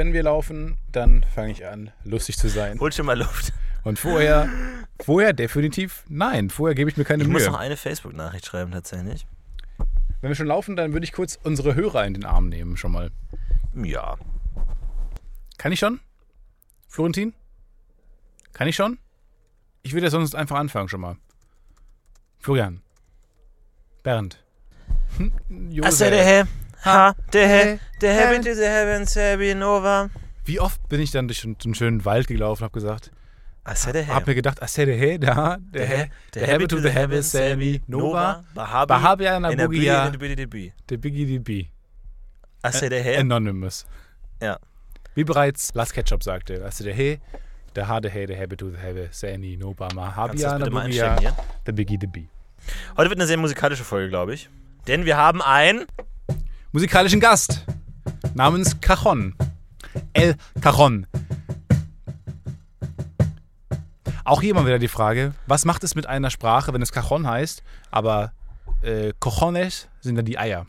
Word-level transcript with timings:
wenn 0.00 0.14
wir 0.14 0.22
laufen, 0.22 0.78
dann 0.92 1.26
fange 1.34 1.52
ich 1.52 1.66
an, 1.66 1.92
lustig 2.04 2.38
zu 2.38 2.48
sein. 2.48 2.80
Hol 2.80 2.90
schon 2.90 3.04
mal 3.04 3.18
Luft. 3.18 3.52
Und 3.84 3.98
vorher, 3.98 4.48
vorher 4.98 5.34
definitiv 5.34 6.04
nein. 6.08 6.48
Vorher 6.48 6.74
gebe 6.74 6.88
ich 6.88 6.96
mir 6.96 7.04
keine 7.04 7.22
Ich 7.22 7.28
muss 7.28 7.42
Mühe. 7.42 7.50
noch 7.50 7.58
eine 7.58 7.76
Facebook-Nachricht 7.76 8.46
schreiben, 8.46 8.70
tatsächlich. 8.72 9.26
Wenn 10.22 10.30
wir 10.30 10.34
schon 10.34 10.46
laufen, 10.46 10.74
dann 10.74 10.94
würde 10.94 11.04
ich 11.04 11.12
kurz 11.12 11.38
unsere 11.42 11.74
Hörer 11.74 12.06
in 12.06 12.14
den 12.14 12.24
Arm 12.24 12.48
nehmen, 12.48 12.78
schon 12.78 12.92
mal. 12.92 13.10
Ja. 13.74 14.16
Kann 15.58 15.70
ich 15.70 15.78
schon? 15.78 16.00
Florentin? 16.88 17.34
Kann 18.54 18.68
ich 18.68 18.76
schon? 18.76 18.96
Ich 19.82 19.92
würde 19.92 20.06
ja 20.06 20.10
sonst 20.10 20.34
einfach 20.34 20.56
anfangen 20.56 20.88
schon 20.88 21.02
mal. 21.02 21.18
Florian. 22.38 22.80
Bernd. 24.02 24.42
Hm, 25.18 25.70
Josef. 25.70 26.48
He, 26.84 26.90
ha, 26.90 27.14
de 27.32 27.46
he, 27.46 27.70
He, 27.72 27.78
de 28.00 28.08
he. 28.08 28.18
heaven 28.18 28.42
to 28.42 28.54
the 28.54 28.66
heavens, 28.66 29.14
heavy 29.14 29.54
nova. 29.54 30.10
Wie 30.44 30.60
oft 30.60 30.88
bin 30.88 31.00
ich 31.00 31.10
dann 31.10 31.28
durch 31.28 31.44
einen 31.44 31.74
schönen 31.74 32.04
Wald 32.04 32.26
gelaufen 32.26 32.62
und 32.62 32.66
habe 32.66 32.74
gesagt, 32.74 33.10
I 33.68 33.74
said 33.74 33.94
he. 33.94 34.10
hab 34.10 34.26
mir 34.26 34.34
gedacht, 34.34 34.58
I 34.62 34.66
said 34.66 34.88
hey, 34.88 35.18
da, 35.18 35.58
der 35.60 35.86
he, 35.86 36.10
der 36.34 36.46
heaven 36.46 36.66
to 36.68 36.78
the 36.80 36.88
heavens, 36.90 37.30
Sammy, 37.30 37.82
Nova, 37.86 38.42
Bahabia 38.54 39.38
na 39.38 39.50
in 39.50 39.60
a 39.60 39.68
bee, 39.68 39.78
Bugia, 39.80 40.08
in 40.08 40.14
a 40.14 40.18
bee, 40.18 40.32
in 40.32 40.40
a 40.40 40.46
bee. 40.46 40.72
der 40.88 40.96
Biggie 40.96 41.26
die 41.26 41.38
B. 41.38 41.66
I 42.66 42.70
said 42.72 42.92
he. 42.92 43.16
Anonymous. 43.16 43.84
Ja. 44.40 44.58
Wie 45.14 45.24
bereits 45.24 45.74
Last 45.74 45.92
Ketchup 45.92 46.22
sagte, 46.22 46.64
I 46.66 46.70
said 46.70 46.94
hey, 46.94 47.20
der 47.76 47.86
Hade 47.86 48.08
hey, 48.08 48.26
der 48.26 48.36
heaven 48.36 48.56
to 48.56 48.70
the 48.70 48.78
heavens, 48.78 49.20
Sammy, 49.20 49.56
Nova, 49.56 49.88
Kannst 49.88 49.94
du 49.94 50.00
das 50.00 50.16
Mahabia 50.16 50.48
na 50.52 50.58
bitte 50.58 50.70
mal 50.70 50.86
Bugia, 50.86 51.10
einstellen 51.12 51.34
hier? 51.36 51.44
der 51.66 51.72
Biggie 51.72 51.98
the 52.00 52.06
B. 52.06 52.24
Heute 52.96 53.10
wird 53.10 53.18
eine 53.20 53.26
sehr 53.26 53.36
musikalische 53.36 53.84
Folge, 53.84 54.08
glaube 54.08 54.34
ich. 54.34 54.48
Denn 54.86 55.04
wir 55.04 55.16
haben 55.16 55.42
ein... 55.42 55.84
musikalischen 56.72 57.20
Gast 57.20 57.64
namens 58.34 58.80
Cajon. 58.80 59.34
El 60.12 60.36
Cajon. 60.60 61.06
Auch 64.24 64.40
hier 64.40 64.54
mal 64.54 64.64
wieder 64.64 64.78
die 64.78 64.88
Frage, 64.88 65.34
was 65.46 65.64
macht 65.64 65.82
es 65.82 65.96
mit 65.96 66.06
einer 66.06 66.30
Sprache, 66.30 66.72
wenn 66.72 66.82
es 66.82 66.92
Cajon 66.92 67.26
heißt, 67.26 67.64
aber 67.90 68.32
äh, 68.82 69.12
Cojones 69.18 69.88
sind 70.00 70.14
dann 70.14 70.24
die 70.24 70.38
Eier, 70.38 70.66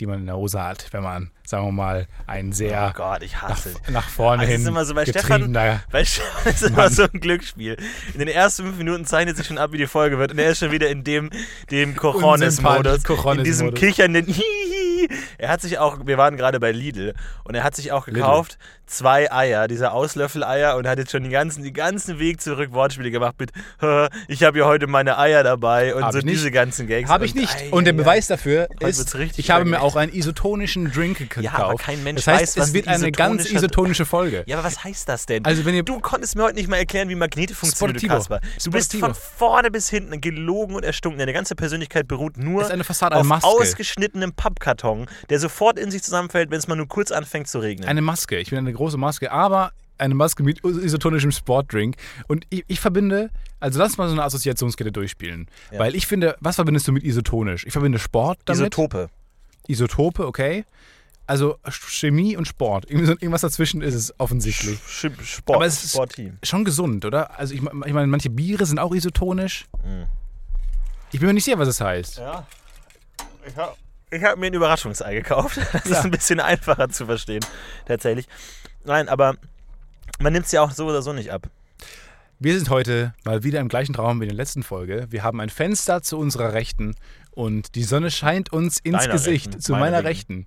die 0.00 0.06
man 0.06 0.20
in 0.20 0.26
der 0.26 0.36
Hose 0.36 0.62
hat, 0.62 0.90
wenn 0.92 1.02
man, 1.02 1.30
sagen 1.44 1.66
wir 1.66 1.72
mal, 1.72 2.08
ein 2.26 2.50
Oh 2.50 2.54
sehr 2.54 2.94
Gott, 2.96 3.22
ich 3.22 3.34
nach, 3.34 3.50
hasse 3.50 3.74
nach 3.90 4.08
vorne 4.08 4.42
Also 4.42 4.52
hin 4.52 4.62
ist 4.62 4.66
immer 4.68 4.84
so 4.86 4.94
bei 4.94 5.04
Stefan-. 5.04 5.54
Weil 5.90 6.06
Stefan 6.06 6.52
ist 6.52 6.62
immer 6.62 6.88
so 6.88 7.02
ein 7.02 7.20
Glücksspiel. 7.20 7.76
In 8.14 8.20
den 8.20 8.28
ersten 8.28 8.62
fünf 8.64 8.78
Minuten 8.78 9.04
zeichnet 9.04 9.36
sich 9.36 9.46
schon 9.46 9.58
ab, 9.58 9.72
wie 9.72 9.78
die 9.78 9.86
Folge 9.86 10.18
wird. 10.18 10.32
Und 10.32 10.38
er 10.38 10.50
ist 10.50 10.60
schon 10.60 10.72
wieder 10.72 10.88
in 10.88 11.04
dem, 11.04 11.28
dem 11.70 11.94
Cojones-Modus. 11.94 13.04
Cojones-Modus. 13.04 13.38
In 13.38 13.44
diesem 13.44 13.74
kichernden 13.74 14.26
Hihi. 14.26 14.73
Er 15.38 15.48
hat 15.48 15.60
sich 15.60 15.78
auch, 15.78 15.98
wir 16.06 16.16
waren 16.18 16.36
gerade 16.36 16.60
bei 16.60 16.72
Lidl, 16.72 17.14
und 17.44 17.54
er 17.54 17.64
hat 17.64 17.74
sich 17.74 17.92
auch 17.92 18.06
gekauft 18.06 18.58
zwei 18.86 19.32
Eier, 19.32 19.66
diese 19.66 19.92
Auslöffeleier, 19.92 20.76
und 20.76 20.86
hat 20.86 20.98
jetzt 20.98 21.10
schon 21.12 21.22
den 21.22 21.32
ganzen, 21.32 21.62
den 21.64 21.72
ganzen 21.72 22.18
Weg 22.18 22.40
zurück 22.40 22.72
Wortspiele 22.72 23.10
gemacht 23.10 23.34
mit, 23.38 23.52
"Hä, 23.80 24.08
ich 24.28 24.42
habe 24.42 24.58
hier 24.58 24.66
heute 24.66 24.86
meine 24.86 25.18
Eier 25.18 25.42
dabei 25.42 25.94
und 25.94 26.04
Hab 26.04 26.12
so 26.12 26.20
diese 26.20 26.50
ganzen 26.50 26.86
Gags. 26.86 27.08
Habe 27.10 27.24
ich 27.24 27.34
nicht. 27.34 27.54
ei, 27.56 27.70
Und 27.70 27.84
der 27.84 27.94
ei, 27.94 27.96
Beweis 27.96 28.26
dafür 28.26 28.68
ist, 28.80 29.14
ich 29.36 29.50
habe 29.50 29.64
mir 29.64 29.80
auch 29.80 29.96
einen 29.96 30.12
isotonischen 30.12 30.92
Drink 30.92 31.18
gekauft. 31.18 31.44
Ja, 31.44 31.52
aber 31.54 31.74
kein 31.76 32.02
Mensch 32.04 32.24
das 32.24 32.34
heißt, 32.34 32.56
weiß, 32.56 32.62
was 32.62 32.68
es 32.68 32.74
wird 32.74 32.88
ein 32.88 32.94
eine 32.94 33.12
ganz 33.12 33.50
isotonische 33.50 34.04
Folge. 34.06 34.44
Ja, 34.46 34.58
aber 34.58 34.66
was 34.66 34.84
heißt 34.84 35.08
das 35.08 35.26
denn? 35.26 35.44
Also 35.44 35.64
wenn 35.64 35.74
ihr 35.74 35.82
Du 35.82 36.00
konntest 36.00 36.36
mir 36.36 36.44
heute 36.44 36.54
nicht 36.54 36.68
mal 36.68 36.76
erklären, 36.76 37.08
wie 37.08 37.14
Magnete 37.14 37.54
funktionieren, 37.54 37.94
du 37.94 38.00
Sportivo. 38.00 38.16
Kasper. 38.16 38.40
Du 38.64 38.70
bist 38.70 38.92
Sportivo. 38.92 39.06
von 39.06 39.14
vorne 39.14 39.70
bis 39.70 39.88
hinten 39.90 40.20
gelogen 40.20 40.74
und 40.76 40.84
erstunken. 40.84 41.18
Deine 41.18 41.32
ganze 41.32 41.54
Persönlichkeit 41.54 42.08
beruht 42.08 42.36
nur 42.36 42.64
auf 42.64 43.44
ausgeschnittenem 43.44 44.32
Pappkarton, 44.32 44.93
der 45.30 45.38
sofort 45.40 45.78
in 45.78 45.90
sich 45.90 46.02
zusammenfällt, 46.02 46.50
wenn 46.50 46.58
es 46.58 46.68
mal 46.68 46.76
nur 46.76 46.88
kurz 46.88 47.10
anfängt 47.12 47.48
zu 47.48 47.58
regnen. 47.58 47.88
Eine 47.88 48.02
Maske. 48.02 48.38
Ich 48.38 48.50
bin 48.50 48.58
eine 48.58 48.72
große 48.72 48.96
Maske, 48.96 49.30
aber 49.32 49.72
eine 49.98 50.14
Maske 50.14 50.42
mit 50.42 50.64
isotonischem 50.64 51.30
Sportdrink. 51.32 51.96
Und 52.28 52.46
ich, 52.50 52.64
ich 52.66 52.80
verbinde, 52.80 53.30
also 53.60 53.78
lass 53.78 53.96
mal 53.96 54.08
so 54.08 54.12
eine 54.14 54.24
Assoziationskette 54.24 54.90
durchspielen. 54.92 55.46
Ja. 55.70 55.78
Weil 55.78 55.94
ich 55.94 56.06
finde, 56.06 56.36
was 56.40 56.56
verbindest 56.56 56.88
du 56.88 56.92
mit 56.92 57.04
isotonisch? 57.04 57.64
Ich 57.66 57.72
verbinde 57.72 57.98
Sport 57.98 58.38
damit. 58.44 58.60
Isotope. 58.60 59.08
Isotope, 59.68 60.26
okay. 60.26 60.64
Also 61.26 61.56
Chemie 61.70 62.36
und 62.36 62.46
Sport. 62.46 62.90
Irgendwas 62.90 63.40
dazwischen 63.40 63.80
ist 63.80 63.94
es 63.94 64.12
offensichtlich. 64.20 64.78
Sch 64.86 65.06
Sport. 65.22 65.56
Aber 65.56 65.64
es 65.64 65.82
ist- 65.82 65.92
Sportteam. 65.92 66.38
Schon 66.42 66.64
gesund, 66.66 67.04
oder? 67.06 67.38
Also 67.38 67.54
ich, 67.54 67.62
ich 67.62 67.92
meine, 67.92 68.06
manche 68.08 68.28
Biere 68.28 68.66
sind 68.66 68.78
auch 68.78 68.92
isotonisch. 68.94 69.64
Mhm. 69.82 70.04
Ich 71.12 71.20
bin 71.20 71.28
mir 71.28 71.32
nicht 71.34 71.44
sicher, 71.44 71.58
was 71.58 71.68
es 71.68 71.80
heißt. 71.80 72.18
Ja. 72.18 72.46
Ich 73.48 73.56
habe 73.56 73.74
ich 74.14 74.22
hab 74.24 74.38
mir 74.38 74.46
ein 74.46 74.54
Überraschungsei 74.54 75.14
gekauft. 75.14 75.58
Das 75.72 75.84
Ja. 75.84 75.98
ist 75.98 76.04
ein 76.04 76.10
bisschen 76.10 76.40
einfacher 76.40 76.88
zu 76.88 77.06
verstehen, 77.06 77.44
tatsächlich. 77.86 78.26
Nein, 78.84 79.08
aber 79.08 79.36
man 80.20 80.32
nimmt 80.32 80.46
es 80.46 80.52
ja 80.52 80.62
auch 80.62 80.70
so 80.70 80.86
oder 80.86 81.02
so 81.02 81.12
nicht 81.12 81.30
ab. 81.32 81.48
Wir 82.38 82.56
sind 82.56 82.68
heute 82.68 83.14
mal 83.24 83.42
wieder 83.44 83.60
im 83.60 83.68
gleichen 83.68 83.94
Raum 83.94 84.20
wie 84.20 84.24
in 84.24 84.28
der 84.30 84.36
letzten 84.36 84.62
Folge. 84.62 85.06
Wir 85.10 85.22
haben 85.22 85.40
ein 85.40 85.50
Fenster 85.50 86.02
zu 86.02 86.18
unserer 86.18 86.52
Rechten 86.52 86.94
und 87.30 87.74
die 87.74 87.84
Sonne 87.84 88.10
scheint 88.10 88.52
uns 88.52 88.78
ins 88.80 88.98
Deiner 88.98 89.12
Gesicht. 89.14 89.46
Rechten, 89.48 89.60
zu 89.60 89.72
meiner 89.72 90.04
Rechten. 90.04 90.46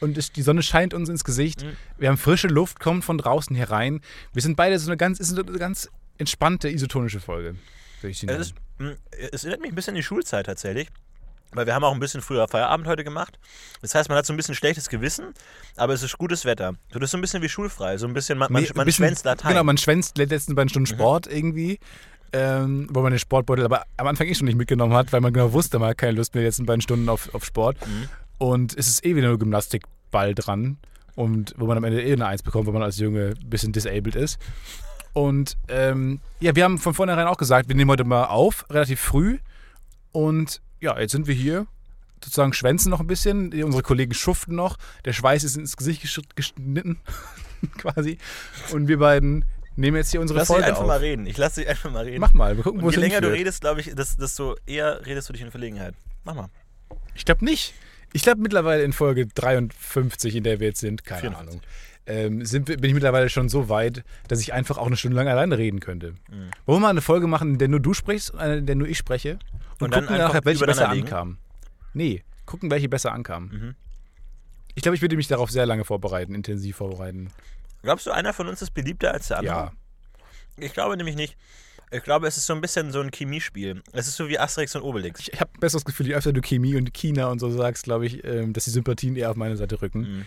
Und 0.00 0.36
die 0.36 0.42
Sonne 0.42 0.62
scheint 0.62 0.92
uns 0.92 1.08
ins 1.08 1.24
Gesicht. 1.24 1.62
Mhm. 1.62 1.76
Wir 1.98 2.08
haben 2.08 2.18
frische 2.18 2.48
Luft, 2.48 2.80
kommt 2.80 3.04
von 3.04 3.16
draußen 3.18 3.54
herein. 3.54 4.00
Wir 4.32 4.42
sind 4.42 4.56
beide 4.56 4.78
so 4.78 4.90
eine 4.90 4.96
ganz, 4.96 5.20
ist 5.20 5.38
eine 5.38 5.44
ganz 5.58 5.88
entspannte 6.18 6.68
isotonische 6.68 7.20
Folge. 7.20 7.54
Es, 8.02 8.22
ist, 8.22 8.54
mh, 8.78 8.94
es 9.32 9.44
erinnert 9.44 9.62
mich 9.62 9.72
ein 9.72 9.74
bisschen 9.74 9.92
an 9.92 9.96
die 9.96 10.02
Schulzeit 10.02 10.46
tatsächlich. 10.46 10.88
Weil 11.54 11.66
wir 11.66 11.74
haben 11.74 11.84
auch 11.84 11.92
ein 11.94 12.00
bisschen 12.00 12.20
früher 12.20 12.46
Feierabend 12.48 12.86
heute 12.86 13.04
gemacht. 13.04 13.38
Das 13.80 13.94
heißt, 13.94 14.08
man 14.08 14.18
hat 14.18 14.26
so 14.26 14.32
ein 14.32 14.36
bisschen 14.36 14.54
schlechtes 14.54 14.88
Gewissen, 14.88 15.32
aber 15.76 15.92
es 15.94 16.02
ist 16.02 16.18
gutes 16.18 16.44
Wetter. 16.44 16.74
So, 16.92 16.98
das 16.98 17.06
ist 17.08 17.10
so 17.12 17.18
ein 17.18 17.20
bisschen 17.20 17.42
wie 17.42 17.48
schulfrei. 17.48 17.96
So 17.96 18.06
ein 18.06 18.12
bisschen, 18.12 18.38
man, 18.38 18.52
Nee, 18.52 18.68
man 18.74 18.84
bisschen- 18.86 19.04
schwänzt 19.06 19.24
Latein. 19.24 19.50
Genau, 19.52 19.64
man 19.64 19.78
schwänzt 19.78 20.16
die 20.16 20.24
letzten 20.24 20.54
beiden 20.54 20.66
Mhm. 20.66 20.70
Stunden 20.70 20.86
Sport 20.86 21.26
irgendwie. 21.26 21.78
Ähm, 22.32 22.88
wo 22.90 23.00
man 23.02 23.12
den 23.12 23.20
Sportbeutel 23.20 23.64
aber 23.64 23.84
am 23.96 24.08
Anfang 24.08 24.26
eh 24.26 24.34
schon 24.34 24.46
nicht 24.46 24.56
mitgenommen 24.56 24.92
hat, 24.94 25.12
weil 25.12 25.20
man 25.20 25.32
genau 25.32 25.52
wusste, 25.52 25.78
man 25.78 25.90
hat 25.90 25.98
keine 25.98 26.12
Lust 26.12 26.34
mehr 26.34 26.42
die 26.42 26.46
letzten 26.46 26.66
beiden 26.66 26.80
Stunden 26.82 27.08
auf, 27.08 27.32
auf 27.32 27.44
Sport. 27.44 27.76
Mhm. 27.86 28.08
Und 28.38 28.76
es 28.76 28.88
ist 28.88 29.04
eh 29.06 29.14
wieder 29.14 29.28
nur 29.28 29.38
Gymnastikball 29.38 30.34
dran. 30.34 30.78
Und 31.14 31.54
wo 31.56 31.66
man 31.66 31.76
am 31.76 31.84
Ende 31.84 32.02
eh 32.02 32.12
eine 32.12 32.26
Eins 32.26 32.42
bekommt, 32.42 32.66
wenn 32.66 32.74
man 32.74 32.82
als 32.82 32.98
Junge 32.98 33.34
ein 33.40 33.48
bisschen 33.50 33.72
disabled 33.72 34.16
ist. 34.16 34.40
Und 35.12 35.56
ähm, 35.68 36.18
ja, 36.40 36.56
wir 36.56 36.64
haben 36.64 36.78
von 36.78 36.92
vornherein 36.92 37.28
auch 37.28 37.36
gesagt, 37.36 37.68
wir 37.68 37.76
nehmen 37.76 37.88
heute 37.90 38.02
mal 38.02 38.24
auf, 38.24 38.66
relativ 38.68 38.98
früh. 39.00 39.38
Und 40.10 40.60
ja, 40.84 40.98
jetzt 41.00 41.12
sind 41.12 41.26
wir 41.26 41.34
hier, 41.34 41.66
sozusagen 42.22 42.52
schwänzen 42.52 42.90
noch 42.90 43.00
ein 43.00 43.06
bisschen. 43.06 43.52
Unsere 43.64 43.82
Kollegen 43.82 44.14
schuften 44.14 44.54
noch. 44.54 44.76
Der 45.04 45.12
Schweiß 45.12 45.42
ist 45.44 45.56
ins 45.56 45.76
Gesicht 45.76 46.02
gesch- 46.04 46.22
geschnitten, 46.36 46.98
quasi. 47.78 48.18
Und 48.72 48.88
wir 48.88 48.98
beiden 48.98 49.44
nehmen 49.76 49.96
jetzt 49.96 50.10
hier 50.12 50.20
unsere 50.20 50.38
Lass 50.38 50.48
dich 50.48 50.54
Folge 50.54 50.68
einfach 50.68 50.82
auf. 50.82 50.86
mal 50.86 50.98
reden. 51.00 51.26
Ich 51.26 51.36
lass 51.36 51.54
dich 51.54 51.66
einfach 51.68 51.90
mal 51.90 52.04
reden. 52.04 52.20
Mach 52.20 52.32
mal, 52.32 52.56
wir 52.56 52.62
gucken, 52.62 52.80
wo 52.82 52.86
Und 52.86 52.94
je 52.94 53.00
länger 53.00 53.20
du 53.20 53.32
redest, 53.32 53.60
glaube 53.62 53.80
ich, 53.80 53.92
desto 53.94 54.56
eher 54.66 55.04
redest 55.04 55.28
du 55.28 55.32
dich 55.32 55.42
in 55.42 55.50
Verlegenheit. 55.50 55.94
Mach 56.24 56.34
mal. 56.34 56.48
Ich 57.14 57.24
glaube 57.24 57.44
nicht. 57.44 57.74
Ich 58.12 58.22
glaube 58.22 58.40
mittlerweile 58.40 58.84
in 58.84 58.92
Folge 58.92 59.26
53, 59.26 60.36
in 60.36 60.44
der 60.44 60.60
wir 60.60 60.68
jetzt 60.68 60.80
sind, 60.80 61.04
keine 61.04 61.22
54. 61.22 61.50
Ahnung, 61.50 61.60
ähm, 62.06 62.44
sind, 62.44 62.66
bin 62.66 62.84
ich 62.84 62.94
mittlerweile 62.94 63.28
schon 63.28 63.48
so 63.48 63.68
weit, 63.68 64.04
dass 64.28 64.40
ich 64.40 64.52
einfach 64.52 64.78
auch 64.78 64.86
eine 64.86 64.96
Stunde 64.96 65.16
lang 65.16 65.26
alleine 65.26 65.58
reden 65.58 65.80
könnte. 65.80 66.12
Mhm. 66.30 66.50
Wollen 66.66 66.76
wir 66.76 66.80
mal 66.80 66.90
eine 66.90 67.00
Folge 67.00 67.26
machen, 67.26 67.54
in 67.54 67.58
der 67.58 67.68
nur 67.68 67.80
du 67.80 67.92
sprichst 67.94 68.30
und 68.32 68.40
in 68.40 68.66
der 68.66 68.76
nur 68.76 68.86
ich 68.86 68.98
spreche? 68.98 69.38
Und, 69.74 69.82
Und 69.82 69.94
dann 69.94 70.06
gucken 70.06 70.18
nachher, 70.18 70.44
welche 70.44 70.64
besser 70.66 70.82
übereinander 70.82 70.94
legen? 70.94 71.06
ankam. 71.06 71.38
Nee, 71.92 72.22
gucken, 72.46 72.70
welche 72.70 72.88
besser 72.88 73.12
ankam. 73.12 73.48
Mhm. 73.48 73.74
Ich 74.74 74.82
glaube, 74.82 74.96
ich 74.96 75.02
würde 75.02 75.16
mich 75.16 75.28
darauf 75.28 75.50
sehr 75.50 75.66
lange 75.66 75.84
vorbereiten, 75.84 76.34
intensiv 76.34 76.76
vorbereiten. 76.76 77.30
Glaubst 77.82 78.06
du, 78.06 78.10
einer 78.10 78.32
von 78.32 78.48
uns 78.48 78.62
ist 78.62 78.72
beliebter 78.72 79.12
als 79.12 79.28
der 79.28 79.38
andere? 79.38 79.54
Ja. 79.54 79.72
Ich 80.56 80.72
glaube 80.72 80.96
nämlich 80.96 81.16
nicht. 81.16 81.36
Ich 81.90 82.02
glaube, 82.02 82.26
es 82.26 82.36
ist 82.36 82.46
so 82.46 82.54
ein 82.54 82.60
bisschen 82.60 82.90
so 82.90 83.00
ein 83.00 83.10
Chemiespiel. 83.12 83.82
Es 83.92 84.08
ist 84.08 84.16
so 84.16 84.28
wie 84.28 84.38
Asterix 84.38 84.74
und 84.74 84.82
Obelix. 84.82 85.28
Ich 85.28 85.40
habe 85.40 85.50
ein 85.54 85.60
besseres 85.60 85.84
Gefühl, 85.84 86.08
je 86.08 86.14
öfter 86.14 86.32
du 86.32 86.40
Chemie 86.40 86.74
und 86.76 86.92
China 86.92 87.26
und 87.26 87.38
so 87.38 87.50
sagst, 87.50 87.84
glaube 87.84 88.06
ich, 88.06 88.24
ähm, 88.24 88.52
dass 88.52 88.64
die 88.64 88.70
Sympathien 88.70 89.14
eher 89.14 89.30
auf 89.30 89.36
meine 89.36 89.56
Seite 89.56 89.80
rücken. 89.80 90.00
Mhm. 90.00 90.26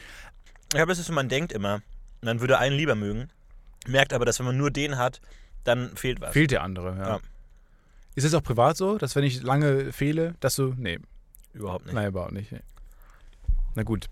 Ich 0.64 0.70
glaube, 0.70 0.92
es 0.92 1.00
ist 1.00 1.08
so, 1.08 1.14
man 1.14 1.30
denkt 1.30 1.52
immer, 1.52 1.82
man 2.22 2.40
würde 2.40 2.58
einen 2.60 2.76
lieber 2.76 2.96
mögen, 2.96 3.30
merkt 3.86 4.14
aber, 4.14 4.24
dass 4.26 4.40
wenn 4.40 4.46
man 4.46 4.58
nur 4.58 4.72
den 4.72 4.98
hat, 4.98 5.20
dann 5.64 5.96
fehlt 5.98 6.22
was. 6.22 6.32
Fehlt 6.34 6.52
der 6.52 6.62
andere, 6.64 6.96
ja. 6.96 7.08
Ja. 7.08 7.20
Ist 8.18 8.24
es 8.24 8.34
auch 8.34 8.42
privat 8.42 8.76
so, 8.78 8.98
dass 8.98 9.16
wenn 9.16 9.24
ich 9.24 9.44
lange 9.44 9.94
fehle, 9.94 10.34
dass 10.40 10.56
du. 10.56 10.74
Nee, 10.76 10.98
Überhaupt 11.54 11.86
nicht. 11.86 11.94
Nein, 11.94 12.08
überhaupt 12.08 12.32
nicht. 12.32 12.52
nee. 12.52 12.62
Na 13.76 13.84
gut. 13.84 14.08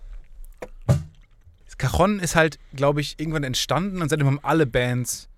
Cajon 1.76 2.20
ist 2.20 2.36
halt, 2.36 2.60
glaube 2.72 3.00
ich, 3.00 3.18
irgendwann 3.18 3.42
entstanden 3.42 4.00
und 4.00 4.08
seitdem 4.08 4.28
haben 4.28 4.38
alle 4.44 4.64
Bands 4.64 5.28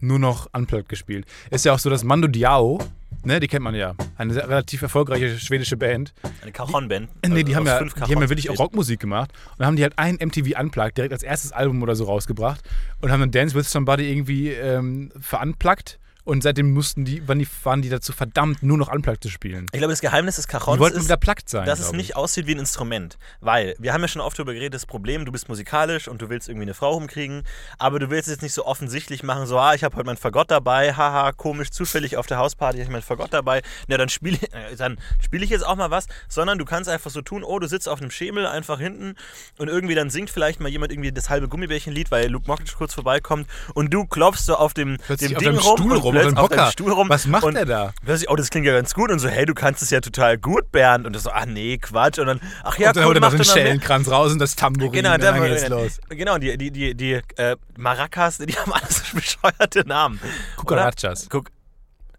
nur 0.00 0.18
noch 0.18 0.46
Unplugged 0.52 0.90
gespielt. 0.90 1.26
Ist 1.50 1.64
ja 1.64 1.72
auch 1.72 1.78
so, 1.78 1.88
dass 1.88 2.04
Mando 2.04 2.28
Diao, 2.28 2.78
ne, 3.24 3.40
die 3.40 3.48
kennt 3.48 3.64
man 3.64 3.74
ja, 3.74 3.94
eine 4.18 4.34
sehr, 4.34 4.46
relativ 4.46 4.82
erfolgreiche 4.82 5.38
schwedische 5.38 5.78
Band. 5.78 6.12
Eine 6.42 6.52
Cajon-Band. 6.52 7.08
nee, 7.28 7.42
die 7.42 7.56
also 7.56 7.70
haben, 7.70 7.86
aus 7.86 7.94
ja, 7.96 8.06
die 8.06 8.14
haben 8.14 8.22
ja 8.22 8.28
wirklich 8.28 8.50
auch. 8.50 8.58
Rockmusik 8.58 9.00
gemacht. 9.00 9.32
Und 9.56 9.64
haben 9.64 9.76
die 9.76 9.82
halt 9.82 9.98
ein 9.98 10.16
MTV 10.16 10.60
Unplugged 10.60 10.98
direkt 10.98 11.14
als 11.14 11.22
erstes 11.22 11.52
Album 11.52 11.82
oder 11.82 11.96
so 11.96 12.04
rausgebracht 12.04 12.60
und 13.00 13.10
haben 13.10 13.20
dann 13.20 13.30
Dance 13.30 13.54
with 13.54 13.70
Somebody 13.70 14.12
irgendwie 14.12 14.50
ähm, 14.50 15.10
verunplugged 15.18 15.98
Und 16.28 16.42
seitdem 16.42 16.74
mussten 16.74 17.06
die, 17.06 17.26
waren 17.26 17.38
die, 17.38 17.48
waren 17.62 17.80
die 17.80 17.88
dazu 17.88 18.12
verdammt, 18.12 18.62
nur 18.62 18.76
noch 18.76 18.92
Unplugged 18.92 19.22
zu 19.22 19.30
spielen. 19.30 19.64
Ich 19.72 19.78
glaube, 19.78 19.94
das 19.94 20.02
Geheimnis 20.02 20.36
des 20.36 20.46
Cajons 20.46 20.78
wollten 20.78 20.98
ist, 20.98 21.04
wieder 21.04 21.16
plugged 21.16 21.48
sein. 21.48 21.64
dass 21.64 21.80
es 21.80 21.92
nicht 21.92 22.16
aussieht 22.16 22.46
wie 22.46 22.54
ein 22.54 22.58
Instrument. 22.58 23.16
Weil, 23.40 23.74
wir 23.78 23.94
haben 23.94 24.02
ja 24.02 24.08
schon 24.08 24.20
oft 24.20 24.38
darüber 24.38 24.52
geredet, 24.52 24.74
das 24.74 24.84
Problem, 24.84 25.24
du 25.24 25.32
bist 25.32 25.48
musikalisch 25.48 26.06
und 26.06 26.20
du 26.20 26.28
willst 26.28 26.50
irgendwie 26.50 26.66
eine 26.66 26.74
Frau 26.74 26.90
rumkriegen, 26.90 27.44
aber 27.78 27.98
du 27.98 28.10
willst 28.10 28.28
es 28.28 28.34
jetzt 28.34 28.42
nicht 28.42 28.52
so 28.52 28.66
offensichtlich 28.66 29.22
machen, 29.22 29.46
so, 29.46 29.58
ah, 29.58 29.72
ich 29.72 29.84
habe 29.84 29.96
heute 29.96 30.04
mein 30.04 30.18
Fagott 30.18 30.50
dabei, 30.50 30.92
haha, 30.92 31.32
komisch, 31.32 31.70
zufällig 31.70 32.18
auf 32.18 32.26
der 32.26 32.36
Hausparty 32.36 32.76
habe 32.76 32.84
ich 32.84 32.92
mein 32.92 33.00
Fagott 33.00 33.32
dabei, 33.32 33.62
na, 33.86 33.96
dann 33.96 34.10
spiele 34.10 34.36
äh, 34.52 34.76
dann 34.76 34.98
spiel 35.24 35.42
ich 35.42 35.48
jetzt 35.48 35.64
auch 35.64 35.76
mal 35.76 35.90
was, 35.90 36.08
sondern 36.28 36.58
du 36.58 36.66
kannst 36.66 36.90
einfach 36.90 37.10
so 37.10 37.22
tun, 37.22 37.42
oh, 37.42 37.58
du 37.58 37.68
sitzt 37.68 37.88
auf 37.88 38.02
einem 38.02 38.10
Schemel 38.10 38.46
einfach 38.46 38.78
hinten 38.78 39.14
und 39.56 39.68
irgendwie 39.68 39.94
dann 39.94 40.10
singt 40.10 40.28
vielleicht 40.28 40.60
mal 40.60 40.68
jemand 40.68 40.92
irgendwie 40.92 41.10
das 41.10 41.30
halbe 41.30 41.48
Gummibärchenlied, 41.48 42.10
weil 42.10 42.28
Luke 42.28 42.46
Mockridge 42.48 42.74
kurz 42.76 42.92
vorbeikommt 42.92 43.48
und 43.72 43.94
du 43.94 44.04
klopfst 44.04 44.44
so 44.44 44.56
auf 44.56 44.74
dem, 44.74 44.98
Plötzlich 45.06 45.30
dem 45.30 45.36
auf 45.38 45.42
Ding 45.42 45.52
deinem 45.54 45.62
rum 45.62 45.92
rum, 45.92 46.17
plötzlich 46.22 46.38
auf 46.38 46.48
deinem. 46.48 46.70
Stuhl 46.70 46.92
rum. 46.92 47.08
Was 47.08 47.26
macht 47.26 47.54
der 47.54 47.64
da? 47.64 47.92
Plötzlich, 48.04 48.30
oh, 48.30 48.36
das 48.36 48.50
klingt 48.50 48.66
ja 48.66 48.72
ganz 48.72 48.94
gut 48.94 49.10
und 49.10 49.18
so, 49.18 49.28
hey, 49.28 49.46
du 49.46 49.54
kannst 49.54 49.82
es 49.82 49.90
ja 49.90 50.00
total 50.00 50.38
gut, 50.38 50.70
Bernd. 50.72 51.06
Und 51.06 51.14
das 51.14 51.22
so, 51.22 51.30
ach 51.30 51.46
nee, 51.46 51.78
Quatsch. 51.78 52.18
Und 52.18 52.26
dann, 52.26 52.40
ach 52.62 52.78
ja, 52.78 52.88
und 52.88 52.96
dann 52.96 53.04
cool, 53.04 53.08
holt 53.08 53.16
er 53.16 53.20
noch 53.20 53.32
mehr. 53.32 53.44
Schellenkranz 53.44 54.10
raus 54.10 54.32
und 54.32 54.38
das 54.38 54.56
Tambourin. 54.56 54.92
Genau, 54.92 55.14
und 55.14 55.22
dann 55.22 55.40
da- 55.40 55.46
geht's 55.48 55.68
los. 55.68 56.00
genau, 56.08 56.38
die, 56.38 56.56
die, 56.58 56.70
die, 56.70 56.94
die 56.94 57.12
äh, 57.36 57.56
Maracas, 57.76 58.38
die 58.38 58.54
haben 58.56 58.72
alles 58.72 59.08
so 59.10 59.14
bescheuerte 59.16 59.86
Namen. 59.86 60.20
Cucarachas. 60.56 61.28
Guck. 61.30 61.50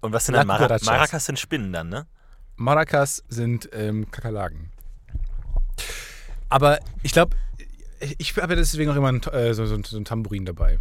Und 0.01 0.13
was 0.13 0.25
sind 0.25 0.35
dann 0.35 0.47
Mara 0.47 0.59
Cucarachas. 0.59 0.85
Maracas? 0.85 1.25
sind 1.25 1.39
Spinnen 1.39 1.73
dann, 1.73 1.89
ne? 1.89 2.07
Maracas 2.55 3.23
sind 3.29 3.69
ähm, 3.73 4.09
Kakerlaken. 4.11 4.71
Aber 6.49 6.79
ich 7.03 7.11
glaube, 7.11 7.35
ich, 7.99 8.15
ich 8.17 8.37
habe 8.37 8.53
ja 8.53 8.59
deswegen 8.59 8.91
auch 8.91 8.95
immer 8.95 9.11
ein, 9.11 9.21
äh, 9.23 9.53
so, 9.53 9.65
so, 9.65 9.77
so 9.83 9.97
ein 9.97 10.05
Tambourin 10.05 10.45
dabei. 10.45 10.79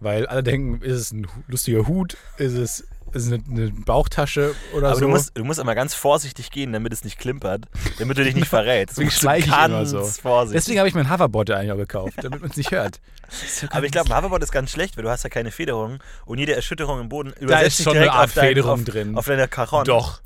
Weil 0.00 0.26
alle 0.26 0.42
denken, 0.42 0.82
ist 0.82 0.96
es 0.98 1.12
ein 1.12 1.26
lustiger 1.48 1.86
Hut, 1.86 2.16
ist 2.36 2.52
es, 2.52 2.86
ist 3.12 3.32
eine, 3.32 3.42
eine 3.48 3.70
Bauchtasche 3.70 4.54
oder 4.74 4.88
Aber 4.88 4.96
so. 4.96 5.00
du, 5.02 5.08
musst, 5.08 5.38
du 5.38 5.44
musst 5.44 5.58
immer 5.58 5.74
ganz 5.74 5.94
vorsichtig 5.94 6.50
gehen, 6.50 6.72
damit 6.72 6.92
es 6.92 7.02
nicht 7.02 7.18
klimpert, 7.18 7.64
damit 7.98 8.18
du 8.18 8.24
dich 8.24 8.34
nicht 8.34 8.48
verrätst. 8.48 8.96
Deswegen 8.96 9.10
schleiche 9.10 9.48
ich 9.48 9.64
immer 9.64 9.86
so. 9.86 10.04
vorsichtig. 10.04 10.62
Deswegen 10.62 10.78
habe 10.80 10.88
ich 10.88 10.94
mein 10.94 11.10
Hoverboard 11.10 11.48
ja 11.48 11.56
eigentlich 11.56 11.72
auch 11.72 11.76
gekauft, 11.76 12.18
damit 12.22 12.40
man 12.40 12.50
es 12.50 12.56
nicht 12.56 12.72
hört. 12.72 13.00
Ist 13.30 13.72
aber 13.72 13.86
ich 13.86 13.92
glaube, 13.92 14.10
ein 14.10 14.16
Hoverboard 14.16 14.42
ist 14.42 14.52
ganz 14.52 14.70
schlecht, 14.70 14.96
weil 14.96 15.04
du 15.04 15.10
hast 15.10 15.22
ja 15.24 15.30
keine 15.30 15.50
Federung 15.50 15.98
und 16.26 16.38
jede 16.38 16.54
Erschütterung 16.54 17.00
im 17.00 17.08
Boden 17.08 17.32
da 17.34 17.40
übersetzt 17.40 17.66
ist 17.66 17.76
sich 17.78 17.84
schon 17.84 17.94
direkt 17.94 18.12
eine 18.12 18.20
Art 18.20 18.28
auf 18.28 18.34
dein, 18.34 18.48
Federung 18.48 18.80
auf, 18.80 18.84
drin. 18.84 19.16
auf 19.16 19.26
deiner 19.26 19.48
Cajon. 19.48 19.84
Doch. 19.84 20.20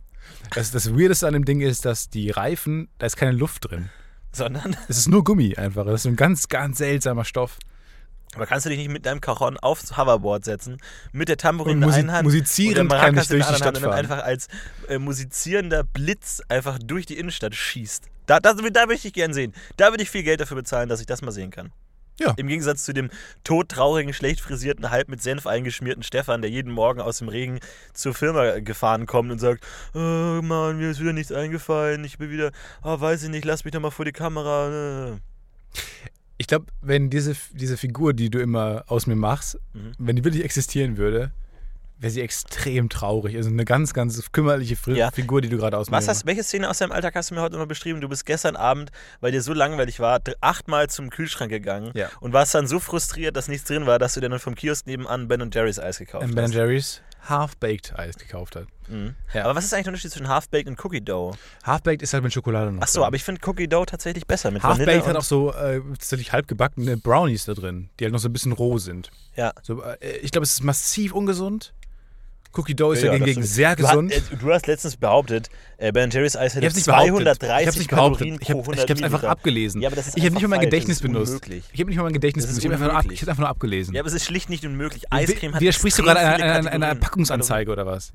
Das, 0.54 0.72
das 0.72 0.92
Weirdeste 0.92 1.28
an 1.28 1.34
dem 1.34 1.44
Ding 1.44 1.60
ist, 1.60 1.84
dass 1.84 2.10
die 2.10 2.30
Reifen, 2.30 2.88
da 2.98 3.06
ist 3.06 3.16
keine 3.16 3.32
Luft 3.32 3.70
drin. 3.70 3.88
Sondern 4.32 4.76
Es 4.88 4.98
ist 4.98 5.08
nur 5.08 5.24
Gummi 5.24 5.56
einfach. 5.56 5.84
Das 5.84 6.00
ist 6.00 6.06
ein 6.06 6.16
ganz, 6.16 6.48
ganz 6.48 6.78
seltsamer 6.78 7.24
Stoff. 7.24 7.58
Aber 8.36 8.46
kannst 8.46 8.64
du 8.64 8.70
dich 8.70 8.78
nicht 8.78 8.90
mit 8.90 9.06
deinem 9.06 9.20
Cajon 9.20 9.56
aufs 9.58 9.96
Hoverboard 9.96 10.44
setzen, 10.44 10.78
mit 11.12 11.28
der 11.28 11.36
Tambourin 11.36 11.78
Und 11.78 11.82
in 11.82 11.88
der 11.88 11.98
einen 11.98 12.12
Hand 12.12 12.24
musizierend 12.24 12.92
und 12.92 12.98
kann 12.98 13.16
ich 13.16 13.26
durch 13.26 13.30
in 13.30 13.36
die 13.36 13.38
der 13.38 13.46
anderen 13.46 13.56
Stadt 13.56 13.66
Hand 13.66 13.76
und 13.78 13.82
fahren. 13.82 13.98
einfach 13.98 14.24
als 14.24 14.46
äh, 14.88 14.98
musizierender 14.98 15.82
Blitz 15.82 16.40
einfach 16.48 16.78
durch 16.78 17.06
die 17.06 17.18
Innenstadt 17.18 17.54
schießt. 17.54 18.04
Da, 18.26 18.38
da, 18.38 18.54
da 18.54 18.86
möchte 18.86 19.08
ich 19.08 19.14
gern 19.14 19.34
sehen. 19.34 19.52
Da 19.76 19.90
würde 19.90 20.04
ich 20.04 20.10
viel 20.10 20.22
Geld 20.22 20.40
dafür 20.40 20.56
bezahlen, 20.56 20.88
dass 20.88 21.00
ich 21.00 21.06
das 21.06 21.22
mal 21.22 21.32
sehen 21.32 21.50
kann. 21.50 21.72
Ja. 22.20 22.34
Im 22.36 22.48
Gegensatz 22.48 22.84
zu 22.84 22.92
dem 22.92 23.10
todtraurigen, 23.44 24.12
schlecht 24.12 24.40
frisierten, 24.40 24.90
halb 24.90 25.08
mit 25.08 25.22
Senf 25.22 25.46
eingeschmierten 25.46 26.02
Stefan, 26.02 26.42
der 26.42 26.50
jeden 26.50 26.70
Morgen 26.70 27.00
aus 27.00 27.18
dem 27.18 27.28
Regen 27.28 27.60
zur 27.94 28.14
Firma 28.14 28.60
gefahren 28.60 29.06
kommt 29.06 29.32
und 29.32 29.38
sagt, 29.38 29.66
oh 29.94 29.98
Mann, 30.42 30.76
mir 30.76 30.90
ist 30.90 31.00
wieder 31.00 31.14
nichts 31.14 31.32
eingefallen, 31.32 32.04
ich 32.04 32.18
bin 32.18 32.30
wieder, 32.30 32.52
oh, 32.84 33.00
weiß 33.00 33.22
ich 33.22 33.30
nicht, 33.30 33.46
lass 33.46 33.64
mich 33.64 33.72
doch 33.72 33.80
mal 33.80 33.90
vor 33.90 34.04
die 34.04 34.12
Kamera. 34.12 35.18
Ich 36.40 36.46
glaube, 36.46 36.64
wenn 36.80 37.10
diese, 37.10 37.36
diese 37.52 37.76
Figur, 37.76 38.14
die 38.14 38.30
du 38.30 38.38
immer 38.40 38.84
aus 38.86 39.06
mir 39.06 39.14
machst, 39.14 39.58
Mhm. 39.74 39.92
wenn 39.98 40.16
die 40.16 40.24
wirklich 40.24 40.42
existieren 40.42 40.96
würde, 40.96 41.32
wäre 41.98 42.10
sie 42.10 42.22
extrem 42.22 42.88
traurig. 42.88 43.36
Also 43.36 43.50
eine 43.50 43.66
ganz, 43.66 43.92
ganz 43.92 44.32
kümmerliche 44.32 44.74
Fri- 44.74 44.94
Ja. 44.96 45.10
Figur, 45.10 45.42
die 45.42 45.50
du 45.50 45.58
gerade 45.58 45.76
aus 45.76 45.90
Was 45.90 46.06
mir 46.06 46.10
hast, 46.10 46.24
welche 46.24 46.42
Szene 46.42 46.70
aus 46.70 46.78
deinem 46.78 46.92
Alltag 46.92 47.14
hast 47.14 47.30
du 47.30 47.34
mir 47.34 47.42
heute 47.42 47.58
noch 47.58 47.66
beschrieben? 47.66 48.00
Du 48.00 48.08
bist 48.08 48.24
gestern 48.24 48.56
Abend, 48.56 48.90
weil 49.20 49.32
dir 49.32 49.42
so 49.42 49.52
langweilig 49.52 50.00
war, 50.00 50.18
achtmal 50.40 50.88
zum 50.88 51.10
Kühlschrank 51.10 51.50
gegangen 51.50 51.90
Ja. 51.92 52.08
und 52.20 52.32
warst 52.32 52.54
dann 52.54 52.66
so 52.66 52.80
frustriert, 52.80 53.36
dass 53.36 53.48
nichts 53.48 53.64
drin 53.68 53.84
war, 53.84 53.98
dass 53.98 54.14
du 54.14 54.20
dir 54.20 54.30
dann 54.30 54.38
vom 54.38 54.54
Kiosk 54.54 54.86
nebenan 54.86 55.28
Ben 55.28 55.50
Jerry's 55.52 55.78
Eis 55.78 55.98
gekauft 55.98 56.24
ähm, 56.24 56.34
Ben 56.34 56.44
hast. 56.44 56.54
Jerry's 56.54 57.02
Half-Baked 57.28 57.98
Eis 57.98 58.16
gekauft 58.16 58.56
hat. 58.56 58.66
Mhm. 58.88 59.14
Ja. 59.32 59.44
Aber 59.44 59.54
was 59.54 59.64
ist 59.64 59.72
eigentlich 59.72 59.84
der 59.84 59.92
Unterschied 59.92 60.10
zwischen 60.10 60.28
Half-Baked 60.28 60.68
und 60.68 60.84
Cookie 60.84 61.00
Dough? 61.00 61.36
Half-Baked 61.64 62.02
ist 62.02 62.12
halt 62.12 62.22
mit 62.24 62.32
Schokolade 62.32 62.72
noch. 62.72 62.82
Achso, 62.82 63.04
aber 63.04 63.16
ich 63.16 63.24
finde 63.24 63.40
Cookie 63.46 63.68
Dough 63.68 63.86
tatsächlich 63.86 64.26
besser 64.26 64.50
mit 64.50 64.62
Vanille 64.62 64.86
Half-Baked 64.86 65.02
und, 65.04 65.08
hat 65.10 65.16
auch 65.16 65.24
so 65.24 65.52
äh, 65.52 65.80
tatsächlich 65.80 66.32
halbgebackene 66.32 66.96
Brownies 66.96 67.44
da 67.44 67.54
drin, 67.54 67.90
die 67.98 68.04
halt 68.04 68.12
noch 68.12 68.20
so 68.20 68.28
ein 68.28 68.32
bisschen 68.32 68.52
roh 68.52 68.78
sind. 68.78 69.10
Ja. 69.36 69.52
So, 69.62 69.82
äh, 69.82 70.16
ich 70.18 70.30
glaube, 70.32 70.44
es 70.44 70.52
ist 70.52 70.64
massiv 70.64 71.12
ungesund. 71.12 71.72
Cookie 72.52 72.74
Dough 72.74 72.92
ist 72.94 73.02
Ja, 73.04 73.12
hingegen 73.12 73.32
stimmt. 73.44 73.46
sehr 73.46 73.76
Du, 73.76 73.84
hast, 73.84 73.90
gesund. 73.90 74.12
äh, 74.12 74.20
du 74.40 74.52
hast 74.52 74.66
letztens 74.66 74.96
behauptet, 74.96 75.50
äh, 75.78 75.92
Ben 75.92 76.10
Jerry's 76.10 76.34
Eis 76.36 76.56
ich 76.56 76.56
hätte 76.56 76.66
habe 76.66 76.70
es 76.70 76.74
nicht 76.76 76.86
behauptet. 76.86 77.10
Ich 77.12 77.38
230 77.38 77.50
habe 77.66 77.68
es 77.68 77.76
nicht 77.78 77.88
Kalorien 77.90 78.18
behauptet. 78.18 78.42
Ich 78.42 78.48
pro 78.48 78.58
habe 78.58 78.70
100 78.72 78.90
es 78.98 79.02
einfach 79.04 79.22
abgelesen. 79.24 79.82
Ja, 79.82 79.88
aber 79.88 79.96
das 79.96 80.08
ist 80.08 80.16
ich 80.16 80.24
habe 80.24 80.34
nicht 80.34 80.42
mal 80.42 80.48
mein. 80.48 80.60
Gedächtnis 80.60 81.00
benutzt. 81.00 81.28
unmöglich. 81.28 81.64
Ich 81.72 81.80
habe 81.80 81.90
nicht 81.90 81.96
mal 81.96 82.02
mein 82.04 82.12
Gedächtnis 82.12 82.46
benutzt. 82.46 82.58
Ich 82.64 82.70
habe 82.70 82.74
einfach, 82.74 82.86
nur 82.92 82.96
ab- 82.98 83.10
ich 83.12 83.20
einfach 83.28 83.38
nur 83.38 83.48
abgelesen. 83.48 83.94
Ja, 83.94 84.00
aber 84.00 84.08
es 84.08 84.14
ist 84.14 84.24
schlicht 84.24 84.50
nicht 84.50 84.64
unmöglich. 84.64 85.04
Eiscreme 85.12 85.54
hat 85.54 85.60
Widersprichst 85.60 85.98
du 86.00 86.02
gerade 86.02 86.18
einer, 86.20 86.42
einer 86.44 86.62
Kategorien. 86.64 87.00
Packungsanzeige 87.00 87.70
oder 87.70 87.86
was? 87.86 88.12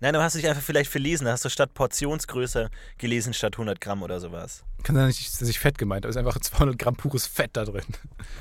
Nein, 0.00 0.12
du 0.12 0.20
hast 0.20 0.34
dich 0.36 0.46
einfach 0.46 0.60
vielleicht 0.62 0.90
verlesen. 0.90 1.24
Da 1.24 1.32
hast 1.32 1.44
du 1.46 1.48
statt 1.48 1.72
Portionsgröße 1.72 2.68
gelesen 2.98 3.32
statt 3.32 3.54
100 3.54 3.80
Gramm 3.80 4.02
oder 4.02 4.20
sowas. 4.20 4.62
Kann 4.82 4.94
sein, 4.94 5.08
ich, 5.08 5.30
dass 5.38 5.48
ich 5.48 5.58
Fett 5.58 5.78
gemeint 5.78 6.04
habe. 6.04 6.10
Es 6.10 6.16
ist 6.16 6.20
einfach 6.20 6.38
200 6.38 6.78
Gramm 6.78 6.96
pures 6.96 7.26
Fett 7.26 7.50
da 7.54 7.64
drin. 7.64 7.82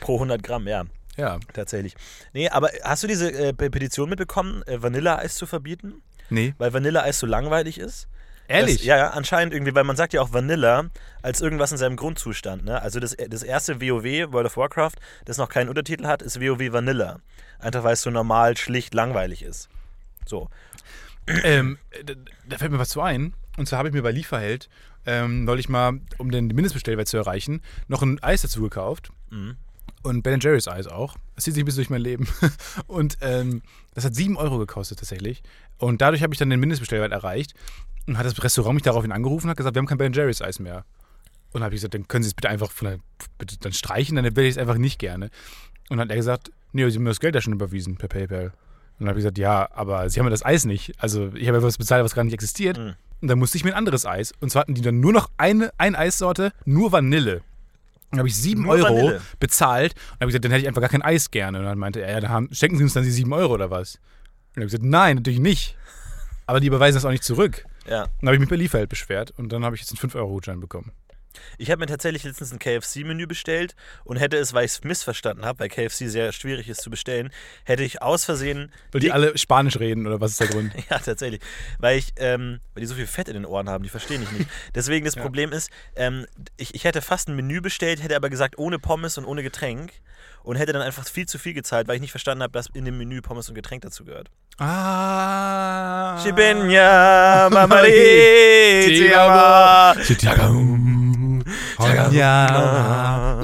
Pro 0.01 0.15
100 0.15 0.43
Gramm, 0.43 0.67
ja, 0.67 0.83
Ja. 1.17 1.39
tatsächlich. 1.53 1.95
Nee, 2.33 2.49
aber 2.49 2.69
hast 2.83 3.03
du 3.03 3.07
diese 3.07 3.31
äh, 3.31 3.53
Pe- 3.53 3.69
Petition 3.69 4.09
mitbekommen, 4.09 4.63
äh, 4.67 4.81
Vanilleeis 4.81 5.35
zu 5.35 5.45
verbieten? 5.45 6.01
Nee. 6.29 6.53
Weil 6.57 6.73
Vanilleeis 6.73 7.19
so 7.19 7.25
langweilig 7.27 7.79
ist? 7.79 8.07
Ehrlich? 8.47 8.77
Das, 8.77 8.85
ja, 8.85 8.97
ja, 8.97 9.09
anscheinend 9.09 9.53
irgendwie, 9.53 9.73
weil 9.73 9.83
man 9.85 9.95
sagt 9.95 10.13
ja 10.13 10.21
auch 10.21 10.31
Vanilla 10.33 10.85
als 11.23 11.41
irgendwas 11.41 11.71
in 11.71 11.77
seinem 11.79 11.95
Grundzustand. 11.95 12.63
Ne? 12.65 12.79
Also 12.81 12.99
das, 12.99 13.15
das 13.29 13.41
erste 13.43 13.81
WoW, 13.81 14.31
World 14.31 14.45
of 14.47 14.57
Warcraft, 14.57 14.93
das 15.25 15.37
noch 15.37 15.49
keinen 15.49 15.69
Untertitel 15.69 16.05
hat, 16.05 16.21
ist 16.21 16.39
WoW 16.39 16.71
Vanilla. 16.71 17.19
Einfach 17.59 17.83
weil 17.83 17.93
es 17.93 18.01
so 18.03 18.11
normal, 18.11 18.55
schlicht, 18.57 18.93
langweilig 18.93 19.41
ist. 19.41 19.69
So. 20.25 20.49
Ähm, 21.43 21.79
da, 22.05 22.13
da 22.47 22.57
fällt 22.57 22.71
mir 22.71 22.77
was 22.79 22.89
zu 22.89 23.01
ein. 23.01 23.33
Und 23.57 23.67
zwar 23.67 23.79
habe 23.79 23.87
ich 23.89 23.95
mir 23.95 24.03
bei 24.03 24.11
Lieferheld 24.11 24.69
ähm, 25.07 25.43
neulich 25.45 25.69
mal, 25.69 25.99
um 26.17 26.29
den 26.29 26.47
Mindestbestellwert 26.47 27.07
zu 27.07 27.17
erreichen, 27.17 27.61
noch 27.87 28.01
ein 28.03 28.21
Eis 28.21 28.41
dazu 28.43 28.61
gekauft. 28.61 29.11
Mhm. 29.31 29.55
Und 30.05 30.21
Ben 30.21 30.39
Jerry's 30.39 30.67
Eis 30.67 30.85
auch. 30.85 31.15
Das 31.33 31.45
zieht 31.45 31.55
sich 31.55 31.63
ein 31.63 31.65
bisschen 31.65 31.79
durch 31.79 31.89
mein 31.89 32.01
Leben. 32.01 32.27
Und 32.85 33.17
ähm, 33.21 33.63
das 33.95 34.05
hat 34.05 34.13
7 34.13 34.37
Euro 34.37 34.59
gekostet 34.59 34.99
tatsächlich. 34.99 35.41
Und 35.79 35.99
dadurch 35.99 36.21
habe 36.21 36.31
ich 36.31 36.37
dann 36.37 36.51
den 36.51 36.59
Mindestbestellwert 36.59 37.11
erreicht. 37.11 37.55
Und 38.05 38.19
hat 38.19 38.25
das 38.27 38.43
Restaurant 38.43 38.75
mich 38.75 38.83
daraufhin 38.83 39.11
angerufen 39.11 39.47
und 39.47 39.49
hat 39.49 39.57
gesagt, 39.57 39.73
wir 39.73 39.79
haben 39.79 39.87
kein 39.87 39.97
Ben 39.97 40.13
Jerry's 40.13 40.43
Eis 40.43 40.59
mehr. 40.59 40.85
Und 41.53 41.63
habe 41.63 41.73
ich 41.73 41.79
gesagt, 41.79 41.95
dann 41.95 42.07
können 42.07 42.21
Sie 42.21 42.27
es 42.27 42.35
bitte 42.35 42.49
einfach 42.49 42.69
von 42.69 42.87
der, 42.87 42.99
bitte 43.39 43.57
dann 43.57 43.73
streichen, 43.73 44.15
dann 44.15 44.35
will 44.35 44.45
ich 44.45 44.51
es 44.51 44.57
einfach 44.59 44.77
nicht 44.77 44.99
gerne. 44.99 45.31
Und 45.89 45.97
dann 45.97 46.01
hat 46.01 46.11
er 46.11 46.17
gesagt, 46.17 46.51
nee, 46.71 46.87
Sie 46.87 46.97
haben 46.97 47.03
mir 47.03 47.09
das 47.09 47.19
Geld 47.19 47.33
ja 47.33 47.41
schon 47.41 47.53
überwiesen 47.53 47.97
per 47.97 48.07
PayPal. 48.07 48.45
Und 48.45 48.53
dann 48.99 49.07
habe 49.07 49.17
ich 49.17 49.23
gesagt, 49.23 49.39
ja, 49.39 49.67
aber 49.73 50.07
Sie 50.11 50.19
haben 50.19 50.27
ja 50.27 50.29
das 50.31 50.45
Eis 50.45 50.65
nicht. 50.65 50.93
Also 50.99 51.33
ich 51.33 51.47
habe 51.47 51.57
etwas 51.57 51.79
bezahlt, 51.79 52.05
was 52.05 52.13
gar 52.13 52.23
nicht 52.23 52.35
existiert. 52.35 52.77
Mhm. 52.77 52.93
Und 53.21 53.27
dann 53.27 53.39
musste 53.39 53.57
ich 53.57 53.63
mir 53.63 53.71
ein 53.71 53.77
anderes 53.77 54.05
Eis. 54.05 54.33
Und 54.39 54.51
zwar 54.51 54.61
hatten 54.61 54.75
die 54.75 54.83
dann 54.83 54.99
nur 54.99 55.13
noch 55.13 55.31
eine, 55.37 55.71
eine 55.79 55.97
Eissorte, 55.97 56.51
nur 56.63 56.91
Vanille. 56.91 57.41
Dann 58.15 58.19
habe 58.19 58.27
ich 58.27 58.35
7 58.35 58.61
Nur 58.63 58.73
Euro 58.73 58.95
Vanille? 58.95 59.21
bezahlt. 59.39 59.93
Und 59.93 59.99
dann 59.99 60.13
habe 60.13 60.25
ich 60.25 60.27
gesagt, 60.27 60.45
dann 60.45 60.51
hätte 60.51 60.61
ich 60.61 60.67
einfach 60.67 60.81
gar 60.81 60.89
kein 60.89 61.01
Eis 61.01 61.31
gerne. 61.31 61.59
Und 61.59 61.65
dann 61.65 61.77
meinte 61.77 62.01
er, 62.01 62.13
ja, 62.13 62.19
dann 62.19 62.29
haben, 62.29 62.49
schenken 62.51 62.77
Sie 62.77 62.83
uns 62.83 62.93
dann 62.93 63.03
die 63.03 63.11
7 63.11 63.31
Euro 63.33 63.53
oder 63.53 63.69
was? 63.69 63.95
Und 63.95 64.01
dann 64.55 64.61
habe 64.61 64.65
ich 64.65 64.71
gesagt, 64.71 64.83
nein, 64.83 65.17
natürlich 65.17 65.39
nicht. 65.39 65.77
Aber 66.45 66.59
die 66.59 66.67
überweisen 66.67 66.95
das 66.95 67.05
auch 67.05 67.11
nicht 67.11 67.23
zurück. 67.23 67.65
Ja. 67.89 68.07
Dann 68.19 68.27
habe 68.27 68.35
ich 68.35 68.39
mich 68.39 68.49
bei 68.49 68.55
Lieferheld 68.55 68.89
beschwert 68.89 69.33
und 69.37 69.51
dann 69.51 69.63
habe 69.63 69.75
ich 69.75 69.81
jetzt 69.81 69.91
einen 69.91 70.11
5-Euro-Gutschein 70.11 70.59
bekommen. 70.59 70.91
Ich 71.57 71.71
habe 71.71 71.79
mir 71.79 71.85
tatsächlich 71.87 72.23
letztens 72.23 72.51
ein 72.51 72.59
KFC-Menü 72.59 73.27
bestellt 73.27 73.75
und 74.03 74.17
hätte 74.17 74.37
es, 74.37 74.53
weil 74.53 74.65
ich 74.65 74.71
es 74.71 74.83
missverstanden 74.83 75.45
habe, 75.45 75.59
weil 75.59 75.69
KFC 75.69 76.07
sehr 76.09 76.31
schwierig 76.31 76.69
ist 76.69 76.81
zu 76.81 76.89
bestellen, 76.89 77.31
hätte 77.63 77.83
ich 77.83 78.01
aus 78.01 78.25
Versehen. 78.25 78.71
Weil 78.91 79.01
die 79.01 79.11
alle 79.11 79.37
Spanisch 79.37 79.79
reden 79.79 80.07
oder 80.07 80.21
was 80.21 80.31
ist 80.31 80.39
der 80.39 80.47
Grund? 80.47 80.73
Ja, 80.89 80.99
tatsächlich. 80.99 81.41
Weil 81.79 81.97
ich, 81.97 82.13
ähm, 82.17 82.59
weil 82.73 82.81
die 82.81 82.87
so 82.87 82.95
viel 82.95 83.07
Fett 83.07 83.27
in 83.27 83.33
den 83.33 83.45
Ohren 83.45 83.69
haben, 83.69 83.83
die 83.83 83.89
verstehen 83.89 84.21
ich 84.21 84.31
nicht. 84.31 84.49
Deswegen 84.75 85.05
das 85.05 85.15
Ja. 85.15 85.21
Problem 85.21 85.51
ist, 85.51 85.69
ähm, 85.95 86.25
ich, 86.57 86.75
ich 86.75 86.83
hätte 86.83 87.01
fast 87.01 87.27
ein 87.27 87.35
Menü 87.35 87.61
bestellt, 87.61 88.03
hätte 88.03 88.15
aber 88.15 88.29
gesagt 88.29 88.57
ohne 88.57 88.77
Pommes 88.79 89.17
und 89.17 89.25
ohne 89.25 89.41
Getränk 89.43 89.93
und 90.43 90.57
hätte 90.57 90.73
dann 90.73 90.81
einfach 90.81 91.05
viel 91.07 91.25
zu 91.27 91.39
viel 91.39 91.53
gezahlt, 91.53 91.87
weil 91.87 91.95
ich 91.95 92.01
nicht 92.01 92.11
verstanden 92.11 92.43
habe, 92.43 92.53
dass 92.53 92.67
in 92.67 92.85
dem 92.85 92.97
Menü 92.97 93.21
Pommes 93.21 93.49
und 93.49 93.55
Getränk 93.55 93.81
dazu 93.81 94.05
gehört. 94.05 94.29
Ah. 94.57 96.17
Shibenya 96.23 97.49
Ja. 102.11 103.41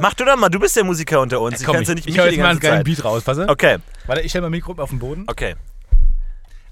Mach 0.00 0.14
du 0.14 0.24
doch 0.24 0.36
mal, 0.36 0.48
du 0.48 0.58
bist 0.58 0.74
der 0.76 0.84
Musiker 0.84 1.20
unter 1.20 1.40
uns. 1.40 1.60
Ich 1.60 1.66
Komm, 1.66 1.76
kann's 1.76 1.88
ich, 1.88 1.94
ja 1.94 1.98
ich 2.00 2.06
mich 2.06 2.18
höre 2.18 2.26
jetzt 2.26 2.38
mal 2.38 2.48
einen 2.50 2.60
geilen. 2.60 2.84
Beat 2.84 3.04
raus, 3.04 3.22
pass 3.22 3.38
auf. 3.38 3.48
Okay, 3.48 3.78
Warte, 4.06 4.22
ich 4.22 4.30
stelle 4.30 4.42
mein 4.42 4.50
Mikro 4.52 4.72
auf 4.82 4.90
den 4.90 4.98
Boden. 4.98 5.24
okay. 5.28 5.54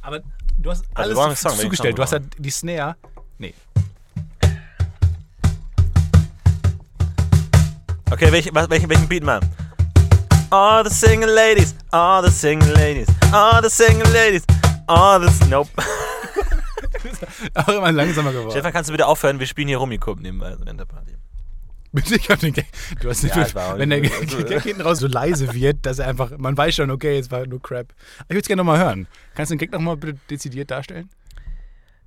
Aber 0.00 0.20
du 0.58 0.70
hast 0.70 0.84
Also, 0.94 1.02
alles 1.02 1.14
brauchen 1.14 1.26
einen 1.28 1.36
Song, 1.36 1.56
zugestellt. 1.56 1.96
Du 1.96 2.02
hast 2.02 2.12
ja 2.12 2.18
die 2.38 2.50
Snare. 2.50 2.96
Nee. 3.38 3.54
Okay, 8.10 8.32
welch, 8.32 8.50
welchen, 8.52 8.90
welchen 8.90 9.08
Beat 9.08 9.22
mal? 9.22 9.38
All 10.52 10.84
the 10.84 10.90
single 10.90 11.30
ladies, 11.32 11.74
all 11.94 12.22
the 12.22 12.30
single 12.30 12.74
ladies, 12.74 13.08
all 13.32 13.62
the 13.62 13.70
single 13.70 14.06
ladies, 14.12 14.44
all 14.86 15.18
the... 15.18 15.48
Nope. 15.48 15.70
Auch 17.54 17.68
immer 17.68 17.90
langsamer 17.90 18.32
geworden. 18.32 18.50
Stefan, 18.50 18.70
kannst 18.70 18.90
du 18.90 18.92
bitte 18.92 19.06
aufhören? 19.06 19.38
Wir 19.38 19.46
spielen 19.46 19.68
hier 19.68 19.78
Rummikub 19.78 20.20
nebenbei 20.20 20.54
während 20.58 20.78
der 20.78 20.84
Party. 20.84 21.14
Bitte, 21.92 22.16
ich 22.16 22.28
hab 22.28 22.40
den 22.40 22.52
Gag. 22.52 22.66
Du 23.00 23.08
hast 23.08 23.22
nicht, 23.22 23.34
Ja, 23.34 23.44
auch 23.44 23.78
wenn 23.78 23.88
der 23.88 24.02
Gag, 24.02 24.62
hinten 24.62 24.82
raus 24.82 24.98
so 24.98 25.06
leise 25.06 25.54
wird, 25.54 25.86
dass 25.86 26.00
er 26.00 26.08
einfach, 26.08 26.36
man 26.36 26.54
weiß 26.54 26.74
schon, 26.74 26.90
okay, 26.90 27.18
es 27.18 27.30
war 27.30 27.46
nur 27.46 27.62
Crap. 27.62 27.86
Ich 28.24 28.28
würde 28.28 28.40
es 28.40 28.46
gerne 28.46 28.60
nochmal 28.60 28.78
hören. 28.78 29.08
Kannst 29.34 29.50
du 29.50 29.54
den 29.54 29.58
Gag 29.58 29.72
nochmal 29.72 29.96
bitte 29.96 30.18
dezidiert 30.28 30.70
darstellen? 30.70 31.08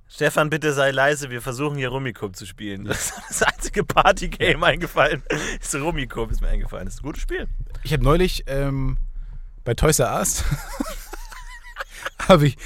Stefan, 0.08 0.50
bitte 0.50 0.72
sei 0.72 0.92
leise, 0.92 1.30
wir 1.30 1.42
versuchen 1.42 1.76
hier 1.76 1.88
Rummikub 1.88 2.36
zu 2.36 2.46
spielen. 2.46 2.84
Das 2.84 3.10
ist 3.10 3.22
das 3.28 3.42
einzige 3.42 3.82
Party-Game 3.82 4.62
eingefallen. 4.62 5.24
Ist 5.60 5.74
Rummikub, 5.74 6.30
ist 6.30 6.40
mir 6.40 6.48
eingefallen. 6.48 6.84
Das 6.84 6.94
ist 6.94 7.00
ein 7.00 7.06
gutes 7.06 7.22
Spiel. 7.22 7.48
Ich 7.86 7.92
habe 7.92 8.02
neulich 8.02 8.42
ähm, 8.48 8.96
bei 9.62 9.74
Toys 9.74 10.00
R 10.00 10.18
Us 10.18 10.42
habe 12.18 12.48
ich 12.48 12.56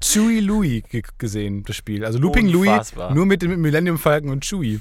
Chewie 0.00 0.38
Louie 0.38 0.82
ge 0.82 1.02
gesehen, 1.18 1.64
das 1.64 1.74
Spiel. 1.74 2.04
Also 2.04 2.20
Looping 2.20 2.54
Unfassbar. 2.54 3.08
Louie, 3.08 3.16
nur 3.16 3.26
mit 3.26 3.42
dem 3.42 3.60
Millennium 3.60 3.98
Falcon 3.98 4.30
und 4.30 4.44
Chewie. 4.44 4.78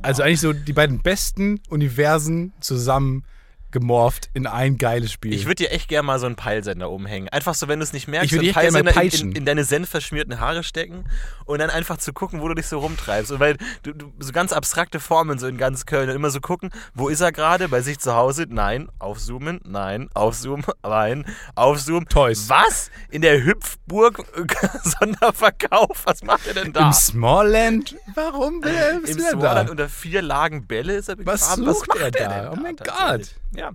Also 0.00 0.22
eigentlich 0.22 0.38
so 0.38 0.52
die 0.52 0.72
beiden 0.72 1.00
besten 1.00 1.58
Universen 1.70 2.52
zusammen 2.60 3.24
gemorpht 3.72 4.30
in 4.34 4.46
ein 4.46 4.76
geiles 4.78 5.12
Spiel. 5.12 5.32
Ich 5.32 5.44
würde 5.44 5.56
dir 5.56 5.70
echt 5.70 5.88
gerne 5.88 6.06
mal 6.06 6.18
so 6.18 6.26
einen 6.26 6.36
Peilsender 6.36 6.90
umhängen. 6.90 7.28
Einfach 7.28 7.54
so, 7.54 7.68
wenn 7.68 7.78
du 7.78 7.84
es 7.84 7.92
nicht 7.92 8.08
merkst, 8.08 8.32
Ich 8.32 8.38
einen 8.38 8.52
Peilsender 8.52 9.02
in, 9.02 9.10
in, 9.30 9.32
in 9.36 9.44
deine 9.44 9.64
senfverschmierten 9.64 10.40
Haare 10.40 10.62
stecken 10.62 11.04
und 11.44 11.58
dann 11.58 11.70
einfach 11.70 11.98
zu 11.98 12.12
gucken, 12.12 12.40
wo 12.40 12.48
du 12.48 12.54
dich 12.54 12.66
so 12.66 12.78
rumtreibst. 12.78 13.32
Und 13.32 13.40
weil 13.40 13.56
du, 13.82 13.92
du 13.92 14.12
so 14.18 14.32
ganz 14.32 14.52
abstrakte 14.52 15.00
Formen 15.00 15.38
so 15.38 15.46
in 15.46 15.56
ganz 15.58 15.86
Köln 15.86 16.08
und 16.10 16.16
immer 16.16 16.30
so 16.30 16.40
gucken, 16.40 16.70
wo 16.94 17.08
ist 17.08 17.20
er 17.20 17.32
gerade? 17.32 17.68
Bei 17.68 17.80
sich 17.82 17.98
zu 17.98 18.14
Hause? 18.14 18.46
Nein. 18.48 18.88
Aufzoomen? 18.98 19.60
Nein. 19.64 20.08
Aufzoomen? 20.14 20.64
Nein. 20.82 21.24
Aufzoomen? 21.54 22.06
Toys. 22.08 22.48
Was? 22.48 22.90
In 23.10 23.22
der 23.22 23.44
Hüpfburg 23.44 24.24
Sonderverkauf? 24.82 26.02
Was 26.04 26.22
macht 26.22 26.46
er 26.46 26.54
denn 26.54 26.72
da? 26.72 26.86
Im 26.88 26.92
Smallland? 26.92 27.96
Warum 28.14 28.62
will 28.62 28.74
er 28.74 28.92
Im 28.96 29.04
ist 29.04 29.18
er 29.20 29.30
Smallland 29.32 29.68
da? 29.68 29.70
unter 29.72 29.88
vier 29.88 30.22
Lagen 30.22 30.66
Bälle 30.66 30.94
ist 30.94 31.08
er 31.08 31.16
Was 31.24 31.48
begraben. 31.56 31.64
sucht 31.74 31.88
macht 31.88 32.00
er 32.00 32.10
da? 32.10 32.28
denn 32.50 32.58
Oh 32.58 32.62
mein 32.62 32.76
tatsächlich? 32.76 33.36
Ja. 33.54 33.72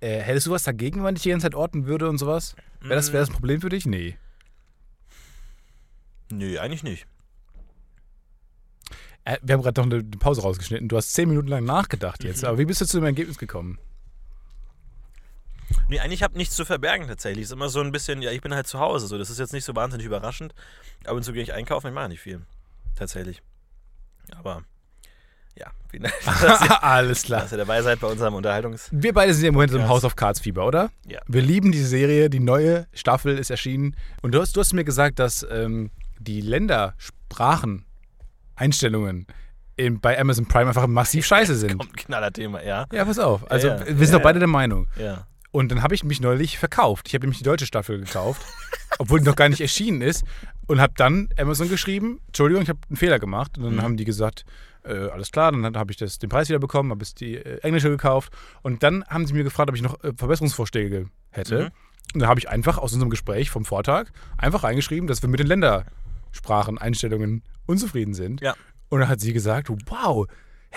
Äh, 0.00 0.20
hättest 0.20 0.46
du 0.46 0.50
was 0.52 0.62
dagegen, 0.62 1.02
wenn 1.04 1.16
ich 1.16 1.22
die 1.22 1.30
ganze 1.30 1.44
Zeit 1.44 1.54
orten 1.54 1.86
würde 1.86 2.08
und 2.08 2.18
sowas? 2.18 2.54
Wäre 2.80 2.94
das, 2.94 3.12
wär 3.12 3.20
das 3.20 3.30
ein 3.30 3.34
Problem 3.34 3.60
für 3.60 3.68
dich? 3.68 3.86
Nee. 3.86 4.16
Nö, 6.30 6.58
eigentlich 6.58 6.82
nicht. 6.82 7.06
Äh, 9.24 9.38
wir 9.42 9.54
haben 9.54 9.62
gerade 9.62 9.80
noch 9.80 9.90
eine 9.90 10.04
Pause 10.04 10.42
rausgeschnitten. 10.42 10.88
Du 10.88 10.96
hast 10.96 11.12
zehn 11.14 11.28
Minuten 11.28 11.48
lang 11.48 11.64
nachgedacht 11.64 12.22
Mhm. 12.22 12.28
jetzt. 12.28 12.44
Aber 12.44 12.58
wie 12.58 12.64
bist 12.64 12.80
du 12.80 12.86
zu 12.86 12.98
dem 12.98 13.04
Ergebnis 13.06 13.38
gekommen? 13.38 13.78
Nee, 15.88 16.00
eigentlich 16.00 16.22
habe 16.22 16.32
ich 16.34 16.38
nichts 16.38 16.56
zu 16.56 16.64
verbergen 16.64 17.06
tatsächlich. 17.08 17.44
Ist 17.44 17.52
immer 17.52 17.68
so 17.68 17.80
ein 17.80 17.92
bisschen, 17.92 18.22
ja, 18.22 18.30
ich 18.30 18.40
bin 18.40 18.54
halt 18.54 18.66
zu 18.66 18.78
Hause. 18.78 19.06
So, 19.06 19.18
das 19.18 19.30
ist 19.30 19.38
jetzt 19.38 19.52
nicht 19.52 19.64
so 19.64 19.74
wahnsinnig 19.74 20.06
überraschend. 20.06 20.54
Ab 21.04 21.14
und 21.16 21.22
zu 21.24 21.32
gehe 21.32 21.42
ich 21.42 21.52
einkaufen, 21.52 21.88
ich 21.88 21.94
mache 21.94 22.08
nicht 22.08 22.20
viel. 22.20 22.42
Tatsächlich. 22.94 23.42
Aber 24.36 24.62
ja, 25.58 25.66
vielen 25.90 26.04
Dank, 26.04 26.14
ihr, 26.42 26.84
Alles 26.84 27.22
klar. 27.24 27.42
dass 27.42 27.52
ihr 27.52 27.58
dabei 27.58 27.82
seid 27.82 28.00
bei 28.00 28.06
unserem 28.06 28.34
Unterhaltungs. 28.34 28.88
Wir 28.92 29.12
beide 29.12 29.32
sind 29.34 29.42
ja 29.44 29.48
im 29.48 29.54
Moment 29.54 29.72
im. 29.72 29.88
House 29.88 30.04
of 30.04 30.14
Cards 30.16 30.40
Fieber, 30.40 30.66
oder? 30.66 30.90
Ja. 31.06 31.20
Wir 31.26 31.42
lieben 31.42 31.72
diese 31.72 31.86
Serie, 31.88 32.30
die 32.30 32.40
neue 32.40 32.86
Staffel 32.94 33.36
ist 33.38 33.50
erschienen. 33.50 33.96
Und 34.22 34.34
du 34.34 34.40
hast, 34.40 34.56
du 34.56 34.60
hast 34.60 34.72
mir 34.72 34.84
gesagt, 34.84 35.18
dass 35.18 35.46
ähm, 35.50 35.90
die 36.20 36.40
Ländersprachen, 36.40 37.84
Einstellungen 38.56 39.26
in, 39.76 40.00
bei 40.00 40.18
Amazon 40.18 40.46
Prime 40.46 40.68
einfach 40.68 40.86
massiv 40.86 41.26
scheiße 41.30 41.54
sind. 41.54 41.78
Kommt 41.78 41.92
ein 41.92 41.96
Knallerthema, 41.96 42.62
ja. 42.62 42.86
Ja, 42.92 43.04
pass 43.04 43.18
auf. 43.18 43.50
Also, 43.50 43.68
Ja, 43.68 43.76
ja. 43.78 43.86
wir 43.98 44.06
sind 44.06 44.14
doch 44.16 44.22
beide 44.22 44.38
der 44.38 44.48
Meinung. 44.48 44.88
Ja. 44.98 45.26
Und 45.50 45.70
dann 45.72 45.82
habe 45.82 45.94
ich 45.94 46.04
mich 46.04 46.20
neulich 46.20 46.58
verkauft. 46.58 47.06
Ich 47.08 47.14
habe 47.14 47.22
nämlich 47.24 47.38
die 47.38 47.44
deutsche 47.44 47.64
Staffel 47.66 47.98
gekauft, 48.00 48.42
obwohl 48.98 49.20
die 49.20 49.24
noch 49.26 49.36
gar 49.36 49.48
nicht 49.48 49.60
erschienen 49.60 50.02
ist. 50.02 50.24
Und 50.66 50.80
habe 50.80 50.92
dann 50.96 51.30
Amazon 51.38 51.68
geschrieben, 51.70 52.20
Entschuldigung, 52.26 52.62
ich 52.62 52.68
habe 52.68 52.78
einen 52.90 52.96
Fehler 52.96 53.18
gemacht. 53.18 53.56
Und 53.56 53.64
dann 53.64 53.76
Mhm. 53.76 53.82
haben 53.82 53.96
die 53.96 54.04
gesagt, 54.04 54.44
äh, 54.88 55.10
alles 55.10 55.30
klar, 55.30 55.52
dann 55.52 55.76
habe 55.76 55.90
ich 55.90 55.96
das, 55.96 56.18
den 56.18 56.28
Preis 56.28 56.48
wieder 56.48 56.58
bekommen, 56.58 56.90
habe 56.90 57.02
es 57.02 57.14
die 57.14 57.36
äh, 57.36 57.58
englische 57.58 57.90
gekauft. 57.90 58.32
Und 58.62 58.82
dann 58.82 59.04
haben 59.06 59.26
sie 59.26 59.34
mir 59.34 59.44
gefragt, 59.44 59.68
ob 59.68 59.76
ich 59.76 59.82
noch 59.82 60.02
äh, 60.02 60.12
Verbesserungsvorschläge 60.16 61.06
hätte. 61.30 61.58
Mhm. 61.58 61.70
Und 62.14 62.20
dann 62.22 62.28
habe 62.28 62.40
ich 62.40 62.48
einfach 62.48 62.78
aus 62.78 62.92
unserem 62.92 63.10
Gespräch 63.10 63.50
vom 63.50 63.64
Vortag 63.64 64.06
einfach 64.38 64.64
reingeschrieben, 64.64 65.06
dass 65.06 65.22
wir 65.22 65.28
mit 65.28 65.40
den 65.40 65.46
Ländersprachen, 65.46 66.78
Einstellungen 66.78 67.42
unzufrieden 67.66 68.14
sind. 68.14 68.40
Ja. 68.40 68.54
Und 68.88 69.00
dann 69.00 69.08
hat 69.08 69.20
sie 69.20 69.32
gesagt, 69.32 69.68
wow, 69.86 70.26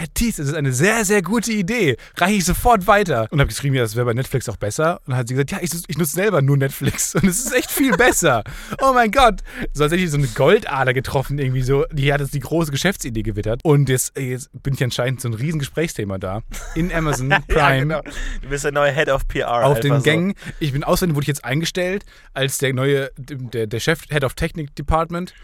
Herr 0.01 0.11
Thies, 0.15 0.37
das 0.37 0.47
ist 0.47 0.55
eine 0.55 0.73
sehr, 0.73 1.05
sehr 1.05 1.21
gute 1.21 1.51
Idee. 1.51 1.95
Reiche 2.17 2.33
ich 2.33 2.45
sofort 2.45 2.87
weiter. 2.87 3.27
Und 3.29 3.39
habe 3.39 3.49
geschrieben, 3.49 3.75
ja, 3.75 3.83
das 3.83 3.95
wäre 3.95 4.07
bei 4.07 4.15
Netflix 4.15 4.49
auch 4.49 4.57
besser. 4.57 4.99
Und 5.05 5.09
dann 5.09 5.17
hat 5.17 5.27
sie 5.27 5.35
gesagt, 5.35 5.51
ja, 5.51 5.59
ich, 5.61 5.69
ich 5.87 5.95
nutze 5.95 6.13
selber 6.13 6.41
nur 6.41 6.57
Netflix. 6.57 7.13
Und 7.13 7.25
es 7.25 7.45
ist 7.45 7.53
echt 7.53 7.69
viel 7.69 7.95
besser. 7.95 8.43
oh 8.81 8.93
mein 8.93 9.11
Gott. 9.11 9.41
So 9.73 9.83
als 9.83 9.93
hätte 9.93 10.01
ich 10.01 10.09
so 10.09 10.17
eine 10.17 10.25
Goldader 10.25 10.95
getroffen 10.95 11.37
irgendwie 11.37 11.61
so. 11.61 11.85
Die 11.91 12.11
hat 12.11 12.19
jetzt 12.19 12.33
die 12.33 12.39
große 12.39 12.71
Geschäftsidee 12.71 13.21
gewittert. 13.21 13.59
Und 13.63 13.89
jetzt, 13.89 14.17
jetzt 14.17 14.49
bin 14.63 14.73
ich 14.73 14.83
anscheinend 14.83 15.21
so 15.21 15.29
ein 15.29 15.35
riesen 15.35 15.59
Gesprächsthema 15.59 16.17
da. 16.17 16.41
In 16.73 16.91
Amazon 16.95 17.29
Prime. 17.29 17.43
Ja, 17.55 17.77
genau. 17.77 18.01
Du 18.41 18.49
bist 18.49 18.63
der 18.63 18.71
neue 18.71 18.91
Head 18.91 19.09
of 19.09 19.27
PR. 19.27 19.67
Auf 19.67 19.81
den 19.81 19.97
so. 19.97 20.01
Gängen. 20.01 20.33
Ich 20.59 20.71
bin 20.71 20.83
außerdem 20.83 21.13
wurde 21.13 21.25
ich 21.25 21.27
jetzt 21.27 21.45
eingestellt 21.45 22.05
als 22.33 22.57
der 22.57 22.73
neue, 22.73 23.11
der, 23.17 23.67
der 23.67 23.79
Chef, 23.79 24.01
Head 24.09 24.23
of 24.23 24.33
Technik 24.33 24.75
Department. 24.75 25.35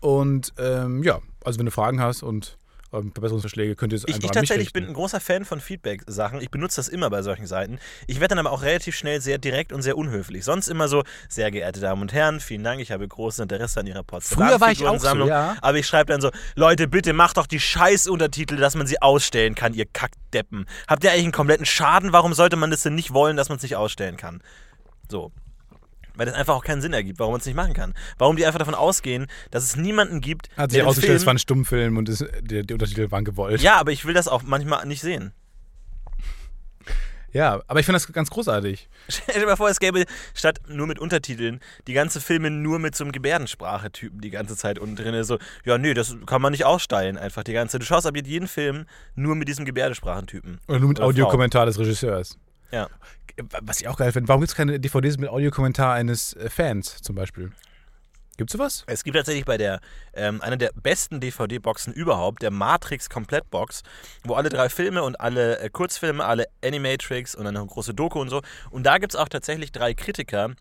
Und 0.00 0.54
ähm, 0.58 1.02
ja, 1.02 1.20
also 1.44 1.58
wenn 1.58 1.66
du 1.66 1.72
Fragen 1.72 2.00
hast 2.00 2.22
und 2.22 2.56
ähm, 2.96 3.12
Verbesserungsvorschläge, 3.12 3.76
könnt 3.76 3.92
ihr 3.92 3.96
es 3.96 4.04
Ich, 4.06 4.14
einfach 4.14 4.30
ich 4.30 4.36
an 4.36 4.40
mich 4.40 4.48
tatsächlich 4.48 4.72
bin 4.72 4.86
ein 4.86 4.94
großer 4.94 5.20
Fan 5.20 5.44
von 5.44 5.60
Feedback-Sachen. 5.60 6.40
Ich 6.40 6.50
benutze 6.50 6.76
das 6.76 6.88
immer 6.88 7.10
bei 7.10 7.22
solchen 7.22 7.46
Seiten. 7.46 7.78
Ich 8.06 8.20
werde 8.20 8.34
dann 8.34 8.46
aber 8.46 8.52
auch 8.52 8.62
relativ 8.62 8.96
schnell 8.96 9.20
sehr 9.20 9.38
direkt 9.38 9.72
und 9.72 9.82
sehr 9.82 9.96
unhöflich. 9.96 10.44
Sonst 10.44 10.68
immer 10.68 10.88
so, 10.88 11.02
sehr 11.28 11.50
geehrte 11.50 11.80
Damen 11.80 12.02
und 12.02 12.12
Herren, 12.12 12.40
vielen 12.40 12.64
Dank, 12.64 12.80
ich 12.80 12.90
habe 12.92 13.06
großes 13.06 13.40
Interesse 13.40 13.80
an 13.80 13.86
Ihrer 13.86 14.04
Früher 14.20 14.60
war 14.60 14.72
ich 14.72 14.86
auch 14.86 14.98
so, 14.98 15.26
ja. 15.26 15.56
Aber 15.60 15.78
ich 15.78 15.86
schreibe 15.86 16.12
dann 16.12 16.20
so, 16.20 16.30
Leute, 16.54 16.88
bitte 16.88 17.12
macht 17.12 17.36
doch 17.36 17.46
die 17.46 17.60
Scheiß-Untertitel, 17.60 18.56
dass 18.56 18.74
man 18.74 18.86
sie 18.86 19.00
ausstellen 19.02 19.54
kann, 19.54 19.74
ihr 19.74 19.86
Kackdeppen. 19.86 20.66
Habt 20.88 21.04
ihr 21.04 21.10
eigentlich 21.10 21.24
einen 21.24 21.32
kompletten 21.32 21.66
Schaden? 21.66 22.12
Warum 22.12 22.34
sollte 22.34 22.56
man 22.56 22.70
das 22.70 22.82
denn 22.82 22.94
nicht 22.94 23.12
wollen, 23.12 23.36
dass 23.36 23.48
man 23.48 23.56
es 23.56 23.62
nicht 23.62 23.76
ausstellen 23.76 24.16
kann? 24.16 24.42
So. 25.10 25.32
Weil 26.16 26.26
das 26.26 26.34
einfach 26.34 26.54
auch 26.54 26.64
keinen 26.64 26.80
Sinn 26.80 26.92
ergibt, 26.92 27.18
warum 27.18 27.32
man 27.32 27.40
es 27.40 27.46
nicht 27.46 27.54
machen 27.54 27.74
kann. 27.74 27.94
Warum 28.18 28.36
die 28.36 28.46
einfach 28.46 28.58
davon 28.58 28.74
ausgehen, 28.74 29.26
dass 29.50 29.64
es 29.64 29.76
niemanden 29.76 30.20
gibt, 30.20 30.48
Hat 30.56 30.70
sich 30.70 30.80
herausgestellt, 30.80 31.18
es 31.18 31.26
war 31.26 31.34
ein 31.34 31.38
Stummfilm 31.38 31.96
und 31.96 32.08
es, 32.08 32.24
die, 32.40 32.66
die 32.66 32.72
Untertitel 32.72 33.10
waren 33.10 33.24
gewollt. 33.24 33.60
Ja, 33.60 33.76
aber 33.76 33.92
ich 33.92 34.04
will 34.04 34.14
das 34.14 34.28
auch 34.28 34.42
manchmal 34.42 34.86
nicht 34.86 35.00
sehen. 35.00 35.32
Ja, 37.36 37.60
aber 37.66 37.80
ich 37.80 37.84
finde 37.84 37.96
das 37.96 38.10
ganz 38.10 38.30
großartig. 38.30 38.88
Stell 39.10 39.40
dir 39.40 39.46
mal 39.46 39.56
vor, 39.56 39.68
es 39.68 39.78
gäbe 39.78 40.06
statt 40.32 40.60
nur 40.68 40.86
mit 40.86 40.98
Untertiteln 40.98 41.60
die 41.86 41.92
ganze 41.92 42.22
Filme 42.22 42.50
nur 42.50 42.78
mit 42.78 42.96
so 42.96 43.04
einem 43.04 43.12
Gebärdensprache-Typen 43.12 44.22
die 44.22 44.30
ganze 44.30 44.56
Zeit 44.56 44.78
unten 44.78 44.96
drin. 44.96 45.22
So, 45.22 45.38
ja, 45.66 45.76
nee, 45.76 45.92
das 45.92 46.16
kann 46.24 46.40
man 46.40 46.52
nicht 46.52 46.64
aussteilen 46.64 47.18
einfach 47.18 47.44
die 47.44 47.52
ganze 47.52 47.72
Zeit. 47.72 47.82
Du 47.82 47.86
schaust 47.86 48.06
ab 48.06 48.16
jetzt 48.16 48.28
jeden 48.28 48.48
Film 48.48 48.86
nur 49.16 49.34
mit 49.34 49.48
diesem 49.48 49.66
Gebärdensprachen-Typen. 49.66 50.60
Oder 50.66 50.78
nur 50.78 50.88
mit 50.88 51.00
Audiokommentar 51.00 51.66
des 51.66 51.78
Regisseurs. 51.78 52.38
Ja. 52.70 52.88
Was 53.36 53.80
ich 53.80 53.88
auch 53.88 53.96
geil 53.96 54.12
finde, 54.12 54.28
warum 54.28 54.40
gibt 54.40 54.50
es 54.50 54.56
keine 54.56 54.80
DVDs 54.80 55.18
mit 55.18 55.28
Audiokommentar 55.28 55.92
eines 55.94 56.32
äh, 56.34 56.48
Fans 56.48 57.02
zum 57.02 57.14
Beispiel? 57.14 57.52
Gibt's 58.36 58.52
sowas? 58.52 58.84
Es 58.86 59.02
gibt 59.02 59.16
tatsächlich 59.16 59.46
bei 59.46 59.56
der, 59.56 59.80
ähm, 60.12 60.42
einer 60.42 60.58
der 60.58 60.70
besten 60.74 61.20
DVD-Boxen 61.20 61.94
überhaupt, 61.94 62.42
der 62.42 62.50
Matrix 62.50 63.08
Komplettbox, 63.08 63.82
wo 64.24 64.34
alle 64.34 64.50
drei 64.50 64.68
Filme 64.68 65.02
und 65.02 65.18
alle 65.20 65.58
äh, 65.58 65.70
Kurzfilme, 65.70 66.24
alle 66.24 66.46
Animatrix 66.62 67.34
und 67.34 67.46
eine 67.46 67.64
große 67.64 67.94
Doku 67.94 68.20
und 68.20 68.28
so. 68.28 68.42
Und 68.70 68.84
da 68.84 68.98
gibt 68.98 69.14
es 69.14 69.16
auch 69.18 69.28
tatsächlich 69.28 69.72
drei 69.72 69.94
Kritiker, 69.94 70.54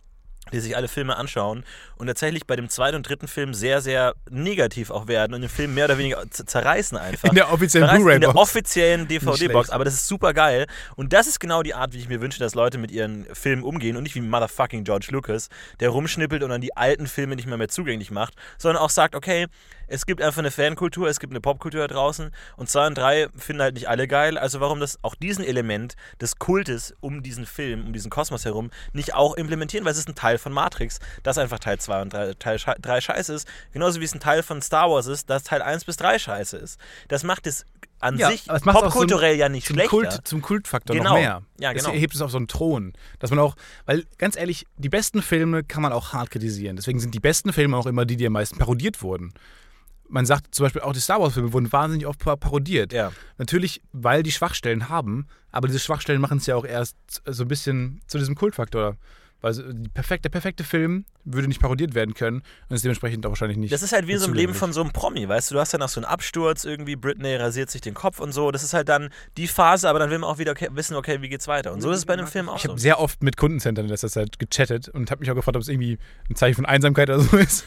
die 0.53 0.59
sich 0.59 0.75
alle 0.75 0.87
Filme 0.87 1.15
anschauen 1.17 1.63
und 1.97 2.07
tatsächlich 2.07 2.45
bei 2.45 2.55
dem 2.55 2.69
zweiten 2.69 2.97
und 2.97 3.07
dritten 3.09 3.27
Film 3.27 3.53
sehr, 3.53 3.81
sehr 3.81 4.13
negativ 4.29 4.91
auch 4.91 5.07
werden 5.07 5.33
und 5.33 5.41
den 5.41 5.49
Film 5.49 5.73
mehr 5.73 5.85
oder 5.85 5.97
weniger 5.97 6.23
zerreißen 6.29 6.97
einfach. 6.97 7.29
In 7.29 7.35
der 7.35 7.51
offiziellen 7.51 7.87
Zerreißen 7.87 8.09
In 8.11 8.21
der 8.21 8.27
Blu-ray-Box. 8.27 8.49
offiziellen 8.49 9.07
DVD-Box, 9.07 9.69
aber 9.69 9.85
das 9.85 9.95
ist 9.95 10.07
super 10.07 10.33
geil. 10.33 10.67
Und 10.95 11.13
das 11.13 11.27
ist 11.27 11.39
genau 11.39 11.63
die 11.63 11.73
Art, 11.73 11.93
wie 11.93 11.97
ich 11.97 12.09
mir 12.09 12.21
wünsche, 12.21 12.39
dass 12.39 12.55
Leute 12.55 12.77
mit 12.77 12.91
ihren 12.91 13.25
Filmen 13.33 13.63
umgehen 13.63 13.97
und 13.97 14.03
nicht 14.03 14.15
wie 14.15 14.21
Motherfucking 14.21 14.83
George 14.83 15.07
Lucas, 15.09 15.49
der 15.79 15.89
rumschnippelt 15.89 16.43
und 16.43 16.49
dann 16.49 16.61
die 16.61 16.75
alten 16.77 17.07
Filme 17.07 17.35
nicht 17.35 17.47
mehr 17.47 17.57
mehr 17.57 17.69
zugänglich 17.69 18.11
macht, 18.11 18.35
sondern 18.57 18.81
auch 18.81 18.89
sagt, 18.89 19.15
okay, 19.15 19.47
es 19.87 20.05
gibt 20.05 20.21
einfach 20.21 20.39
eine 20.39 20.51
Fankultur, 20.51 21.07
es 21.07 21.19
gibt 21.19 21.31
eine 21.33 21.41
Popkultur 21.41 21.81
da 21.87 21.93
draußen 21.93 22.31
und 22.57 22.69
zwei 22.69 22.87
und 22.87 22.97
drei 22.97 23.27
finden 23.35 23.61
halt 23.61 23.75
nicht 23.75 23.87
alle 23.89 24.07
geil, 24.07 24.37
also 24.37 24.59
warum 24.59 24.79
das 24.79 24.99
auch 25.03 25.15
diesen 25.15 25.43
Element 25.43 25.95
des 26.21 26.37
Kultes 26.37 26.95
um 27.01 27.23
diesen 27.23 27.45
Film, 27.45 27.85
um 27.85 27.93
diesen 27.93 28.09
Kosmos 28.09 28.45
herum 28.45 28.71
nicht 28.93 29.13
auch 29.13 29.35
implementieren, 29.35 29.85
weil 29.85 29.91
es 29.91 29.97
ist 29.99 30.09
ein 30.09 30.15
Teil 30.15 30.37
von 30.37 30.51
Matrix, 30.53 30.99
das 31.23 31.37
einfach 31.37 31.59
Teil 31.59 31.79
2 31.79 32.01
und 32.01 32.13
3 32.13 32.33
Teil 32.35 32.57
3 32.81 33.01
scheiße 33.01 33.33
ist, 33.33 33.47
genauso 33.73 33.99
wie 34.01 34.05
es 34.05 34.13
ein 34.13 34.19
Teil 34.19 34.43
von 34.43 34.61
Star 34.61 34.89
Wars 34.89 35.07
ist, 35.07 35.29
dass 35.29 35.43
Teil 35.43 35.61
1 35.61 35.85
bis 35.85 35.97
3 35.97 36.19
scheiße 36.19 36.57
ist. 36.57 36.79
Das 37.07 37.23
macht 37.23 37.47
es 37.47 37.65
an 37.99 38.17
Ja, 38.17 38.29
sich 38.29 38.45
popkulturell 38.47 39.35
ja 39.35 39.49
nicht 39.49 39.67
zum 39.67 39.75
schlechter. 39.75 39.89
Kult, 39.89 40.27
zum 40.27 40.41
Kultfaktor 40.41 40.95
Genau. 40.95 41.11
noch 41.11 41.17
mehr. 41.17 41.41
Ja, 41.59 41.73
genau. 41.73 41.89
Es 41.89 41.93
erhebt 41.93 42.13
es 42.13 42.21
auf 42.21 42.29
so 42.31 42.37
einen 42.37 42.47
Thron. 42.47 42.93
Dass 43.19 43.29
man 43.29 43.39
auch, 43.39 43.55
weil 43.85 44.05
ganz 44.17 44.35
ehrlich, 44.35 44.65
die 44.77 44.89
besten 44.89 45.21
Filme 45.21 45.63
kann 45.63 45.81
man 45.81 45.93
auch 45.93 46.13
hart 46.13 46.29
kritisieren. 46.29 46.75
Deswegen 46.75 46.99
sind 46.99 47.13
die 47.15 47.19
besten 47.19 47.53
Filme 47.53 47.77
auch 47.77 47.85
immer 47.85 48.05
die, 48.05 48.17
die 48.17 48.27
am 48.27 48.33
meisten 48.33 48.57
parodiert 48.59 49.01
wurden. 49.01 49.33
Man 50.07 50.25
sagt 50.25 50.53
zum 50.53 50.65
Beispiel 50.65 50.81
auch 50.81 50.93
die 50.93 50.99
Star 50.99 51.19
Wars-Filme 51.19 51.53
wurden 51.53 51.71
wahnsinnig 51.71 52.05
oft 52.07 52.19
par- 52.19 52.37
parodiert. 52.37 52.93
Ja. 52.93 53.11
Natürlich, 53.37 53.81
weil 53.91 54.23
die 54.23 54.31
Schwachstellen 54.31 54.89
haben, 54.89 55.27
aber 55.51 55.67
diese 55.67 55.79
Schwachstellen 55.79 56.21
machen 56.21 56.37
es 56.37 56.45
ja 56.45 56.55
auch 56.55 56.65
erst 56.65 56.95
so 57.25 57.43
ein 57.43 57.47
bisschen 57.47 58.01
zu 58.07 58.17
diesem 58.17 58.35
Kultfaktor. 58.35 58.97
Weil 59.45 59.53
so 59.53 59.61
die 59.61 59.89
perfekt, 59.89 60.25
der 60.25 60.31
perfekte 60.31 60.63
Film 60.63 61.05
würde 61.23 61.47
nicht 61.47 61.61
parodiert 61.61 61.93
werden 61.93 62.15
können 62.15 62.41
und 62.67 62.75
ist 62.75 62.83
dementsprechend 62.83 63.23
auch 63.27 63.29
wahrscheinlich 63.29 63.59
nicht. 63.59 63.71
Das 63.71 63.83
ist 63.83 63.91
halt 63.93 64.07
wie 64.07 64.15
so 64.15 64.25
im 64.25 64.33
Leben 64.33 64.55
von 64.55 64.73
so 64.73 64.81
einem 64.81 64.91
Promi, 64.91 65.29
weißt 65.29 65.51
du, 65.51 65.53
du 65.53 65.59
hast 65.61 65.71
dann 65.71 65.83
auch 65.83 65.89
so 65.89 65.99
einen 65.99 66.05
Absturz 66.05 66.63
irgendwie, 66.63 66.95
Britney 66.95 67.35
rasiert 67.35 67.69
sich 67.69 67.81
den 67.81 67.93
Kopf 67.93 68.19
und 68.19 68.31
so, 68.31 68.49
das 68.49 68.63
ist 68.63 68.73
halt 68.73 68.89
dann 68.89 69.11
die 69.37 69.47
Phase, 69.47 69.87
aber 69.87 69.99
dann 69.99 70.09
will 70.09 70.17
man 70.17 70.31
auch 70.31 70.39
wieder 70.39 70.51
okay, 70.53 70.69
wissen, 70.71 70.95
okay, 70.95 71.21
wie 71.21 71.29
geht's 71.29 71.47
weiter. 71.47 71.73
Und 71.73 71.81
so 71.81 71.91
ist 71.91 71.99
es 71.99 72.05
bei 72.07 72.13
einem 72.13 72.25
Film 72.25 72.49
auch 72.49 72.55
Ich 72.55 72.63
so. 72.63 72.69
habe 72.69 72.79
sehr 72.79 72.99
oft 72.99 73.21
mit 73.21 73.37
Kundencentern 73.37 73.85
in 73.85 73.91
letzter 73.91 74.09
Zeit 74.09 74.39
gechattet 74.39 74.89
und 74.89 75.11
habe 75.11 75.19
mich 75.19 75.29
auch 75.29 75.35
gefragt, 75.35 75.55
ob 75.55 75.61
es 75.61 75.67
irgendwie 75.67 75.99
ein 76.27 76.35
Zeichen 76.35 76.55
von 76.55 76.65
Einsamkeit 76.65 77.09
oder 77.11 77.19
so 77.19 77.37
ist. 77.37 77.65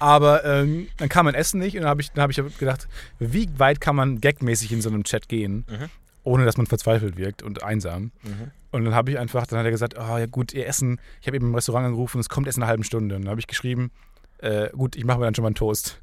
Aber 0.00 0.44
ähm, 0.44 0.88
dann 0.96 1.08
kam 1.08 1.26
mein 1.26 1.36
Essen 1.36 1.60
nicht 1.60 1.76
und 1.76 1.82
dann 1.82 1.90
habe 1.90 2.00
ich, 2.00 2.10
dann 2.10 2.24
hab 2.24 2.30
ich 2.32 2.58
gedacht, 2.58 2.88
wie 3.20 3.48
weit 3.56 3.80
kann 3.80 3.94
man 3.94 4.20
gagmäßig 4.20 4.72
in 4.72 4.82
so 4.82 4.88
einem 4.88 5.04
Chat 5.04 5.28
gehen, 5.28 5.64
Mhm. 5.70 5.88
Ohne 6.22 6.44
dass 6.44 6.56
man 6.56 6.66
verzweifelt 6.66 7.16
wirkt 7.16 7.42
und 7.42 7.62
einsam. 7.62 8.12
Mhm. 8.22 8.50
Und 8.72 8.84
dann 8.84 8.94
habe 8.94 9.10
ich 9.10 9.18
einfach, 9.18 9.46
dann 9.46 9.58
hat 9.58 9.64
er 9.66 9.70
gesagt, 9.72 9.94
oh 9.98 10.18
ja 10.18 10.26
gut, 10.26 10.52
ihr 10.52 10.66
Essen, 10.66 11.00
ich 11.20 11.26
habe 11.26 11.36
eben 11.36 11.46
im 11.48 11.54
Restaurant 11.54 11.86
angerufen, 11.86 12.20
es 12.20 12.28
kommt 12.28 12.46
erst 12.46 12.58
in 12.58 12.62
einer 12.62 12.68
halben 12.70 12.84
Stunde. 12.84 13.16
Und 13.16 13.22
dann 13.22 13.30
habe 13.30 13.40
ich 13.40 13.46
geschrieben, 13.46 13.90
äh, 14.38 14.68
gut, 14.70 14.96
ich 14.96 15.04
mache 15.04 15.18
mir 15.18 15.24
dann 15.24 15.34
schon 15.34 15.42
mal 15.42 15.48
einen 15.48 15.54
Toast. 15.56 16.00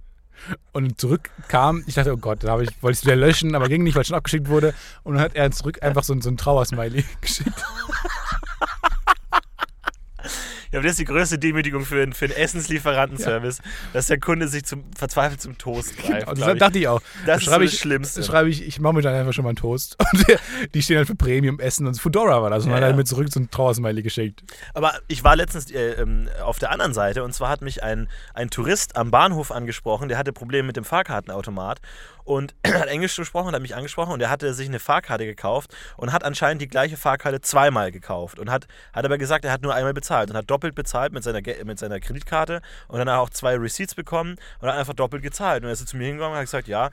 Und 0.72 1.00
zurück 1.02 1.30
kam, 1.48 1.84
ich 1.88 1.96
dachte, 1.96 2.14
oh 2.14 2.18
Gott, 2.18 2.44
dann 2.44 2.52
habe 2.52 2.64
ich, 2.64 2.70
wollte 2.84 2.94
ich 2.94 3.00
es 3.00 3.06
wieder 3.06 3.16
löschen, 3.16 3.56
aber 3.56 3.70
ging 3.70 3.82
nicht, 3.84 3.96
weil 3.96 4.02
es 4.02 4.08
schon 4.08 4.18
abgeschickt 4.18 4.50
wurde. 4.50 4.74
Und 5.04 5.16
dann 5.16 5.24
hat 5.24 5.36
er 5.36 5.50
zurück 5.52 5.82
einfach 5.82 6.04
so, 6.04 6.14
ein- 6.14 6.22
so 6.22 6.30
ein 6.30 6.38
Trauersmiley 6.38 7.04
geschickt. 7.22 7.64
Ja, 10.72 10.80
aber 10.80 10.84
das 10.84 10.92
ist 10.94 11.00
die 11.00 11.06
größte 11.06 11.40
Demütigung 11.40 11.86
für, 11.86 12.02
einen- 12.02 12.14
für 12.14 12.26
einen 12.26 12.34
Essenslieferantenservice, 12.36 13.62
dass 13.94 14.08
der 14.08 14.20
Kunde 14.20 14.48
sich 14.48 14.66
zum, 14.66 14.84
verzweifelt 14.98 15.42
zum 15.42 15.58
Toast 15.58 15.98
greift. 15.98 16.28
Und 16.28 16.36
glaub 16.36 16.48
das 16.48 16.54
ich. 16.56 16.60
dachte 16.60 16.80
ich 16.80 16.88
auch. 16.88 17.02
Das 17.26 17.38
ist 17.40 17.46
so 17.46 17.52
schreibe 17.52 17.66
das 17.66 17.74
ich, 17.74 17.80
Schlimmste. 17.80 18.24
schreibe 18.24 18.50
ich, 18.50 18.66
ich 18.68 18.80
mache 18.80 18.94
mir 18.94 19.02
dann 19.02 19.16
einfach 19.16 19.34
schon 19.34 19.44
mal 19.44 19.50
einen 19.50 19.56
Toast. 19.58 19.98
Und 20.14 20.28
der, 20.28 20.40
die 20.74 20.82
stehen 20.82 20.98
halt 20.98 21.08
für 21.08 21.16
Premium 21.16 21.60
Essen 21.60 21.88
und 21.88 22.00
Fedora 22.00 22.42
war 22.42 22.50
das. 22.50 22.64
Und 22.66 22.70
Ja, 22.72 22.76
dann 22.78 22.84
hat 22.84 22.90
ja. 22.90 22.94
er 22.96 22.98
mir 22.98 23.04
zurück 23.06 23.28
so 23.32 23.40
ein 23.40 23.50
Trauersmiley 23.52 24.02
geschickt. 24.04 24.44
Aber 24.74 24.94
ich 25.08 25.24
war 25.24 25.36
letztens 25.36 25.72
äh, 25.72 25.92
ähm, 26.02 26.30
auf 26.44 26.60
der 26.60 26.72
anderen 26.72 26.94
Seite 26.94 27.24
und 27.24 27.34
zwar 27.34 27.50
hat 27.50 27.62
mich 27.62 27.84
ein, 27.84 28.08
ein 28.34 28.50
Tourist 28.50 28.96
am 28.96 29.12
Bahnhof 29.12 29.52
angesprochen, 29.52 30.10
der 30.10 30.18
hatte 30.18 30.34
Probleme 30.34 30.68
mit 30.68 30.76
dem 30.78 30.84
Fahrkartenautomat 30.86 31.80
und 32.28 32.56
hat 32.68 32.88
Englisch 32.88 33.16
gesprochen 33.16 33.48
und 33.48 33.56
hat 33.56 33.62
mich 33.62 33.76
angesprochen 33.76 34.12
und 34.12 34.22
er 34.22 34.30
hatte 34.30 34.54
sich 34.54 34.68
eine 34.68 34.80
Fahrkarte 34.80 35.26
gekauft 35.26 35.76
und 35.96 36.12
hat 36.12 36.24
anscheinend 36.24 36.62
die 36.62 36.68
gleiche 36.68 36.98
Fahrkarte 36.98 37.42
zweimal 37.42 37.92
gekauft 37.92 38.38
und 38.38 38.52
hat, 38.52 38.68
hat 38.94 39.06
aber 39.06 39.18
gesagt, 39.18 39.46
er 39.46 39.52
hat 39.52 39.62
nur 39.62 39.74
einmal 39.74 39.94
bezahlt 39.94 40.30
und 40.30 40.36
hat 40.36 40.50
doppelt 40.50 40.76
bezahlt 40.76 41.14
mit 41.14 41.24
seiner, 41.24 41.42
mit 41.64 41.80
seiner 41.80 42.00
Kreditkarte 42.00 42.62
und 42.90 43.00
dann 43.00 43.08
hat 43.10 43.16
er 43.16 43.22
auch 43.22 43.30
zwei 43.30 43.56
Receipts 43.56 43.96
bekommen 43.96 44.36
und 44.60 44.68
hat 44.68 44.78
einfach 44.78 44.94
doppelt 44.94 45.24
gezahlt. 45.24 45.64
Und 45.64 45.70
er 45.70 45.74
ist 45.74 45.88
zu 45.88 45.96
mir 45.96 46.06
hingegangen 46.06 46.34
und 46.34 46.38
hat 46.38 46.46
gesagt, 46.46 46.68
ja, 46.68 46.90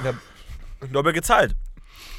ich 0.00 0.06
habe 0.06 0.18
doppelt 0.92 1.14
gezahlt. 1.14 1.54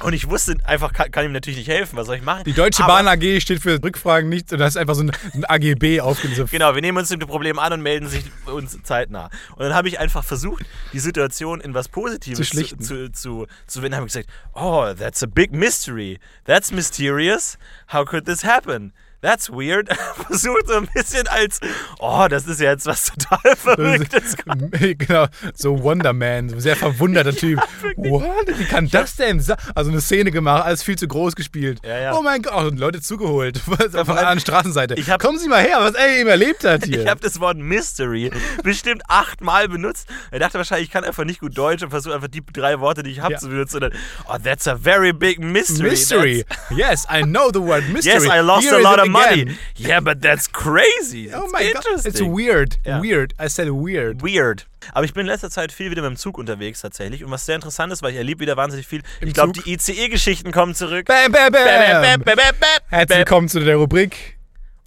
Und 0.00 0.12
ich 0.12 0.28
wusste 0.28 0.54
einfach, 0.64 0.92
kann, 0.92 1.10
kann 1.10 1.24
ihm 1.24 1.32
natürlich 1.32 1.58
nicht 1.58 1.68
helfen, 1.68 1.96
was 1.96 2.06
soll 2.06 2.16
ich 2.16 2.22
machen? 2.22 2.44
Die 2.44 2.52
Deutsche 2.52 2.84
Aber- 2.84 2.94
Bahn 3.02 3.08
AG 3.08 3.40
steht 3.40 3.62
für 3.62 3.82
Rückfragen 3.82 4.28
nicht 4.28 4.52
und 4.52 4.58
da 4.58 4.66
ist 4.66 4.76
einfach 4.76 4.94
so 4.94 5.02
ein, 5.02 5.10
ein 5.32 5.44
AGB 5.46 6.00
aufgelistet. 6.02 6.50
Genau, 6.50 6.74
wir 6.74 6.82
nehmen 6.82 6.98
uns 6.98 7.08
dem 7.08 7.18
Problem 7.20 7.58
an 7.58 7.72
und 7.72 7.80
melden 7.82 8.06
sich 8.06 8.24
uns 8.44 8.76
zeitnah. 8.82 9.30
Und 9.52 9.60
dann 9.60 9.74
habe 9.74 9.88
ich 9.88 9.98
einfach 9.98 10.22
versucht, 10.22 10.64
die 10.92 10.98
Situation 10.98 11.62
in 11.62 11.72
was 11.72 11.88
Positives 11.88 12.36
Zu 12.36 12.44
zu, 12.44 12.50
schlichten. 12.50 12.82
zu, 12.82 13.10
zu, 13.10 13.46
zu 13.66 13.82
wenden. 13.82 13.96
habe 13.96 14.06
ich 14.06 14.12
gesagt, 14.12 14.28
oh, 14.52 14.92
that's 14.92 15.22
a 15.22 15.26
big 15.26 15.52
mystery. 15.52 16.18
That's 16.44 16.70
mysterious. 16.72 17.56
How 17.92 18.04
could 18.04 18.26
this 18.26 18.44
happen? 18.44 18.92
That's 19.22 19.50
weird. 19.50 19.88
Versucht 20.26 20.66
so 20.68 20.74
ein 20.74 20.88
bisschen 20.94 21.26
als, 21.28 21.60
oh, 21.98 22.26
das 22.28 22.46
ist 22.46 22.60
ja 22.60 22.70
jetzt 22.70 22.86
was 22.86 23.04
total 23.06 23.56
Verrücktes. 23.56 24.36
genau, 24.98 25.26
so 25.54 25.82
Wonder 25.82 26.12
Man, 26.12 26.48
so 26.48 26.56
ein 26.56 26.60
sehr 26.60 26.76
verwunderter 26.76 27.32
Typ. 27.36 27.60
What? 27.96 28.46
Wie 28.58 28.64
kann 28.64 28.88
das 28.88 29.16
denn 29.16 29.40
sein? 29.40 29.56
Also 29.74 29.90
eine 29.90 30.00
Szene 30.00 30.30
gemacht, 30.30 30.64
alles 30.64 30.82
viel 30.82 30.96
zu 30.96 31.08
groß 31.08 31.34
gespielt. 31.34 31.80
Ja, 31.84 31.98
ja. 31.98 32.14
Oh 32.14 32.22
mein 32.22 32.42
Gott, 32.42 32.54
und 32.66 32.78
Leute 32.78 33.00
zugeholt 33.00 33.58
vor 33.58 33.78
allem- 33.80 34.08
anderen 34.08 34.40
Straßenseite. 34.40 34.94
Ich 34.94 35.10
hab- 35.10 35.20
Kommen 35.20 35.38
Sie 35.38 35.48
mal 35.48 35.62
her, 35.62 35.78
was 35.80 35.94
er 35.94 36.08
eben 36.18 36.28
erlebt 36.28 36.64
hat 36.64 36.84
hier. 36.84 37.02
Ich 37.02 37.08
habe 37.08 37.20
das 37.20 37.40
Wort 37.40 37.56
Mystery 37.56 38.30
bestimmt 38.62 39.02
achtmal 39.08 39.68
benutzt. 39.68 40.08
Er 40.30 40.38
dachte 40.38 40.58
wahrscheinlich, 40.58 40.88
ich 40.88 40.92
kann 40.92 41.04
einfach 41.04 41.24
nicht 41.24 41.40
gut 41.40 41.56
Deutsch 41.56 41.82
und 41.82 41.90
versuche 41.90 42.14
einfach 42.14 42.28
die 42.28 42.42
drei 42.52 42.80
Worte, 42.80 43.02
die 43.02 43.10
ich 43.10 43.20
habe, 43.20 43.32
Ja. 43.34 43.38
zu 43.38 43.48
benutzen. 43.48 43.80
Dann, 43.80 43.92
oh, 44.28 44.36
that's 44.42 44.68
a 44.68 44.76
very 44.76 45.12
big 45.12 45.38
mystery. 45.40 45.90
Mystery. 45.90 46.44
That's- 46.48 46.76
Yes, 46.76 47.06
I 47.10 47.22
know 47.22 47.50
the 47.52 47.60
word 47.60 47.88
mystery. 47.88 48.14
Yes, 48.14 48.24
I 48.24 48.40
lost 48.40 48.66
Here 48.68 48.76
a 48.76 48.80
lot 48.80 48.98
it 49.04 49.05
of 49.06 49.12
money. 49.12 49.42
again. 49.42 49.58
Yeah, 49.76 50.00
but 50.00 50.20
that's 50.20 50.50
crazy. 50.50 51.30
Oh 51.32 51.48
my 51.52 51.72
God, 51.72 52.04
it's 52.04 52.20
weird. 52.20 52.78
Ja. 52.84 53.02
Weird. 53.02 53.34
I 53.38 53.48
said 53.48 53.68
weird. 53.68 54.22
Weird. 54.22 54.66
Aber 54.92 55.04
ich 55.04 55.12
bin 55.12 55.22
in 55.22 55.26
letzter 55.26 55.50
Zeit 55.50 55.72
viel 55.72 55.90
wieder 55.90 56.02
mit 56.02 56.10
dem 56.10 56.16
Zug 56.16 56.38
unterwegs 56.38 56.80
tatsächlich. 56.80 57.24
Und 57.24 57.30
was 57.30 57.46
sehr 57.46 57.56
interessant 57.56 57.92
ist, 57.92 58.02
weil 58.02 58.12
ich 58.12 58.18
erlebe 58.18 58.40
wieder 58.40 58.56
wahnsinnig 58.56 58.86
viel. 58.86 59.02
Im 59.20 59.28
ich 59.28 59.34
glaube, 59.34 59.52
die 59.52 59.72
ICE-Geschichten 59.72 60.52
kommen 60.52 60.74
zurück. 60.74 61.06
Bam, 61.06 61.32
bam, 61.32 61.52
bam. 61.52 61.64
Bäm, 61.64 62.20
bäm, 62.22 62.36
bäm, 62.36 62.54
Herzlich 62.88 63.18
willkommen 63.18 63.48
zu 63.48 63.60
der 63.60 63.76
Rubrik 63.76 64.36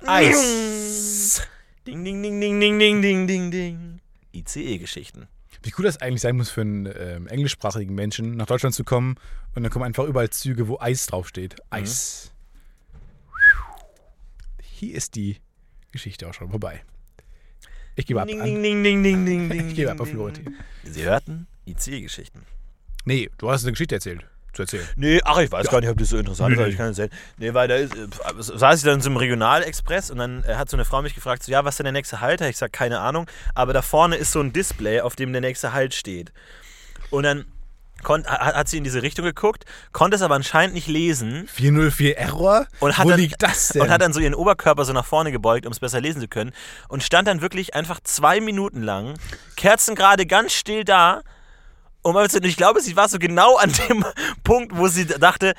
Eis. 0.06 1.42
Ding, 1.86 2.04
ding, 2.04 2.22
ding, 2.24 2.40
ding, 2.40 2.60
ding, 2.60 2.80
ding, 2.80 3.02
ding, 3.02 3.28
ding, 3.28 3.52
ding. 3.52 4.00
ICE-Geschichten. 4.34 5.28
Wie 5.62 5.74
cool 5.78 5.84
das 5.84 5.98
eigentlich 5.98 6.22
sein 6.22 6.38
muss 6.38 6.50
für 6.50 6.62
einen 6.62 6.86
ähm, 6.86 7.28
englischsprachigen 7.28 7.94
Menschen, 7.94 8.38
nach 8.38 8.46
Deutschland 8.46 8.74
zu 8.74 8.84
kommen 8.84 9.16
und 9.56 9.64
dann 9.64 9.72
kommen 9.72 9.86
einfach 9.86 10.06
überall 10.06 10.30
Züge, 10.30 10.68
wo 10.68 10.80
Eis 10.80 11.06
draufsteht. 11.08 11.56
Eis. 11.70 12.32
Hier 14.80 14.96
ist 14.96 15.16
die 15.16 15.38
Geschichte 15.92 16.26
auch 16.28 16.34
schon 16.34 16.50
vorbei. 16.50 16.82
Ich 17.96 18.06
gebe 18.06 18.22
ab. 18.22 18.28
Ding, 18.30 18.40
An. 18.40 18.46
ding, 18.46 18.64
ding, 18.64 19.04
ding, 19.04 19.26
ding, 19.26 19.26
ding. 19.50 19.68
Ich 19.70 19.76
gebe 19.76 19.92
ab 19.92 20.00
auf 20.00 20.08
Florentin. 20.10 20.56
Sie 20.86 21.04
hörten 21.04 21.48
ICE-Geschichten. 21.66 22.46
Nee, 23.04 23.30
du 23.38 23.52
hast 23.52 23.64
eine 23.64 23.74
Geschichte 23.74 23.96
erzählt. 23.96 24.26
Zu 24.54 24.62
erzählen. 24.64 24.88
Nee, 24.96 25.20
ach, 25.26 25.38
ich 25.40 25.52
weiß 25.52 25.66
Ja. 25.66 25.72
gar 25.74 25.82
nicht, 25.82 25.90
ob 25.90 25.98
das 25.98 26.08
so 26.10 26.18
interessant 26.18 26.56
Nee, 26.56 26.64
ist. 26.64 26.70
Ich 26.70 26.78
kann 26.78 26.92
es 26.92 26.98
erzählen. 26.98 27.20
Nee, 27.38 27.54
weil 27.54 27.68
da 27.68 27.76
ist, 27.76 27.94
äh, 27.94 28.08
saß 28.38 28.80
ich 28.80 28.86
dann 28.86 28.96
in 28.96 29.02
so 29.02 29.10
einem 29.10 29.18
Regionalexpress 29.18 30.12
und 30.12 30.18
dann 30.18 30.44
äh, 30.46 30.56
hat 30.56 30.70
so 30.70 30.78
eine 30.78 30.86
Frau 30.86 31.02
mich 31.02 31.14
gefragt, 31.14 31.44
so, 31.44 31.52
ja, 31.52 31.66
was 31.66 31.74
ist 31.74 31.80
denn 31.80 31.84
der 31.86 31.92
nächste 31.94 32.22
Halt? 32.22 32.40
Ich 32.42 32.56
sag, 32.58 32.72
keine 32.72 33.00
Ahnung. 33.02 33.30
Aber 33.56 33.74
da 33.74 33.82
vorne 33.82 34.16
ist 34.16 34.32
so 34.32 34.40
ein 34.40 34.54
Display, 34.54 35.02
auf 35.02 35.18
dem 35.18 35.34
der 35.34 35.42
nächste 35.42 35.74
Halt 35.74 35.94
steht. 35.94 36.32
Und 37.10 37.24
dann 37.24 37.46
konnt, 38.04 38.28
hat, 38.28 38.56
hat 38.56 38.70
sie 38.70 38.78
in 38.78 38.84
diese 38.84 39.02
Richtung 39.02 39.26
geguckt, 39.26 39.66
konnte 39.92 40.16
es 40.16 40.22
aber 40.22 40.36
anscheinend 40.36 40.76
nicht 40.76 40.88
lesen 40.88 41.48
404 41.54 42.18
Error? 42.18 42.68
und 42.80 42.98
hat 42.98 43.06
Wo 43.06 43.10
dann, 43.10 43.20
liegt 43.20 43.42
das 43.42 43.70
denn? 43.70 43.82
Und 43.82 43.90
hat 43.90 44.02
dann 44.02 44.14
so 44.14 44.20
ihren 44.20 44.36
Oberkörper 44.36 44.86
so 44.86 44.94
nach 44.94 45.06
vorne 45.06 45.32
gebeugt, 45.32 45.66
um 45.66 45.72
es 45.72 45.80
besser 45.80 46.02
lesen 46.02 46.22
zu 46.22 46.28
können. 46.28 46.52
Und 46.88 47.04
stand 47.04 47.28
dann 47.28 47.42
wirklich 47.42 47.76
einfach 47.76 48.00
zwei 48.04 48.42
Minuten 48.42 48.82
lang, 48.82 49.16
kerzengerade 49.56 50.26
ganz 50.26 50.54
still 50.54 50.84
da. 50.84 51.22
Und 52.02 52.46
ich 52.46 52.58
glaube, 52.58 52.82
sie 52.82 52.96
war 52.96 53.10
so 53.10 53.20
genau 53.20 53.58
an 53.58 53.72
dem 53.90 54.06
Punkt, 54.44 54.76
wo 54.78 54.88
sie 54.88 55.06
dachte, 55.06 55.54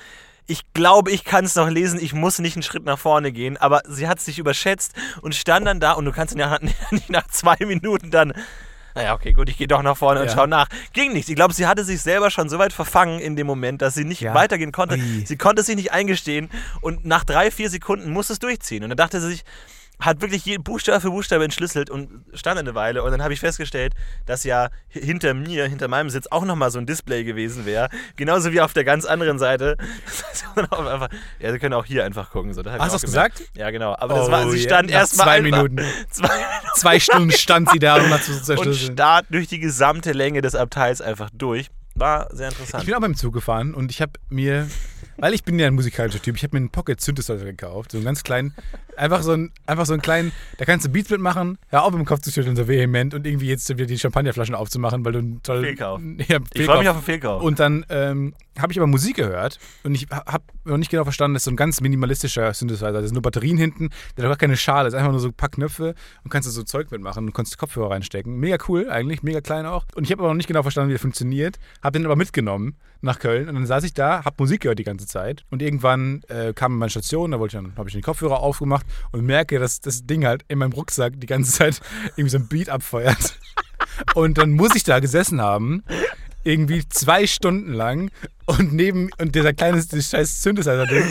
ich 0.50 0.72
glaube, 0.74 1.12
ich 1.12 1.24
kann 1.24 1.44
es 1.44 1.54
noch 1.54 1.68
lesen, 1.68 2.00
ich 2.02 2.12
muss 2.12 2.40
nicht 2.40 2.56
einen 2.56 2.64
Schritt 2.64 2.84
nach 2.84 2.98
vorne 2.98 3.30
gehen. 3.30 3.56
Aber 3.56 3.82
sie 3.86 4.08
hat 4.08 4.20
sich 4.20 4.38
überschätzt 4.38 4.92
und 5.22 5.34
stand 5.34 5.66
dann 5.66 5.78
da 5.78 5.92
und 5.92 6.04
du 6.04 6.12
kannst 6.12 6.34
nach, 6.34 6.60
nicht 6.90 7.08
nach 7.10 7.28
zwei 7.28 7.56
Minuten 7.60 8.10
dann. 8.10 8.32
Naja, 9.00 9.14
okay, 9.14 9.32
gut, 9.32 9.48
ich 9.48 9.56
gehe 9.56 9.66
doch 9.66 9.82
nach 9.82 9.96
vorne 9.96 10.20
und 10.20 10.26
Ja. 10.26 10.32
schau 10.34 10.46
nach. 10.46 10.68
Ging 10.92 11.12
nichts. 11.14 11.28
Ich 11.30 11.34
glaube, 11.36 11.54
sie 11.54 11.66
hatte 11.66 11.84
sich 11.84 12.02
selber 12.02 12.30
schon 12.30 12.48
so 12.50 12.58
weit 12.58 12.72
verfangen 12.74 13.18
in 13.18 13.34
dem 13.34 13.46
Moment, 13.46 13.80
dass 13.80 13.94
sie 13.94 14.04
nicht 14.04 14.20
Ja. 14.20 14.34
weitergehen 14.34 14.72
konnte. 14.72 14.96
Ui. 14.96 15.24
Sie 15.24 15.36
konnte 15.38 15.62
sich 15.62 15.74
nicht 15.76 15.92
eingestehen 15.92 16.50
und 16.82 17.06
nach 17.06 17.24
drei, 17.24 17.50
vier 17.50 17.70
Sekunden 17.70 18.10
muss 18.12 18.28
es 18.28 18.38
durchziehen. 18.40 18.82
Und 18.82 18.90
dann 18.90 18.98
dachte 18.98 19.20
sie 19.20 19.28
sich, 19.28 19.44
hat 20.00 20.20
wirklich 20.20 20.44
jeden 20.44 20.62
Buchstabe 20.64 21.00
für 21.00 21.10
Buchstabe 21.10 21.44
entschlüsselt 21.44 21.90
und 21.90 22.08
stand 22.34 22.58
eine 22.58 22.74
Weile. 22.74 23.02
Und 23.02 23.10
dann 23.12 23.22
habe 23.22 23.32
ich 23.34 23.40
festgestellt, 23.40 23.94
dass 24.26 24.44
ja 24.44 24.68
hi- 24.94 25.00
hinter 25.04 25.34
mir, 25.34 25.66
hinter 25.66 25.88
meinem 25.88 26.10
Sitz 26.10 26.26
auch 26.30 26.44
nochmal 26.44 26.70
so 26.70 26.78
ein 26.78 26.86
Display 26.86 27.24
gewesen 27.24 27.66
wäre. 27.66 27.88
Genauso 28.16 28.52
wie 28.52 28.60
auf 28.60 28.72
der 28.72 28.84
ganz 28.84 29.04
anderen 29.04 29.38
Seite. 29.38 29.76
Einfach, 30.56 31.08
ja, 31.38 31.52
Sie 31.52 31.58
können 31.58 31.74
auch 31.74 31.84
hier 31.84 32.04
einfach 32.04 32.30
gucken. 32.30 32.52
So, 32.54 32.60
ich 32.62 32.66
Hast 32.66 32.78
du 32.78 32.92
das 32.92 33.02
gesagt? 33.02 33.42
Ja, 33.56 33.70
genau. 33.70 33.94
Aber 33.96 34.14
das 34.14 34.28
Oh, 34.28 34.30
war, 34.30 34.50
sie 34.50 34.58
ja, 34.58 34.62
stand 34.64 34.90
erstmal 34.90 35.26
zwei 35.26 35.36
einfach, 35.38 35.62
Minuten. 35.62 35.84
Zwei. 36.10 36.28
Zwei 36.74 37.00
Stunden 37.00 37.30
stand 37.32 37.70
sie 37.70 37.78
da, 37.78 37.96
um 38.02 38.10
das 38.10 38.24
zu 38.26 38.32
Und 38.36 38.44
zerschlüsseln. 38.44 38.92
starrt 38.94 39.26
durch 39.30 39.48
die 39.48 39.58
gesamte 39.60 40.12
Länge 40.12 40.40
des 40.42 40.54
Abteils 40.54 41.00
einfach 41.00 41.30
durch. 41.32 41.68
War 41.94 42.28
sehr 42.34 42.48
Ich 42.48 42.54
interessant. 42.58 42.86
bin 42.86 42.94
auch 42.94 43.00
beim 43.00 43.16
Zug 43.16 43.32
gefahren 43.34 43.74
und 43.74 43.90
ich 43.90 44.00
habe 44.00 44.12
mir, 44.28 44.68
weil 45.20 45.34
ich 45.34 45.44
bin 45.44 45.58
ja 45.58 45.66
ein 45.66 45.74
musikalischer 45.74 46.20
Typ, 46.20 46.36
ich 46.36 46.42
habe 46.42 46.56
mir 46.56 46.60
einen 46.60 46.70
Pocket 46.70 47.00
Synthesizer 47.00 47.44
gekauft, 47.44 47.92
so 47.92 47.98
einen 47.98 48.04
ganz 48.04 48.22
kleinen, 48.22 48.54
einfach 48.96 49.22
so 49.22 49.32
einen, 49.32 49.52
einfach 49.66 49.86
so 49.86 49.92
einen 49.92 50.02
kleinen, 50.02 50.32
da 50.58 50.64
kannst 50.64 50.86
du 50.86 50.90
Beats 50.90 51.10
mitmachen, 51.10 51.58
hör 51.68 51.84
auf 51.84 51.94
im 51.94 52.04
Kopf 52.04 52.20
zu 52.20 52.30
schütteln 52.30 52.56
so 52.56 52.68
vehement 52.68 53.14
und 53.14 53.26
irgendwie 53.26 53.48
jetzt 53.48 53.68
wieder 53.68 53.86
die 53.86 53.98
Champagnerflaschen 53.98 54.54
aufzumachen, 54.54 55.04
weil 55.04 55.12
du 55.12 55.18
einen 55.20 55.42
tollen 55.42 55.64
Fehlkauf. 55.64 56.00
Ja, 56.28 56.38
ich 56.52 56.64
freue 56.64 56.78
Fehlkauf. 56.78 56.78
mich 56.78 56.88
auf 56.88 56.96
den 56.96 57.04
Fehlkauf. 57.04 57.42
Und 57.42 57.60
dann 57.60 57.86
ähm, 57.88 58.34
habe 58.58 58.72
ich 58.72 58.78
aber 58.78 58.86
Musik 58.86 59.16
gehört 59.16 59.58
und 59.84 59.94
ich 59.94 60.06
habe 60.10 60.44
noch 60.64 60.76
nicht 60.76 60.90
genau 60.90 61.04
verstanden, 61.04 61.34
das 61.34 61.42
ist 61.42 61.44
so 61.44 61.50
ein 61.50 61.56
ganz 61.56 61.80
minimalistischer 61.80 62.52
Synthesizer. 62.52 62.92
Da 62.92 63.02
sind 63.02 63.12
nur 63.12 63.22
Batterien 63.22 63.56
hinten, 63.58 63.90
der 64.16 64.24
hat 64.24 64.30
gar 64.30 64.36
keine 64.36 64.56
Schale, 64.56 64.84
das 64.84 64.94
ist 64.94 64.98
einfach 64.98 65.12
nur 65.12 65.20
so 65.20 65.28
ein 65.28 65.34
paar 65.34 65.48
Knöpfe 65.48 65.94
und 66.24 66.30
kannst 66.30 66.48
du 66.48 66.52
so 66.52 66.62
Zeug 66.62 66.90
mitmachen 66.90 67.26
und 67.26 67.32
kannst 67.32 67.56
Kopfhörer 67.58 67.90
reinstecken. 67.90 68.36
Mega 68.36 68.58
cool 68.68 68.90
eigentlich, 68.90 69.22
mega 69.22 69.40
klein 69.40 69.66
auch. 69.66 69.84
Und 69.94 70.04
ich 70.04 70.12
habe 70.12 70.22
aber 70.22 70.28
noch 70.28 70.36
nicht 70.36 70.48
genau 70.48 70.62
verstanden, 70.62 70.88
wie 70.88 70.94
der 70.94 71.00
funktioniert, 71.00 71.58
habe 71.82 71.98
den 71.98 72.06
aber 72.06 72.16
mitgenommen 72.16 72.76
nach 73.02 73.18
Köln 73.18 73.48
und 73.48 73.54
dann 73.54 73.66
saß 73.66 73.84
ich 73.84 73.94
da, 73.94 74.24
habe 74.24 74.36
Musik 74.38 74.62
gehört 74.62 74.78
die 74.78 74.84
ganze 74.84 75.06
Zeit 75.06 75.44
und 75.50 75.62
irgendwann 75.62 76.22
äh, 76.28 76.52
kam 76.52 76.76
meine 76.76 76.90
Station, 76.90 77.30
da 77.30 77.38
wollte 77.38 77.56
ich 77.56 77.62
dann, 77.62 77.76
habe 77.76 77.88
ich 77.88 77.94
den 77.94 78.02
Kopfhörer 78.02 78.40
aufgemacht 78.40 78.84
und 79.12 79.24
merke, 79.24 79.58
dass 79.58 79.80
das 79.80 80.06
Ding 80.06 80.26
halt 80.26 80.44
in 80.48 80.58
meinem 80.58 80.72
Rucksack 80.72 81.14
die 81.16 81.26
ganze 81.26 81.52
Zeit 81.52 81.80
irgendwie 82.16 82.30
so 82.30 82.38
ein 82.38 82.48
Beat 82.48 82.68
abfeuert. 82.68 83.38
Und 84.14 84.38
dann 84.38 84.52
muss 84.52 84.74
ich 84.74 84.84
da 84.84 85.00
gesessen 85.00 85.40
haben, 85.40 85.82
irgendwie 86.44 86.88
zwei 86.88 87.26
Stunden 87.26 87.72
lang 87.72 88.10
und 88.46 88.72
neben 88.72 89.10
und 89.18 89.34
dieser 89.34 89.52
kleine 89.52 89.80
dieses 89.80 90.10
scheiß 90.10 90.42
Synthesizer-Ding 90.42 91.04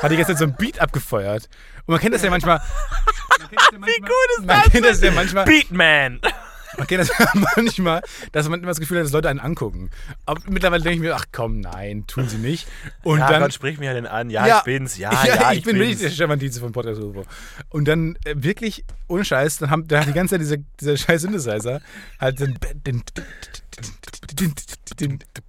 hat 0.00 0.10
die 0.10 0.16
ganze 0.16 0.32
Zeit 0.32 0.38
so 0.38 0.44
ein 0.44 0.56
Beat 0.56 0.80
abgefeuert. 0.80 1.48
Und 1.86 1.92
man 1.92 2.00
kennt 2.00 2.14
das 2.14 2.22
ja 2.22 2.30
manchmal. 2.30 2.60
Wie 3.50 4.00
gut 4.00 4.10
ist 4.38 4.46
Man 4.46 4.60
das? 4.62 4.72
kennt 4.72 4.86
das 4.86 5.00
ja 5.00 5.10
manchmal. 5.10 5.44
Beatman. 5.44 6.20
Man 6.78 6.86
kennt 6.86 7.00
das 7.00 7.08
ja 7.18 7.26
manchmal, 7.56 8.02
dass 8.32 8.48
man 8.48 8.60
immer 8.60 8.68
das 8.70 8.80
Gefühl 8.80 8.98
hat, 8.98 9.04
dass 9.04 9.12
Leute 9.12 9.28
einen 9.28 9.40
angucken. 9.40 9.90
Aber 10.26 10.40
mittlerweile 10.48 10.82
denke 10.82 10.96
ich 10.96 11.00
mir, 11.00 11.14
ach 11.14 11.26
komm, 11.32 11.60
nein, 11.60 12.06
tun 12.06 12.28
sie 12.28 12.38
nicht. 12.38 12.68
Und 13.02 13.18
Ja, 13.18 13.28
dann. 13.28 13.42
Gott, 13.42 13.52
sprich 13.52 13.78
ja 13.80 13.92
denn 13.92 14.06
an. 14.06 14.30
Ja, 14.30 14.58
ich 14.58 14.64
bin's. 14.64 14.96
Ja, 14.96 15.10
ja, 15.24 15.52
ich, 15.52 15.62
bin 15.64 15.76
wirklich 15.76 15.98
der 15.98 16.10
Stefan 16.10 16.38
Dienze 16.38 16.60
von 16.60 16.72
Podcast 16.72 17.00
UFO. 17.00 17.24
Und 17.70 17.86
dann 17.86 18.16
äh, 18.24 18.34
wirklich, 18.36 18.84
ohne 19.08 19.24
Scheiß, 19.24 19.58
dann 19.58 19.70
haben 19.70 19.88
da 19.88 20.00
hat 20.00 20.08
die 20.08 20.12
ganze 20.12 20.34
Zeit 20.34 20.40
dieser, 20.42 20.56
dieser 20.80 20.96
scheiß 20.96 21.22
Synthesizer 21.22 21.80
halt 22.20 22.40
den, 22.40 22.56
den, 22.62 22.82
den, 22.84 23.02
den, 23.14 23.69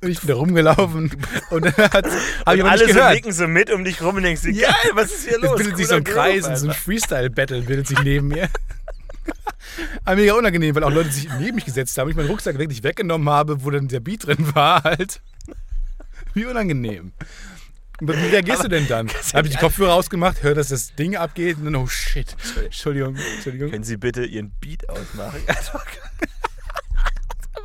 und 0.02 0.10
ich 0.10 0.20
bin 0.20 0.28
da 0.28 0.36
rumgelaufen 0.36 1.12
und 1.50 1.66
dann 1.66 1.74
ich 1.78 1.80
Und 1.80 2.46
aber 2.46 2.72
alle 2.72 2.86
nicht 2.86 2.96
so 2.96 3.10
nicken 3.10 3.32
so 3.32 3.48
mit 3.48 3.70
um 3.72 3.84
dich 3.84 4.02
rum 4.02 4.16
und 4.16 4.24
denkst 4.24 4.44
Ja. 4.46 4.70
geil, 4.70 4.92
was 4.94 5.12
ist 5.12 5.28
hier 5.28 5.38
Es 5.38 5.42
los? 5.44 5.58
bildet 5.58 5.78
sich 5.78 5.88
so 5.88 5.96
ein 5.96 6.04
Kreis 6.04 6.48
und 6.48 6.56
so 6.58 6.68
ein. 6.70 6.74
Freestyle-Battle 6.74 7.62
bildet 7.62 7.88
sich 7.88 8.00
neben 8.04 8.30
mir. 8.30 8.50
Aber 10.06 10.16
mega 10.16 10.34
unangenehm, 10.34 10.76
weil 10.76 10.84
auch 10.84 10.92
Leute 10.92 11.12
sich 11.12 11.28
neben 11.40 11.56
mich 11.56 11.66
gesetzt 11.66 11.98
haben. 11.98 12.10
Ich 12.10 12.16
meinen 12.16 12.28
Rucksack 12.28 12.58
wirklich 12.58 12.84
weggenommen 12.84 13.30
habe, 13.30 13.64
wo 13.64 13.70
dann 13.70 13.88
der 13.88 14.00
Beat 14.00 14.26
drin 14.26 14.54
war, 14.56 14.84
halt. 14.84 15.22
Wie 16.34 16.46
unangenehm. 16.46 17.14
Und 18.00 18.08
Wie 18.08 18.28
reagierst 18.28 18.64
du 18.64 18.68
denn 18.68 18.88
dann? 18.88 19.10
Habe 19.34 19.48
ich 19.48 19.54
die 19.54 19.60
Kopfhörer 19.60 19.94
ausgemacht, 19.94 20.42
höre, 20.42 20.56
dass 20.56 20.70
das 20.70 20.96
Ding 20.96 21.16
abgeht 21.16 21.58
und 21.58 21.66
dann, 21.66 21.76
oh 21.76 21.88
shit. 21.88 22.36
Entschuldigung, 22.64 23.16
Entschuldigung. 23.36 23.70
Können 23.70 23.84
Sie 23.84 23.98
bitte 23.98 24.26
Ihren 24.26 24.50
Beat 24.60 24.90
ausmachen? 24.90 25.40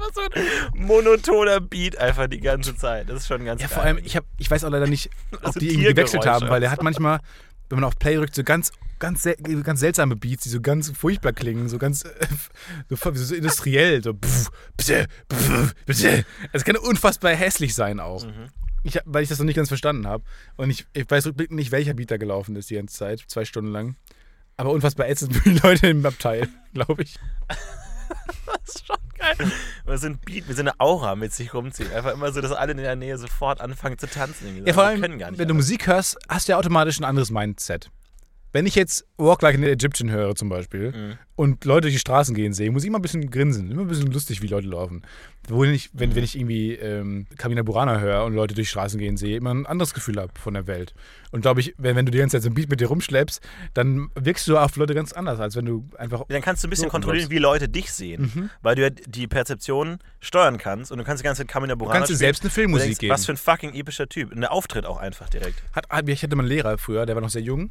Einfach 0.06 0.14
so 0.14 0.72
ein 0.74 0.86
monotoner 0.86 1.60
Beat 1.60 1.96
einfach 1.98 2.26
die 2.28 2.40
ganze 2.40 2.76
Zeit. 2.76 3.08
Das 3.08 3.22
ist 3.22 3.28
schon 3.28 3.44
ganz 3.44 3.60
Ja, 3.62 3.68
geil. 3.68 3.74
vor 3.74 3.82
allem, 3.84 3.98
ich, 4.04 4.16
hab, 4.16 4.24
ich 4.38 4.50
weiß 4.50 4.64
auch 4.64 4.70
leider 4.70 4.86
nicht, 4.86 5.10
ob 5.32 5.44
Also 5.46 5.60
die 5.60 5.68
irgendwie 5.70 5.88
gewechselt 5.88 6.26
haben, 6.26 6.48
weil 6.48 6.60
der 6.60 6.70
hat 6.70 6.82
manchmal, 6.82 7.20
wenn 7.68 7.76
man 7.80 7.84
auf 7.84 7.98
Play 7.98 8.16
drückt, 8.16 8.34
so 8.34 8.44
ganz, 8.44 8.70
ganz, 8.98 9.22
sel- 9.24 9.36
ganz 9.62 9.80
seltsame 9.80 10.16
Beats, 10.16 10.44
die 10.44 10.48
so 10.50 10.60
ganz 10.60 10.90
furchtbar 10.90 11.32
klingen, 11.32 11.68
so 11.68 11.78
ganz 11.78 12.04
äh, 12.04 12.10
so, 12.88 12.96
so 13.14 13.34
industriell, 13.34 14.02
so 14.02 14.12
pff, 14.14 14.50
pff. 14.80 15.74
Es 16.52 16.64
kann 16.64 16.76
unfassbar 16.76 17.32
hässlich 17.34 17.74
sein 17.74 18.00
auch. 18.00 18.24
Mhm. 18.24 18.48
Ich, 18.84 19.00
weil 19.04 19.24
ich 19.24 19.28
das 19.28 19.38
noch 19.40 19.46
nicht 19.46 19.56
ganz 19.56 19.66
verstanden 19.68 20.06
habe. 20.06 20.22
Und 20.56 20.70
ich, 20.70 20.86
ich 20.92 21.10
weiß 21.10 21.26
rückblickend 21.26 21.56
nicht, 21.58 21.72
welcher 21.72 21.94
Beat 21.94 22.12
da 22.12 22.18
gelaufen 22.18 22.54
ist 22.54 22.70
die 22.70 22.76
ganze 22.76 22.94
Zeit, 22.96 23.24
zwei 23.26 23.44
Stunden 23.44 23.72
lang. 23.72 23.96
Aber 24.56 24.70
unfassbar 24.70 25.08
ätzend 25.08 25.34
für 25.34 25.50
die 25.50 25.58
Leute 25.58 25.88
im 25.88 26.06
Abteil, 26.06 26.48
glaube 26.72 27.02
ich. 27.02 27.16
Das 27.48 28.74
ist 28.76 28.86
schon. 28.86 28.96
Wir 29.84 29.98
sind 29.98 30.24
Beat, 30.24 30.48
wir 30.48 30.54
sind 30.54 30.68
eine 30.68 30.80
Aura 30.80 31.14
mit 31.14 31.32
sich 31.32 31.54
rumziehen. 31.54 31.92
Einfach 31.92 32.12
immer 32.12 32.32
so, 32.32 32.40
dass 32.40 32.52
alle 32.52 32.72
in 32.72 32.78
der 32.78 32.96
Nähe 32.96 33.18
sofort 33.18 33.60
anfangen 33.60 33.98
zu 33.98 34.08
tanzen. 34.08 34.66
Ja, 34.66 34.72
vor 34.72 34.84
allem, 34.84 35.02
wenn 35.02 35.18
du 35.18 35.26
anders. 35.26 35.52
Musik 35.52 35.86
hörst, 35.86 36.18
hast 36.28 36.48
du 36.48 36.52
ja 36.52 36.58
automatisch 36.58 36.98
ein 36.98 37.04
anderes 37.04 37.30
Mindset. 37.30 37.90
Wenn 38.56 38.64
ich 38.64 38.74
jetzt 38.74 39.04
Walk 39.18 39.42
Like 39.42 39.54
an 39.54 39.62
Egyptian 39.64 40.10
höre 40.10 40.34
zum 40.34 40.48
Beispiel 40.48 40.90
Mhm. 40.92 41.18
und 41.36 41.64
Leute 41.66 41.82
durch 41.82 41.94
die 41.94 41.98
Straßen 42.00 42.34
gehen 42.34 42.54
sehe, 42.54 42.70
muss 42.70 42.84
ich 42.84 42.88
immer 42.88 42.98
ein 42.98 43.02
bisschen 43.02 43.30
grinsen, 43.30 43.70
immer 43.70 43.82
ein 43.82 43.88
bisschen 43.88 44.10
lustig, 44.10 44.40
wie 44.40 44.46
Leute 44.46 44.66
laufen. 44.66 45.02
Wo 45.48 45.62
ich, 45.62 45.90
wenn, 45.92 46.14
wenn 46.14 46.24
ich 46.24 46.36
irgendwie 46.38 46.72
ähm, 46.72 47.26
Kamina 47.36 47.62
Burana 47.62 48.00
höre 48.00 48.24
und 48.24 48.32
Leute 48.34 48.54
durch 48.54 48.66
die 48.66 48.70
Straßen 48.70 48.98
gehen 48.98 49.18
sehe, 49.18 49.36
immer 49.36 49.52
ein 49.52 49.66
anderes 49.66 49.92
Gefühl 49.92 50.16
habe 50.16 50.32
von 50.40 50.54
der 50.54 50.66
Welt. 50.66 50.94
Und 51.32 51.42
glaube 51.42 51.60
ich, 51.60 51.74
wenn, 51.76 51.96
wenn 51.96 52.06
du 52.06 52.12
die 52.12 52.16
ganze 52.18 52.36
Zeit 52.38 52.44
so 52.44 52.48
ein 52.48 52.54
Beat 52.54 52.70
mit 52.70 52.80
dir 52.80 52.88
rumschleppst, 52.88 53.42
dann 53.74 54.08
wirkst 54.14 54.48
du 54.48 54.56
auf 54.56 54.74
Leute 54.76 54.94
ganz 54.94 55.12
anders, 55.12 55.38
als 55.38 55.54
wenn 55.54 55.66
du 55.66 55.84
einfach... 55.98 56.24
Dann 56.28 56.40
kannst 56.40 56.64
du 56.64 56.68
ein 56.68 56.70
bisschen 56.70 56.88
kontrollieren, 56.88 57.30
wie 57.30 57.36
Leute 57.38 57.68
dich 57.68 57.92
sehen, 57.92 58.32
Mhm. 58.34 58.50
weil 58.62 58.74
du 58.74 58.82
ja 58.84 58.88
die 58.90 59.26
Perzeption 59.28 59.98
steuern 60.20 60.56
kannst 60.56 60.90
und 60.92 60.96
du 60.98 61.04
kannst 61.04 61.22
die 61.22 61.26
ganze 61.26 61.42
Zeit 61.42 61.48
Kamina 61.48 61.74
Du 61.74 61.80
Burana 61.80 61.98
kannst 61.98 62.10
dir 62.10 62.16
selbst 62.16 62.40
eine 62.42 62.48
Du 62.48 62.54
Filmmusik 62.54 62.86
denkst, 62.86 63.00
geben. 63.00 63.12
Was 63.12 63.26
für 63.26 63.32
ein 63.34 63.36
fucking 63.36 63.74
epischer 63.74 64.08
Typ. 64.08 64.32
Und 64.32 64.40
der 64.40 64.50
Auftritt 64.50 64.86
auch 64.86 64.96
einfach 64.96 65.28
direkt. 65.28 65.62
Hat, 65.74 65.88
hat- 65.90 66.08
ich 66.08 66.22
hatte 66.22 66.34
mal 66.36 66.44
einen 66.44 66.48
Lehrer 66.48 66.78
früher, 66.78 67.04
der 67.04 67.14
war 67.16 67.20
noch 67.22 67.28
sehr 67.30 67.42
jung 67.42 67.70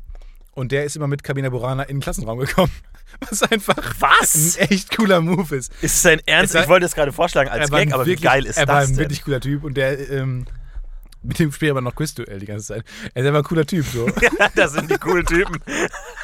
und 0.56 0.72
der 0.72 0.86
ist 0.86 0.96
immer 0.96 1.08
mit 1.08 1.24
Kamina 1.24 1.50
Burana 1.50 1.84
in 1.84 1.98
den 1.98 2.02
Klassenraum 2.02 2.40
gekommen. 2.40 2.72
Was 3.30 3.44
einfach 3.44 3.78
Was? 4.00 4.58
ein 4.60 4.70
echt 4.72 4.96
cooler 4.98 5.22
Move 5.22 5.56
ist. 5.56 5.72
Ist 5.82 5.96
es 5.98 6.02
dein 6.02 6.20
Ernst? 6.26 6.50
Es 6.52 6.56
war- 6.56 6.64
Ich 6.64 6.70
wollte 6.70 6.86
das 6.86 6.96
gerade 6.96 7.12
vorschlagen 7.14 7.50
als 7.50 7.70
Gag, 7.70 7.94
aber 7.94 8.06
wirklich, 8.06 8.22
wie 8.22 8.24
geil 8.24 8.46
ist 8.46 8.58
er 8.58 8.68
war 8.68 8.80
das 8.82 8.90
ein 8.90 8.96
denn? 8.96 9.04
wirklich 9.06 9.24
cooler 9.24 9.40
Typ 9.40 9.64
und 9.64 9.76
der 9.78 10.10
ähm, 10.10 10.46
mit 11.22 11.40
dem 11.40 11.52
spielt 11.52 11.72
aber 11.72 11.82
noch 11.82 11.96
Quizduell 11.96 12.40
die 12.40 12.46
ganze 12.46 12.68
Zeit. 12.68 12.84
Er 13.14 13.22
ist 13.24 13.28
einfach 13.28 13.40
ein 13.40 13.46
cooler 13.46 13.66
Typ 13.66 13.86
so. 13.86 14.08
das 14.56 14.74
sind 14.74 14.92
die 14.92 14.98
coolen 14.98 15.26
Typen. 15.26 15.60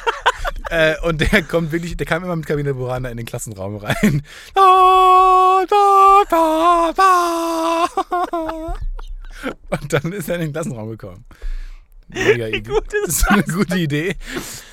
äh, 0.70 0.94
und 1.02 1.20
der 1.20 1.42
kommt 1.42 1.72
wirklich, 1.72 1.96
der 1.96 2.06
kam 2.06 2.22
immer 2.24 2.36
mit 2.36 2.46
Kamina 2.46 2.72
Burana 2.72 3.08
in 3.08 3.16
den 3.16 3.26
Klassenraum 3.26 3.76
rein. 3.76 4.22
Da, 4.54 5.64
da, 5.68 6.22
da, 6.30 6.92
da. 6.96 8.74
Und 9.70 9.92
dann 9.92 10.12
ist 10.12 10.28
er 10.28 10.36
in 10.36 10.40
den 10.42 10.52
Klassenraum 10.52 10.90
gekommen. 10.90 11.24
Mega 12.12 12.46
Idee. 12.48 12.60
gut 12.62 12.84
ist 12.92 13.06
das 13.06 13.16
ist 13.18 13.28
eine 13.30 13.42
gute 13.44 13.78
Idee. 13.78 14.16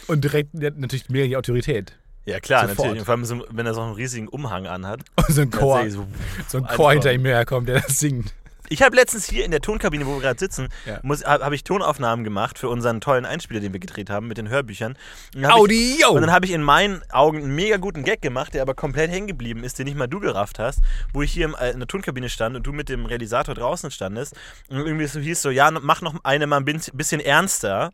Und 0.07 0.23
direkt 0.23 0.53
natürlich 0.53 1.09
mega 1.09 1.27
die 1.27 1.37
Autorität. 1.37 1.93
Ja, 2.25 2.39
klar, 2.39 2.61
Sofort. 2.67 2.77
natürlich. 2.79 2.99
Und 2.99 3.05
vor 3.05 3.13
allem, 3.15 3.25
so, 3.25 3.45
wenn 3.49 3.65
er 3.65 3.73
so 3.73 3.81
einen 3.81 3.93
riesigen 3.93 4.27
Umhang 4.27 4.67
anhat. 4.67 4.99
Und 5.15 5.33
so 5.33 5.41
ein 5.41 5.49
Chor, 5.49 5.89
so- 5.89 6.05
so 6.47 6.57
ein 6.59 6.65
Chor 6.67 6.91
hinter 6.91 7.11
ihm 7.13 7.25
herkommt, 7.25 7.67
der 7.69 7.81
das 7.81 7.99
singt. 7.99 8.33
Ich 8.69 8.83
habe 8.83 8.95
letztens 8.95 9.27
hier 9.27 9.43
in 9.45 9.51
der 9.51 9.61
Tonkabine, 9.61 10.05
wo 10.05 10.13
wir 10.15 10.21
gerade 10.21 10.39
sitzen, 10.39 10.69
Ja. 10.85 10.99
habe 11.03 11.43
hab 11.45 11.51
ich 11.53 11.63
Tonaufnahmen 11.63 12.23
gemacht 12.23 12.59
für 12.59 12.69
unseren 12.69 13.01
tollen 13.01 13.25
Einspieler, 13.25 13.59
den 13.59 13.73
wir 13.73 13.79
gedreht 13.79 14.09
haben 14.11 14.27
mit 14.27 14.37
den 14.37 14.47
Hörbüchern. 14.49 14.95
Audio! 15.43 16.09
und 16.11 16.21
dann 16.21 16.31
habe 16.31 16.45
ich 16.45 16.51
in 16.51 16.61
meinen 16.61 17.01
Augen 17.11 17.39
einen 17.39 17.55
mega 17.55 17.77
guten 17.77 18.03
Gag 18.03 18.21
gemacht, 18.21 18.53
der 18.53 18.61
aber 18.61 18.75
komplett 18.75 19.09
hängen 19.09 19.27
geblieben 19.27 19.63
ist, 19.63 19.79
den 19.79 19.85
nicht 19.85 19.97
mal 19.97 20.07
du 20.07 20.19
gerafft 20.19 20.59
hast, 20.59 20.81
wo 21.13 21.23
ich 21.23 21.31
hier 21.31 21.45
im, 21.45 21.55
äh, 21.55 21.71
in 21.71 21.79
der 21.79 21.87
Tonkabine 21.87 22.29
stand 22.29 22.55
und 22.55 22.63
du 22.67 22.71
mit 22.71 22.89
dem 22.89 23.05
Realisator 23.05 23.55
draußen 23.55 23.89
standest 23.91 24.35
und 24.69 24.77
irgendwie 24.77 25.07
so 25.07 25.19
hieß 25.19 25.41
so, 25.41 25.49
ja, 25.49 25.71
mach 25.71 26.01
noch 26.01 26.15
eine 26.23 26.45
mal 26.45 26.57
ein 26.57 26.65
bisschen 26.65 27.21
ernster. 27.21 27.91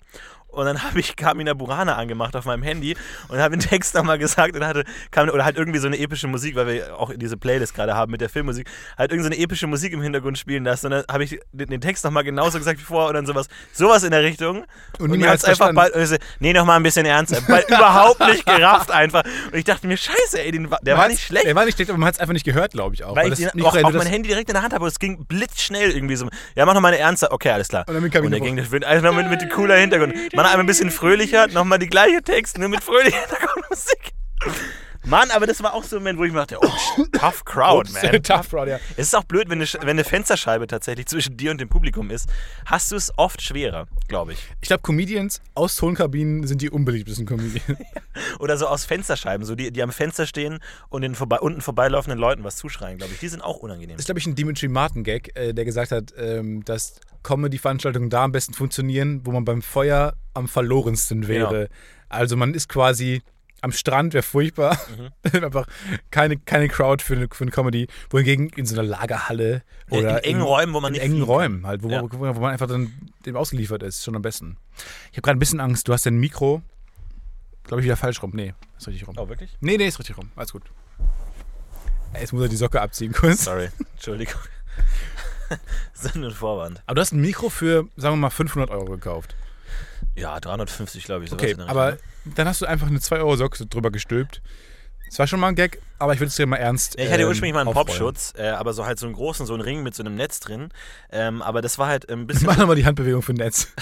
Und 0.55 0.65
dann 0.65 0.83
habe 0.83 0.99
ich 0.99 1.15
Kamina 1.15 1.53
Burana 1.53 1.95
angemacht 1.95 2.35
auf 2.35 2.45
meinem 2.45 2.63
Handy 2.63 2.95
und 3.27 3.39
habe 3.39 3.57
den 3.57 3.67
Text 3.67 3.93
nochmal 3.95 4.17
gesagt 4.17 4.55
und 4.55 4.65
hatte, 4.65 4.83
kam, 5.11 5.29
oder 5.29 5.45
halt 5.45 5.57
irgendwie 5.57 5.79
so 5.79 5.87
eine 5.87 5.97
epische 5.97 6.27
Musik, 6.27 6.55
weil 6.55 6.67
wir 6.67 6.99
auch 6.99 7.11
diese 7.15 7.37
Playlist 7.37 7.73
gerade 7.73 7.95
haben 7.95 8.11
mit 8.11 8.21
der 8.21 8.29
Filmmusik, 8.29 8.69
halt 8.97 9.11
irgendwie 9.11 9.29
so 9.29 9.33
eine 9.33 9.43
epische 9.43 9.67
Musik 9.67 9.93
im 9.93 10.01
Hintergrund 10.01 10.37
spielen 10.37 10.63
lassen. 10.63 10.87
Und 10.87 10.91
dann 10.91 11.03
habe 11.11 11.23
ich 11.23 11.39
den, 11.51 11.69
den 11.69 11.81
Text 11.81 12.03
nochmal 12.03 12.23
genauso 12.23 12.57
gesagt 12.57 12.79
wie 12.79 12.83
vorher 12.83 13.09
und 13.09 13.15
dann 13.15 13.25
sowas, 13.25 13.47
sowas 13.73 14.03
in 14.03 14.11
der 14.11 14.23
Richtung. 14.23 14.65
Und 14.99 15.11
Und, 15.11 15.19
mir 15.19 15.29
hat's 15.29 15.47
hat's 15.47 15.59
einfach 15.59 15.73
bald, 15.73 15.93
und 15.93 16.01
ich 16.01 16.09
so, 16.09 16.15
nee, 16.39 16.53
nochmal 16.53 16.77
ein 16.77 16.83
bisschen 16.83 17.05
ernster. 17.05 17.37
Weil 17.47 17.63
überhaupt 17.67 18.19
nicht 18.21 18.45
gerafft 18.45 18.91
einfach. 18.91 19.23
Und 19.51 19.57
ich 19.57 19.65
dachte 19.65 19.87
mir, 19.87 19.97
scheiße, 19.97 20.41
ey, 20.41 20.51
den, 20.51 20.69
der 20.81 20.95
Man 20.95 21.03
war 21.03 21.09
nicht 21.09 21.23
schlecht. 21.23 21.45
Der 21.45 21.55
war 21.55 21.65
nicht 21.65 21.75
schlecht, 21.75 21.89
aber 21.89 21.99
man 21.99 22.07
hat 22.07 22.15
es 22.15 22.19
einfach 22.19 22.33
nicht 22.33 22.45
gehört, 22.45 22.71
glaube 22.71 22.95
ich 22.95 23.03
auch. 23.03 23.15
weil 23.15 23.31
ich 23.33 23.39
das 23.39 23.51
den 23.51 23.61
auch, 23.63 23.75
auch 23.75 23.93
mein 23.93 24.07
Handy 24.07 24.29
direkt 24.29 24.49
in 24.49 24.53
der 24.53 24.63
Hand 24.63 24.73
habe, 24.73 24.83
aber 24.83 24.87
es 24.87 24.99
ging 24.99 25.25
blitzschnell 25.25 25.91
irgendwie 25.91 26.15
so. 26.15 26.27
Ja, 26.55 26.65
mach 26.65 26.73
noch 26.73 26.81
mal 26.81 26.89
eine 26.89 26.97
ernste. 26.97 27.31
Okay, 27.31 27.49
alles 27.49 27.67
klar. 27.67 27.85
Und 27.87 27.93
dann 27.93 28.03
Und 28.03 28.31
der 28.31 28.39
ging 28.39 28.57
das 28.57 28.71
einfach 28.83 29.13
mit, 29.13 29.29
mit 29.29 29.49
cooler 29.49 29.75
Hintergrund. 29.75 30.13
Man 30.35 30.44
einmal 30.49 30.63
ein 30.63 30.67
bisschen 30.67 30.91
fröhlicher, 30.91 31.47
nochmal 31.47 31.79
die 31.79 31.87
gleiche 31.87 32.21
Text, 32.21 32.57
nur 32.57 32.69
mit 32.69 32.83
fröhlicher 32.83 33.19
Hintergrundmusik. 33.27 34.13
Mann, 35.05 35.29
aber 35.31 35.45
das 35.45 35.61
war 35.61 35.73
auch 35.73 35.83
so 35.83 35.97
ein 35.97 36.01
Moment, 36.01 36.19
wo 36.19 36.23
ich 36.23 36.31
mir 36.31 36.39
dachte, 36.39 36.57
oh, 36.59 37.03
tough 37.11 37.45
crowd, 37.45 37.89
Ups, 37.89 38.01
man. 38.01 38.23
Tough 38.23 38.49
Crowd, 38.49 38.69
ja. 38.69 38.79
Es 38.97 39.07
ist 39.07 39.15
auch 39.15 39.23
blöd, 39.23 39.49
wenn 39.49 39.61
eine, 39.61 39.67
wenn 39.81 39.89
eine 39.89 40.03
Fensterscheibe 40.03 40.67
tatsächlich 40.67 41.05
zwischen 41.05 41.37
dir 41.37 41.51
und 41.51 41.61
dem 41.61 41.69
Publikum 41.69 42.09
ist. 42.09 42.27
Hast 42.65 42.91
du 42.91 42.95
es 42.95 43.11
oft 43.17 43.41
schwerer, 43.41 43.87
glaube 44.07 44.33
ich. 44.33 44.39
Ich 44.61 44.67
glaube, 44.67 44.81
Comedians 44.81 45.41
aus 45.53 45.75
Tonkabinen 45.75 46.47
sind 46.47 46.61
die 46.61 46.69
unbeliebtesten 46.69 47.25
Comedians. 47.25 47.79
Oder 48.39 48.57
so 48.57 48.67
aus 48.67 48.85
Fensterscheiben, 48.85 49.45
so 49.45 49.55
die, 49.55 49.71
die 49.71 49.83
am 49.83 49.91
Fenster 49.91 50.25
stehen 50.25 50.59
und 50.89 51.01
den 51.01 51.13
vorbei, 51.13 51.39
unten 51.39 51.61
vorbeilaufenden 51.61 52.19
Leuten 52.19 52.43
was 52.43 52.55
zuschreien, 52.57 52.97
glaube 52.97 53.13
ich. 53.13 53.19
Die 53.19 53.27
sind 53.27 53.41
auch 53.41 53.57
unangenehm. 53.57 53.95
Das 53.95 54.03
ist, 54.03 54.05
glaube 54.07 54.19
ich, 54.19 54.25
ein 54.25 54.35
Dimitri 54.35 54.67
Martin-Gag, 54.67 55.37
äh, 55.37 55.53
der 55.53 55.65
gesagt 55.65 55.91
hat, 55.91 56.13
ähm, 56.17 56.65
dass 56.65 56.99
Comedy-Veranstaltungen 57.23 58.09
da 58.09 58.23
am 58.23 58.31
besten 58.31 58.53
funktionieren, 58.53 59.21
wo 59.23 59.31
man 59.31 59.45
beim 59.45 59.61
Feuer 59.61 60.15
am 60.33 60.47
verlorensten 60.47 61.27
wäre. 61.27 61.69
Also 62.09 62.37
man 62.37 62.53
ist 62.53 62.69
quasi 62.69 63.21
am 63.65 63.71
Strand, 63.73 64.13
wäre 64.13 64.23
furchtbar. 64.23 64.79
Einfach 65.33 65.67
keine, 66.11 66.37
keine 66.37 66.69
Crowd 66.69 67.03
für 67.03 67.15
eine, 67.15 67.27
für 67.31 67.43
eine 67.43 67.51
Comedy. 67.51 67.87
Wohingegen 68.09 68.49
in 68.49 68.65
so 68.65 68.75
einer 68.79 68.87
Lagerhalle 68.87 69.63
oder 69.89 70.23
in 70.23 70.31
engen 70.35 70.41
Räumen, 70.41 70.73
wo 70.73 70.79
man 70.79 70.93
in 70.93 71.01
nicht 71.01 71.11
engen. 71.11 71.23
Räumen 71.23 71.67
halt, 71.67 71.83
wo, 71.83 71.89
Ja. 71.89 72.01
man, 72.01 72.11
wo 72.35 72.39
man 72.39 72.51
einfach 72.53 72.67
dann 72.67 72.93
dem 73.25 73.35
ausgeliefert 73.35 73.83
ist, 73.83 74.03
schon 74.03 74.15
am 74.15 74.21
besten. 74.21 74.57
Ich 75.11 75.17
habe 75.17 75.23
gerade 75.23 75.37
ein 75.37 75.39
bisschen 75.39 75.59
Angst. 75.59 75.87
Du 75.87 75.93
hast 75.93 76.05
dein 76.05 76.17
Mikro, 76.17 76.61
glaube 77.65 77.81
ich, 77.81 77.85
wieder 77.85 77.97
falsch 77.97 78.21
rum. 78.23 78.31
Nee, 78.33 78.53
ist 78.77 78.87
richtig 78.87 79.07
rum. 79.07 79.15
Oh, 79.17 79.27
wirklich? 79.27 79.57
Nee, 79.59 79.77
nee, 79.77 79.87
ist 79.87 79.99
richtig 79.99 80.17
rum. 80.17 80.31
Alles 80.35 80.51
gut. 80.53 80.63
Jetzt 82.13 82.31
muss 82.31 82.43
er 82.43 82.47
die 82.49 82.55
Socke 82.55 82.79
abziehen 82.81 83.11
kurz. 83.11 83.43
Sorry, 83.43 83.69
Entschuldigung. 83.95 84.39
Sinn 85.93 86.23
und 86.23 86.33
Vorwand. 86.33 86.81
Aber 86.85 86.95
du 86.95 87.01
hast 87.01 87.11
ein 87.11 87.21
Mikro 87.21 87.49
für, 87.49 87.87
sagen 87.97 88.13
wir 88.15 88.17
mal, 88.21 88.29
500 88.29 88.69
Euro 88.69 88.85
gekauft. 88.85 89.35
Ja, 90.15 90.39
350, 90.39 91.03
glaube 91.03 91.25
ich. 91.25 91.31
Okay, 91.31 91.55
aber 91.67 91.97
dann 92.23 92.47
hast 92.47 92.61
du 92.61 92.65
einfach 92.65 92.87
eine 92.87 92.99
2 92.99 93.17
Euro 93.17 93.35
Socke 93.35 93.65
drüber 93.65 93.91
gestülpt. 93.91 94.41
Das 95.09 95.19
war 95.19 95.27
schon 95.27 95.39
mal 95.39 95.49
ein 95.49 95.55
Gag, 95.55 95.81
aber 95.99 96.13
ich 96.13 96.19
würde 96.19 96.29
es 96.29 96.35
dir 96.35 96.47
mal 96.47 96.57
ernst. 96.57 96.97
Ja, 96.97 97.05
ich 97.05 97.11
hatte 97.11 97.21
ähm, 97.23 97.27
ursprünglich 97.27 97.53
mal 97.53 97.59
einen 97.61 97.69
aufrollen. 97.69 97.87
Popschutz, 97.87 98.33
äh, 98.37 98.47
aber 98.47 98.73
so 98.73 98.85
halt 98.85 98.97
so 98.97 99.05
einen 99.05 99.15
großen, 99.15 99.45
so 99.45 99.53
einen 99.53 99.61
Ring 99.61 99.83
mit 99.83 99.93
so 99.93 100.03
einem 100.03 100.15
Netz 100.15 100.39
drin. 100.39 100.69
Ähm, 101.11 101.41
aber 101.41 101.61
das 101.61 101.77
war 101.77 101.87
halt 101.87 102.09
ein 102.09 102.27
bisschen. 102.27 102.47
Mach 102.47 102.57
nochmal 102.57 102.75
die 102.75 102.85
Handbewegung 102.85 103.21
für 103.21 103.33
Netz. 103.33 103.67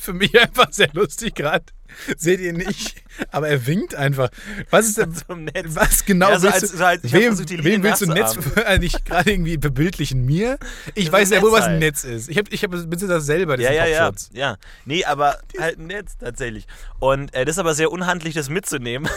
Für 0.00 0.14
mich 0.14 0.38
einfach 0.40 0.72
sehr 0.72 0.88
lustig 0.94 1.34
gerade. 1.34 1.66
Seht 2.16 2.40
ihr 2.40 2.52
nicht? 2.52 2.96
Aber 3.30 3.48
er 3.48 3.66
winkt 3.66 3.94
einfach. 3.94 4.28
Was 4.70 4.86
ist 4.86 4.98
denn, 4.98 5.12
Netz. 5.54 5.66
was 5.74 6.04
genau 6.04 6.30
Ja, 6.30 6.38
so 6.38 6.44
willst 6.44 6.62
als- 6.62 6.70
du, 6.72 6.76
so 6.78 6.84
als- 6.84 7.02
wem, 7.04 7.36
versucht, 7.36 7.64
wem 7.64 7.82
willst 7.82 8.02
du 8.02 8.06
ein 8.06 8.14
Netz 8.14 8.36
nicht 8.80 9.04
gerade 9.04 9.30
irgendwie 9.30 9.56
bebildlichen? 9.56 10.24
Mir? 10.24 10.58
Ich 10.94 11.06
Ja, 11.06 11.12
weiß 11.12 11.30
ja 11.30 11.42
wohl, 11.42 11.52
was 11.52 11.64
ein. 11.64 11.78
Netz 11.78 12.04
ist. 12.04 12.28
Ich 12.28 12.38
habe 12.38 12.50
ich 12.50 12.62
hab, 12.62 12.70
besitze 12.70 13.06
das 13.06 13.26
selber, 13.26 13.52
Ja, 13.58 13.70
diesen 13.70 13.74
ja, 13.74 13.86
ja, 13.86 14.06
Popschutz. 14.06 14.30
ja. 14.32 14.56
Nee, 14.84 15.04
aber 15.04 15.38
halt 15.58 15.78
ein 15.78 15.86
Netz 15.86 16.16
tatsächlich. 16.18 16.66
Und 16.98 17.34
äh, 17.34 17.44
das 17.44 17.56
ist 17.56 17.58
aber 17.60 17.74
sehr 17.74 17.90
unhandlich, 17.90 18.34
das 18.34 18.48
mitzunehmen. 18.48 19.08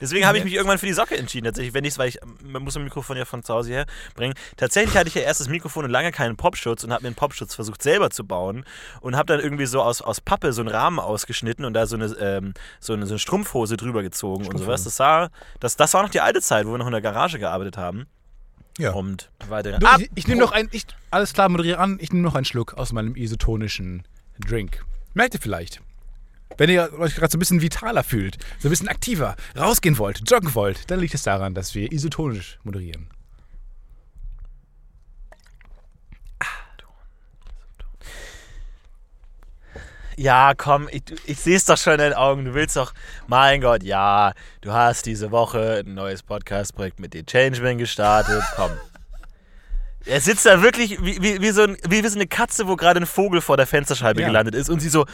Deswegen 0.00 0.26
habe 0.26 0.38
ich 0.38 0.44
mich 0.44 0.54
irgendwann 0.54 0.78
für 0.78 0.86
die 0.86 0.92
Socke 0.92 1.16
entschieden, 1.16 1.46
tatsächlich, 1.46 1.74
wenn 1.74 1.84
ich 1.84 1.98
weil 1.98 2.08
ich 2.08 2.18
man 2.42 2.62
muss 2.62 2.74
mein 2.74 2.84
Mikrofon 2.84 3.16
ja 3.16 3.24
von 3.24 3.42
zu 3.42 3.54
Hause 3.54 3.70
her 3.70 3.86
bringen. 4.14 4.34
Tatsächlich 4.56 4.96
hatte 4.96 5.08
ich 5.08 5.14
ja 5.14 5.22
erst 5.22 5.40
das 5.40 5.48
Mikrofon 5.48 5.84
und 5.84 5.90
lange 5.90 6.12
keinen 6.12 6.36
Popschutz 6.36 6.84
und 6.84 6.92
habe 6.92 7.02
mir 7.02 7.08
einen 7.08 7.16
Popschutz 7.16 7.54
versucht 7.54 7.82
selber 7.82 8.10
zu 8.10 8.24
bauen 8.24 8.64
und 9.00 9.16
habe 9.16 9.26
dann 9.26 9.40
irgendwie 9.40 9.66
so 9.66 9.82
aus, 9.82 10.00
aus 10.00 10.20
Pappe 10.20 10.52
so 10.52 10.62
einen 10.62 10.70
Rahmen 10.70 10.98
ausgeschnitten 10.98 11.64
und 11.64 11.74
da 11.74 11.86
so 11.86 11.96
eine, 11.96 12.06
ähm, 12.20 12.54
so 12.80 12.92
eine, 12.92 13.06
so 13.06 13.14
eine 13.14 13.18
Strumpfhose 13.18 13.76
drüber 13.76 14.02
gezogen 14.02 14.46
und 14.46 14.58
sowas. 14.58 14.84
Das 14.84 14.96
sah, 14.96 15.30
das, 15.60 15.76
das 15.76 15.94
war 15.94 16.02
noch 16.02 16.10
die 16.10 16.20
alte 16.20 16.40
Zeit, 16.40 16.66
wo 16.66 16.72
wir 16.72 16.78
noch 16.78 16.86
in 16.86 16.92
der 16.92 17.00
Garage 17.00 17.38
gearbeitet 17.38 17.76
haben. 17.76 18.06
Ja. 18.78 18.92
Und 18.92 19.30
weiter. 19.48 19.78
Du, 19.78 19.86
ich 19.98 20.10
ich 20.14 20.26
nehme 20.26 20.40
noch 20.40 20.52
ein, 20.52 20.68
ich, 20.72 20.84
alles 21.10 21.32
klar, 21.32 21.48
moderiere 21.48 21.78
an, 21.78 21.98
ich 22.00 22.12
nehme 22.12 22.24
noch 22.24 22.34
einen 22.34 22.44
Schluck 22.44 22.74
aus 22.74 22.92
meinem 22.92 23.14
isotonischen 23.14 24.02
Drink. 24.38 24.84
Merkt 25.14 25.34
ihr 25.34 25.40
vielleicht? 25.40 25.80
Wenn 26.56 26.70
ihr 26.70 26.92
euch 26.98 27.16
gerade 27.16 27.32
so 27.32 27.36
ein 27.36 27.40
bisschen 27.40 27.62
vitaler 27.62 28.04
fühlt, 28.04 28.38
so 28.60 28.68
ein 28.68 28.70
bisschen 28.70 28.88
aktiver, 28.88 29.34
rausgehen 29.58 29.98
wollt, 29.98 30.22
joggen 30.30 30.54
wollt, 30.54 30.90
dann 30.90 31.00
liegt 31.00 31.14
es 31.14 31.22
daran, 31.24 31.54
dass 31.54 31.74
wir 31.74 31.90
isotonisch 31.90 32.58
moderieren. 32.62 33.08
Ja, 40.16 40.52
komm, 40.56 40.88
ich, 40.92 41.02
ich 41.26 41.40
sehe 41.40 41.56
es 41.56 41.64
doch 41.64 41.76
schon 41.76 41.94
in 41.94 41.98
deinen 41.98 42.14
Augen. 42.14 42.44
Du 42.44 42.54
willst 42.54 42.76
doch, 42.76 42.92
mein 43.26 43.60
Gott, 43.60 43.82
ja, 43.82 44.32
du 44.60 44.72
hast 44.72 45.06
diese 45.06 45.32
Woche 45.32 45.82
ein 45.84 45.94
neues 45.94 46.22
Podcast-Projekt 46.22 47.00
mit 47.00 47.14
den 47.14 47.26
Changeman 47.26 47.78
gestartet. 47.78 48.42
Komm. 48.56 48.70
Er 50.06 50.20
sitzt 50.20 50.44
da 50.44 50.60
wirklich 50.60 51.02
wie, 51.02 51.22
wie, 51.22 51.40
wie, 51.40 51.50
so, 51.50 51.62
ein, 51.62 51.78
wie, 51.88 52.04
wie 52.04 52.08
so 52.08 52.16
eine 52.18 52.26
Katze, 52.26 52.66
wo 52.68 52.76
gerade 52.76 53.00
ein 53.00 53.06
Vogel 53.06 53.40
vor 53.40 53.56
der 53.56 53.66
Fensterscheibe 53.66 54.20
Ja. 54.20 54.26
gelandet 54.26 54.54
ist 54.54 54.68
und 54.68 54.80
sie 54.80 54.90
so, 54.90 55.06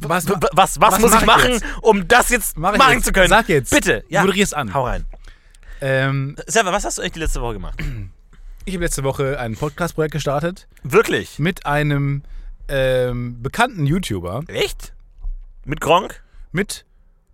Was, 0.00 0.28
was, 0.28 0.38
was, 0.52 0.80
was 0.80 0.98
muss 1.00 1.10
mach 1.12 1.20
ich 1.20 1.26
machen, 1.26 1.50
jetzt? 1.50 1.64
um 1.82 2.06
das 2.08 2.28
jetzt 2.30 2.56
Mach 2.58 2.76
machen 2.76 2.94
jetzt. 2.94 3.06
zu 3.06 3.12
können? 3.12 3.28
Sag 3.28 3.48
jetzt. 3.48 3.70
Bitte, 3.70 4.04
ja. 4.08 4.20
Moderier's 4.22 4.52
an. 4.52 4.72
Hau 4.74 4.84
rein. 4.86 5.04
Ähm, 5.80 6.36
Server, 6.46 6.72
was 6.72 6.84
hast 6.84 6.98
du 6.98 7.02
eigentlich 7.02 7.12
die 7.14 7.20
letzte 7.20 7.40
Woche 7.40 7.54
gemacht? 7.54 7.78
ich 8.64 8.74
habe 8.74 8.84
letzte 8.84 9.02
Woche 9.04 9.38
ein 9.38 9.56
Podcast-Projekt 9.56 10.12
gestartet 10.12 10.66
Wirklich? 10.82 11.38
mit 11.38 11.66
einem 11.66 12.22
ähm, 12.68 13.42
bekannten 13.42 13.86
YouTuber, 13.86 14.42
Echt? 14.48 14.92
Mit 15.64 15.80
Gronk? 15.80 16.22
mit 16.52 16.84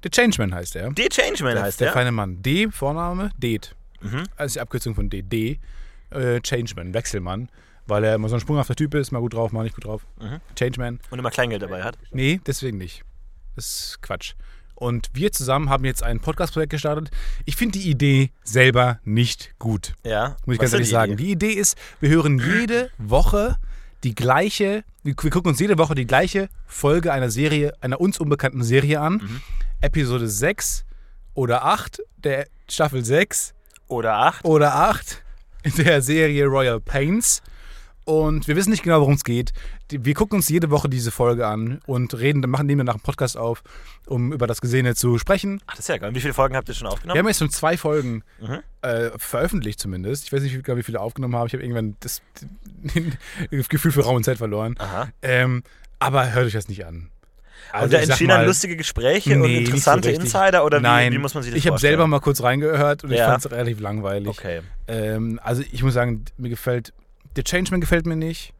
The 0.03 0.11
Changeman 0.11 0.55
heißt 0.55 0.77
er. 0.77 0.91
D. 0.91 1.09
Changeman 1.09 1.59
heißt 1.59 1.81
der 1.81 1.87
der. 1.89 1.95
feine 1.95 2.13
Mann. 2.13 2.43
D, 2.43 2.69
Vorname, 2.71 3.31
Det. 3.39 3.75
Mhm. 4.03 4.25
Also 4.37 4.55
die 4.55 4.61
Abkürzung 4.61 4.95
von 4.95 5.09
D. 5.09 5.23
D. 5.23 5.59
Äh, 6.11 6.41
Changeman, 6.43 6.93
Wechselmann. 6.93 7.49
Weil 7.87 8.05
er 8.05 8.15
immer 8.15 8.29
so 8.29 8.37
ein 8.37 8.41
sprunghafter 8.41 8.75
Typ 8.75 8.95
ist, 8.95 9.13
mal 9.13 9.21
gut 9.21 9.35
drauf, 9.35 9.53
mal 9.53 9.63
nicht 9.63 9.75
gut 9.75 9.85
drauf. 9.85 10.07
Mhm. 10.21 10.41
Changeman. 10.57 11.01
Und 11.11 11.19
immer 11.19 11.31
Kleingeld 11.31 11.63
dabei 11.63 11.83
hat. 11.83 11.99
Nee, 12.13 12.41
deswegen 12.47 12.79
nicht. 12.79 13.03
Das 13.57 13.67
ist 13.67 14.03
Quatsch. 14.03 14.35
Und 14.75 15.11
wir 15.13 15.31
zusammen 15.33 15.71
haben 15.71 15.85
jetzt 15.85 16.03
ein 16.03 16.19
Podcast-Projekt 16.21 16.71
gestartet. 16.71 17.11
Ich 17.45 17.57
finde 17.57 17.79
die 17.79 17.89
Idee 17.89 18.31
selber 18.43 18.99
nicht 19.05 19.55
gut. 19.59 19.95
Ja. 20.05 20.37
Muss 20.47 20.55
ich 20.55 20.61
ganz 20.61 20.73
ehrlich 20.73 20.89
die 20.89 20.93
sagen. 20.93 21.13
Idee? 21.13 21.23
Die 21.25 21.31
Idee 21.33 21.53
ist, 21.53 21.79
wir 22.01 22.09
hören 22.11 22.39
jede 22.39 22.91
Woche 22.99 23.57
die 24.03 24.15
gleiche, 24.15 24.85
wir, 25.03 25.15
gucken 25.15 25.47
uns 25.51 25.61
jede 25.61 25.79
Woche 25.79 25.95
die 25.95 26.07
gleiche 26.07 26.49
Folge 26.67 27.13
einer 27.13 27.31
Serie, 27.31 27.73
einer 27.81 28.01
uns 28.01 28.19
unbekannten 28.19 28.63
Serie 28.63 29.01
an. 29.01 29.15
Mhm. 29.15 29.41
Episode 29.81 30.29
6 30.29 30.85
oder 31.35 31.65
8 31.65 32.03
der 32.17 32.47
Staffel 32.69 33.05
6 33.05 33.55
Oder 33.89 34.17
acht. 34.17 34.45
oder 34.45 34.75
8 34.75 35.23
der 35.79 36.03
Serie 36.03 36.47
Royal 36.47 36.81
Pains. 36.81 37.43
Und 38.05 38.47
wir 38.49 38.55
wissen 38.57 38.71
nicht 38.71 38.83
genau, 38.83 39.01
worum 39.01 39.15
es 39.15 39.25
geht. 39.25 39.53
Wir 39.91 40.13
gucken 40.15 40.37
uns 40.37 40.49
jede 40.51 40.71
Woche 40.71 40.89
diese 40.91 41.11
Folge 41.11 41.47
an 41.47 41.81
und 41.87 42.13
reden, 42.19 42.43
dann 42.43 42.51
machen 42.51 42.67
nehmen 42.67 42.81
wir 42.81 42.85
nach 42.85 42.97
dem 42.97 43.01
Podcast 43.03 43.37
auf, 43.39 43.63
um 44.07 44.33
über 44.33 44.47
das 44.47 44.61
Gesehene 44.61 44.95
zu 44.95 45.17
sprechen. 45.19 45.61
Ach, 45.67 45.71
das 45.73 45.81
ist 45.81 45.89
ja 45.89 45.97
geil. 45.97 46.11
Und 46.11 46.15
Wie 46.15 46.21
viele 46.21 46.35
Folgen 46.35 46.55
habt 46.55 46.69
ihr 46.69 46.75
schon 46.75 46.87
Wir 46.89 46.93
aufgenommen? 46.93 47.19
haben 47.19 47.27
jetzt 47.29 47.39
schon 47.39 47.51
zwei 47.51 47.77
Folgen 47.79 48.23
Mhm. 48.41 48.59
äh, 48.83 49.11
veröffentlicht 49.17 49.81
zumindest. 49.81 50.25
Ich 50.25 50.33
weiß 50.33 50.43
nicht, 50.43 50.55
wie, 50.55 50.77
wie 50.77 50.83
viele 50.83 51.01
aufgenommen 51.01 51.35
habe. 51.37 51.47
Ich 51.47 51.55
habe 51.55 51.63
irgendwann 51.63 51.97
das, 52.01 52.21
das 52.83 52.95
Gefühl 53.69 53.93
für 53.93 54.03
Raum 54.03 54.17
und 54.17 54.25
Zeit 54.25 54.37
verloren. 54.39 54.75
Aha. 54.79 55.09
Ähm, 55.23 55.63
aber 55.99 56.33
hört 56.35 56.47
euch 56.47 56.53
das 56.53 56.69
nicht 56.69 56.85
an. 56.85 57.09
Also 57.73 57.85
und 57.87 57.93
da 57.95 57.99
ich 58.03 58.09
entstehen 58.09 58.29
dann 58.29 58.45
lustige 58.45 58.77
Gespräche 58.77 59.35
und 59.35 59.41
nee, 59.43 59.55
so 59.55 59.61
interessante 59.65 60.09
richtig. 60.11 60.27
Insider 60.27 60.65
oder 60.67 60.81
Nein, 60.81 61.13
wie, 61.13 61.17
wie 61.17 61.21
muss 61.21 61.33
man 61.33 61.43
sich 61.43 61.53
das 61.53 61.59
ich 61.59 61.65
habe 61.67 61.73
vorstellen? 61.75 61.93
selber 61.93 62.07
mal 62.07 62.21
kurz 62.21 62.43
reingehört 62.43 63.05
und 63.05 63.11
ich 63.13 63.19
Ja. 63.19 63.29
fand 63.31 63.45
es 63.45 63.51
relativ 63.51 63.81
langweilig. 63.81 64.29
Okay. 64.29 64.61
Ähm, 64.87 65.41
also 65.43 65.63
ich 65.73 65.83
muss 65.83 65.95
sagen, 65.95 66.27
mir 66.37 66.51
gefällt, 66.51 66.93
der 67.37 67.45
Changeman 67.45 67.81
gefällt 67.81 68.07
mir 68.07 68.17
nicht. 68.17 68.55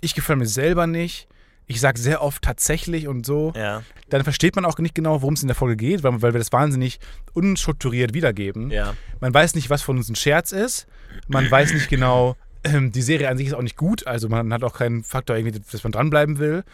Ich 0.00 0.14
gefällt 0.14 0.38
mir 0.38 0.46
selber 0.46 0.86
nicht. 0.86 1.28
Ich 1.66 1.80
sage 1.80 2.00
sehr 2.00 2.20
oft 2.22 2.42
tatsächlich 2.42 3.06
und 3.06 3.24
so. 3.24 3.52
Ja. 3.54 3.82
Dann 4.08 4.24
versteht 4.24 4.56
man 4.56 4.64
auch 4.64 4.76
nicht 4.78 4.94
genau, 4.94 5.22
worum 5.22 5.34
es 5.34 5.42
in 5.42 5.48
der 5.48 5.54
Folge 5.54 5.76
geht, 5.76 6.02
weil, 6.02 6.20
weil 6.20 6.34
wir 6.34 6.40
das 6.40 6.52
wahnsinnig 6.52 6.98
unstrukturiert 7.32 8.12
wiedergeben. 8.12 8.70
Ja. 8.70 8.94
Man 9.20 9.32
weiß 9.32 9.54
nicht, 9.54 9.70
was 9.70 9.80
von 9.82 9.96
uns 9.96 10.08
ein 10.08 10.16
Scherz 10.16 10.50
ist. 10.50 10.88
Man 11.28 11.48
weiß 11.48 11.72
nicht 11.72 11.88
genau, 11.88 12.36
ähm, 12.64 12.90
die 12.90 13.02
Serie 13.02 13.28
an 13.28 13.38
sich 13.38 13.48
ist 13.48 13.54
auch 13.54 13.62
nicht 13.62 13.76
gut. 13.76 14.06
Also 14.06 14.28
man 14.28 14.52
hat 14.52 14.64
auch 14.64 14.74
keinen 14.74 15.04
Faktor, 15.04 15.36
irgendwie, 15.36 15.60
dass 15.70 15.84
man 15.84 15.92
dranbleiben 15.92 16.38
will. 16.38 16.64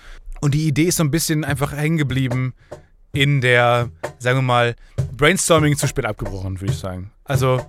Und 0.40 0.54
die 0.54 0.66
Idee 0.66 0.84
ist 0.84 0.96
so 0.96 1.04
ein 1.04 1.10
bisschen 1.10 1.44
einfach 1.44 1.72
hängen 1.72 1.98
geblieben 1.98 2.54
in 3.12 3.40
der, 3.40 3.90
sagen 4.18 4.38
wir 4.38 4.42
mal, 4.42 4.76
Brainstorming 5.16 5.76
zu 5.76 5.86
spät 5.88 6.06
abgebrochen, 6.06 6.60
würde 6.60 6.72
ich 6.72 6.78
sagen. 6.78 7.10
Also 7.24 7.60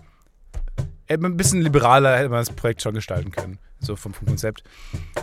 ein 1.10 1.38
bisschen 1.38 1.62
liberaler 1.62 2.18
hätte 2.18 2.30
man 2.30 2.40
das 2.40 2.52
Projekt 2.52 2.82
schon 2.82 2.94
gestalten 2.94 3.32
können. 3.32 3.60
So 3.80 3.96
vom, 3.96 4.14
vom 4.14 4.28
Konzept. 4.28 4.64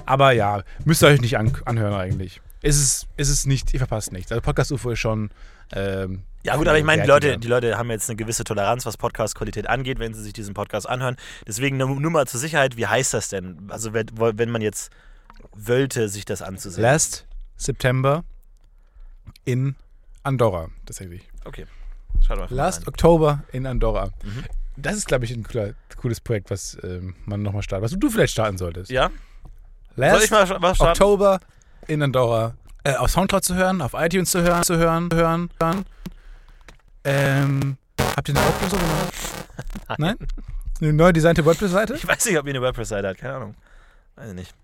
Aber 0.06 0.32
ja, 0.32 0.62
müsst 0.84 1.02
ihr 1.02 1.08
euch 1.08 1.20
nicht 1.20 1.36
an, 1.38 1.56
anhören 1.64 1.94
eigentlich. 1.94 2.40
Ist 2.62 2.80
es, 2.80 3.06
ist 3.16 3.28
es 3.28 3.46
nicht, 3.46 3.74
ihr 3.74 3.80
verpasst 3.80 4.12
nichts. 4.12 4.32
Also 4.32 4.40
Podcast 4.40 4.72
UFO 4.72 4.90
ist 4.90 5.00
schon. 5.00 5.30
Ähm, 5.72 6.22
Ja 6.44 6.56
gut, 6.56 6.68
aber 6.68 6.78
ich 6.78 6.84
meine, 6.84 7.02
die. 7.02 7.08
Leute, 7.08 7.38
die 7.38 7.48
Leute 7.48 7.76
haben 7.76 7.90
jetzt 7.90 8.08
eine 8.08 8.16
gewisse 8.16 8.44
Toleranz, 8.44 8.86
was 8.86 8.96
Podcast-Qualität 8.96 9.68
angeht, 9.68 9.98
wenn 9.98 10.14
sie 10.14 10.22
sich 10.22 10.32
diesen 10.32 10.54
Podcast 10.54 10.88
anhören. 10.88 11.16
Deswegen 11.46 11.76
nur, 11.76 11.88
nur 12.00 12.10
mal 12.10 12.26
zur 12.26 12.40
Sicherheit, 12.40 12.76
wie 12.76 12.86
heißt 12.86 13.12
das 13.12 13.28
denn? 13.28 13.58
Also 13.68 13.92
wenn, 13.92 14.06
wenn 14.16 14.50
man 14.50 14.62
jetzt 14.62 14.90
wollte, 15.52 16.08
sich 16.08 16.24
das 16.24 16.40
anzusehen. 16.40 16.82
Last 16.82 17.26
September 17.56 18.24
in 19.44 19.74
Andorra, 20.22 20.68
tatsächlich. 20.86 21.28
Okay. 21.44 21.66
Schaut 22.26 22.38
mal 22.38 22.46
Last. 22.50 22.88
Oktober 22.88 23.42
in 23.52 23.66
Andorra. 23.66 24.06
Mhm. 24.22 24.44
Das 24.76 24.96
ist, 24.96 25.06
glaube 25.06 25.24
ich, 25.24 25.30
ein 25.30 25.44
cooler, 25.44 25.74
cooles 25.96 26.20
Projekt, 26.20 26.50
was 26.50 26.76
ähm, 26.82 27.14
man 27.26 27.42
nochmal 27.42 27.62
startet. 27.62 27.84
Was 27.84 27.98
du 27.98 28.10
vielleicht 28.10 28.32
starten 28.32 28.58
solltest. 28.58 28.90
Ja? 28.90 29.10
Last 29.96 30.14
Soll 30.14 30.24
ich 30.24 30.30
mal 30.30 30.62
was 30.62 30.76
starten? 30.76 31.02
Oktober 31.02 31.40
in 31.86 32.02
Andorra. 32.02 32.54
Äh, 32.82 32.96
auf 32.96 33.10
Soundcloud 33.10 33.44
zu 33.44 33.54
hören, 33.54 33.80
auf 33.80 33.94
iTunes 33.94 34.30
zu 34.30 34.42
hören, 34.42 34.62
zu 34.62 34.76
hören, 34.76 35.08
hören, 35.12 35.48
hören. 35.60 35.84
Ähm, 37.04 37.76
habt 37.98 38.28
ihr 38.28 38.36
eine 38.36 38.44
WordPress 38.44 38.70
gemacht? 38.72 39.12
Nein? 39.98 40.16
Eine 40.80 40.92
neu 40.92 41.12
designte 41.12 41.44
WordPress-Seite? 41.44 41.94
Ich 41.94 42.06
weiß 42.06 42.26
nicht, 42.26 42.38
ob 42.38 42.46
ihr 42.46 42.50
eine 42.50 42.60
WordPress-Seite 42.60 43.08
hat, 43.08 43.18
keine 43.18 43.34
Ahnung. 43.34 43.54
Weiß 44.16 44.28
ich 44.28 44.34
nicht. 44.34 44.54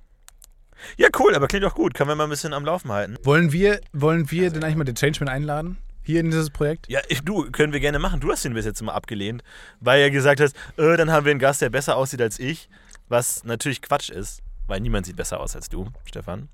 Ja, 0.96 1.08
cool, 1.18 1.34
aber 1.34 1.46
klingt 1.46 1.64
doch 1.64 1.74
gut. 1.74 1.94
Können 1.94 2.08
wir 2.08 2.14
mal 2.14 2.24
ein 2.24 2.30
bisschen 2.30 2.52
am 2.52 2.64
Laufen 2.64 2.90
halten. 2.90 3.16
Wollen 3.22 3.52
wir, 3.52 3.80
wollen 3.92 4.30
wir 4.30 4.50
denn 4.50 4.64
eigentlich 4.64 4.76
mal 4.76 4.84
den 4.84 4.96
Changeman 4.96 5.32
einladen? 5.32 5.78
Hier 6.02 6.20
in 6.20 6.30
dieses 6.30 6.50
Projekt? 6.50 6.88
Ja, 6.88 7.00
ich, 7.08 7.22
du, 7.22 7.50
können 7.50 7.72
wir 7.72 7.80
gerne 7.80 7.98
machen. 7.98 8.20
Du 8.20 8.30
hast 8.30 8.44
ihn 8.44 8.54
bis 8.54 8.64
jetzt 8.64 8.80
immer 8.80 8.94
abgelehnt, 8.94 9.42
weil 9.80 10.00
er 10.00 10.10
gesagt 10.10 10.40
hast, 10.40 10.56
äh, 10.76 10.96
dann 10.96 11.10
haben 11.10 11.24
wir 11.24 11.30
einen 11.30 11.40
Gast, 11.40 11.60
der 11.62 11.70
besser 11.70 11.96
aussieht 11.96 12.20
als 12.22 12.38
ich. 12.38 12.68
Was 13.08 13.44
natürlich 13.44 13.82
Quatsch 13.82 14.10
ist, 14.10 14.42
weil 14.66 14.80
niemand 14.80 15.06
sieht 15.06 15.16
besser 15.16 15.40
aus 15.40 15.56
als 15.56 15.68
du, 15.68 15.90
Stefan. 16.04 16.48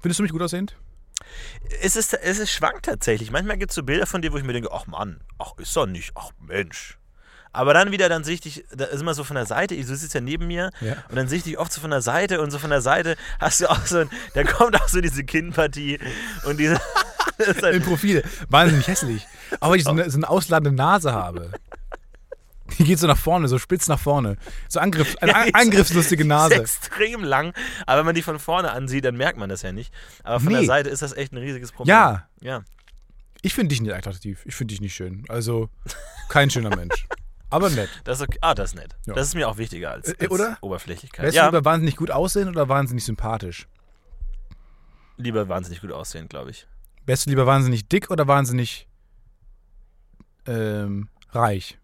Findest 0.00 0.18
du 0.18 0.22
mich 0.22 0.32
gut 0.32 0.42
aussehend? 0.42 0.76
Es 1.80 1.96
ist, 1.96 2.12
es 2.12 2.38
ist 2.38 2.50
schwankt 2.50 2.84
tatsächlich. 2.84 3.30
Manchmal 3.30 3.56
gibt 3.56 3.70
es 3.70 3.74
so 3.74 3.82
Bilder 3.82 4.06
von 4.06 4.20
dir, 4.20 4.32
wo 4.32 4.36
ich 4.36 4.44
mir 4.44 4.52
denke, 4.52 4.70
ach 4.70 4.86
Mann, 4.86 5.20
ach 5.38 5.56
ist 5.58 5.76
er 5.76 5.86
nicht, 5.86 6.12
ach 6.14 6.30
Mensch. 6.40 6.98
Aber 7.54 7.72
dann 7.72 7.92
wieder, 7.92 8.08
dann 8.08 8.24
sehe 8.24 8.34
ich 8.34 8.40
dich, 8.40 8.64
da 8.76 8.84
ist 8.86 9.00
immer 9.00 9.14
so 9.14 9.24
von 9.24 9.36
der 9.36 9.46
Seite, 9.46 9.76
du 9.76 9.82
sitzt 9.96 10.12
ja 10.12 10.20
neben 10.20 10.46
mir 10.48 10.70
Ja. 10.80 10.96
und 11.08 11.14
dann 11.16 11.28
sehe 11.28 11.38
ich 11.38 11.44
dich 11.44 11.56
oft 11.58 11.72
so 11.72 11.80
von 11.80 11.90
der 11.90 12.02
Seite 12.02 12.40
und 12.40 12.50
so 12.50 12.58
von 12.58 12.68
der 12.70 12.80
Seite 12.82 13.16
hast 13.40 13.60
du 13.60 13.70
auch 13.70 13.86
so, 13.86 13.98
ein, 13.98 14.10
da 14.34 14.42
kommt 14.44 14.74
auch 14.80 14.88
so 14.88 15.00
diese 15.00 15.22
Kinnpartie 15.24 16.00
und 16.46 16.58
diese, 16.58 16.74
ist 17.38 17.56
Im 17.58 17.62
halt, 17.62 17.84
Profil. 17.84 18.24
Wahnsinnig 18.48 18.86
hässlich. 18.88 19.26
Aber 19.60 19.70
weil 19.72 19.78
ich 19.78 19.84
so 19.84 19.90
eine, 19.90 20.10
so 20.10 20.18
eine 20.18 20.28
ausladende 20.28 20.72
Nase 20.76 21.12
habe. 21.12 21.52
Die 22.78 22.84
geht 22.84 22.98
so 22.98 23.06
nach 23.06 23.18
vorne, 23.18 23.46
so 23.46 23.58
spitz 23.58 23.86
nach 23.88 24.00
vorne. 24.00 24.36
So 24.68 24.80
Angriff, 24.80 25.16
eine 25.20 25.30
Ja, 25.32 25.42
ist- 25.42 25.54
angriffslustige 25.54 26.22
ist 26.24 26.28
Nase. 26.28 26.54
extrem 26.60 27.22
lang, 27.22 27.52
aber 27.86 27.98
wenn 28.00 28.06
man 28.06 28.14
die 28.16 28.22
von 28.22 28.38
vorne 28.40 28.72
ansieht, 28.72 29.04
dann 29.04 29.16
merkt 29.16 29.38
man 29.38 29.48
das 29.48 29.62
ja 29.62 29.70
nicht. 29.72 29.92
Aber 30.24 30.40
von 30.40 30.50
der 30.52 30.62
Nee. 30.62 30.66
Seite 30.66 30.90
ist 30.90 31.02
das 31.02 31.12
echt 31.12 31.32
ein 31.32 31.38
riesiges 31.38 31.70
Problem. 31.72 31.94
Ja, 31.94 32.26
Ja. 32.40 32.62
ich 33.42 33.54
finde 33.54 33.68
dich 33.68 33.80
nicht 33.80 33.94
attraktiv. 33.94 34.40
Ich 34.44 34.54
finde 34.56 34.72
dich 34.72 34.80
nicht 34.80 34.94
schön. 34.94 35.24
Also 35.28 35.68
kein 36.30 36.50
schöner 36.50 36.74
Mensch. 36.74 37.06
Aber 37.54 37.70
nett. 37.70 37.88
Das 38.04 38.18
ist 38.20 38.28
okay. 38.28 38.38
Ah, 38.40 38.54
das 38.54 38.70
ist 38.70 38.76
nett. 38.76 38.96
Ja. 39.06 39.14
Das 39.14 39.28
ist 39.28 39.34
mir 39.34 39.48
auch 39.48 39.56
wichtiger 39.56 39.90
als, 39.92 40.08
Äh, 40.08 40.16
als 40.20 40.30
oder? 40.30 40.58
Oberflächlichkeit. 40.60 41.24
Wärst 41.24 41.36
Ja. 41.36 41.44
du 41.50 41.56
lieber 41.56 41.64
wahnsinnig 41.64 41.96
gut 41.96 42.10
aussehen 42.10 42.48
oder 42.48 42.68
wahnsinnig 42.68 43.04
sympathisch? 43.04 43.66
lieber 45.16 45.48
wahnsinnig 45.48 45.80
gut 45.80 45.92
aussehen, 45.92 46.28
glaube 46.28 46.50
ich. 46.50 46.66
Wärst 47.06 47.26
du 47.26 47.30
lieber 47.30 47.46
wahnsinnig 47.46 47.88
dick 47.88 48.10
oder 48.10 48.26
wahnsinnig 48.26 48.88
ähm, 50.46 51.08
reich? 51.30 51.78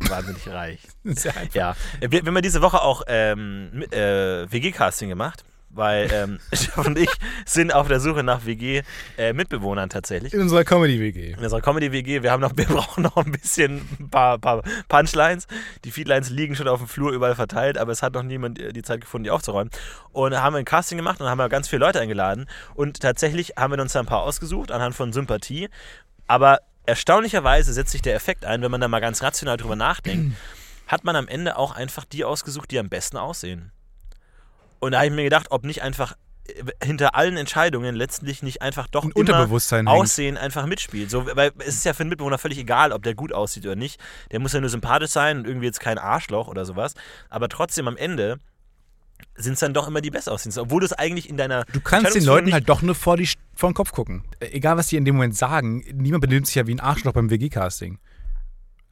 Wahnsinnig 0.00 0.46
reich. 0.48 0.80
Einfach. 1.04 1.54
Ja, 1.54 1.76
wir, 2.00 2.10
wir 2.10 2.20
haben 2.26 2.34
ja 2.34 2.40
diese 2.42 2.60
Woche 2.60 2.82
auch 2.82 3.02
ähm, 3.06 3.82
äh, 3.90 4.50
WG-Casting 4.52 5.08
gemacht, 5.08 5.44
weil 5.76 6.08
ähm, 6.12 6.38
und 6.76 6.98
ich 6.98 7.10
sind 7.44 7.72
auf 7.72 7.88
der 7.88 8.00
Suche 8.00 8.22
nach 8.22 8.44
WG-Mitbewohnern 8.46 9.88
tatsächlich. 9.88 10.32
In 10.32 10.40
unserer 10.40 10.64
Comedy-WG. 10.64 11.32
In 11.32 11.38
unserer 11.38 11.60
Comedy-WG, 11.60 12.22
wir, 12.22 12.32
haben 12.32 12.40
noch, 12.40 12.52
wir 12.56 12.66
brauchen 12.66 13.02
noch 13.02 13.16
ein 13.16 13.32
bisschen 13.32 13.86
ein 14.00 14.10
paar, 14.10 14.38
paar 14.38 14.62
Punchlines. 14.88 15.46
Die 15.84 15.90
Feedlines 15.90 16.30
liegen 16.30 16.54
schon 16.56 16.68
auf 16.68 16.80
dem 16.80 16.88
Flur 16.88 17.12
überall 17.12 17.34
verteilt, 17.34 17.78
aber 17.78 17.92
es 17.92 18.02
hat 18.02 18.14
noch 18.14 18.22
niemand 18.22 18.58
äh, 18.58 18.72
die 18.72 18.82
Zeit 18.82 19.00
gefunden, 19.00 19.24
die 19.24 19.30
aufzuräumen. 19.30 19.70
Und 20.12 20.32
da 20.32 20.42
haben 20.42 20.54
wir 20.54 20.58
ein 20.58 20.64
Casting 20.64 20.98
gemacht 20.98 21.20
und 21.20 21.28
haben 21.28 21.38
wir 21.38 21.48
ganz 21.48 21.68
viele 21.68 21.80
Leute 21.84 22.00
eingeladen. 22.00 22.46
Und 22.74 23.00
tatsächlich 23.00 23.54
haben 23.56 23.72
wir 23.72 23.80
uns 23.80 23.92
da 23.92 24.00
ein 24.00 24.06
paar 24.06 24.22
ausgesucht 24.22 24.72
anhand 24.72 24.94
von 24.94 25.12
Sympathie. 25.12 25.68
Aber 26.26 26.60
erstaunlicherweise 26.86 27.72
setzt 27.72 27.92
sich 27.92 28.02
der 28.02 28.14
Effekt 28.14 28.44
ein, 28.44 28.62
wenn 28.62 28.70
man 28.70 28.80
da 28.80 28.88
mal 28.88 29.00
ganz 29.00 29.22
rational 29.22 29.56
drüber 29.56 29.76
nachdenkt, 29.76 30.36
hat 30.86 31.04
man 31.04 31.16
am 31.16 31.28
Ende 31.28 31.56
auch 31.56 31.74
einfach 31.74 32.04
die 32.04 32.24
ausgesucht, 32.24 32.70
die 32.70 32.78
am 32.78 32.88
besten 32.88 33.16
aussehen. 33.16 33.72
Und 34.80 34.92
da 34.92 34.98
habe 34.98 35.08
ich 35.08 35.12
mir 35.12 35.24
gedacht, 35.24 35.46
ob 35.50 35.64
nicht 35.64 35.82
einfach 35.82 36.16
äh, 36.48 36.84
hinter 36.84 37.14
allen 37.14 37.36
Entscheidungen 37.36 37.94
letztlich 37.94 38.42
nicht 38.42 38.62
einfach 38.62 38.88
doch 38.88 39.04
Ein 39.04 39.10
immer 39.10 39.20
Unterbewusstsein 39.20 39.86
hängt. 39.86 40.00
Aussehen 40.00 40.36
einfach 40.36 40.66
mitspielt. 40.66 41.10
So, 41.10 41.26
weil 41.34 41.52
es 41.58 41.76
ist 41.76 41.84
ja 41.84 41.92
für 41.92 42.00
einen 42.00 42.10
Mitbewohner 42.10 42.38
völlig 42.38 42.58
egal, 42.58 42.92
ob 42.92 43.02
der 43.02 43.14
gut 43.14 43.32
aussieht 43.32 43.64
oder 43.64 43.76
nicht. 43.76 44.00
Der 44.32 44.40
muss 44.40 44.52
ja 44.52 44.60
nur 44.60 44.70
sympathisch 44.70 45.10
sein 45.10 45.38
und 45.38 45.46
irgendwie 45.46 45.66
jetzt 45.66 45.80
kein 45.80 45.98
Arschloch 45.98 46.48
oder 46.48 46.64
sowas. 46.64 46.94
Aber 47.28 47.48
trotzdem 47.48 47.88
am 47.88 47.96
Ende 47.96 48.38
sind 49.34 49.54
es 49.54 49.60
dann 49.60 49.74
doch 49.74 49.88
immer 49.88 50.00
die 50.00 50.10
Bestaussehendsten. 50.10 50.64
Obwohl 50.64 50.80
du 50.80 50.86
es 50.86 50.92
eigentlich 50.92 51.28
in 51.28 51.36
deiner 51.36 51.64
Du 51.72 51.80
kannst 51.80 52.14
den 52.14 52.24
Leuten 52.24 52.52
halt 52.52 52.68
doch 52.68 52.82
nur 52.82 52.94
vor, 52.94 53.16
die, 53.16 53.28
vor 53.54 53.70
den 53.70 53.74
Kopf 53.74 53.92
gucken. 53.92 54.24
Äh, 54.40 54.46
Egal, 54.48 54.76
was 54.76 54.88
die 54.88 54.96
in 54.96 55.04
dem 55.04 55.16
Moment 55.16 55.36
sagen, 55.36 55.84
niemand 55.94 56.22
benimmt 56.22 56.46
sich 56.46 56.56
ja 56.56 56.66
wie 56.66 56.74
ein 56.74 56.80
Arschloch 56.80 57.12
beim 57.12 57.30
WG-Casting. 57.30 57.98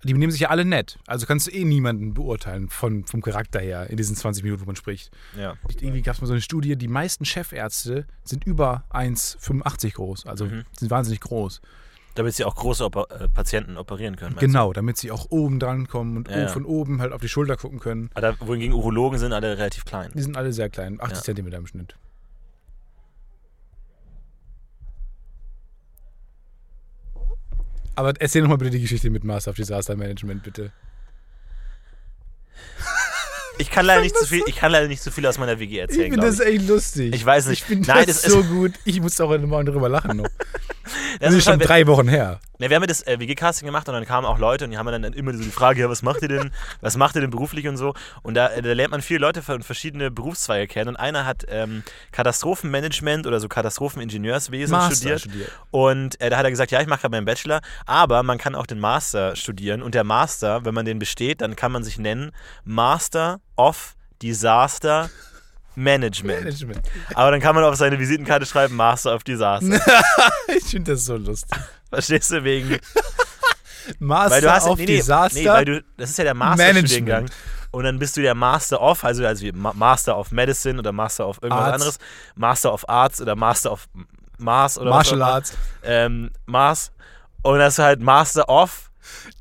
Die 0.04 0.12
benehmen 0.12 0.30
sich 0.32 0.42
ja 0.42 0.50
alle 0.50 0.64
nett. 0.64 0.98
Also 1.06 1.26
kannst 1.26 1.46
du 1.46 1.50
eh 1.50 1.64
niemanden 1.64 2.14
beurteilen 2.14 2.68
von, 2.68 3.04
vom 3.04 3.22
Charakter 3.22 3.60
her 3.60 3.88
in 3.90 3.96
diesen 3.96 4.14
20 4.16 4.44
Minuten, 4.44 4.62
wo 4.62 4.66
man 4.66 4.76
spricht. 4.76 5.10
Ja. 5.36 5.54
Irgendwie 5.80 6.02
gab 6.02 6.14
es 6.14 6.20
mal 6.20 6.26
so 6.26 6.34
eine 6.34 6.42
Studie, 6.42 6.76
die 6.76 6.88
meisten 6.88 7.24
Chefärzte 7.24 8.06
sind 8.22 8.44
über 8.44 8.84
1,85 8.90 9.94
groß. 9.94 10.26
Also 10.26 10.46
Mhm. 10.46 10.64
sind 10.78 10.90
wahnsinnig 10.90 11.20
groß. 11.20 11.60
Damit 12.16 12.34
sie 12.34 12.44
auch 12.44 12.54
große 12.54 12.84
Oper 12.84 13.06
äh, 13.10 13.28
Patienten 13.28 13.76
operieren 13.76 14.14
können. 14.16 14.36
Genau, 14.36 14.72
damit 14.72 14.98
sie 14.98 15.10
auch 15.10 15.26
oben 15.30 15.58
dran 15.58 15.88
kommen 15.88 16.18
und 16.18 16.28
ja. 16.30 16.46
von 16.48 16.64
oben 16.64 17.00
halt 17.00 17.12
auf 17.12 17.20
die 17.20 17.28
Schulter 17.28 17.56
gucken 17.56 17.80
können. 17.80 18.08
Aber 18.14 18.20
da, 18.20 18.36
wohingegen 18.46 18.72
Urologen 18.74 19.18
sind 19.18 19.32
alle 19.32 19.58
relativ 19.58 19.84
klein. 19.84 20.12
Die 20.14 20.22
sind 20.22 20.36
alle 20.36 20.52
sehr 20.52 20.68
klein, 20.70 21.00
80 21.00 21.16
Ja. 21.18 21.22
Zentimeter 21.24 21.56
im 21.56 21.66
Schnitt. 21.66 21.96
Aber 27.96 28.12
erzähl 28.18 28.42
nochmal 28.42 28.58
bitte 28.58 28.72
die 28.72 28.80
Geschichte 28.82 29.10
mit 29.10 29.24
Master 29.24 29.50
of 29.50 29.56
Disaster 29.56 29.96
Management, 29.96 30.42
bitte. 30.42 30.72
Ich 33.58 33.70
kann 33.70 33.86
leider 33.86 34.02
nicht 34.02 34.16
zu 34.16 34.26
viel, 34.26 34.42
ich 34.48 34.56
kann 34.56 34.72
leider 34.72 34.88
nicht 34.88 35.00
so 35.02 35.12
viel 35.12 35.24
aus 35.26 35.38
meiner 35.38 35.60
WG 35.60 35.74
Ich 35.74 35.80
erzählen. 35.80 36.12
finde 36.12 36.16
glaub 36.26 36.26
das 36.36 36.40
echt 36.40 36.66
lustig. 36.66 37.14
Ich 37.14 37.24
weiß 37.24 37.46
nicht. 37.46 37.60
Ich 37.60 37.64
finde 37.64 37.86
Nein, 37.88 38.04
das, 38.06 38.24
ist- 38.24 38.32
so 38.32 38.42
gut. 38.42 38.72
Ich 38.84 39.00
muss 39.00 39.20
auch 39.20 39.28
heute 39.28 39.46
Morgen 39.46 39.66
drüber 39.66 39.88
lachen 39.88 40.16
noch. 40.16 40.28
Das 41.20 41.28
Das 41.30 41.34
ist 41.34 41.44
schon 41.44 41.58
halt- 41.58 41.68
drei 41.68 41.86
Wochen 41.86 42.08
her. 42.08 42.40
Ja, 42.58 42.70
wir 42.70 42.76
haben 42.76 42.82
ja 42.82 42.86
das 42.86 43.02
äh, 43.06 43.18
WG-Casting 43.18 43.66
gemacht 43.66 43.88
und 43.88 43.94
dann 43.94 44.04
kamen 44.06 44.26
auch 44.26 44.38
Leute 44.38 44.64
und 44.64 44.70
die 44.70 44.78
haben 44.78 44.86
dann 44.86 45.04
immer 45.12 45.32
so 45.34 45.42
die 45.42 45.50
Frage, 45.50 45.80
ja, 45.80 45.90
was 45.90 46.02
macht 46.02 46.22
ihr 46.22 46.28
denn, 46.28 46.50
was 46.80 46.96
macht 46.96 47.14
ihr 47.16 47.20
denn 47.20 47.30
beruflich 47.30 47.66
und 47.68 47.76
so. 47.76 47.94
Und 48.22 48.34
da, 48.34 48.48
äh, 48.48 48.62
da 48.62 48.72
lernt 48.72 48.92
man 48.92 49.02
viele 49.02 49.20
Leute 49.20 49.42
von 49.42 49.62
verschiedene 49.62 50.10
Berufszweige 50.10 50.66
kennen 50.68 50.90
und 50.90 50.96
einer 50.96 51.26
hat 51.26 51.44
ähm, 51.48 51.82
Katastrophenmanagement 52.12 53.26
oder 53.26 53.40
so 53.40 53.48
Katastropheningenieurswesen 53.48 54.76
studiert. 54.92 55.20
studiert. 55.20 55.50
Und 55.70 56.20
äh, 56.20 56.30
da 56.30 56.36
hat 56.38 56.44
er 56.44 56.50
gesagt, 56.50 56.70
ja, 56.70 56.80
ich 56.80 56.86
mache 56.86 57.02
gerade 57.02 57.12
meinen 57.16 57.24
Bachelor, 57.26 57.60
aber 57.86 58.22
man 58.22 58.38
kann 58.38 58.54
auch 58.54 58.66
den 58.66 58.78
Master 58.80 59.36
studieren 59.36 59.82
und 59.82 59.94
der 59.94 60.04
Master, 60.04 60.64
wenn 60.64 60.74
man 60.74 60.84
den 60.84 60.98
besteht, 60.98 61.40
dann 61.40 61.56
kann 61.56 61.72
man 61.72 61.84
sich 61.84 61.98
nennen 61.98 62.32
Master 62.64 63.40
of 63.56 63.94
Disaster 64.22 65.10
Management. 65.76 66.40
Management. 66.40 66.80
Aber 67.14 67.30
dann 67.30 67.40
kann 67.40 67.54
man 67.54 67.64
auf 67.64 67.76
seine 67.76 67.98
Visitenkarte 67.98 68.46
schreiben 68.46 68.76
Master 68.76 69.14
of 69.14 69.24
Disaster. 69.24 69.66
Ich 70.56 70.64
finde 70.64 70.92
das 70.92 71.04
so 71.04 71.16
lustig. 71.16 71.58
Verstehst 71.90 72.30
du 72.30 72.44
wegen 72.44 72.78
Master 73.98 74.30
Weil 74.30 74.40
du 74.42 74.52
hast 74.52 74.66
of 74.66 74.78
nee, 74.78 74.86
nee, 74.86 74.96
Disaster. 74.96 75.38
Nee, 75.38 75.48
weil 75.48 75.64
du, 75.64 75.84
das 75.96 76.10
ist 76.10 76.18
ja 76.18 76.24
der 76.24 76.34
Masterstudiengang. 76.34 77.24
Management. 77.24 77.32
Und 77.70 77.84
dann 77.84 77.98
bist 77.98 78.16
du 78.16 78.22
der 78.22 78.34
Master 78.34 78.80
of, 78.80 79.04
also, 79.04 79.26
also 79.26 79.46
Master 79.52 80.16
of 80.16 80.30
Medicine 80.30 80.78
oder 80.78 80.92
Master 80.92 81.26
of 81.26 81.38
irgendwas 81.42 81.64
Arts. 81.64 81.74
anderes, 81.74 81.98
Master 82.36 82.72
of 82.72 82.88
Arts 82.88 83.20
oder 83.20 83.34
Master 83.34 83.72
of 83.72 83.88
Mars 84.38 84.78
oder 84.78 84.90
Martial 84.90 85.20
was. 85.20 85.28
Arts. 85.28 85.52
Ähm, 85.82 86.30
Mars. 86.46 86.92
Und 87.42 87.58
das 87.58 87.74
ist 87.74 87.78
halt 87.80 88.00
Master 88.00 88.48
of. 88.48 88.90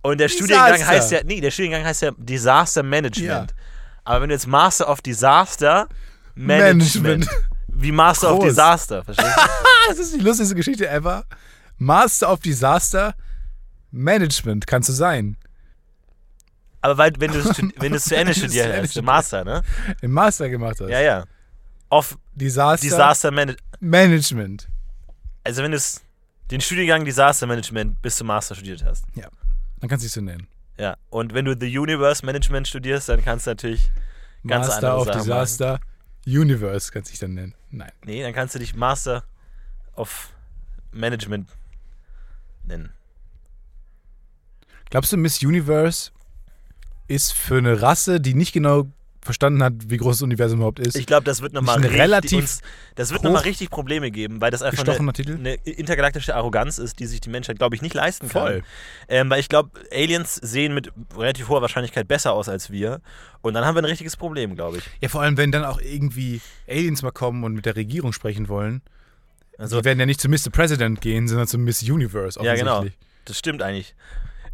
Und 0.01 0.19
der 0.19 0.29
Studiengang 0.29 0.73
Disaster. 0.73 0.91
heißt 0.91 1.11
ja, 1.11 1.19
nee, 1.23 1.41
der 1.41 1.51
Studiengang 1.51 1.85
heißt 1.85 2.01
ja 2.01 2.11
Disaster 2.17 2.83
Management. 2.83 3.51
Ja. 3.51 3.57
Aber 4.03 4.21
wenn 4.21 4.29
du 4.29 4.35
jetzt 4.35 4.47
Master 4.47 4.89
of 4.89 5.01
Disaster 5.01 5.87
Management, 6.35 7.03
Management. 7.03 7.29
wie 7.67 7.91
Master 7.91 8.33
of 8.33 8.39
Groß. 8.39 8.49
Disaster, 8.49 9.03
verstehst 9.03 9.35
du? 9.35 9.41
Das 9.89 9.99
ist 9.99 10.15
die 10.15 10.19
lustigste 10.19 10.55
Geschichte 10.55 10.87
ever. 10.87 11.25
Master 11.77 12.31
of 12.31 12.39
Disaster 12.39 13.15
Management 13.91 14.65
kannst 14.65 14.87
du 14.87 14.93
sein. 14.93 15.35
Aber 16.79 16.97
weil, 16.97 17.11
wenn 17.19 17.31
du 17.31 17.39
es 17.39 17.57
wenn 17.77 17.97
zu 17.99 18.15
Ende 18.15 18.33
studiert 18.33 18.67
hast, 18.67 18.91
studierst. 18.91 19.01
Master, 19.03 19.43
ne? 19.43 19.61
Im 20.01 20.11
Master 20.11 20.49
gemacht 20.49 20.79
hast. 20.79 20.89
Ja, 20.89 21.01
ja. 21.01 21.25
Of 21.89 22.17
Disaster, 22.33 22.85
Disaster 22.85 23.31
Management. 23.31 23.61
Management. 23.79 24.69
Also 25.43 25.63
wenn 25.63 25.71
du 25.71 25.79
den 26.49 26.61
Studiengang 26.61 27.05
Disaster 27.05 27.45
Management 27.45 28.01
bis 28.01 28.15
zum 28.15 28.27
Master 28.27 28.55
studiert 28.55 28.83
hast. 28.85 29.05
Dann 29.15 29.89
kannst 29.89 30.03
du 30.03 30.05
dich 30.05 30.13
so 30.13 30.21
nennen. 30.21 30.47
Ja. 30.77 30.95
Und 31.09 31.33
wenn 31.33 31.45
du 31.45 31.57
The 31.59 31.77
Universe 31.77 32.25
Management 32.25 32.67
studierst, 32.67 33.09
dann 33.09 33.23
kannst 33.23 33.47
du 33.47 33.51
natürlich 33.51 33.91
ganz 34.47 34.67
Master 34.67 34.93
andere 34.93 35.01
of 35.01 35.07
Sachen 35.07 35.21
Disaster 35.21 35.79
Universe 36.25 36.91
kannst 36.91 37.09
du 37.09 37.11
dich 37.11 37.19
dann 37.19 37.33
nennen. 37.33 37.53
Nein. 37.71 37.91
Nee, 38.05 38.21
dann 38.21 38.33
kannst 38.33 38.55
du 38.55 38.59
dich 38.59 38.75
Master 38.75 39.23
of 39.95 40.29
Management 40.91 41.49
nennen. 42.65 42.93
Glaubst 44.89 45.11
du, 45.11 45.17
Miss 45.17 45.41
Universe 45.41 46.11
ist 47.07 47.33
für 47.33 47.57
eine 47.57 47.81
Rasse, 47.81 48.21
die 48.21 48.33
nicht 48.33 48.53
genau 48.53 48.87
verstanden 49.23 49.63
hat, 49.63 49.73
wie 49.87 49.97
groß 49.97 50.17
das 50.17 50.21
Universum 50.21 50.59
überhaupt 50.59 50.79
ist, 50.79 50.95
Ich 50.95 51.05
glaube, 51.05 51.23
das 51.23 51.41
wird 51.41 51.53
nochmal 51.53 51.77
richtig, 51.77 51.99
relativ 51.99 52.39
uns, 52.39 52.61
das 52.95 53.11
wird 53.11 53.23
noch 53.23 53.31
mal 53.31 53.39
richtig 53.39 53.69
Probleme 53.69 54.11
geben, 54.11 54.41
weil 54.41 54.51
das 54.51 54.61
einfach 54.61 54.85
eine, 54.85 55.13
eine 55.33 55.53
intergalaktische 55.55 56.35
Arroganz 56.35 56.77
ist, 56.77 56.99
die 56.99 57.05
sich 57.05 57.21
die 57.21 57.29
Menschheit, 57.29 57.57
glaube 57.57 57.75
ich, 57.75 57.81
nicht 57.81 57.93
leisten 57.93 58.27
kann. 58.29 58.41
Voll. 58.41 58.63
Ähm, 59.07 59.29
weil 59.29 59.39
ich 59.39 59.49
glaube, 59.49 59.71
Aliens 59.91 60.35
sehen 60.35 60.73
mit 60.73 60.91
relativ 61.17 61.47
hoher 61.49 61.61
Wahrscheinlichkeit 61.61 62.07
besser 62.07 62.33
aus 62.33 62.49
als 62.49 62.71
wir. 62.71 63.01
Und 63.41 63.53
dann 63.53 63.65
haben 63.65 63.75
wir 63.75 63.81
ein 63.81 63.85
richtiges 63.85 64.17
Problem, 64.17 64.55
glaube 64.55 64.77
ich. 64.77 64.83
Ja, 65.01 65.09
vor 65.09 65.21
allem, 65.21 65.37
wenn 65.37 65.51
dann 65.51 65.65
auch 65.65 65.79
irgendwie 65.79 66.41
Aliens 66.67 67.01
mal 67.01 67.11
kommen 67.11 67.43
und 67.43 67.53
mit 67.53 67.65
der 67.65 67.75
Regierung 67.75 68.13
sprechen 68.13 68.47
wollen. 68.47 68.81
Also, 69.57 69.79
die 69.79 69.85
werden 69.85 69.99
ja 69.99 70.05
nicht 70.05 70.19
zu 70.19 70.29
Mr. 70.29 70.49
President 70.51 71.01
gehen, 71.01 71.27
sondern 71.27 71.47
zu 71.47 71.57
Miss 71.57 71.83
Universe 71.83 72.39
Ja, 72.43 72.55
genau. 72.55 72.77
offensichtlich. 72.77 73.07
das 73.25 73.37
stimmt 73.37 73.61
eigentlich. 73.61 73.95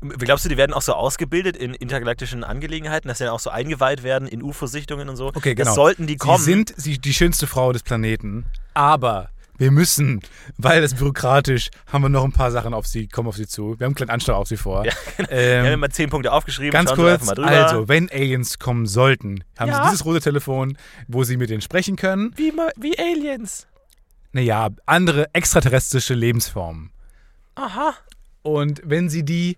Glaubst 0.01 0.45
du, 0.45 0.49
die 0.49 0.57
werden 0.57 0.73
auch 0.73 0.81
so 0.81 0.93
ausgebildet 0.93 1.57
in 1.57 1.73
intergalaktischen 1.73 2.43
Angelegenheiten, 2.43 3.07
dass 3.09 3.17
sie 3.17 3.25
dann 3.25 3.33
auch 3.33 3.39
so 3.39 3.49
eingeweiht 3.49 4.03
werden 4.03 4.27
in 4.27 4.41
UFO-Sichtungen 4.41 5.09
und 5.09 5.15
so? 5.17 5.27
Okay, 5.27 5.55
genau. 5.55 5.65
Das 5.69 5.75
sollten 5.75 6.07
die 6.07 6.17
kommen. 6.17 6.38
Sie 6.38 6.43
sind 6.43 6.73
sie, 6.77 6.97
die 6.99 7.13
schönste 7.13 7.47
Frau 7.47 7.73
des 7.73 7.83
Planeten, 7.83 8.45
aber 8.73 9.29
wir 9.57 9.71
müssen, 9.71 10.21
weil 10.57 10.81
das 10.81 10.93
bürokratisch, 10.93 11.69
haben 11.91 12.03
wir 12.03 12.09
noch 12.09 12.23
ein 12.23 12.31
paar 12.31 12.49
Sachen 12.49 12.73
auf 12.73 12.88
sie, 12.88 13.09
kommen 13.09 13.27
auf 13.27 13.35
sie 13.35 13.45
zu. 13.45 13.77
Wir 13.77 13.83
haben 13.85 13.89
einen 13.89 13.95
kleinen 13.95 14.12
Anschlag 14.12 14.38
auf 14.38 14.47
sie 14.47 14.55
vor. 14.55 14.85
Ja, 14.85 14.93
ähm, 15.29 15.63
wir 15.65 15.71
haben 15.73 15.79
mal 15.81 15.89
zehn 15.91 16.09
Punkte 16.09 16.31
aufgeschrieben. 16.31 16.71
Ganz 16.71 16.93
kurz, 16.93 17.15
einfach 17.21 17.25
mal 17.25 17.35
drüber. 17.35 17.50
also, 17.50 17.89
wenn 17.89 18.10
Aliens 18.10 18.58
kommen 18.58 18.85
sollten, 18.85 19.43
haben 19.58 19.67
Ja. 19.69 19.83
sie 19.83 19.89
dieses 19.89 20.06
rote 20.06 20.21
Telefon, 20.21 20.77
wo 21.10 21.25
sie 21.25 21.35
mit 21.35 21.50
denen 21.50 21.60
sprechen 21.62 21.97
können. 21.97 22.31
Wie, 22.37 22.54
wie 22.77 22.97
Aliens. 22.97 23.67
Naja, 24.31 24.69
andere 24.85 25.33
extraterrestrische 25.33 26.13
Lebensformen. 26.13 26.91
Aha. 27.56 27.95
Und 28.43 28.81
wenn 28.85 29.10
sie 29.10 29.23
die, 29.25 29.58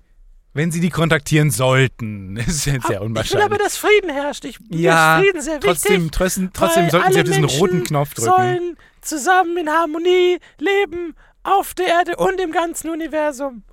wenn 0.53 0.71
sie 0.71 0.79
die 0.79 0.89
kontaktieren 0.89 1.51
sollten, 1.51 2.37
ist 2.47 2.65
jetzt 2.65 2.87
sehr 2.87 3.01
unwahrscheinlich. 3.01 3.57
dass 3.57 3.77
Frieden 3.77 4.09
herrscht. 4.09 4.45
Ich, 4.45 4.57
ja, 4.69 5.21
trotzdem, 5.61 6.11
trotzdem, 6.11 6.51
trotzdem 6.53 6.89
sollten 6.89 7.13
sie 7.13 7.19
auf 7.19 7.25
diesen 7.25 7.45
roten 7.45 7.83
Knopf 7.83 8.13
drücken. 8.13 8.77
zusammen 9.01 9.57
in 9.57 9.69
Harmonie 9.69 10.39
leben 10.59 11.15
auf 11.43 11.73
der 11.73 11.87
Erde 11.87 12.17
und 12.17 12.39
im 12.39 12.51
ganzen 12.51 12.89
Universum. 12.89 13.63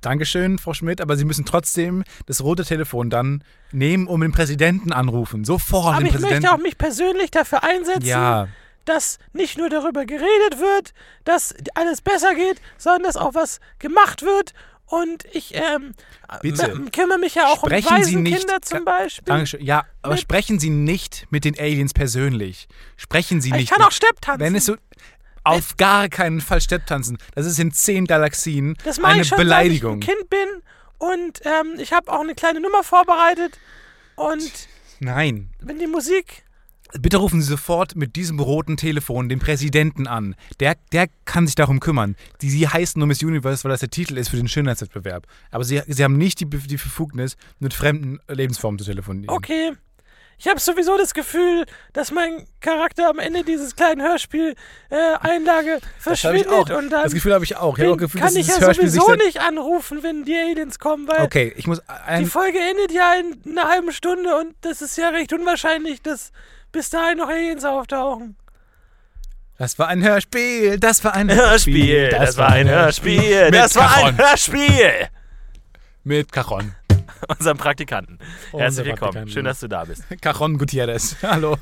Dankeschön, 0.00 0.58
Frau 0.58 0.74
Schmidt, 0.74 1.00
aber 1.00 1.16
Sie 1.16 1.24
müssen 1.24 1.44
trotzdem 1.44 2.02
das 2.26 2.42
rote 2.42 2.64
Telefon 2.64 3.08
dann 3.08 3.44
nehmen, 3.70 4.08
um 4.08 4.20
den 4.20 4.32
Präsidenten 4.32 4.92
anrufen. 4.92 5.44
Sofort 5.44 6.00
den 6.00 6.08
Präsidenten. 6.08 6.62
mich 6.62 6.76
persönlich 6.76 7.30
dafür 7.30 7.62
einsetzen, 7.62 8.06
ja, 8.06 8.48
dass 8.84 9.18
nicht 9.32 9.58
nur 9.58 9.70
darüber 9.70 10.04
geredet 10.04 10.58
wird, 10.58 10.92
dass 11.24 11.54
alles 11.74 12.00
besser 12.00 12.34
geht, 12.34 12.60
sondern 12.78 13.04
dass 13.04 13.16
auch 13.16 13.34
was 13.34 13.60
gemacht 13.78 14.22
wird 14.22 14.54
Und 14.92 15.24
ich 15.32 15.54
ähm, 15.54 15.94
Bitte. 16.42 16.70
m- 16.70 16.90
kümmere 16.92 17.18
mich 17.18 17.34
ja 17.34 17.46
auch 17.46 17.64
Sprechen 17.64 17.88
um 17.88 17.96
Waisenkinder 17.96 18.60
zum 18.60 18.84
Beispiel. 18.84 19.24
Dankeschön. 19.24 19.64
Ja, 19.64 19.84
aber 20.02 20.12
Mit- 20.14 20.20
sprechen 20.20 20.60
Sie 20.60 20.68
nicht 20.68 21.26
mit 21.30 21.46
den 21.46 21.58
Aliens 21.58 21.94
persönlich. 21.94 22.68
Sprechen 22.98 23.40
Sie 23.40 23.48
ich 23.48 23.54
nicht. 23.54 23.70
kann 23.70 23.78
mit- 23.78 23.88
auch 23.88 23.92
Stepptanzen. 23.92 24.40
Wenn 24.44 24.54
es 24.54 24.66
so. 24.66 24.76
Auf 25.44 25.78
gar 25.78 26.10
keinen 26.10 26.42
Fall 26.42 26.60
Stepptanzen. 26.60 27.16
Das 27.34 27.46
ist 27.46 27.58
in 27.58 27.72
zehn 27.72 28.04
Galaxien 28.06 28.76
das 28.84 29.02
eine 29.02 29.22
ich 29.22 29.28
schon, 29.28 29.38
Beleidigung. 29.38 30.02
seit 30.02 30.10
ich 30.10 30.14
ein 30.14 30.18
Kind 30.18 30.28
bin. 30.30 30.62
Und 30.98 31.40
ähm, 31.46 31.80
ich 31.80 31.94
habe 31.94 32.12
auch 32.12 32.20
eine 32.20 32.34
kleine 32.34 32.60
Nummer 32.60 32.84
vorbereitet. 32.84 33.58
Und 34.16 34.52
Nein. 35.00 35.48
wenn 35.60 35.78
die 35.78 35.86
Musik 35.86 36.44
Bitte 37.00 37.16
rufen 37.16 37.40
Sie 37.40 37.48
sofort 37.48 37.96
mit 37.96 38.16
diesem 38.16 38.38
roten 38.38 38.76
Telefon 38.76 39.28
den 39.28 39.38
Präsidenten 39.38 40.06
an. 40.06 40.34
Der, 40.60 40.76
der 40.92 41.06
kann 41.24 41.46
sich 41.46 41.54
darum 41.54 41.80
kümmern. 41.80 42.16
Die, 42.40 42.50
Sie 42.50 42.68
heißen 42.68 42.98
nur 42.98 43.06
Miss 43.06 43.22
Universe, 43.22 43.64
weil 43.64 43.70
das 43.70 43.80
der 43.80 43.90
Titel 43.90 44.18
ist 44.18 44.28
für 44.28 44.36
den 44.36 44.48
Schönheitswettbewerb. 44.48 45.26
Aber 45.50 45.64
Sie, 45.64 45.80
Sie 45.86 46.04
haben 46.04 46.18
nicht 46.18 46.40
die, 46.40 46.46
die 46.46 46.76
Befugnis, 46.76 47.36
mit 47.58 47.72
fremden 47.74 48.18
Lebensformen 48.28 48.78
zu 48.78 48.84
telefonieren. 48.84 49.34
Okay. 49.34 49.72
Ich 50.38 50.48
habe 50.48 50.58
sowieso 50.58 50.98
das 50.98 51.14
Gefühl, 51.14 51.66
dass 51.92 52.10
mein 52.10 52.48
Charakter 52.60 53.08
am 53.08 53.20
Ende 53.20 53.44
dieses 53.44 53.76
kleinen 53.76 54.02
Hörspiel 54.02 54.56
äh, 54.90 54.96
verschwindet 56.00 56.48
und 56.48 56.90
dann 56.90 57.04
Das 57.04 57.14
Gefühl 57.14 57.32
habe 57.32 57.44
ich 57.44 57.56
auch. 57.56 57.78
Ich 57.78 57.84
habe 57.84 57.94
auch 57.94 57.96
Gefühl, 57.96 58.20
kann 58.20 58.34
ich 58.34 58.48
ja 58.48 58.58
Hörspiel 58.58 58.88
sowieso 58.88 59.14
nicht 59.14 59.40
anrufen, 59.40 60.02
wenn 60.02 60.24
die 60.24 60.34
Aliens 60.34 60.80
kommen, 60.80 61.06
weil 61.06 61.20
Okay, 61.22 61.52
ich 61.56 61.68
muss 61.68 61.80
die 62.18 62.26
Folge 62.26 62.58
endet 62.58 62.90
ja 62.90 63.14
in 63.14 63.52
einer 63.56 63.68
halben 63.68 63.92
Stunde 63.92 64.36
und 64.36 64.56
das 64.62 64.82
ist 64.82 64.98
ja 64.98 65.10
recht 65.10 65.32
unwahrscheinlich, 65.32 66.02
dass 66.02 66.32
bis 66.72 66.90
dahin 66.90 67.18
noch 67.18 67.28
Aliens 67.28 67.64
auftauchen. 67.64 68.36
Das 69.58 69.78
war 69.78 69.88
ein 69.88 70.02
Hörspiel. 70.02 70.78
Das 70.80 71.04
war 71.04 71.14
ein 71.14 71.30
Hörspiel, 71.32 72.08
das, 72.08 72.36
war 72.36 72.48
ein 72.48 72.68
Hörspiel, 72.68 73.50
das 73.52 73.76
war 73.76 73.94
ein. 73.96 74.16
Hörspiel. 74.18 75.08
Mit 76.02 76.32
Cajon. 76.32 76.74
Unserem 77.28 77.58
Praktikanten. 77.58 78.18
Herzlich 78.50 78.86
willkommen. 78.86 79.28
Schön, 79.28 79.44
dass 79.44 79.60
du 79.60 79.68
da 79.68 79.84
bist. 79.84 80.02
Cajon 80.20 80.58
Gutierrez. 80.58 81.16
Hallo. 81.22 81.56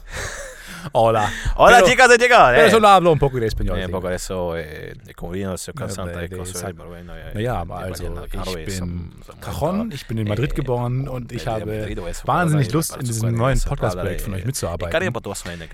Hola. 0.93 1.31
Hola, 1.57 1.77
Pero- 1.79 1.89
chicas 1.89 2.09
y 2.15 2.19
chicas. 2.19 2.53
Pero 2.55 2.67
Eh. 2.67 2.71
solo 2.71 2.89
hablo 2.89 3.13
un 3.13 3.19
poco 3.19 3.39
de 3.39 3.47
español. 3.47 3.79
Eh, 3.79 3.87
sí. 3.87 3.93
poco 3.93 4.09
de 4.09 4.17
eso, 4.17 4.57
eh, 4.57 4.95
como 5.17 5.33
pero 5.33 6.89
bueno, 6.89 7.15
eh, 7.17 7.33
Naja, 7.35 7.61
aber 7.61 7.79
also 7.85 8.15
ich 8.33 8.67
bin 8.67 9.11
Cajon, 9.41 9.93
ich 9.93 10.07
bin 10.07 10.19
in 10.19 10.29
Madrid 10.29 10.51
eh, 10.53 10.55
geboren 10.55 11.09
und 11.09 11.33
ich 11.33 11.47
eh, 11.47 11.51
habe 11.51 11.67
Madrid, 11.81 11.99
eso, 11.99 12.27
wahnsinnig 12.27 12.73
Lust, 12.73 12.97
in 12.97 13.05
diesem 13.07 13.35
neuen 13.35 13.61
Podcast-Projekt 13.61 14.23
von 14.23 14.35
euch 14.35 14.45
mitzuarbeiten. 14.45 15.13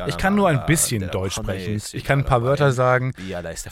Ich 0.07 0.17
kann 0.17 0.35
nur 0.35 0.49
ein 0.49 0.65
bisschen 0.67 1.11
Deutsch 1.11 1.35
sprechen. 1.37 1.81
Ich 1.93 2.05
kann 2.05 2.21
ein 2.21 2.25
paar 2.25 2.43
Wörter 2.43 2.69
eh, 2.69 2.73
sagen. 2.73 3.13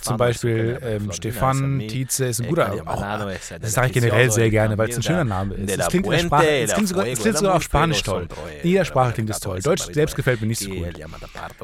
Zum 0.01 0.16
Beispiel 0.16 0.78
ähm, 0.82 1.12
Stefan 1.12 1.80
Tietze 1.89 2.26
ist 2.26 2.41
ein 2.41 2.49
guter. 2.49 2.74
Manano, 2.85 3.28
es 3.28 3.53
das 3.61 3.72
sage 3.72 3.89
ich 3.89 3.93
generell 3.95 4.30
sehr 4.30 4.51
gerne, 4.51 4.76
weil 4.78 4.91
es 4.91 4.97
ein 4.97 5.03
schöner 5.03 5.24
Name 5.24 5.55
ist. 5.55 5.78
Es 5.78 5.89
klingt, 5.89 6.07
in 6.07 6.12
der 6.12 6.18
Sprache, 6.20 6.47
es 6.47 6.72
klingt 6.72 6.89
sogar, 6.89 7.07
es 7.07 7.20
klingt 7.20 7.39
sogar 7.39 7.55
auf 7.57 7.62
Spanisch 7.62 8.03
toll. 8.03 8.28
In 8.62 8.70
jeder 8.70 8.85
Sprache 8.85 9.12
klingt 9.12 9.30
es 9.30 9.41
toll. 9.41 9.61
Deutsch 9.61 9.85
selbst 9.93 10.16
gefällt 10.16 10.41
mir 10.41 10.47
nicht 10.49 10.61
so 10.61 10.70
gut. 10.70 10.95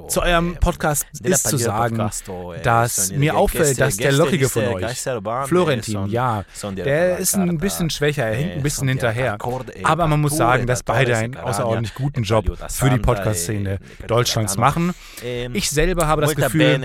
Zu 0.08 0.22
eurem 0.22 0.56
Podcast 0.56 1.06
ist 1.22 1.48
zu 1.48 1.56
sagen, 1.56 2.10
dass 2.62 3.12
mir 3.12 3.36
auffällt, 3.36 3.80
dass 3.80 3.96
der 3.96 4.12
Lockige 4.12 4.48
von 4.48 4.64
euch, 4.66 5.00
Florentin, 5.46 6.06
ja, 6.06 6.44
der 6.76 7.18
ist 7.18 7.34
ein 7.34 7.58
bisschen 7.58 7.90
schwächer, 7.90 8.26
er 8.26 8.34
hinkt 8.34 8.56
ein 8.56 8.62
bisschen 8.62 8.88
hinterher. 8.88 9.38
Aber 9.84 10.06
man 10.06 10.20
muss 10.20 10.36
sagen, 10.36 10.66
dass 10.66 10.82
beide 10.82 11.16
einen 11.16 11.36
außerordentlich 11.36 11.94
guten 11.94 12.22
Job 12.22 12.46
für 12.68 12.90
die 12.90 12.98
Podcast-Szene 12.98 13.78
Deutschlands 14.06 14.56
machen. 14.56 14.94
Ich 15.52 15.70
selber 15.70 16.06
habe 16.06 16.22
das 16.22 16.34
Gefühl, 16.34 16.80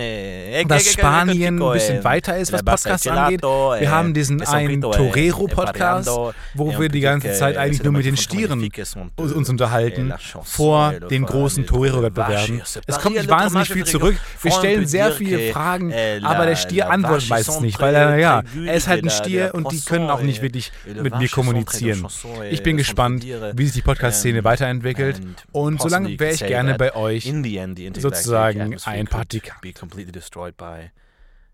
dass 0.68 0.92
Spanien 0.92 1.62
ein 1.62 1.72
bisschen 1.72 2.04
weiter 2.04 2.36
ist, 2.36 2.52
was 2.52 2.62
Podcasts 2.62 3.06
angeht. 3.06 3.42
Wir 3.42 3.90
haben 3.90 4.14
diesen 4.14 4.42
einen 4.42 4.80
Torero-Podcast, 4.80 6.08
wo 6.54 6.78
wir 6.78 6.88
die 6.88 7.00
ganze 7.00 7.32
Zeit 7.34 7.56
eigentlich 7.56 7.82
nur 7.82 7.92
mit 7.92 8.04
den 8.04 8.16
Stieren 8.16 8.68
uns 9.16 9.48
unterhalten 9.48 10.12
vor 10.42 10.92
den 10.92 11.24
großen 11.24 11.66
Torero-Wettbewerben. 11.66 12.62
Es 12.86 12.98
kommt 12.98 13.16
nicht 13.16 13.28
wahnsinnig 13.28 13.68
viel 13.70 13.84
zurück. 13.84 14.16
Wir 14.42 14.52
stellen 14.52 14.86
sehr 14.86 15.12
viele 15.12 15.52
Fragen, 15.52 15.92
aber 16.22 16.46
der 16.46 16.56
Stier 16.56 16.90
antwortet 16.90 17.28
meistens 17.28 17.60
nicht, 17.60 17.80
weil 17.80 17.94
er, 17.94 18.16
ja, 18.18 18.42
er 18.64 18.74
ist 18.74 18.88
halt 18.88 19.04
ein 19.04 19.10
Stier 19.10 19.50
und 19.54 19.70
die 19.72 19.80
können 19.80 20.10
auch 20.10 20.20
nicht 20.20 20.42
wirklich 20.42 20.72
mit 20.84 21.16
mir 21.18 21.28
kommunizieren. 21.28 22.06
Ich 22.50 22.62
bin 22.62 22.76
gespannt, 22.76 23.24
wie 23.24 23.64
sich 23.64 23.74
die 23.74 23.82
Podcast-Szene 23.82 24.44
weiterentwickelt 24.44 25.20
und 25.52 25.80
solange 25.80 26.18
wäre 26.18 26.34
ich 26.34 26.40
gerne 26.40 26.74
bei 26.74 26.94
euch 26.94 27.24
sozusagen 27.98 28.76
ein 28.84 29.06
Praktikant. 29.06 29.60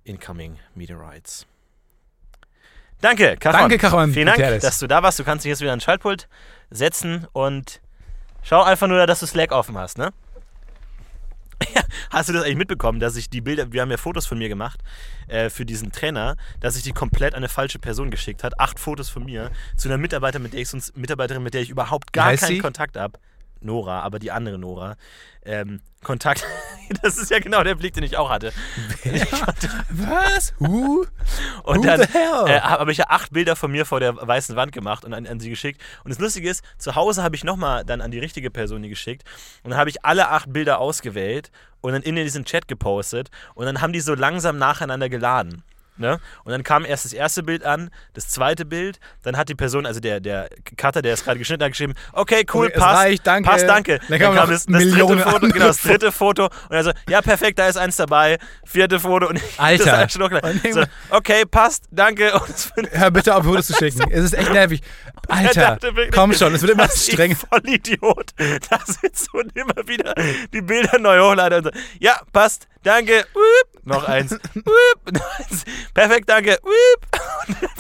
incoming 0.05 0.59
meteorites. 0.75 1.47
Danke, 3.01 3.37
Caron. 3.37 3.61
Danke, 3.63 3.79
Caron 3.79 4.13
Vielen 4.13 4.27
Dank, 4.27 4.39
Gutierrez. 4.39 4.63
dass 4.63 4.79
du 4.79 4.87
da 4.87 5.03
warst. 5.03 5.19
Du 5.19 5.25
kannst 5.25 5.45
dich 5.45 5.51
jetzt 5.51 5.61
wieder 5.61 5.71
ans 5.71 5.83
Schaltpult 5.83 6.29
setzen 6.71 7.27
und 7.33 7.81
schau 8.43 8.63
einfach 8.63 8.87
nur, 8.87 9.07
dass 9.07 9.21
du 9.21 9.27
Slack 9.27 9.51
offen 9.51 9.77
hast, 9.77 9.99
ne? 9.99 10.13
Hast 12.11 12.29
du 12.29 12.33
das 12.33 12.45
eigentlich 12.45 12.57
mitbekommen, 12.57 13.01
dass 13.01 13.17
ich 13.17 13.31
die 13.31 13.41
Bilder, 13.41 13.73
wir 13.73 13.83
haben 13.83 13.91
ja 13.91 13.97
Fotos 13.97 14.27
von 14.27 14.39
mir 14.39 14.49
gemacht 14.49 14.81
äh, 15.29 15.51
für 15.51 15.65
diesen 15.65 15.93
Trainer, 15.93 16.37
dass 16.61 16.77
ich 16.77 16.83
die 16.83 16.93
komplett 16.93 17.35
an 17.35 17.39
eine 17.39 17.49
falsche 17.49 17.79
Person 17.79 18.11
geschickt 18.11 18.45
hat. 18.45 18.59
Acht 18.61 18.79
Fotos 18.79 19.09
von 19.09 19.25
mir 19.25 19.51
zu 19.77 19.89
einer 19.89 19.99
Mitarbeiterin, 19.99 20.43
mit 20.43 20.53
der 20.53 20.61
ich 20.61 20.69
sonst, 20.69 20.97
Mitarbeiterin, 20.97 21.43
mit 21.43 21.55
der 21.55 21.63
ich 21.63 21.71
überhaupt 21.71 22.13
gar 22.13 22.27
heißt 22.27 22.43
keinen 22.43 22.57
sie? 22.57 22.59
Kontakt 22.59 22.97
habe. 22.97 23.19
Nora, 23.65 24.01
aber 24.01 24.19
die 24.19 24.31
andere 24.31 24.59
Nora. 24.59 24.97
Ähm, 25.45 25.81
Kontakt, 26.05 26.45
das 27.03 27.17
ist 27.17 27.31
ja 27.31 27.39
genau 27.39 27.63
der 27.63 27.75
Blick, 27.77 27.95
den 27.95 28.03
ich 28.03 28.17
auch 28.17 28.31
hatte. 28.31 28.53
Was? 29.91 30.55
Who? 30.59 31.07
Und 31.65 31.79
Who 31.79 31.83
dann 31.83 32.01
the 32.01 32.09
hell? 32.13 32.47
äh, 32.47 32.61
habe 32.61 32.91
ich 32.93 32.99
ja 32.99 33.07
acht 33.09 33.33
Bilder 33.33 33.57
von 33.57 33.71
mir 33.71 33.87
vor 33.87 34.01
der 34.01 34.17
weißen 34.17 34.57
Wand 34.57 34.73
gemacht 34.73 35.05
und 35.05 35.15
an, 35.15 35.27
an 35.27 35.41
sie 35.41 35.51
geschickt. 35.51 35.81
Und 36.05 36.11
das 36.11 36.19
Lustige 36.19 36.49
ist, 36.51 36.65
zu 36.79 36.95
Hause 36.95 37.23
habe 37.23 37.37
ich 37.37 37.45
nochmal 37.45 37.85
dann 37.85 38.01
an 38.01 38.11
die 38.11 38.19
richtige 38.19 38.51
Person 38.51 38.83
die 38.83 38.89
geschickt. 38.89 39.23
Und 39.63 39.71
dann 39.71 39.79
habe 39.79 39.91
ich 39.91 40.05
alle 40.05 40.29
acht 40.29 40.53
Bilder 40.53 40.79
ausgewählt 40.79 41.51
und 41.81 41.93
dann 41.93 42.03
in 42.03 42.17
diesen 42.17 42.45
Chat 42.45 42.69
gepostet. 42.69 43.31
Und 43.55 43.67
dann 43.67 43.81
haben 43.81 43.93
die 43.93 44.01
so 44.01 44.15
langsam 44.15 44.59
nacheinander 44.59 45.09
geladen. 45.09 45.63
Ne? 46.03 46.21
Und 46.45 46.53
dann 46.53 46.63
kam 46.63 46.85
erst 46.85 47.05
das 47.07 47.13
erste 47.13 47.43
Bild 47.43 47.65
an, 47.65 47.91
das 48.13 48.29
zweite 48.29 48.67
Bild, 48.67 49.01
dann 49.23 49.37
hat 49.37 49.49
die 49.49 49.55
Person, 49.55 49.87
also 49.87 50.01
der, 50.01 50.21
der 50.21 50.51
Cutter, 50.77 51.01
der 51.01 51.15
es 51.15 51.25
gerade 51.25 51.39
geschnitten 51.39 51.65
hat, 51.65 51.71
geschrieben, 51.71 51.95
okay, 52.13 52.45
cool, 52.53 52.67
Okay, 52.67 52.79
passt, 52.79 52.99
reicht, 52.99 53.27
danke. 53.27 53.49
passt, 53.49 53.67
danke. 53.67 54.01
Dann 54.09 54.19
kam 54.19 54.35
noch 54.35 54.49
das, 54.49 54.67
das 54.67 54.83
dritte 54.83 55.19
Foto, 55.19 55.49
genau, 55.49 55.67
das 55.67 55.81
dritte 55.81 56.13
Foto 56.13 56.45
und 56.45 56.77
er 56.77 56.85
so, 56.85 56.93
ja 57.09 57.23
perfekt, 57.23 57.59
da 57.59 57.69
ist 57.69 57.77
eins 57.77 57.97
dabei, 57.97 58.39
vierte 58.65 59.01
Foto 59.01 59.29
und 59.29 59.37
ich 59.37 59.59
Alter. 59.59 60.07
das 60.07 60.13
so, 60.13 60.83
okay, 61.11 61.45
passt, 61.47 61.85
danke. 61.91 62.33
Hör 62.91 63.11
bitte 63.11 63.35
auf, 63.35 63.45
Fotos 63.45 63.69
zu 63.69 63.75
schicken. 63.75 64.11
Es 64.11 64.25
ist 64.25 64.35
echt 64.35 64.53
nervig. 64.53 64.83
er 65.29 65.37
Alter, 65.37 65.79
komm 66.13 66.33
schon, 66.35 66.55
es 66.55 66.63
wird 66.63 66.73
immer 66.73 66.83
dass 66.89 67.07
ich 67.07 67.15
strenger. 67.15 67.37
Vollidiot. 67.37 68.33
Da 68.69 68.81
sitzt 68.85 69.29
du 69.33 69.39
und 69.39 69.57
immer 69.57 69.87
wieder 69.87 70.15
die 70.53 70.63
Bilder 70.63 70.99
neu 70.99 71.21
hochladen 71.21 71.59
und 71.59 71.75
so, 71.75 71.81
ja, 72.01 72.21
passt, 72.33 72.69
danke, 72.83 73.25
Uip. 73.35 73.85
noch 73.85 74.05
eins, 74.05 74.33
Uip. 74.55 75.13
perfekt, 75.95 76.29
danke, 76.29 76.59
Uip. 76.63 77.07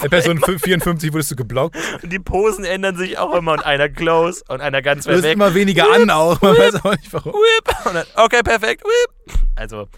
Bei 0.00 0.08
Person 0.08 0.40
54 0.40 1.12
wurdest 1.12 1.30
du 1.30 1.36
geblockt. 1.36 1.76
und 2.02 2.12
die 2.12 2.18
Posen 2.18 2.64
ändern 2.64 2.96
sich 2.96 3.18
auch 3.18 3.34
immer 3.34 3.52
und 3.52 3.64
einer 3.64 3.88
close 3.88 4.42
und 4.48 4.60
einer 4.60 4.82
ganz 4.82 5.04
Du 5.04 5.10
weit 5.10 5.16
bist 5.16 5.24
weg. 5.24 5.34
immer 5.34 5.54
weniger 5.54 5.92
an 5.92 6.10
auch. 6.10 6.40
Man 6.42 6.56
weiß 6.56 6.84
auch 6.84 6.96
nicht 6.96 7.12
warum. 7.12 7.32
Uip. 7.34 7.74
Dann, 7.84 8.04
okay, 8.16 8.42
perfekt, 8.42 8.84
Uip. 8.84 9.34
also 9.56 9.88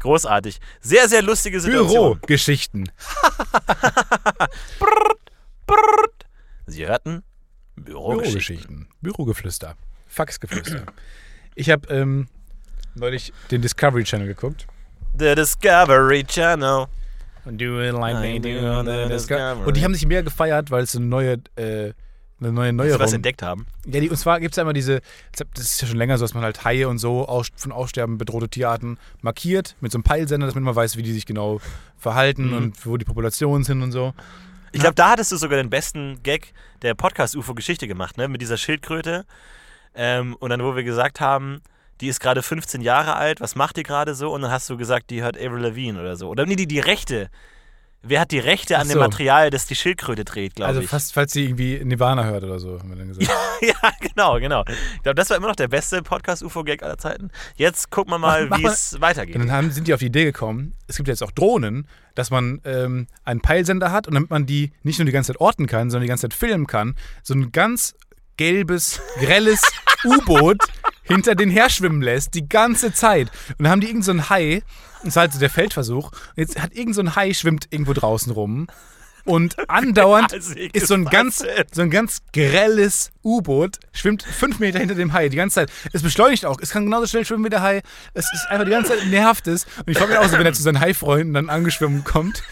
großartig. 0.00 0.60
Sehr, 0.80 1.08
sehr 1.08 1.22
lustige 1.22 1.60
Situation. 1.60 2.18
Bürogeschichten. 2.18 2.90
Sie 6.66 6.86
hörten 6.86 7.22
Bürogeschichten. 7.76 7.84
Bürogeschichten. 7.84 8.88
Bürogeflüster. 9.00 9.76
Faxgeflüster. 10.06 10.84
Ich 11.54 11.70
habe 11.70 11.88
ähm, 11.92 12.28
neulich 12.94 13.32
den 13.50 13.62
Discovery 13.62 14.04
Channel 14.04 14.26
geguckt. 14.26 14.66
The 15.18 15.34
Discovery 15.34 16.24
Channel. 16.24 16.86
Und 17.44 17.60
do 17.60 17.80
it 17.82 17.92
like 17.92 18.20
they 18.20 18.38
do 18.40 18.66
on 18.66 18.86
the 18.86 19.08
Discovery. 19.08 19.66
Und 19.66 19.76
die 19.76 19.84
haben 19.84 19.94
sich 19.94 20.06
mehr 20.06 20.22
gefeiert, 20.22 20.70
weil 20.70 20.82
es 20.82 20.96
eine 20.96 21.04
neue, 21.06 21.34
äh, 21.56 21.92
eine 22.40 22.52
neue 22.52 22.72
Dass 22.74 22.86
sie 22.86 22.92
was 22.92 22.98
Neuerung 22.98 23.14
entdeckt 23.14 23.42
haben. 23.42 23.66
Ja, 23.86 24.00
die, 24.00 24.08
und 24.10 24.16
zwar 24.16 24.40
gibt 24.40 24.52
es 24.54 24.56
ja 24.56 24.62
immer 24.62 24.72
diese, 24.72 25.00
das 25.36 25.64
ist 25.64 25.80
ja 25.82 25.88
schon 25.88 25.98
länger 25.98 26.16
so, 26.18 26.24
dass 26.24 26.34
man 26.34 26.42
halt 26.42 26.64
Haie 26.64 26.88
und 26.88 26.98
so 26.98 27.26
aus, 27.28 27.48
von 27.56 27.70
Aussterben 27.70 28.18
bedrohte 28.18 28.48
Tierarten 28.48 28.98
markiert 29.20 29.76
mit 29.80 29.92
so 29.92 29.98
einem 29.98 30.04
Peilsender, 30.04 30.46
dass 30.46 30.54
man 30.54 30.64
immer 30.64 30.74
weiß, 30.74 30.96
wie 30.96 31.02
die 31.02 31.12
sich 31.12 31.26
genau 31.26 31.60
verhalten 31.98 32.48
Mhm. 32.50 32.56
und 32.56 32.86
wo 32.86 32.96
die 32.96 33.04
Populationen 33.04 33.62
sind 33.64 33.82
und 33.82 33.92
so. 33.92 34.14
Ich 34.72 34.80
glaube, 34.80 34.96
da 34.96 35.10
hattest 35.10 35.30
du 35.30 35.36
sogar 35.36 35.58
den 35.58 35.70
besten 35.70 36.20
Gag 36.24 36.52
der 36.82 36.94
Podcast-UFO-Geschichte 36.94 37.86
gemacht, 37.86 38.16
ne? 38.18 38.26
Mit 38.26 38.40
dieser 38.42 38.56
Schildkröte. 38.56 39.24
Ähm, 39.94 40.34
und 40.40 40.50
dann, 40.50 40.60
wo 40.64 40.74
wir 40.74 40.82
gesagt 40.82 41.20
haben, 41.20 41.60
die 42.00 42.08
ist 42.08 42.20
gerade 42.20 42.42
15 42.42 42.80
Jahre 42.80 43.16
alt, 43.16 43.40
was 43.40 43.54
macht 43.54 43.76
die 43.76 43.82
gerade 43.82 44.14
so? 44.14 44.32
Und 44.32 44.42
dann 44.42 44.50
hast 44.50 44.68
du 44.70 44.76
gesagt, 44.76 45.10
die 45.10 45.22
hört 45.22 45.36
Avril 45.36 45.60
Lavigne 45.62 46.00
oder 46.00 46.16
so. 46.16 46.28
Oder 46.28 46.46
nee, 46.46 46.56
die, 46.56 46.66
die 46.66 46.80
Rechte. 46.80 47.28
Wer 48.06 48.20
hat 48.20 48.32
die 48.32 48.38
Rechte 48.38 48.76
an 48.76 48.82
Ach 48.82 48.88
dem 48.88 48.94
so. 48.94 48.98
Material, 49.00 49.48
das 49.48 49.64
die 49.64 49.74
Schildkröte 49.74 50.26
dreht, 50.26 50.56
glaube 50.56 50.68
Also 50.68 50.82
ich. 50.82 50.88
fast, 50.90 51.14
falls 51.14 51.32
sie 51.32 51.44
irgendwie 51.44 51.82
Nirvana 51.82 52.24
hört 52.24 52.44
oder 52.44 52.58
so, 52.58 52.78
haben 52.78 52.90
wir 52.90 52.96
dann 52.96 53.08
gesagt. 53.08 53.26
ja, 53.62 53.74
genau, 53.98 54.38
genau. 54.38 54.62
Ich 54.96 55.02
glaube, 55.02 55.14
das 55.14 55.30
war 55.30 55.38
immer 55.38 55.48
noch 55.48 55.56
der 55.56 55.68
beste 55.68 56.02
Podcast-UFO-Gag 56.02 56.82
aller 56.82 56.98
Zeiten. 56.98 57.30
Jetzt 57.56 57.90
gucken 57.90 58.12
wir 58.12 58.18
mal, 58.18 58.50
wie 58.58 58.66
es 58.66 59.00
weitergeht. 59.00 59.36
Und 59.36 59.46
dann 59.46 59.52
haben, 59.52 59.70
sind 59.70 59.88
die 59.88 59.94
auf 59.94 60.00
die 60.00 60.06
Idee 60.06 60.24
gekommen, 60.24 60.74
es 60.86 60.96
gibt 60.96 61.08
jetzt 61.08 61.22
auch 61.22 61.30
Drohnen, 61.30 61.88
dass 62.14 62.30
man 62.30 62.60
ähm, 62.66 63.06
einen 63.24 63.40
Peilsender 63.40 63.90
hat 63.90 64.06
und 64.06 64.12
damit 64.12 64.28
man 64.28 64.44
die 64.44 64.72
nicht 64.82 64.98
nur 64.98 65.06
die 65.06 65.12
ganze 65.12 65.32
Zeit 65.32 65.40
orten 65.40 65.66
kann, 65.66 65.88
sondern 65.88 66.02
die 66.02 66.08
ganze 66.08 66.28
Zeit 66.28 66.34
filmen 66.34 66.66
kann, 66.66 66.96
so 67.22 67.32
ein 67.32 67.52
ganz 67.52 67.94
gelbes, 68.36 69.00
grelles 69.18 69.62
U-Boot 70.04 70.58
hinter 71.04 71.34
den 71.34 71.50
herschwimmen 71.50 72.02
lässt, 72.02 72.34
die 72.34 72.48
ganze 72.48 72.92
Zeit. 72.92 73.30
Und 73.50 73.64
dann 73.64 73.70
haben 73.70 73.80
die 73.80 73.88
irgend 73.88 74.04
so 74.04 74.10
einen 74.10 74.28
Hai, 74.28 74.62
das 75.04 75.16
war 75.16 75.22
halt 75.22 75.32
so 75.32 75.38
der 75.38 75.50
Feldversuch, 75.50 76.10
und 76.10 76.36
jetzt 76.36 76.60
hat 76.60 76.74
irgend 76.74 76.94
so 76.94 77.02
ein 77.02 77.14
Hai 77.14 77.32
schwimmt 77.32 77.68
irgendwo 77.70 77.92
draußen 77.92 78.32
rum 78.32 78.66
und 79.24 79.56
andauernd 79.68 80.32
ist 80.32 80.86
so 80.86 80.94
ein 80.94 81.04
ganz, 81.04 81.44
so 81.72 81.82
ein 81.82 81.90
ganz 81.90 82.22
grelles 82.32 83.10
U-Boot, 83.24 83.78
schwimmt 83.92 84.22
fünf 84.22 84.58
Meter 84.58 84.78
hinter 84.78 84.94
dem 84.94 85.12
Hai 85.12 85.28
die 85.28 85.36
ganze 85.36 85.54
Zeit. 85.54 85.72
Es 85.92 86.02
beschleunigt 86.02 86.44
auch, 86.46 86.58
es 86.60 86.70
kann 86.70 86.84
genauso 86.84 87.06
schnell 87.06 87.24
schwimmen 87.24 87.44
wie 87.44 87.50
der 87.50 87.62
Hai. 87.62 87.80
Es 88.12 88.26
ist 88.32 88.46
einfach 88.50 88.64
die 88.66 88.70
ganze 88.70 88.96
Zeit 88.96 89.06
nervt 89.06 89.46
es. 89.46 89.64
Und 89.78 89.88
ich 89.90 89.96
frage 89.98 90.10
mich 90.12 90.18
auch 90.20 90.28
so, 90.28 90.38
wenn 90.38 90.46
er 90.46 90.52
zu 90.52 90.62
seinen 90.62 90.80
Hai-Freunden 90.80 91.32
dann 91.34 91.48
angeschwommen 91.50 92.04
kommt. 92.04 92.42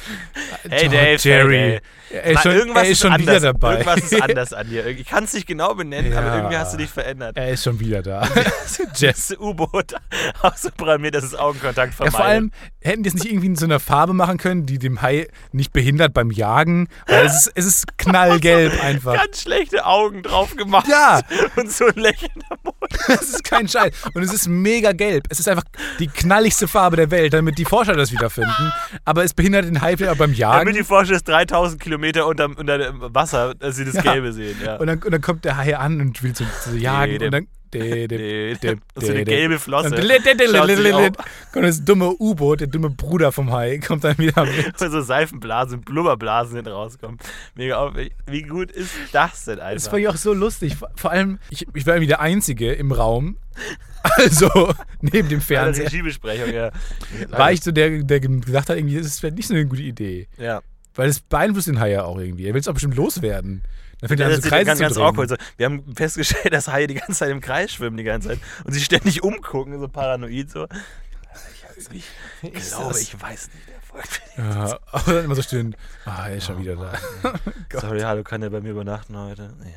Hey 0.68 0.88
Dave, 0.88 1.16
Jerry. 1.20 1.56
hey. 1.56 1.80
Er 2.14 2.34
Mal, 2.34 2.42
schon, 2.42 2.52
irgendwas 2.52 2.82
er 2.84 2.90
ist 2.90 3.00
schon 3.00 3.12
anders, 3.12 3.36
wieder 3.36 3.40
dabei. 3.54 3.72
Irgendwas 3.78 4.00
ist 4.12 4.22
anders 4.28 4.52
an 4.52 4.68
dir. 4.68 4.86
Ich 4.86 5.06
kann 5.06 5.24
es 5.24 5.32
nicht 5.32 5.46
genau 5.46 5.74
benennen, 5.74 6.12
aber 6.12 6.26
Ja. 6.26 6.36
irgendwie 6.36 6.56
hast 6.58 6.74
du 6.74 6.76
dich 6.76 6.90
verändert. 6.90 7.36
er 7.38 7.50
ist 7.50 7.64
schon 7.64 7.80
wieder 7.80 8.02
da. 8.02 8.28
Das 9.00 9.34
U-Boot 9.38 9.94
auch 10.42 10.56
so 10.56 10.68
programmiert, 10.76 11.14
dass 11.14 11.24
es 11.24 11.34
Augenkontakt 11.34 11.92
Ja, 11.92 11.96
vermeidet. 11.96 12.16
vor 12.16 12.24
allem 12.26 12.50
hätten 12.80 13.02
die 13.02 13.08
es 13.08 13.14
nicht 13.14 13.26
irgendwie 13.26 13.46
in 13.46 13.56
so 13.56 13.64
einer 13.64 13.80
Farbe 13.80 14.12
machen 14.12 14.36
können, 14.38 14.66
die 14.66 14.78
dem 14.78 15.00
Hai 15.02 15.26
nicht 15.52 15.72
behindert 15.72 16.12
beim 16.14 16.30
Jagen. 16.30 16.88
Weil 17.06 17.26
es 17.26 17.46
ist, 17.46 17.52
es 17.54 17.66
ist 17.66 17.98
knallgelb 17.98 18.82
einfach. 18.82 19.14
ganz 19.14 19.42
schlechte 19.42 19.86
Augen 19.86 20.22
drauf 20.22 20.54
gemacht. 20.64 20.86
Ja. 20.88 21.20
Und 21.56 21.70
so 21.70 21.86
ein 21.86 21.94
lächelnder 21.94 22.56
Mund. 22.62 22.76
Es 23.08 23.22
ist 23.30 23.44
kein 23.44 23.68
Scheiß. 23.68 23.92
Und 24.14 24.22
es 24.22 24.32
ist 24.32 24.48
mega 24.48 24.92
gelb. 24.92 25.24
Es 25.28 25.40
ist 25.40 25.48
einfach 25.48 25.64
die 25.98 26.08
knalligste 26.08 26.68
Farbe 26.68 26.96
der 26.96 27.10
Welt, 27.10 27.32
damit 27.32 27.58
die 27.58 27.64
Forscher 27.64 27.94
das 27.94 28.12
wiederfinden. 28.12 28.72
Aber 29.04 29.24
es 29.24 29.34
behindert 29.34 29.64
den 29.66 29.80
Hai 29.80 29.96
vielleicht 29.96 30.12
auch 30.14 30.18
beim 30.18 30.30
Damit 30.30 30.38
Jagen. 30.38 30.72
die 30.74 30.84
Forscher 30.84 31.14
es 31.14 31.24
3000 31.24 31.80
Kilometer 31.80 32.26
unter, 32.26 32.46
unter 32.56 32.78
dem 32.78 33.14
Wasser, 33.14 33.54
dass 33.54 33.76
sie 33.76 33.84
das 33.84 33.94
Ja. 33.94 34.02
Gelbe 34.02 34.32
sehen. 34.32 34.56
Ja. 34.64 34.76
Und 34.76 34.86
dann, 34.86 35.02
und 35.02 35.10
dann 35.12 35.20
kommt 35.20 35.44
der 35.44 35.56
Hai 35.56 35.76
an 35.76 36.00
und 36.00 36.22
will 36.22 36.32
zu, 36.34 36.44
zu 36.62 36.76
jagen. 36.76 37.16
Nee, 37.18 37.24
und 37.26 37.32
dann. 37.32 37.46
So 37.72 39.10
eine 39.10 39.24
gelbe 39.24 39.58
Flosse. 39.58 39.90
Kommt 41.52 41.64
das 41.64 41.84
dumme 41.84 42.14
U-Boot, 42.18 42.60
der 42.60 42.66
dumme 42.68 42.90
Bruder 42.90 43.32
vom 43.32 43.52
Hai, 43.52 43.78
kommt 43.78 44.04
dann 44.04 44.18
wieder 44.18 44.44
mit. 44.44 44.78
So 44.78 45.00
Seifenblasen, 45.00 45.80
Blubberblasen 45.80 46.56
hinten 46.56 46.70
rauskommen. 46.72 47.18
Mega 47.54 47.76
auf. 47.76 47.94
Wie 48.26 48.42
gut 48.42 48.70
ist 48.70 48.90
das 49.12 49.44
denn 49.46 49.56
Das 49.56 49.64
einfach? 49.64 49.92
war 49.92 49.98
ja 49.98 50.10
auch 50.10 50.16
so 50.16 50.32
lustig. 50.34 50.76
Vor- 50.96 51.10
allem, 51.10 51.38
ich, 51.50 51.66
ich 51.74 51.86
war 51.86 51.94
irgendwie 51.94 52.08
der 52.08 52.20
Einzige 52.20 52.72
im 52.72 52.92
Raum. 52.92 53.36
Also, 54.16 54.74
neben 55.00 55.28
dem 55.28 55.40
Fernseher. 55.40 55.86
Regiebesprechung, 55.86 56.52
ja. 56.52 56.72
War 57.28 57.52
ich 57.52 57.60
so 57.62 57.70
der, 57.70 58.02
der 58.02 58.18
gesagt 58.18 58.68
hat, 58.68 58.76
irgendwie, 58.76 58.96
das 58.96 59.06
ist 59.06 59.20
vielleicht 59.20 59.36
nicht 59.36 59.46
so 59.46 59.54
eine 59.54 59.64
gute 59.64 59.82
Idee. 59.82 60.26
Ja. 60.38 60.60
Weil 60.96 61.08
es 61.08 61.20
beeinflusst 61.20 61.68
den 61.68 61.78
Hai 61.78 61.92
ja 61.92 62.02
auch 62.02 62.18
irgendwie. 62.18 62.48
Er 62.48 62.52
will 62.52 62.60
es 62.60 62.66
auch 62.66 62.72
bestimmt 62.72 62.96
loswerden. 62.96 63.62
Dann 64.03 64.09
fängt 64.09 64.20
er 64.20 64.28
Das 64.28 64.36
an, 64.38 64.42
so 64.42 64.48
Kreise 64.50 64.64
ganz, 64.66 64.78
zu 64.78 64.82
ganz 64.82 64.96
awkward. 64.98 65.28
So, 65.30 65.36
wir 65.57 65.64
haben 65.66 65.94
festgestellt, 65.96 66.53
dass 66.53 66.68
Haie 66.68 66.86
die 66.88 66.94
ganze 66.94 67.14
Zeit 67.14 67.30
im 67.30 67.40
Kreis 67.40 67.72
schwimmen, 67.72 67.96
die 67.96 68.05
ganze 68.05 68.28
Zeit. 68.28 68.40
Und 68.64 68.72
sich 68.74 68.84
ständig 68.84 69.22
umgucken, 69.22 69.80
so 69.80 69.88
paranoid 69.88 70.50
so. 70.50 70.66
Ich, 71.90 72.05
ich 72.42 72.53
glaube, 72.68 72.88
das- 72.88 73.00
ich 73.00 73.20
weiß 73.20 73.48
nicht, 73.55 73.68
der 73.68 73.80
folgt 73.80 74.20
mir. 74.36 74.44
Ja, 74.44 74.78
aber 74.92 75.12
dann 75.14 75.24
immer 75.24 75.34
so 75.34 75.42
still. 75.42 75.70
Ah, 76.05 76.28
er 76.28 76.36
ist 76.36 76.46
schon 76.46 76.59
wieder 76.61 76.76
da. 76.76 76.92
Sorry, 77.80 78.00
hallo, 78.00 78.22
kann 78.22 78.40
der 78.40 78.50
bei 78.50 78.61
mir 78.61 78.70
übernachten 78.72 79.16
heute? 79.16 79.55
Ja. 79.64 79.68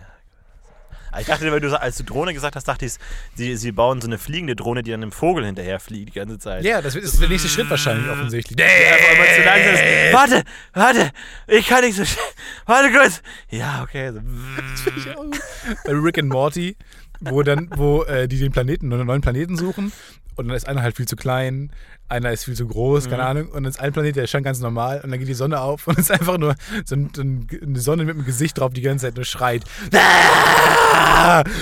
Aber 1.16 1.22
Ich 1.22 1.28
dachte, 1.28 1.49
weil 1.49 1.61
du, 1.61 1.80
als 1.80 1.95
du 1.95 2.03
Drohne 2.03 2.34
gesagt 2.34 2.57
hast, 2.57 2.68
dachte 2.68 2.86
ich, 2.86 2.95
sie, 3.36 3.55
sie 3.55 3.72
bauen 3.72 4.01
so 4.01 4.07
eine 4.07 4.18
fliegende 4.18 4.53
Drohne, 4.53 4.84
die 4.84 4.91
dann 4.91 5.01
einem 5.01 5.13
Vogel 5.13 5.45
hinterher 5.45 5.80
fliegt 5.80 6.09
die 6.13 6.20
ganze 6.20 6.38
Zeit. 6.39 6.66
Ja, 6.66 6.82
das 6.82 6.93
ist 6.95 7.22
der 7.22 7.30
nächste 7.30 7.47
Schritt 7.47 7.70
wahrscheinlich 7.70 8.09
offensichtlich. 8.09 8.57
Zu 8.57 9.41
langsam 9.43 9.74
ist. 9.76 9.82
Warte, 10.13 10.43
warte, 10.74 11.11
ich 11.47 11.68
kann 11.68 11.86
nicht 11.86 11.95
so 11.95 12.03
schnell. 12.03 12.26
Warte 12.66 12.91
kurz. 12.91 13.22
Ja, 13.49 13.82
okay. 13.84 14.11
So. 14.11 14.20
Bei 15.86 15.91
Rick 15.93 16.18
and 16.20 16.30
Morty, 16.30 16.76
wo 17.22 17.43
dann, 17.43 17.70
wo 17.76 18.03
äh, 18.03 18.28
die 18.28 18.38
den 18.38 18.51
Planeten, 18.51 18.91
einen 18.91 19.07
neuen 19.07 19.22
Planeten 19.22 19.55
suchen 19.57 19.93
und 20.36 20.47
dann 20.47 20.55
ist 20.55 20.67
einer 20.67 20.81
halt 20.81 20.95
viel 20.95 21.07
zu 21.07 21.15
klein, 21.15 21.71
einer 22.07 22.31
ist 22.31 22.45
viel 22.45 22.55
zu 22.55 22.67
groß, 22.67 23.09
keine 23.09 23.23
Ahnung, 23.23 23.47
und 23.47 23.63
dann 23.63 23.65
ist 23.65 23.79
ein 23.79 23.93
Planet, 23.93 24.15
der 24.15 24.27
scheint 24.27 24.45
ganz 24.45 24.59
normal 24.59 25.01
und 25.03 25.11
dann 25.11 25.19
geht 25.19 25.27
die 25.27 25.33
Sonne 25.33 25.59
auf 25.61 25.88
und 25.88 25.97
es 25.97 26.05
ist 26.09 26.11
einfach 26.11 26.38
nur 26.38 26.55
so, 26.86 26.95
ein, 26.95 27.11
so 27.15 27.21
ein, 27.21 27.47
eine 27.61 27.79
Sonne 27.79 28.05
mit 28.05 28.15
dem 28.15 28.25
Gesicht 28.25 28.57
drauf, 28.57 28.73
die 28.73 28.81
ganze 28.81 29.07
Zeit 29.07 29.15
nur 29.15 29.25
schreit. 29.25 29.63
Ah! 29.93 31.43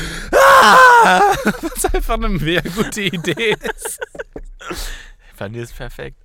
Ah! 0.65 1.21
Was 1.61 1.93
einfach 1.93 2.13
eine 2.13 2.30
mega 2.30 2.61
gute 2.74 3.01
Idee 3.01 3.57
ist. 3.76 3.99
Ich 4.71 5.57
es 5.57 5.74
perfekt. 5.74 6.17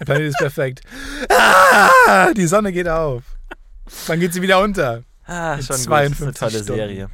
Der 0.00 0.04
Planet 0.04 0.28
ist 0.30 0.38
perfekt. 0.38 0.80
Ah! 1.28 2.32
Die 2.36 2.46
Sonne 2.46 2.72
geht 2.72 2.88
auf. 2.88 3.22
Dann 4.08 4.18
geht 4.18 4.32
sie 4.32 4.42
wieder 4.42 4.60
unter. 4.60 5.04
Ah, 5.26 5.56
schon 5.62 5.76
gut. 5.76 5.84
52 5.84 5.86
Das 5.86 6.18
ist 6.18 6.22
eine 6.22 6.34
tolle 6.34 6.64
Stunden. 6.64 6.80
Serie. 6.80 7.10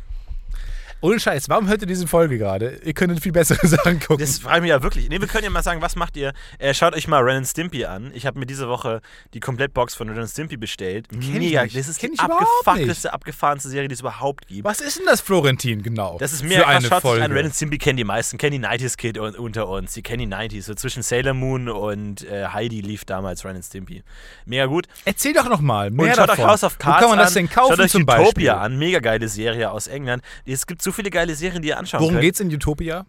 Ohne 1.02 1.20
Scheiß, 1.20 1.48
warum 1.50 1.68
hört 1.68 1.82
ihr 1.82 1.86
diese 1.86 2.06
Folge 2.06 2.38
gerade? 2.38 2.80
Ihr 2.84 2.94
könntet 2.94 3.20
viel 3.22 3.30
bessere 3.32 3.64
Sachen 3.68 4.00
gucken. 4.00 4.18
Das 4.18 4.38
frage 4.38 4.56
ich 4.56 4.62
mich 4.62 4.68
ja 4.70 4.82
wirklich. 4.82 5.08
Nee, 5.08 5.20
wir 5.20 5.28
können 5.28 5.44
ja 5.44 5.50
mal 5.50 5.62
sagen, 5.62 5.82
was 5.82 5.94
macht 5.94 6.16
ihr? 6.16 6.32
Äh, 6.58 6.72
schaut 6.74 6.94
euch 6.96 7.06
mal 7.06 7.22
Ren 7.22 7.44
Stimpy 7.44 7.84
an. 7.84 8.10
Ich 8.14 8.24
habe 8.26 8.38
mir 8.38 8.46
diese 8.46 8.66
Woche 8.68 9.02
die 9.34 9.40
Komplettbox 9.40 9.94
von 9.94 10.08
Ren 10.08 10.26
Stimpy 10.26 10.56
bestellt. 10.56 11.08
Kenn 11.10 11.20
ich 11.20 11.28
Mega. 11.34 11.64
nicht. 11.64 11.76
Das 11.76 11.86
ist 11.88 11.98
Kenn 12.00 12.10
die 12.10 12.14
ich 12.14 12.20
abgefuckteste, 12.20 13.12
abgefahrenste 13.12 13.68
Serie, 13.68 13.88
die 13.88 13.94
es 13.94 14.00
überhaupt 14.00 14.48
gibt. 14.48 14.64
Was 14.64 14.80
ist 14.80 14.98
denn 14.98 15.06
das 15.06 15.20
Florentin 15.20 15.82
genau? 15.82 16.16
Das 16.18 16.32
ist 16.32 16.40
für 16.40 16.48
mir 16.48 16.62
krass. 16.62 16.90
eine 16.90 17.00
Folge. 17.00 17.24
an. 17.24 17.32
Ren 17.32 17.52
Stimpy 17.52 17.76
kennen 17.78 17.98
die 17.98 18.04
meisten. 18.04 18.38
Kennen 18.38 18.60
die 18.62 18.66
90s 18.66 18.96
Kid 18.96 19.18
un 19.18 19.34
unter 19.36 19.68
uns. 19.68 19.92
Die 19.92 20.02
kennen 20.02 20.28
die 20.30 20.34
90s. 20.34 20.62
So 20.62 20.74
zwischen 20.74 21.02
Sailor 21.02 21.34
Moon 21.34 21.68
und 21.68 22.24
äh, 22.24 22.46
Heidi 22.46 22.80
lief 22.80 23.04
damals 23.04 23.44
Ren 23.44 23.62
Stimpy. 23.62 24.02
Mega 24.46 24.64
gut. 24.66 24.86
Erzähl 25.04 25.34
doch 25.34 25.48
noch 25.48 25.60
mal 25.60 25.90
mehr 25.90 26.06
Und 26.06 26.16
schaut 26.16 26.28
davon. 26.30 26.44
euch 26.46 26.50
House 26.50 26.64
of 26.64 26.78
Cards 26.78 26.96
Wo 26.96 27.00
kann 27.00 27.10
man 27.10 27.18
an. 27.18 27.24
das 27.26 27.34
denn 27.34 27.50
kaufen 27.50 27.76
Schaut 27.76 27.84
euch 27.84 27.90
zum 27.92 28.02
Utopia 28.02 28.22
Beispiel? 28.24 28.50
an. 28.50 28.78
Mega 28.78 28.98
geile 29.00 29.28
Serie 29.28 29.70
aus 29.70 29.86
England. 29.88 30.22
Es 30.46 30.66
gibt 30.66 30.82
so 30.86 30.92
viele 30.92 31.10
geile 31.10 31.34
Serien, 31.34 31.60
die 31.62 31.68
ihr 31.68 31.78
anschauen 31.78 32.00
Worum 32.00 32.14
könnt. 32.14 32.22
geht's 32.22 32.40
in 32.40 32.52
Utopia? 32.52 33.04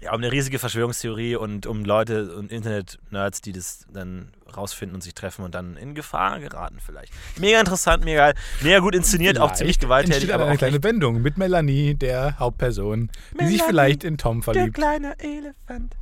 Ja, 0.00 0.12
um 0.12 0.18
eine 0.18 0.30
riesige 0.30 0.60
Verschwörungstheorie 0.60 1.34
und 1.34 1.66
um 1.66 1.84
Leute 1.84 2.34
und 2.36 2.52
Internet-Nerds, 2.52 3.40
die 3.40 3.52
das 3.52 3.86
dann 3.92 4.30
rausfinden 4.56 4.94
und 4.94 5.02
sich 5.02 5.14
treffen 5.14 5.44
und 5.44 5.52
dann 5.54 5.76
in 5.76 5.94
Gefahr 5.96 6.38
geraten 6.38 6.78
vielleicht. 6.84 7.12
Mega 7.38 7.58
interessant, 7.58 8.04
mega 8.04 8.26
geil, 8.26 8.34
mega 8.62 8.78
gut 8.78 8.94
inszeniert, 8.94 9.38
auch 9.38 9.52
ziemlich 9.52 9.76
Vielleicht 9.76 9.80
gewalttätig, 9.80 10.14
entsteht 10.22 10.34
aber 10.34 10.46
eine 10.46 10.58
kleine 10.58 10.82
Wendung 10.84 11.20
mit 11.22 11.38
Melanie, 11.38 11.94
der 11.96 12.38
Hauptperson, 12.38 13.10
die 13.32 13.46
sich 13.46 13.58
Melanie, 13.58 13.68
vielleicht 13.68 14.04
in 14.04 14.16
Tom 14.16 14.42
der 14.42 14.54
verliebt. 14.54 14.74
kleine 14.74 15.18
Elefant. 15.18 15.96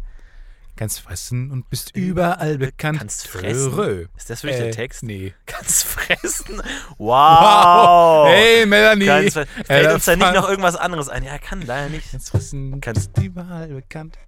Kannst 0.78 1.00
fressen 1.00 1.50
und 1.50 1.68
bist 1.70 1.96
überall 1.96 2.56
bekannt. 2.56 3.00
Kannst 3.00 3.26
fressen? 3.26 3.72
Rö. 3.74 4.06
Ist 4.16 4.30
das 4.30 4.44
wirklich 4.44 4.60
Äh, 4.60 4.64
der 4.66 4.72
Text? 4.72 5.02
Nee. 5.02 5.34
Kannst 5.44 5.82
fressen? 5.82 6.62
Wow! 6.98 8.28
Hey, 8.28 8.64
Melanie. 8.64 9.06
Kannst, 9.06 9.38
fällt 9.66 9.92
uns 9.92 10.04
da 10.04 10.14
nicht 10.14 10.34
noch 10.34 10.48
irgendwas 10.48 10.76
anderes 10.76 11.08
ein? 11.08 11.24
Ja, 11.24 11.36
kann 11.38 11.62
leider 11.62 11.88
nicht. 11.88 12.12
Kannst 12.12 12.30
fressen, 12.30 12.80
Kannst- 12.80 13.12
kannst 13.12 13.26
überall 13.26 13.66
bekannt. 13.66 14.18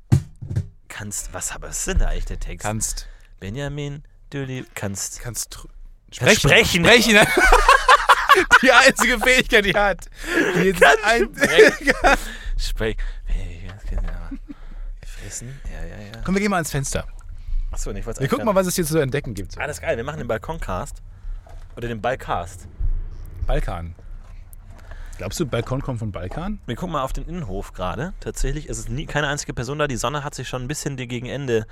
Kannst, 0.89 1.33
was, 1.33 1.53
aber 1.53 1.69
ist 1.69 1.87
denn 1.87 1.99
da 1.99 2.09
eigentlich 2.09 2.25
der 2.25 2.41
Text? 2.41 2.67
Kannst. 2.67 3.07
Benjamin, 3.39 4.03
du 4.31 4.65
kannst. 4.75 5.21
Kannst 5.21 5.57
Kannst 6.19 6.41
sprechen. 6.41 6.85
Sprechen. 6.85 7.15
die 8.63 8.73
einzige 8.73 9.21
Fähigkeit, 9.21 9.65
die 9.65 9.71
er 9.73 9.85
hat. 9.85 10.07
Die 10.57 10.73
Kannst 10.73 11.05
ein 11.05 11.29
Sprech. 12.59 12.97
Fressen? 15.31 15.61
Ja, 15.65 15.87
ja, 15.87 16.03
ja. 16.03 16.23
Komm, 16.25 16.35
wir 16.35 16.41
gehen 16.41 16.51
mal 16.51 16.57
ans 16.57 16.71
Fenster. 16.71 17.05
Achso, 17.71 17.93
ich 17.93 18.05
wollte 18.05 18.21
Wir 18.21 18.29
gucken 18.29 18.45
mal, 18.45 18.55
was 18.55 18.67
es 18.67 18.75
hier 18.75 18.85
zu 18.85 18.99
entdecken 18.99 19.33
gibt. 19.33 19.57
Ah, 19.59 19.67
das 19.67 19.77
ist 19.77 19.83
geil. 19.83 19.97
Wir 19.97 20.03
machen 20.03 20.19
den 20.19 20.27
Balkoncast. 20.27 21.03
Oder 21.77 21.87
den 21.87 22.01
Ballcast. 22.01 22.67
Balkan. 23.47 23.95
Glaubst 25.19 25.39
du, 25.39 25.47
Balkon 25.47 25.83
kommt 25.83 26.01
von 26.01 26.11
Balkan? 26.11 26.59
Wir 26.67 26.75
gucken 26.75 26.95
mal 26.95 27.03
auf 27.03 27.13
den 27.13 27.27
Innenhof 27.29 27.73
gerade. 27.73 28.13
Tatsächlich 28.21 28.69
ist 28.69 28.79
es 28.79 28.89
nie, 28.89 29.07
keine 29.07 29.29
einzige 29.29 29.55
Person 29.55 29.79
da. 29.79 29.87
Die 29.87 29.97
Sonne 29.97 30.25
hat 30.25 30.35
sich 30.35 30.49
schon 30.49 30.63
ein 30.63 30.69
bisschen 30.69 30.97
gegen 30.97 31.27
Ende. 31.27 31.67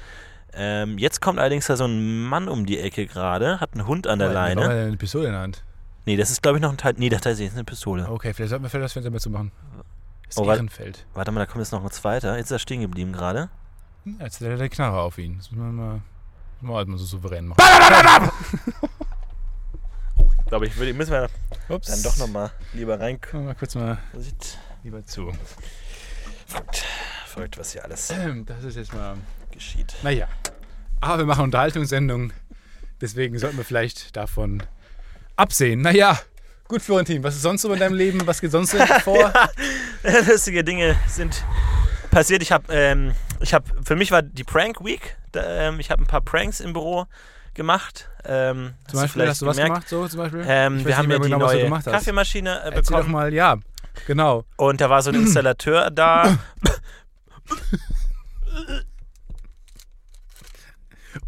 Ähm, 0.52 0.98
jetzt 0.98 1.20
kommt 1.20 1.38
allerdings 1.38 1.66
da 1.66 1.76
so 1.76 1.86
ein 1.86 2.22
Mann 2.24 2.48
um 2.48 2.64
die 2.64 2.78
Ecke 2.78 3.06
gerade, 3.06 3.60
hat 3.60 3.70
einen 3.72 3.86
Hund 3.86 4.06
an 4.06 4.18
der 4.18 4.32
Warum 4.34 4.50
hat 4.50 4.56
Leine. 4.56 4.74
er 4.74 4.86
eine 4.86 4.96
Pistole 4.96 5.26
in 5.26 5.32
der 5.32 5.40
Hand? 5.40 5.64
Nee, 6.06 6.16
das 6.16 6.30
ist 6.30 6.42
glaube 6.42 6.58
ich 6.58 6.62
noch 6.62 6.70
ein 6.70 6.78
Teil. 6.78 6.94
Nee, 6.96 7.08
das 7.08 7.26
ist 7.26 7.54
eine 7.54 7.64
Pistole. 7.64 8.08
Okay, 8.08 8.32
vielleicht 8.32 8.50
sollten 8.50 8.64
wir 8.64 8.70
vielleicht 8.70 8.84
das 8.84 8.92
Fenster 8.92 9.10
mehr 9.10 9.20
zu 9.20 9.30
machen. 9.30 9.50
Das 10.28 10.36
Oh, 10.38 10.46
warte. 10.46 10.58
Ehrenfeld. 10.58 11.06
Warte 11.14 11.32
mal, 11.32 11.40
da 11.40 11.46
kommt 11.46 11.58
jetzt 11.64 11.72
noch 11.72 11.82
ein 11.82 11.90
zweiter. 11.90 12.36
Jetzt 12.36 12.46
ist 12.46 12.52
er 12.52 12.58
stehen 12.58 12.80
geblieben 12.82 13.12
gerade. 13.12 13.48
Hm, 14.04 14.18
Jetzt 14.20 14.40
hat 14.40 14.48
er 14.48 14.56
der 14.56 14.68
Knarre 14.68 15.00
auf 15.00 15.18
ihn. 15.18 15.38
Das 15.38 15.50
muss 15.50 15.58
man 15.60 15.74
mal, 15.74 16.00
mal, 16.60 16.76
halt 16.76 16.88
mal 16.88 16.98
so 16.98 17.04
souverän 17.04 17.46
machen. 17.48 17.58
Ich 20.40 20.50
glaube, 20.50 20.66
ich 20.66 20.76
würde, 20.78 20.94
müssen 20.94 21.10
wir 21.12 21.28
Ups. 21.68 21.88
dann 21.88 22.02
doch 22.02 22.16
nochmal 22.16 22.50
lieber 22.72 22.98
reinkommen. 22.98 23.44
Mal 23.46 23.54
kurz 23.54 23.74
mal 23.74 23.98
Sieht 24.16 24.56
lieber 24.82 25.04
zu. 25.04 25.30
verrückt, 26.46 26.84
verrückt, 27.26 27.58
was 27.58 27.72
hier 27.72 27.84
alles 27.84 28.08
Ähm, 28.10 28.46
Das 28.46 28.64
ist 28.64 28.76
jetzt 28.76 28.94
mal. 28.94 29.16
geschieht. 29.50 29.94
Naja. 30.02 30.26
Aber 31.02 31.18
wir 31.18 31.26
machen 31.26 31.44
Unterhaltungssendungen. 31.44 32.32
Deswegen 33.02 33.38
sollten 33.38 33.58
wir 33.58 33.64
vielleicht 33.64 34.16
davon 34.16 34.62
absehen. 35.36 35.82
Naja, 35.82 36.18
gut, 36.66 36.80
Florentin, 36.80 37.22
was 37.22 37.36
ist 37.36 37.42
sonst 37.42 37.60
so 37.60 37.72
in 37.74 37.78
deinem 37.78 37.94
Leben? 37.94 38.26
Was 38.26 38.40
geht 38.40 38.50
sonst 38.50 38.70
so 38.70 38.78
vor? 39.04 39.18
ja, 39.20 39.50
lustige 40.26 40.64
Dinge 40.64 40.96
sind 41.06 41.44
passiert. 42.10 42.42
Ich 42.42 42.52
habe, 42.52 42.72
ähm, 42.72 43.14
ich 43.40 43.54
habe, 43.54 43.64
für 43.84 43.96
mich 43.96 44.10
war 44.10 44.22
die 44.22 44.44
Prank 44.44 44.84
Week. 44.84 45.16
Da, 45.32 45.68
ähm, 45.68 45.80
ich 45.80 45.90
habe 45.90 46.02
ein 46.02 46.06
paar 46.06 46.20
Pranks 46.20 46.60
im 46.60 46.72
Büro 46.72 47.06
gemacht. 47.54 48.08
Ähm, 48.24 48.74
zum 48.88 49.00
Beispiel, 49.00 49.28
hast 49.28 49.42
du 49.42 49.46
was 49.46 49.56
gemacht 49.56 49.88
so 49.88 50.06
zum 50.06 50.18
Beispiel? 50.18 50.44
Ähm, 50.46 50.84
wir 50.84 50.96
haben 50.96 51.10
ja 51.10 51.18
die 51.18 51.24
genau, 51.24 51.38
du 51.38 51.44
neue 51.46 51.70
hast. 51.70 51.84
Kaffeemaschine 51.86 52.50
äh, 52.50 52.64
Erzähl 52.66 52.82
doch 52.82 52.90
bekommen. 52.90 53.12
mal, 53.12 53.34
ja, 53.34 53.56
genau. 54.06 54.44
Und 54.56 54.80
da 54.80 54.88
war 54.90 55.02
so 55.02 55.10
ein 55.10 55.16
Installateur 55.16 55.90
da. 55.92 56.38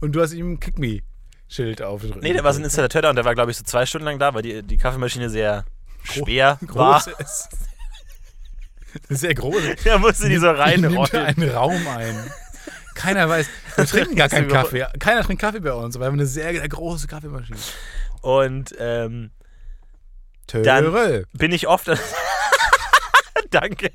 Und 0.01 0.12
du 0.12 0.22
hast 0.22 0.33
ihm 0.33 0.53
ein 0.53 0.61
Kick-Me-Schild 0.61 1.83
aufgedrückt. 1.83 2.22
Nee, 2.22 2.33
da 2.33 2.45
war 2.45 2.53
so 2.53 2.61
ein 2.61 2.64
Installateur 2.64 3.03
da 3.03 3.11
und 3.11 3.16
der 3.16 3.24
war, 3.24 3.35
glaube 3.35 3.51
ich, 3.51 3.57
so 3.57 3.64
zwei 3.64 3.85
Stunden 3.87 4.05
lang 4.05 4.18
da, 4.18 4.33
weil 4.35 4.43
die, 4.43 4.62
die 4.62 4.76
Kaffeemaschine 4.76 5.28
sehr 5.28 5.64
schwer 6.05 6.59
war. 6.68 7.01
groß 7.01 7.09
ist. 7.18 7.49
Sehr 9.09 9.34
groß. 9.34 9.62
Da 9.84 9.99
musste 9.99 10.28
die 10.28 10.38
so 10.38 10.51
reinrollen. 10.51 11.24
einen 11.26 11.51
Raum 11.51 11.86
ein. 11.88 12.30
Keiner 12.95 13.28
weiß, 13.28 13.47
wir 13.76 13.86
trinken 13.86 14.16
gar 14.16 14.28
keinen 14.28 14.49
Kaffee. 14.49 14.86
Keiner 14.99 15.22
trinkt 15.22 15.41
Kaffee 15.41 15.61
bei 15.61 15.72
uns, 15.72 15.97
aber 15.97 16.05
wir 16.05 16.09
haben 16.09 16.14
eine 16.14 16.26
sehr, 16.26 16.53
sehr 16.53 16.68
große 16.68 17.07
Kaffeemaschine. 17.07 17.59
Und 18.20 18.74
ähm, 18.78 19.30
Töre. 20.47 21.24
bin 21.32 21.53
ich 21.53 21.66
oft. 21.66 21.91
Danke. 23.51 23.91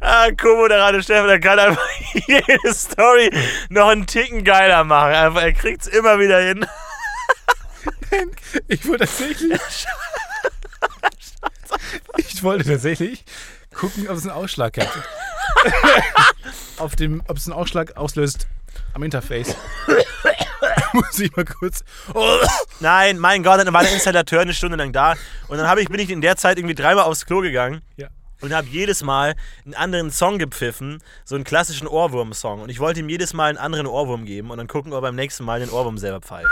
ah, 0.00 0.28
Co-Moderator 0.30 1.02
Steffen, 1.02 1.28
der 1.28 1.40
kann 1.40 1.58
einfach 1.58 1.86
jede 2.26 2.74
Story 2.74 3.30
noch 3.68 3.88
einen 3.88 4.06
Ticken 4.06 4.44
geiler 4.44 4.84
machen. 4.84 5.12
Einfach, 5.12 5.42
er 5.42 5.52
kriegt 5.52 5.82
es 5.82 5.88
immer 5.88 6.18
wieder 6.18 6.40
hin. 6.40 6.66
Ich 8.68 8.86
wollte 8.86 9.06
tatsächlich. 9.06 9.60
ich 12.16 12.42
wollte 12.42 12.64
tatsächlich 12.64 13.24
gucken, 13.74 14.08
ob 14.08 14.16
es 14.16 14.22
einen 14.22 14.32
Ausschlag 14.32 14.76
hat. 14.78 14.88
Auf 16.78 16.96
dem, 16.96 17.22
ob 17.28 17.36
es 17.36 17.46
einen 17.46 17.54
Ausschlag 17.54 17.96
auslöst 17.96 18.46
am 18.94 19.02
Interface. 19.02 19.56
Muss 20.92 21.18
ich 21.18 21.34
mal 21.34 21.44
kurz. 21.44 21.84
Oh. 22.14 22.38
Nein, 22.80 23.18
mein 23.18 23.42
Gott, 23.42 23.60
dann 23.60 23.72
war 23.72 23.82
der 23.82 23.92
Installateur 23.92 24.40
eine 24.40 24.54
Stunde 24.54 24.76
lang 24.76 24.92
da. 24.92 25.14
Und 25.48 25.58
dann 25.58 25.78
ich, 25.78 25.88
bin 25.88 26.00
ich 26.00 26.10
in 26.10 26.20
der 26.20 26.36
Zeit 26.36 26.58
irgendwie 26.58 26.74
dreimal 26.74 27.04
aufs 27.04 27.24
Klo 27.26 27.40
gegangen. 27.40 27.80
Ja. 27.96 28.08
Und 28.40 28.52
habe 28.52 28.66
jedes 28.66 29.02
Mal 29.02 29.36
einen 29.64 29.74
anderen 29.74 30.10
Song 30.10 30.38
gepfiffen, 30.38 31.00
so 31.24 31.36
einen 31.36 31.44
klassischen 31.44 31.86
Ohrwurm-Song. 31.86 32.62
Und 32.62 32.70
ich 32.70 32.80
wollte 32.80 33.00
ihm 33.00 33.08
jedes 33.08 33.34
Mal 33.34 33.50
einen 33.50 33.58
anderen 33.58 33.86
Ohrwurm 33.86 34.24
geben 34.24 34.50
und 34.50 34.58
dann 34.58 34.66
gucken, 34.66 34.92
ob 34.92 34.98
er 34.98 35.02
beim 35.02 35.14
nächsten 35.14 35.44
Mal 35.44 35.60
den 35.60 35.70
Ohrwurm 35.70 35.96
selber 35.96 36.20
pfeift. 36.20 36.50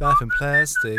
Life 0.00 0.20
in 0.20 0.28
Plastic. 0.38 0.98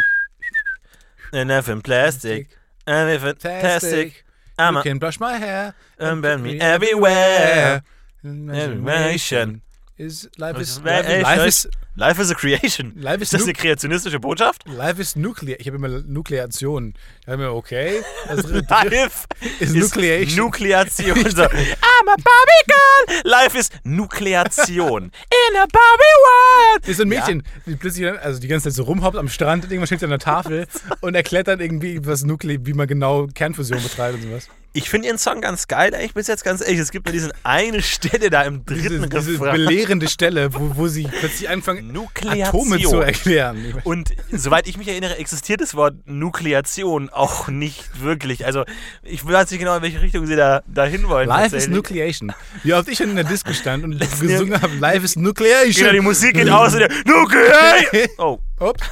Enough 1.34 1.68
in 1.70 1.82
plastic, 1.82 2.48
enough 2.88 3.24
in 3.26 3.36
plastic. 3.36 4.24
I'm 4.58 4.76
You 4.76 4.80
a 4.80 4.84
can 4.84 4.98
brush 4.98 5.20
my 5.20 5.38
hair. 5.38 5.76
and 6.00 6.22
bend 6.22 6.42
me 6.44 6.58
everywhere. 6.60 7.84
Imagination 8.24 9.62
is 9.98 10.30
life 10.38 10.60
is 10.60 10.82
Ey, 10.86 11.22
life 11.22 11.46
is 11.46 11.68
Life 12.00 12.20
is 12.22 12.30
a 12.30 12.36
creation. 12.36 12.94
Life 12.96 13.24
is 13.24 13.34
Ist 13.34 13.34
das 13.34 13.44
eine 13.46 13.54
kreationistische 13.54 14.20
Botschaft? 14.20 14.68
life 14.68 15.02
is 15.02 15.16
nuclear. 15.16 15.60
Ich 15.60 15.66
habe 15.66 15.78
immer 15.78 15.90
Nukleation. 15.90 16.94
Ich 17.22 17.28
habe 17.28 17.38
mir 17.38 17.52
okay. 17.52 18.04
Ist 18.32 18.48
Life 18.70 19.26
Ist 19.60 19.72
ist 19.72 19.76
Nucleation. 19.76 20.46
Nukleation. 20.46 21.16
So, 21.38 21.42
I'm 21.42 22.08
a 22.08 22.16
Barbie 22.16 22.64
girl. 22.68 23.22
Life 23.24 23.58
ist 23.58 23.74
Nukleation. 23.84 25.06
In 25.06 25.58
a 25.58 25.66
Barbie 25.66 26.18
world. 26.28 26.88
ist 26.88 26.98
so 26.98 27.04
ein 27.04 27.10
Mädchen, 27.10 27.42
die 27.66 27.76
plötzlich 27.76 28.08
also 28.08 28.40
die 28.40 28.48
ganze 28.48 28.66
Zeit 28.66 28.74
so 28.74 28.84
rumhoppt 28.84 29.18
am 29.18 29.28
Strand 29.30 29.64
und 29.64 29.72
irgendwann 29.72 29.88
steht 29.88 30.00
sie 30.00 30.06
an 30.06 30.12
der 30.12 30.20
Tafel 30.20 30.68
und 31.02 31.16
erklärt 31.16 31.48
dann 31.48 31.60
irgendwie 31.60 32.06
was 32.06 32.24
Nukle 32.24 32.64
wie 32.64 32.74
man 32.74 32.88
genau 32.88 33.26
Kernfusion 33.34 33.82
betreibt 33.82 34.16
und 34.18 34.22
sowas. 34.22 34.50
Ich 34.78 34.92
finde 34.92 35.08
ihren 35.08 35.18
Song 35.18 35.42
ganz 35.42 35.68
geil, 35.68 35.96
eigentlich 35.96 36.14
bis 36.14 36.28
jetzt 36.28 36.44
ganz 36.44 36.62
ehrlich. 36.62 36.78
Es 36.78 36.92
gibt 36.92 37.08
nur 37.08 37.12
diese 37.12 37.32
eine 37.42 37.82
Stelle 37.82 38.30
da 38.30 38.44
im 38.44 38.64
dritten 38.64 39.10
Diese, 39.10 39.32
diese 39.32 39.40
belehrende 39.40 40.08
Stelle, 40.08 40.54
wo, 40.54 40.76
wo 40.76 40.88
sie 40.88 41.08
plötzlich 41.20 41.50
anfangen, 41.50 41.92
Nukleation. 41.92 42.44
Atome 42.44 42.80
zu 42.84 43.00
erklären. 43.00 43.74
Und 43.86 44.12
soweit 44.32 44.68
ich 44.68 44.78
mich 44.78 44.88
erinnere, 44.88 45.18
existiert 45.18 45.62
das 45.62 45.74
Wort 45.74 45.96
Nukleation 46.06 47.10
auch 47.10 47.48
nicht 47.48 48.04
wirklich. 48.04 48.46
Also 48.46 48.66
ich 49.02 49.26
weiß 49.26 49.50
nicht 49.50 49.60
genau, 49.60 49.78
in 49.78 49.82
welche 49.82 50.00
Richtung 50.00 50.28
sie 50.28 50.36
da, 50.36 50.62
da 50.68 50.86
hinwollen. 50.86 51.28
Life 51.28 51.56
is. 51.56 51.68
Nucleation. 51.68 52.34
Wie 52.62 52.76
oft 52.76 52.88
ich 52.88 53.02
in 53.02 53.16
der 53.16 53.24
Disco 53.24 53.54
stand 53.54 53.84
und 53.84 54.00
gesungen 54.00 54.62
habe, 54.62 54.76
Life 54.76 55.04
is 55.04 55.16
Nucleation. 55.16 55.74
Genau, 55.74 55.92
die 55.92 56.02
Musik 56.02 56.36
geht 56.36 56.52
aus 56.52 56.74
und 56.74 56.82
der 56.82 56.90
Nukleation. 57.04 58.10
Oh, 58.20 58.38
Ups, 58.60 58.84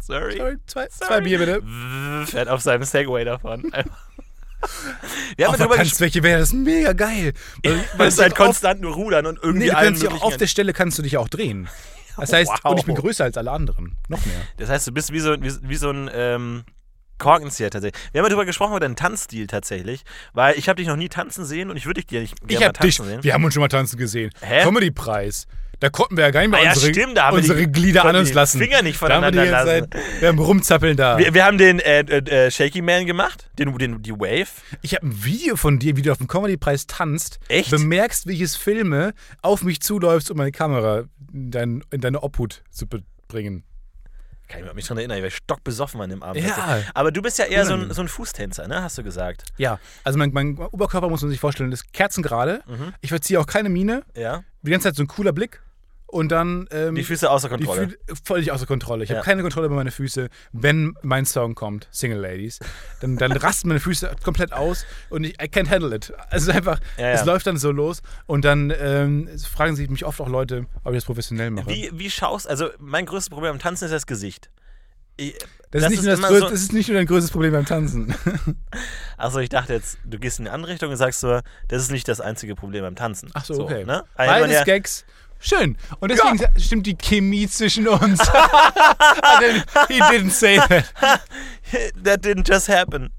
sorry. 0.00 0.36
sorry, 0.36 0.56
zwei, 0.66 0.86
zwei 0.88 1.06
Sorry. 1.06 1.22
Bier 1.22 1.38
bitte. 1.38 1.62
Fährt 2.26 2.48
auf 2.48 2.60
seinem 2.60 2.82
Segway 2.84 3.24
davon. 3.24 3.72
Wir 5.36 5.46
haben 5.46 5.52
Auf 5.54 5.58
darüber. 5.58 5.76
Tanzfläche 5.76 6.22
wäre 6.22 6.40
das 6.40 6.52
mega 6.52 6.92
geil. 6.92 7.32
Weil, 7.62 7.80
Das 7.98 8.14
ist 8.14 8.20
halt 8.20 8.34
konstant 8.34 8.80
nur 8.80 8.94
rudern 8.94 9.26
und 9.26 9.34
Nee, 9.36 9.42
irgendwie 9.42 9.68
du 9.68 9.72
kannst 9.74 10.02
dich 10.02 10.08
auch 10.10 10.22
auf 10.22 10.36
der 10.36 10.46
Stelle 10.46 10.72
kannst 10.72 10.98
du 10.98 11.02
dich 11.02 11.16
auch 11.16 11.28
drehen. 11.28 11.68
Das 12.18 12.32
heißt, 12.32 12.50
Wow. 12.50 12.70
und 12.72 12.78
ich 12.78 12.86
bin 12.86 12.94
größer 12.94 13.24
als 13.24 13.36
alle 13.36 13.50
anderen. 13.50 13.98
Noch 14.08 14.24
mehr. 14.24 14.36
Das 14.56 14.70
heißt, 14.70 14.86
du 14.86 14.92
bist 14.92 15.12
wie 15.12 15.20
so, 15.20 15.34
wie, 15.42 15.52
wie 15.68 15.76
so 15.76 15.90
ein 15.90 16.08
ähm, 16.14 16.64
Korkenzieher 17.18 17.68
tatsächlich. 17.68 18.00
Wir 18.12 18.20
haben 18.20 18.24
ja 18.24 18.30
darüber 18.30 18.46
gesprochen, 18.46 18.70
über 18.72 18.80
deinen 18.80 18.96
Tanzstil 18.96 19.46
tatsächlich, 19.46 20.02
weil 20.32 20.54
ich 20.58 20.70
habe 20.70 20.76
dich 20.78 20.88
noch 20.88 20.96
nie 20.96 21.10
tanzen 21.10 21.44
sehen 21.44 21.68
und 21.70 21.76
ich 21.76 21.84
würde 21.84 22.00
dich 22.00 22.06
dir 22.06 22.20
nicht 22.22 22.34
Ich 22.48 22.58
mal 22.58 22.68
hab 22.68 22.80
dich, 22.80 22.96
tanzen 22.96 23.10
sehen. 23.12 23.22
wir 23.24 23.34
haben 23.34 23.44
uns 23.44 23.52
schon 23.52 23.60
mal 23.60 23.68
tanzen 23.68 23.98
gesehen. 23.98 24.30
Hä? 24.40 24.62
Comedy-Preis. 24.62 25.46
Da 25.80 25.90
konnten 25.90 26.16
wir 26.16 26.24
ja 26.24 26.30
gar 26.30 26.40
nicht 26.40 26.50
mehr 26.50 26.60
Ah 26.60 26.64
ja, 26.64 26.72
unsere, 26.72 26.92
stimmt, 26.92 27.18
unsere 27.32 27.66
Glieder 27.68 28.04
an 28.04 28.16
uns 28.16 28.32
lassen. 28.32 28.58
Finger 28.58 28.82
nicht 28.82 29.00
Da 29.00 29.08
haben 29.10 29.22
wir, 29.22 29.30
die 29.30 29.38
voneinander 29.38 29.80
ganze 29.80 29.90
Zeit, 29.90 30.20
wir 30.20 30.28
haben 30.28 30.38
rumzappeln 30.38 30.96
da. 30.96 31.18
Wir, 31.18 31.34
wir 31.34 31.44
haben 31.44 31.58
den 31.58 31.80
äh, 31.80 32.00
äh, 32.00 32.46
äh, 32.46 32.50
Shaky 32.50 32.80
Man 32.80 33.04
gemacht, 33.04 33.50
den, 33.58 33.76
den, 33.76 34.02
die 34.02 34.12
Wave. 34.12 34.48
ich 34.80 34.94
habe 34.94 35.06
ein 35.06 35.24
Video 35.24 35.56
von 35.56 35.78
dir, 35.78 35.96
wie 35.96 36.02
du 36.02 36.12
auf 36.12 36.18
dem 36.18 36.28
Comedy-Preis 36.28 36.86
tanzt. 36.86 37.40
Echt? 37.48 37.70
Bemerkst, 37.70 38.26
wie 38.26 38.32
ich 38.32 38.40
es 38.40 38.56
filme, 38.56 39.12
auf 39.42 39.62
mich 39.62 39.82
zuläufst, 39.82 40.30
um 40.30 40.38
meine 40.38 40.52
Kamera 40.52 41.04
in, 41.32 41.50
dein, 41.50 41.84
in 41.90 42.00
deine 42.00 42.22
Obhut 42.22 42.62
zu 42.70 42.86
bringen. 43.28 43.64
Kann 44.48 44.64
ich 44.64 44.74
mich 44.74 44.86
dran 44.86 44.98
erinnern, 44.98 45.18
ich 45.18 45.24
war 45.24 45.30
stockbesoffen 45.30 46.00
an 46.00 46.08
dem 46.08 46.22
Abend. 46.22 46.42
Ja. 46.42 46.54
tatsächlich. 46.54 46.90
Aber 46.94 47.10
du 47.10 47.20
bist 47.20 47.38
ja 47.38 47.46
eher 47.46 47.66
so 47.66 47.74
ein, 47.74 47.92
so 47.92 48.00
ein 48.00 48.08
Fußtänzer, 48.08 48.68
ne? 48.68 48.80
Hast 48.80 48.96
du 48.96 49.02
gesagt. 49.02 49.42
Ja, 49.56 49.80
also 50.04 50.18
mein, 50.18 50.30
mein 50.32 50.56
Oberkörper 50.56 51.08
muss 51.08 51.22
man 51.22 51.30
sich 51.30 51.40
vorstellen, 51.40 51.72
ist 51.72 51.92
kerzengerade. 51.92 52.62
Mhm. 52.66 52.94
Ich 53.00 53.10
verziehe 53.10 53.40
auch 53.40 53.46
keine 53.46 53.68
Miene. 53.68 54.04
Ja. 54.16 54.44
Die 54.62 54.70
ganze 54.70 54.88
Zeit 54.88 54.96
so 54.96 55.02
ein 55.02 55.08
cooler 55.08 55.32
Blick. 55.32 55.60
Und 56.08 56.30
dann. 56.30 56.68
Ähm, 56.70 56.94
Die 56.94 57.02
Füße 57.02 57.28
außer 57.28 57.48
die 57.56 57.64
Kontrolle. 57.64 57.88
Fü 57.88 58.14
völlig 58.24 58.52
außer 58.52 58.64
Kontrolle. 58.66 59.02
Ich 59.04 59.10
Ja. 59.10 59.16
habe 59.16 59.24
keine 59.24 59.42
Kontrolle 59.42 59.66
über 59.66 59.74
meine 59.74 59.90
Füße. 59.90 60.28
Wenn 60.52 60.94
mein 61.02 61.24
Song 61.26 61.54
kommt, 61.56 61.88
Single 61.90 62.20
Ladies, 62.20 62.60
dann, 63.00 63.16
dann 63.16 63.32
rasten 63.36 63.68
meine 63.68 63.80
Füße 63.80 64.14
komplett 64.22 64.52
aus 64.52 64.84
und 65.10 65.24
ich 65.24 65.32
I 65.42 65.46
can't 65.46 65.68
handle 65.68 65.94
it. 65.94 66.12
Also 66.30 66.52
einfach, 66.52 66.78
Ja, 66.96 67.08
ja. 67.08 67.12
es 67.14 67.24
läuft 67.24 67.46
dann 67.48 67.56
so 67.56 67.72
los 67.72 68.02
und 68.26 68.44
dann 68.44 68.72
ähm, 68.78 69.28
fragen 69.52 69.74
sich 69.74 69.90
mich 69.90 70.04
oft 70.04 70.20
auch 70.20 70.28
Leute, 70.28 70.66
ob 70.84 70.92
ich 70.92 70.98
das 70.98 71.04
professionell 71.06 71.50
mache. 71.50 71.66
Wie, 71.68 71.90
wie 71.92 72.10
schaust 72.10 72.48
Also, 72.48 72.70
mein 72.78 73.04
größtes 73.06 73.30
Problem 73.30 73.50
am 73.52 73.58
Tanzen 73.58 73.86
ist 73.86 73.92
das 73.92 74.06
Gesicht. 74.06 74.48
Ich, 75.18 75.34
das, 75.70 75.84
ist 75.84 75.88
nicht 75.90 76.02
nur 76.02 76.10
das, 76.10 76.18
immer 76.20 76.28
größ- 76.28 76.38
so- 76.40 76.50
das 76.50 76.60
ist 76.60 76.72
nicht 76.72 76.88
nur 76.88 76.96
dein 76.98 77.06
größtes 77.06 77.30
Problem 77.32 77.50
beim 77.52 77.64
Tanzen. 77.64 78.14
Achso, 79.16 79.38
ich 79.38 79.48
dachte 79.48 79.72
jetzt, 79.72 79.98
du 80.04 80.18
gehst 80.18 80.38
in 80.38 80.46
eine 80.46 80.54
andere 80.54 80.72
Richtung 80.72 80.90
und 80.90 80.96
sagst 80.96 81.20
so, 81.20 81.40
das 81.68 81.82
ist 81.82 81.90
nicht 81.90 82.06
das 82.06 82.20
einzige 82.20 82.54
Problem 82.54 82.82
beim 82.82 82.96
Tanzen. 82.96 83.30
Ach 83.34 83.44
so, 83.44 83.62
okay. 83.64 83.84
ne? 83.84 84.04
Beides 84.16 84.52
ja, 84.52 84.64
Gags. 84.64 85.04
Schön. 85.46 85.76
Und 86.00 86.10
deswegen 86.10 86.40
stimmt 86.58 86.86
die 86.86 86.96
Chemie 86.96 87.46
zwischen 87.46 87.86
uns. 87.86 88.20
He 89.88 90.00
didn't 90.00 90.30
say 90.30 90.56
that. 90.56 90.92
That 92.02 92.24
didn't 92.24 92.48
just 92.48 92.68
happen. 92.68 93.10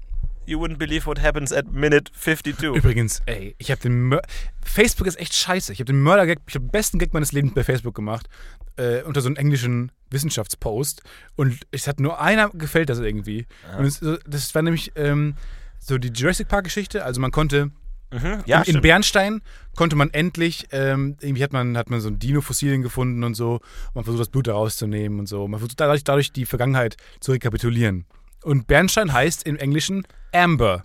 You 0.44 0.58
wouldn't 0.58 0.78
believe 0.78 1.06
what 1.06 1.22
happens 1.22 1.52
at 1.52 1.72
minute 1.72 2.10
52. 2.12 2.76
Übrigens, 2.76 3.22
ey, 3.24 3.54
ich 3.58 3.70
habe 3.70 3.80
den 3.80 4.08
Mör 4.08 4.20
Facebook 4.62 5.06
ist 5.06 5.18
echt 5.18 5.34
scheiße. 5.34 5.72
Ich 5.72 5.78
habe 5.78 5.86
den 5.86 6.02
Mörder-Gag, 6.02 6.40
ich 6.46 6.54
habe 6.54 6.66
den 6.66 6.70
besten 6.70 6.98
Gag 6.98 7.14
meines 7.14 7.32
Lebens 7.32 7.54
bei 7.54 7.64
Facebook 7.64 7.94
gemacht, 7.94 8.28
äh, 8.76 9.02
unter 9.02 9.22
so 9.22 9.28
einem 9.28 9.36
englischen 9.36 9.90
Wissenschaftspost. 10.10 11.02
Und 11.34 11.60
es 11.70 11.86
hat 11.86 11.98
nur 11.98 12.20
einer 12.20 12.50
gefällt 12.50 12.90
das 12.90 12.98
irgendwie. 12.98 13.46
Und 13.78 13.86
es, 13.86 14.00
das 14.26 14.54
war 14.54 14.60
nämlich 14.60 14.92
ähm, 14.96 15.34
so 15.78 15.96
die 15.96 16.08
Jurassic 16.08 16.48
Park-Geschichte. 16.48 17.04
Also 17.04 17.22
man 17.22 17.30
konnte 17.30 17.70
Mhm, 18.10 18.42
ja, 18.46 18.62
in, 18.62 18.76
in. 18.76 18.80
Bernstein 18.80 19.42
konnte 19.76 19.94
man 19.96 20.10
endlich, 20.10 20.66
ähm, 20.72 21.16
irgendwie 21.20 21.42
hat 21.42 21.52
man, 21.52 21.76
hat 21.76 21.90
man 21.90 22.00
so 22.00 22.10
Dino-Fossilien 22.10 22.82
gefunden 22.82 23.22
und 23.22 23.34
so. 23.34 23.54
Und 23.54 23.94
man 23.94 24.04
versucht 24.04 24.20
das 24.20 24.28
Blut 24.28 24.46
da 24.46 24.54
rauszunehmen 24.54 25.18
und 25.20 25.26
so. 25.26 25.46
Man 25.46 25.60
versucht 25.60 25.80
dadurch, 25.80 26.04
dadurch 26.04 26.32
die 26.32 26.46
Vergangenheit 26.46 26.96
zu 27.20 27.32
rekapitulieren. 27.32 28.06
Und 28.42 28.66
Bernstein 28.66 29.12
heißt 29.12 29.46
im 29.46 29.56
Englischen 29.56 30.06
Amber. 30.32 30.84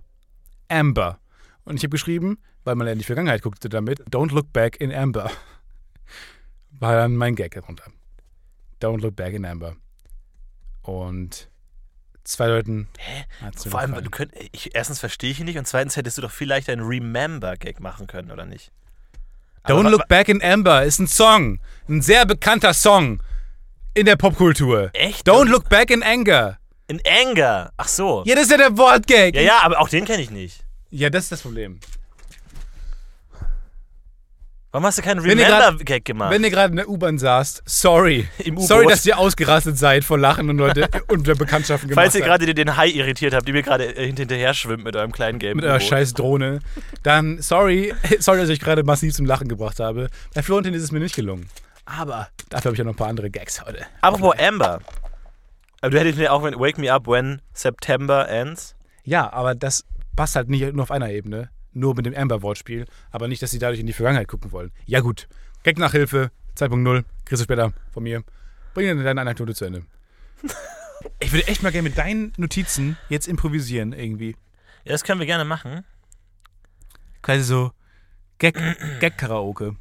Amber. 0.67 1.19
Und 1.63 1.78
ich 1.78 1.84
habe 1.84 1.91
geschrieben, 1.91 2.39
weil 2.63 2.76
man 2.76 2.88
ja 2.88 2.93
in 2.93 2.99
die 2.99 3.05
Vergangenheit 3.05 3.41
guckte 3.41 3.69
damit, 3.69 4.01
Don't 4.09 4.34
look 4.34 4.51
back 4.51 4.80
in 4.82 4.93
Amber. 4.93 5.32
War 6.71 6.95
dann 6.95 7.15
mein 7.15 7.36
Gag 7.36 7.53
darunter. 7.53 7.86
Don't 8.82 9.01
look 9.01 9.15
back 9.15 9.34
in 9.34 9.45
Amber. 9.45 9.76
Und 10.82 11.49
zwei 12.24 12.47
Leuten. 12.47 12.88
Hä? 12.97 13.26
Vor 13.55 13.80
allem, 13.80 13.91
gefallen. 13.91 14.03
du 14.03 14.09
könnt, 14.09 14.32
ich, 14.51 14.76
erstens 14.76 14.99
verstehe 14.99 15.32
ich 15.32 15.39
ihn 15.39 15.45
nicht 15.45 15.57
und 15.57 15.67
zweitens 15.67 15.95
hättest 15.95 16.17
du 16.17 16.21
doch 16.21 16.32
vielleicht 16.32 16.69
einen 16.69 16.82
Remember-Gag 16.82 17.80
machen 17.80 18.07
können, 18.07 18.32
oder 18.32 18.45
nicht? 18.45 18.71
Aber 19.63 19.80
Don't 19.80 19.89
Look 19.89 20.07
Back 20.07 20.28
in 20.28 20.43
Amber 20.43 20.84
ist 20.84 20.99
ein 20.99 21.07
Song. 21.07 21.59
Ein 21.88 22.01
sehr 22.01 22.26
bekannter 22.26 22.74
Song 22.74 23.21
in 23.93 24.05
der 24.05 24.15
Popkultur. 24.15 24.89
Echt? 24.93 25.28
Don't 25.28 25.45
Look 25.45 25.69
Back 25.69 25.89
in 25.89 26.03
Anger. 26.03 26.57
In 26.88 27.01
Anger. 27.07 27.71
Ach 27.78 27.88
so. 27.88 28.24
Ja, 28.26 28.36
das 28.36 28.45
ist 28.45 28.51
ja 28.51 28.57
der 28.57 28.78
Wortgag. 28.78 29.36
Ja, 29.36 29.41
ja, 29.41 29.59
aber 29.61 29.80
auch 29.80 29.88
den 29.88 30.05
kenne 30.05 30.21
ich 30.21 30.32
nicht. 30.32 30.65
Ja, 30.89 31.09
das 31.09 31.24
ist 31.26 31.32
das 31.32 31.41
Problem. 31.41 31.80
Warum 34.74 34.88
hast 34.88 34.97
du 34.97 35.03
keinen 35.03 35.19
Remember-Gag 35.19 36.03
gemacht? 36.03 36.32
Wenn 36.32 36.43
ihr 36.43 36.49
gerade 36.49 36.71
in 36.71 36.78
der 36.78 36.89
U-Bahn 36.89 37.19
saßt, 37.19 37.61
sorry. 37.63 38.28
Im. 38.39 38.57
Sorry, 38.57 38.88
dass 38.88 39.05
ihr 39.05 39.19
ausgerastet 39.19 39.78
seid 39.78 40.03
vor 40.03 40.17
Lachen 40.17 40.49
und 40.49 40.57
Leute 40.57 40.89
unter 41.09 41.36
Bekanntschaften 41.36 41.89
gemacht 41.89 42.05
Falls 42.05 42.15
ihr 42.15 42.21
gerade 42.21 42.51
den 42.55 42.76
Hai 42.76 42.88
irritiert 42.88 43.36
habt, 43.36 43.47
die 43.47 43.51
mir 43.51 43.61
gerade 43.61 43.95
äh, 43.95 44.11
hinterher 44.11 44.55
schwimmt 44.55 44.84
mit 44.84 44.95
eurem 44.95 45.11
kleinen 45.11 45.38
gelben 45.38 45.57
mit 45.57 45.65
eurer 45.65 45.80
scheiß 45.80 46.15
Drohne, 46.15 46.57
dann 47.03 47.39
sorry, 47.39 47.93
sorry, 48.19 48.39
dass 48.39 48.49
ich 48.49 48.59
gerade 48.59 48.82
massiv 48.82 49.13
zum 49.13 49.28
Lachen 49.28 49.47
gebracht 49.47 49.80
habe. 49.80 50.09
Bei 50.34 50.41
Florentin 50.41 50.74
ist 50.74 50.82
es 50.82 50.91
mir 50.91 50.99
nicht 50.99 51.15
gelungen. 51.15 51.47
Aber 51.86 52.30
dafür 52.49 52.69
habe 52.69 52.76
ich 52.76 52.82
auch 52.82 52.86
noch 52.86 52.93
ein 52.93 52.97
paar 52.97 53.09
andere 53.09 53.30
Gags 53.30 53.63
heute. 53.63 53.86
Apropos 54.01 54.34
Amber. 54.39 54.80
Aber 55.82 55.91
du 55.91 55.99
hättest 55.99 56.17
mir 56.17 56.34
auch 56.34 56.41
Wake 56.41 56.80
Me 56.80 56.91
Up 56.91 57.05
When 57.05 57.43
September 57.53 58.28
Ends. 58.28 58.74
Ja, 59.03 59.32
aber 59.32 59.53
das 59.53 59.86
passt 60.15 60.36
halt 60.36 60.49
nicht 60.49 60.74
nur 60.74 60.82
auf 60.82 60.91
einer 60.91 61.11
Ebene. 61.11 61.49
Nur 61.74 61.95
mit 61.95 62.05
dem 62.05 62.15
Amber-Wortspiel. 62.15 62.86
Aber 63.11 63.28
nicht, 63.28 63.41
dass 63.41 63.51
sie 63.51 63.59
dadurch 63.59 63.80
in 63.80 63.88
die 63.88 63.93
Vergangenheit 63.93 64.28
gucken 64.28 64.51
wollen. 64.51 64.71
Ja, 64.86 64.99
gut. 64.99 65.28
Gag-Nachhilfe 65.63 66.32
2.0. 66.57 67.03
Kriegst 67.26 67.41
du 67.41 67.43
später 67.45 67.74
von 67.91 68.03
mir. 68.03 68.24
Bring 68.74 68.88
dann 68.88 69.03
deine 69.03 69.21
Anekdote 69.21 69.53
zu 69.55 69.65
Ende. 69.65 69.84
Ich 71.19 71.34
würde 71.34 71.47
echt 71.47 71.61
mal 71.61 71.71
gerne 71.74 71.89
mit 71.89 71.97
deinen 71.97 72.32
Notizen 72.38 72.95
jetzt 73.09 73.28
improvisieren, 73.28 73.91
irgendwie. 73.91 74.38
Ja, 74.86 74.93
das 74.93 75.03
können 75.03 75.19
wir 75.19 75.26
gerne 75.26 75.43
machen. 75.43 75.84
Quasi 77.21 77.43
so 77.43 77.71
Gag- 78.39 78.55
Gag-Karaoke. 79.01 79.76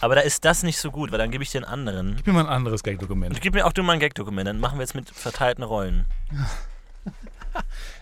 Aber 0.00 0.14
da 0.14 0.22
ist 0.22 0.42
das 0.46 0.62
nicht 0.62 0.78
so 0.78 0.90
gut, 0.90 1.12
weil 1.12 1.18
dann 1.18 1.30
gebe 1.30 1.42
ich 1.44 1.50
dir 1.50 1.58
einen 1.58 1.66
anderen. 1.70 2.16
Gib 2.16 2.26
mir 2.26 2.32
mal 2.32 2.40
ein 2.46 2.46
anderes 2.52 2.82
Gag-Dokument. 2.82 3.34
Und 3.34 3.40
gib 3.42 3.52
mir 3.52 3.66
auch 3.66 3.72
du 3.74 3.82
mal 3.82 3.92
ein 3.94 4.00
Gag-Dokument, 4.00 4.48
dann 4.48 4.60
machen 4.60 4.78
wir 4.78 4.82
jetzt 4.82 4.94
mit 4.94 5.10
verteilten 5.10 5.62
Rollen. 5.62 6.06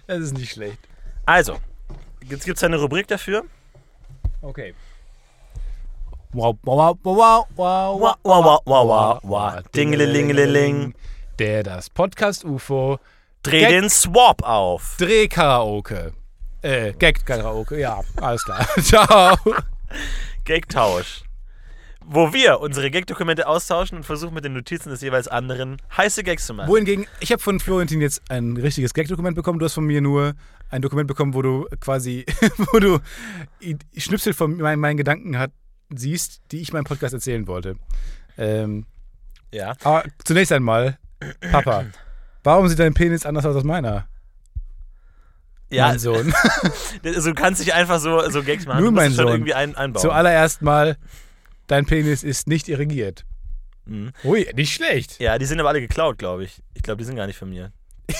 Das 0.06 0.18
ist 0.20 0.32
nicht 0.36 0.52
schlecht. 0.52 0.78
Also, 1.26 1.58
jetzt 2.28 2.44
gibt 2.44 2.56
es 2.58 2.64
eine 2.64 2.78
Rubrik 2.78 3.06
dafür. 3.08 3.44
Okay. 4.40 4.74
Wow, 6.32 6.56
wow, 6.62 6.96
wow, 7.02 7.04
wow, 7.04 7.46
wow, 7.56 8.00
Wow, 8.00 8.18
wow, 8.22 8.44
wow, 8.44 8.60
wow, 8.64 8.88
wow, 8.88 9.20
wow. 9.22 9.62
Dingelingelingeling. 9.74 10.94
Der 11.38 11.62
das 11.62 11.90
Podcast 11.90 12.44
UFO 12.44 12.98
Dreh 13.42 13.60
Gag- 13.60 13.70
den 13.70 13.90
Swap 13.90 14.42
auf. 14.42 14.96
Drehkaraoke. 14.98 16.12
Äh, 16.62 16.92
Gag-Karaoke, 16.92 17.78
ja, 17.80 18.00
alles 18.20 18.44
klar. 18.44 18.66
Ciao. 18.82 19.36
Gag-Tausch. 20.44 21.22
Wo 22.06 22.32
wir 22.32 22.60
unsere 22.60 22.90
Gag-Dokumente 22.90 23.46
austauschen 23.46 23.98
und 23.98 24.04
versuchen 24.04 24.34
mit 24.34 24.44
den 24.44 24.52
Notizen 24.54 24.90
des 24.90 25.00
jeweils 25.00 25.28
anderen 25.28 25.76
heiße 25.96 26.22
Gags 26.24 26.46
zu 26.46 26.54
machen. 26.54 26.68
Wohingegen, 26.68 27.06
ich 27.20 27.32
habe 27.32 27.42
von 27.42 27.60
Florentin 27.60 28.00
jetzt 28.00 28.22
ein 28.30 28.56
richtiges 28.56 28.92
Gag-Dokument 28.94 29.34
bekommen. 29.36 29.58
Du 29.58 29.64
hast 29.64 29.74
von 29.74 29.84
mir 29.84 30.00
nur 30.00 30.34
ein 30.70 30.82
Dokument 30.82 31.06
bekommen, 31.08 31.34
wo 31.34 31.42
du 31.42 31.66
quasi, 31.80 32.24
wo 32.72 32.78
du 32.78 32.98
Schnipsel 33.96 34.32
von 34.34 34.56
meinen, 34.56 34.80
meinen 34.80 34.96
Gedanken 34.96 35.38
hat, 35.38 35.52
siehst, 35.94 36.40
die 36.50 36.60
ich 36.60 36.72
meinem 36.72 36.84
Podcast 36.84 37.14
erzählen 37.14 37.46
wollte. 37.46 37.76
Ähm, 38.38 38.86
Ja. 39.52 39.74
aber 39.84 40.04
zunächst 40.24 40.52
einmal, 40.52 40.98
Papa, 41.50 41.84
warum 42.42 42.68
sieht 42.68 42.78
dein 42.78 42.94
Penis 42.94 43.26
anders 43.26 43.44
aus 43.44 43.54
als 43.56 43.64
meiner? 43.64 44.08
Ja, 45.70 45.88
Mein 45.88 45.98
Sohn. 45.98 46.34
also 47.04 47.30
du 47.30 47.34
kannst 47.34 47.60
nicht 47.60 47.72
einfach 47.74 47.98
so, 47.98 48.28
so 48.28 48.42
Gags 48.42 48.66
machen. 48.66 48.82
Nur 48.82 48.92
mein 48.92 49.10
es 49.10 49.16
schon 49.16 49.24
Sohn. 49.26 49.34
irgendwie 49.34 49.54
ein, 49.54 49.74
einbauen. 49.74 50.02
Zuallererst 50.02 50.60
mal, 50.60 50.98
dein 51.72 51.86
Penis 51.86 52.22
ist 52.22 52.46
nicht 52.46 52.68
irrigiert. 52.68 53.24
Mhm. 53.86 54.12
Ui, 54.24 54.46
nicht 54.54 54.74
schlecht. 54.74 55.18
Ja, 55.18 55.38
die 55.38 55.46
sind 55.46 55.58
aber 55.58 55.70
alle 55.70 55.80
geklaut, 55.80 56.18
glaube 56.18 56.44
ich. 56.44 56.62
Ich 56.74 56.82
glaube, 56.82 56.98
die 56.98 57.04
sind 57.04 57.16
gar 57.16 57.26
nicht 57.26 57.38
von 57.38 57.50
mir. 57.50 57.72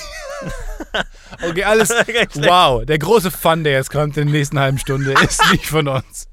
Okay, 1.41 1.63
alles. 1.63 1.89
Wow, 2.35 2.85
der 2.85 2.99
große 2.99 3.31
Fun, 3.31 3.63
der 3.63 3.73
jetzt 3.73 3.89
kommt 3.89 4.17
in 4.17 4.27
der 4.27 4.35
nächsten 4.35 4.59
halben 4.59 4.77
Stunde, 4.77 5.13
ist 5.23 5.41
nicht 5.51 5.65
von 5.65 5.87
uns. 5.87 6.27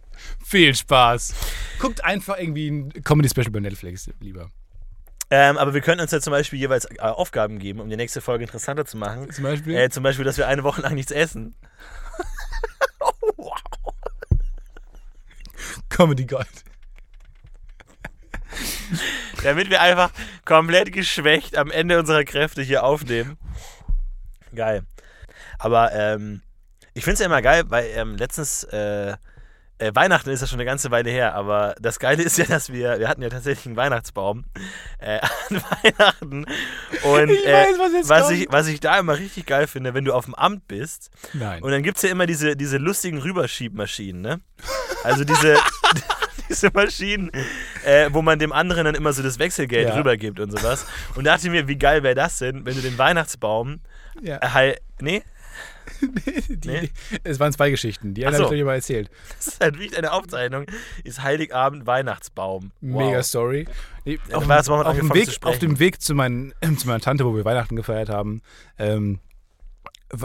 Viel 0.45 0.75
Spaß. 0.75 1.33
Guckt 1.79 2.05
einfach 2.05 2.39
irgendwie 2.39 2.69
ein 2.69 2.93
Comedy-Special 3.05 3.51
bei 3.51 3.61
Netflix 3.61 4.11
lieber. 4.21 4.51
Ähm, 5.31 5.57
aber 5.57 5.73
wir 5.73 5.81
könnten 5.81 6.03
uns 6.03 6.11
ja 6.11 6.21
zum 6.21 6.33
Beispiel 6.33 6.59
jeweils 6.59 6.87
äh, 6.87 6.99
Aufgaben 6.99 7.59
geben, 7.59 7.81
um 7.81 7.89
die 7.89 7.97
nächste 7.97 8.21
Folge 8.21 8.45
interessanter 8.45 8.85
zu 8.85 8.97
machen. 8.99 9.31
Zum 9.31 9.45
Beispiel. 9.45 9.77
Äh, 9.77 9.89
zum 9.89 10.03
Beispiel, 10.03 10.25
dass 10.25 10.37
wir 10.37 10.49
eine 10.49 10.65
Woche 10.65 10.83
lang 10.83 10.95
nichts 10.95 11.13
essen. 11.13 11.55
Comedy 15.89 16.27
Gold. 16.27 16.65
Damit 19.43 19.71
wir 19.71 19.81
einfach 19.81 20.11
komplett 20.45 20.93
geschwächt 20.93 21.57
am 21.57 21.71
Ende 21.71 21.99
unserer 21.99 22.25
Kräfte 22.25 22.63
hier 22.63 22.85
aufnehmen. 22.85 23.39
Geil. 24.55 24.83
Aber 25.59 25.93
ähm, 25.93 26.43
ich 26.95 27.05
finde 27.05 27.15
es 27.15 27.21
ja 27.21 27.27
immer 27.27 27.43
geil, 27.43 27.65
weil 27.69 27.87
ähm, 27.95 28.17
letztens 28.17 28.65
äh, 28.65 29.15
äh, 29.81 29.95
Weihnachten 29.95 30.29
ist 30.31 30.43
ja 30.43 30.47
schon 30.47 30.59
eine 30.59 30.67
ganze 30.67 30.91
Weile 30.91 31.11
her, 31.11 31.35
aber 31.35 31.75
das 31.81 31.99
Geile 31.99 32.23
ist 32.23 32.37
ja, 32.37 32.45
dass 32.45 32.71
wir, 32.71 32.99
wir 32.99 33.09
hatten 33.09 33.23
ja 33.23 33.31
tatsächlich 33.31 33.67
einen 33.67 33.77
Weihnachtsbaum 33.77 34.45
äh, 34.99 35.21
an 35.49 35.63
Weihnachten. 35.83 36.45
Und 37.03 37.31
Ich 37.31 37.47
äh, 37.47 37.53
weiß, 37.53 37.79
was 37.79 37.93
jetzt 37.93 38.09
was, 38.09 38.31
ich, 38.31 38.47
was 38.51 38.67
ich 38.69 38.81
da 38.81 38.99
immer 38.99 39.19
richtig 39.19 39.47
geil 39.47 39.67
finde, 39.67 39.95
wenn 39.95 40.05
du 40.05 40.13
auf 40.13 40.27
dem 40.27 40.35
Amt 40.35 40.69
bist 40.69 41.11
Nein. 41.33 41.63
und 41.63 41.71
dann 41.71 41.83
gibt 41.83 41.97
es 41.97 42.03
ja 42.03 42.11
immer 42.11 42.27
diese, 42.27 42.57
diese 42.57 42.77
lustigen 42.77 43.19
Rüberschiebmaschinen, 43.19 44.21
ne? 44.21 44.41
Also 45.03 45.25
diese, 45.25 45.57
diese 46.51 46.71
Maschinen, 46.75 47.31
äh, 47.85 48.11
wo 48.13 48.21
man 48.23 48.39
dem 48.39 48.53
anderen 48.53 48.85
dann 48.85 48.95
immer 48.95 49.13
so 49.13 49.23
das 49.23 49.39
Wechselgeld 49.39 49.89
Ja. 49.89 49.97
rübergibt 49.97 50.41
und 50.41 50.51
sowas. 50.51 50.87
Und 51.15 51.25
dachte 51.25 51.47
ich 51.47 51.53
mir, 51.53 51.69
wie 51.69 51.77
geil 51.77 52.03
wäre 52.03 52.15
das 52.15 52.39
denn, 52.39 52.67
wenn 52.67 52.75
du 52.75 52.83
den 52.83 52.99
Weihnachtsbaum 52.99 53.81
ja. 54.21 54.37
äh, 54.37 54.49
halt. 54.49 54.81
Nee, 55.01 55.23
die, 56.49 56.69
nee. 56.69 56.91
Es 57.25 57.41
waren 57.41 57.53
zwei 57.53 57.71
Geschichten. 57.71 58.15
Die 58.15 58.27
eine 58.27 58.37
Ach 58.37 58.41
habe 58.41 58.49
so. 58.49 58.55
ich 58.55 58.61
euch 58.61 58.67
mal 58.67 58.75
erzählt. 58.75 59.11
das 59.37 59.49
ist 59.49 59.61
halt 59.61 59.79
wirklich 59.79 59.97
eine 59.97 60.13
Aufzeichnung. 60.13 60.67
Ist 61.05 61.23
Heiligabend 61.23 61.87
Weihnachtsbaum. 61.87 62.73
Wow. 62.81 63.07
Mega 63.07 63.23
Story. 63.23 63.67
Nee, 64.05 64.19
auf, 64.33 64.49
auf, 64.49 64.97
dem 64.97 65.13
Weg, 65.15 65.29
auf 65.43 65.59
dem 65.59 65.79
Weg 65.79 66.01
zu, 66.01 66.15
meinen, 66.15 66.55
zu 66.77 66.87
meiner 66.87 67.01
Tante, 67.01 67.25
wo 67.25 67.35
wir 67.35 67.45
Weihnachten 67.45 67.77
gefeiert 67.77 68.09
haben, 68.09 68.43
ähm, 68.79 69.21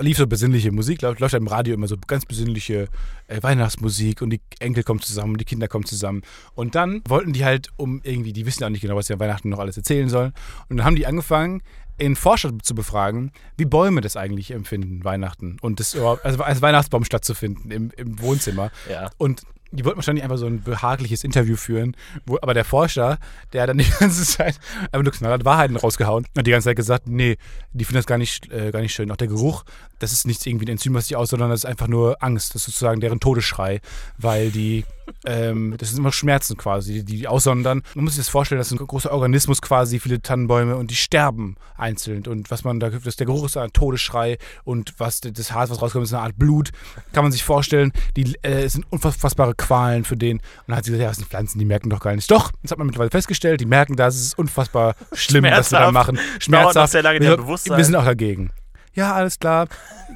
lief 0.02 0.18
so 0.18 0.28
besinnliche 0.28 0.72
Musik, 0.72 1.02
läuft, 1.02 1.20
läuft 1.20 1.34
im 1.34 1.48
Radio 1.48 1.74
immer 1.74 1.88
so 1.88 1.96
ganz 2.08 2.26
besinnliche 2.26 2.88
äh, 3.28 3.42
Weihnachtsmusik 3.42 4.22
und 4.22 4.32
die 4.32 4.42
Enkel 4.60 4.84
kommen 4.84 5.02
zusammen, 5.02 5.38
die 5.38 5.46
Kinder 5.46 5.68
kommen 5.68 5.86
zusammen. 5.86 6.22
Und 6.54 6.76
dann 6.76 7.02
wollten 7.08 7.34
die 7.34 7.46
halt 7.46 7.70
um 7.78 8.02
irgendwie, 8.04 8.34
die 8.34 8.46
wissen 8.46 8.64
auch 8.64 8.70
nicht 8.70 8.82
genau, 8.82 8.96
was 8.96 9.08
sie 9.08 9.14
an 9.14 9.20
Weihnachten 9.20 9.50
noch 9.50 9.60
alles 9.60 9.78
erzählen 9.78 10.10
sollen. 10.10 10.34
Und 10.70 10.78
dann 10.78 10.86
haben 10.86 10.96
die 10.96 11.06
angefangen, 11.06 11.62
in 11.98 12.16
Forscher 12.16 12.52
zu 12.62 12.76
befragen, 12.76 13.32
wie 13.58 13.66
Bäume 13.66 14.02
das 14.02 14.18
eigentlich 14.18 14.52
empfinden, 14.52 15.04
Weihnachten. 15.04 15.58
Und 15.62 15.80
das 15.80 15.94
überhaupt, 15.94 16.26
also 16.26 16.44
als 16.44 16.62
Weihnachtsbaum 16.62 17.06
stattzufinden 17.06 17.72
im, 17.72 17.92
im 17.96 18.20
Wohnzimmer. 18.20 18.72
Ja. 18.90 19.10
Und 19.18 19.44
die 19.72 19.84
wollten 19.84 19.98
wahrscheinlich 19.98 20.24
einfach 20.24 20.38
so 20.38 20.46
ein 20.46 20.62
behagliches 20.62 21.24
Interview 21.24 21.56
führen, 21.56 21.96
wo, 22.26 22.38
aber 22.42 22.54
der 22.54 22.66
Forscher, 22.66 23.18
der 23.54 23.64
hat 23.64 23.70
dann 23.70 23.78
die 23.78 23.90
ganze 24.00 24.24
Zeit 24.26 24.60
einfach 24.92 25.04
nur 25.04 25.12
knallhart 25.12 25.46
Wahrheiten 25.46 25.76
rausgehauen 25.76 26.26
und 26.36 26.48
die 26.48 26.52
ganze 26.52 26.70
Zeit 26.70 26.78
gesagt, 26.78 27.08
nee, 27.08 27.38
die 27.74 27.86
finden 27.86 27.98
das 27.98 28.06
gar 28.06 28.18
nicht, 28.18 28.52
äh, 28.52 28.72
gar 28.72 28.82
nicht 28.82 28.94
schön. 28.94 29.12
Auch 29.12 29.18
der 29.18 29.28
Geruch, 29.28 29.64
das 30.00 30.12
ist 30.12 30.28
nicht 30.28 30.46
irgendwie 30.46 30.66
ein 30.66 30.70
Enzym, 30.74 30.94
was 30.94 31.08
sich 31.08 31.18
aus, 31.18 31.30
sondern 31.30 31.50
das 31.50 31.62
ist 31.62 31.66
einfach 31.66 31.88
nur 31.88 32.18
Angst. 32.22 32.56
Das 32.56 32.62
ist 32.62 32.66
sozusagen 32.66 33.02
deren 33.02 33.20
Todesschrei, 33.20 33.82
weil 34.18 34.52
die, 34.52 34.86
ähm, 35.26 35.76
das 35.78 35.90
sind 35.90 36.00
immer 36.00 36.12
Schmerzen 36.12 36.58
quasi, 36.58 37.04
die, 37.04 37.18
die 37.18 37.28
aussondern. 37.28 37.82
Man 37.96 38.06
muss 38.06 38.16
sich 38.16 38.24
das 38.24 38.30
vorstellen, 38.30 38.60
das 38.60 38.72
ist 38.72 38.80
ein 38.80 38.86
großer 38.86 39.12
Organismus 39.12 39.62
quasi, 39.62 40.00
viele 40.00 40.22
Tannenbäume 40.22 40.76
und 40.76 40.92
die 40.92 40.96
sterben 40.96 41.56
einzeln. 41.78 42.26
Und 42.28 42.52
was 42.52 42.64
man 42.64 42.80
da, 42.80 42.90
das, 42.90 43.16
der 43.16 43.26
Geruch 43.26 43.46
ist 43.46 43.58
ein 43.58 43.74
Todesschrei 43.74 44.38
und 44.64 44.94
was 44.98 45.22
das 45.22 45.52
Harz, 45.52 45.70
was 45.70 45.82
rauskommt, 45.82 46.06
ist 46.06 46.14
eine 46.14 46.24
Art 46.24 46.38
Blut. 46.38 46.72
Kann 47.14 47.24
man 47.24 47.32
sich 47.32 47.44
vorstellen, 47.44 47.92
die 48.16 48.36
äh, 48.42 48.68
sind 48.68 48.86
unfassbare 48.90 49.56
Qualen 49.56 50.04
für 50.04 50.18
den. 50.18 50.38
Und 50.38 50.44
dann 50.68 50.78
hat 50.78 50.86
sie 50.86 50.92
gesagt, 50.92 51.04
ja, 51.04 51.10
das 51.10 51.18
sind 51.18 51.30
Pflanzen, 51.30 51.60
die 51.60 51.66
merken 51.66 51.90
doch 51.90 52.00
gar 52.00 52.12
nichts. 52.12 52.28
Doch, 52.28 52.52
das 52.62 52.72
hat 52.72 52.78
man 52.78 52.88
mittlerweile 52.88 53.12
festgestellt, 53.12 53.62
die 53.62 53.66
merken 53.66 53.96
das, 53.96 54.16
es 54.16 54.22
ist 54.22 54.40
unfassbar 54.40 54.96
schlimm, 55.14 55.46
was 55.46 55.70
sie 55.70 55.76
da 55.76 55.92
machen. 55.92 56.20
Schmerzhaft. 56.40 56.92
sehr 56.92 57.04
lange 57.04 57.20
wir, 57.20 57.38
wir 57.48 57.86
sind 57.86 57.96
auch 57.96 58.06
dagegen. 58.06 58.52
Ja, 58.94 59.14
alles 59.14 59.40
klar. 59.40 59.68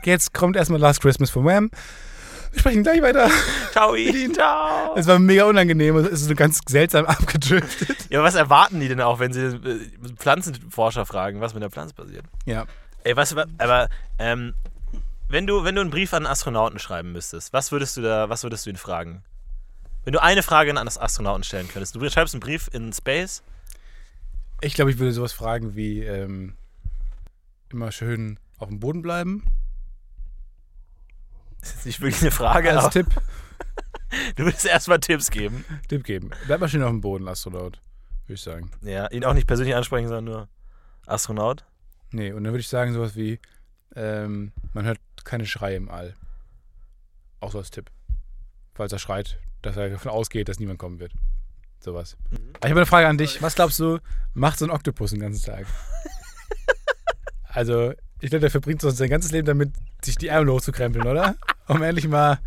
Jetzt 0.04 0.34
kommt 0.34 0.56
erstmal 0.56 0.80
Last 0.80 1.02
Christmas 1.02 1.30
von 1.30 1.46
Wham. 1.46 1.70
Wir 2.52 2.60
sprechen 2.60 2.84
gleich 2.84 3.02
weiter. 3.02 3.30
Ciao, 3.72 3.96
ciao. 4.34 4.96
Es 4.96 5.08
war 5.08 5.20
mega 5.20 5.46
unangenehm, 5.46 5.96
es 5.98 6.08
ist 6.08 6.26
so 6.26 6.36
ganz 6.36 6.60
seltsam 6.68 7.06
abgedriftet. 7.08 8.10
Ja, 8.10 8.20
aber 8.20 8.28
was 8.28 8.36
erwarten 8.36 8.80
die 8.80 8.88
denn 8.88 9.02
auch, 9.02 9.20
wenn 9.20 9.34
sie 9.34 9.46
äh, 9.46 9.80
Pflanzenforscher 10.18 11.06
fragen, 11.06 11.42
was 11.42 11.54
mit 11.54 11.62
der 11.64 11.70
Pflanze 11.70 11.94
passiert? 11.94 12.26
Ja. 12.46 12.66
Ey, 13.04 13.16
was, 13.16 13.36
aber 13.58 13.90
ähm, 14.18 14.54
wenn 15.30 15.46
du, 15.46 15.64
wenn 15.64 15.76
du 15.76 15.82
einen 15.82 15.92
Brief 15.92 16.14
an 16.14 16.26
einen 16.26 16.32
Astronauten 16.32 16.80
schreiben 16.80 17.12
müsstest, 17.12 17.54
was 17.54 17.72
würdest 17.72 17.96
du 17.98 18.02
da, 18.02 18.30
was 18.30 18.44
würdest 18.44 18.66
du 18.66 18.72
ihn 18.72 18.78
fragen? 18.78 19.24
Wenn 20.04 20.14
du 20.14 20.22
eine 20.22 20.44
Frage 20.44 20.72
an 20.72 20.78
einen 20.78 20.88
Astronauten 20.90 21.44
stellen 21.44 21.68
könntest, 21.68 21.96
du 21.96 22.10
schreibst 22.10 22.34
einen 22.34 22.42
Brief 22.42 22.70
in 22.74 22.92
Space, 22.94 23.44
Ich 24.62 24.74
glaube, 24.74 24.92
ich 24.92 24.98
würde 24.98 25.12
sowas 25.14 25.34
fragen 25.34 25.76
wie, 25.76 26.04
ähm, 26.04 26.56
immer 27.72 27.92
schön 27.92 28.40
auf 28.58 28.70
dem 28.70 28.80
Boden 28.80 29.02
bleiben. 29.02 29.46
Das 31.62 31.76
ist 31.76 31.86
nicht 31.86 32.02
wirklich 32.02 32.22
eine 32.22 32.32
Frage, 32.32 32.70
Als 32.72 32.80
aber 32.80 32.92
Tipp, 32.92 33.08
du 34.36 34.46
willst 34.46 34.66
erstmal 34.66 35.00
Tipps 35.00 35.30
geben. 35.30 35.66
Tipp 35.88 36.04
geben. 36.04 36.32
Bleib 36.46 36.60
mal 36.62 36.70
schön 36.70 36.84
auf 36.84 36.90
dem 36.90 37.02
Boden, 37.02 37.28
Astronaut, 37.28 37.82
würde 38.26 38.34
ich 38.36 38.42
sagen. 38.42 38.72
Ja, 38.82 39.10
ihn 39.12 39.26
auch 39.26 39.34
nicht 39.34 39.48
persönlich 39.48 39.76
ansprechen, 39.76 40.08
sondern 40.08 40.26
nur 40.26 40.48
Astronaut. 41.06 41.66
Nee, 42.12 42.32
und 42.32 42.44
dann 42.44 42.54
würde 42.54 42.62
ich 42.62 42.68
sagen 42.68 42.94
sowas 42.94 43.16
wie, 43.16 43.40
ähm, 43.96 44.52
man 44.74 44.86
hört 44.86 45.00
keine 45.24 45.46
Schreie 45.46 45.76
im 45.76 45.90
All. 45.90 46.16
Auch 47.40 47.52
so 47.52 47.58
als 47.58 47.72
Tipp. 47.72 47.92
Falls 48.74 48.92
er 48.94 49.00
schreit, 49.00 49.40
dass 49.62 49.78
er 49.78 49.90
davon 49.90 50.12
ausgeht, 50.12 50.50
dass 50.50 50.60
niemand 50.60 50.80
kommen 50.80 51.00
wird. 51.00 51.14
Sowas. 51.80 52.18
Mhm. 52.32 52.38
Aber 52.56 52.66
Ich 52.66 52.72
habe 52.72 52.80
eine 52.82 52.86
Frage 52.86 53.08
an 53.08 53.18
dich. 53.18 53.42
Was 53.42 53.56
glaubst 53.56 53.80
du, 53.80 54.00
macht 54.34 54.60
so 54.60 54.66
ein 54.66 54.72
Oktopus 54.72 55.12
den 55.12 55.20
ganzen 55.20 55.46
Tag? 55.46 55.66
also, 57.44 57.94
ich 58.22 58.30
glaube, 58.30 58.42
der 58.42 58.52
verbringt 58.52 58.82
sonst 58.82 58.98
sein 58.98 59.10
ganzes 59.10 59.32
Leben 59.32 59.46
damit, 59.46 59.74
sich 60.06 60.18
die 60.18 60.28
Ärmel 60.28 60.54
hochzukrempeln, 60.54 61.08
oder? 61.08 61.36
Um 61.68 61.82
endlich 61.82 62.08
mal 62.08 62.40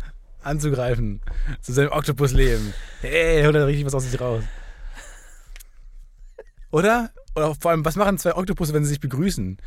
anzugreifen 0.43 1.21
zu 1.61 1.73
seinem 1.73 1.91
Oktopus-Leben. 1.91 2.73
Hey, 3.01 3.43
holt 3.43 3.55
er 3.55 3.67
richtig 3.67 3.85
was 3.85 3.95
aus 3.95 4.09
sich 4.09 4.19
raus. 4.19 4.43
Oder? 6.71 7.11
Oder 7.35 7.55
vor 7.55 7.71
allem, 7.71 7.85
was 7.85 7.95
machen 7.95 8.17
zwei 8.17 8.35
Oktopusse, 8.35 8.73
wenn 8.73 8.83
sie 8.83 8.89
sich 8.89 8.99
begrüßen? 8.99 9.57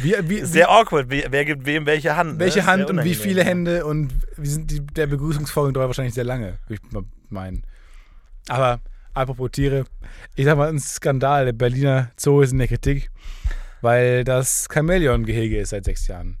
Wie, 0.00 0.14
wie, 0.24 0.44
Sehr 0.44 0.70
awkward. 0.70 1.06
Wer 1.08 1.44
gibt 1.44 1.64
wem 1.64 1.86
welche 1.86 2.16
Hand? 2.16 2.34
ne? 2.34 2.38
welche 2.40 2.60
Sehr 2.60 2.66
Hand 2.66 2.90
und 2.90 3.04
wie 3.04 3.14
viele. 3.14 3.44
Hände 3.44 3.86
und 3.86 4.12
wie 4.36 4.48
sind 4.48 4.70
die, 4.70 4.80
der 4.80 5.06
Begrüßungsvorgang 5.06 5.72
dauert 5.72 5.88
wahrscheinlich 5.88 6.14
sehr 6.14 6.24
lange, 6.24 6.58
würde 6.66 6.82
ich 6.84 6.92
mal 6.92 7.04
meinen. 7.30 7.64
Aber 8.48 8.80
apropos 9.14 9.50
Tiere, 9.50 9.84
ich 10.34 10.44
sag 10.44 10.58
mal, 10.58 10.68
ein 10.68 10.78
Skandal. 10.78 11.46
Der 11.46 11.52
Berliner 11.52 12.10
Zoo 12.16 12.42
ist 12.42 12.52
in 12.52 12.58
der 12.58 12.68
Kritik, 12.68 13.10
weil 13.80 14.24
das 14.24 14.68
Chamäleon-Gehege 14.72 15.60
ist 15.60 15.70
seit 15.70 15.84
sechs 15.84 16.06
Jahren. 16.06 16.38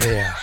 Leer. 0.00 0.36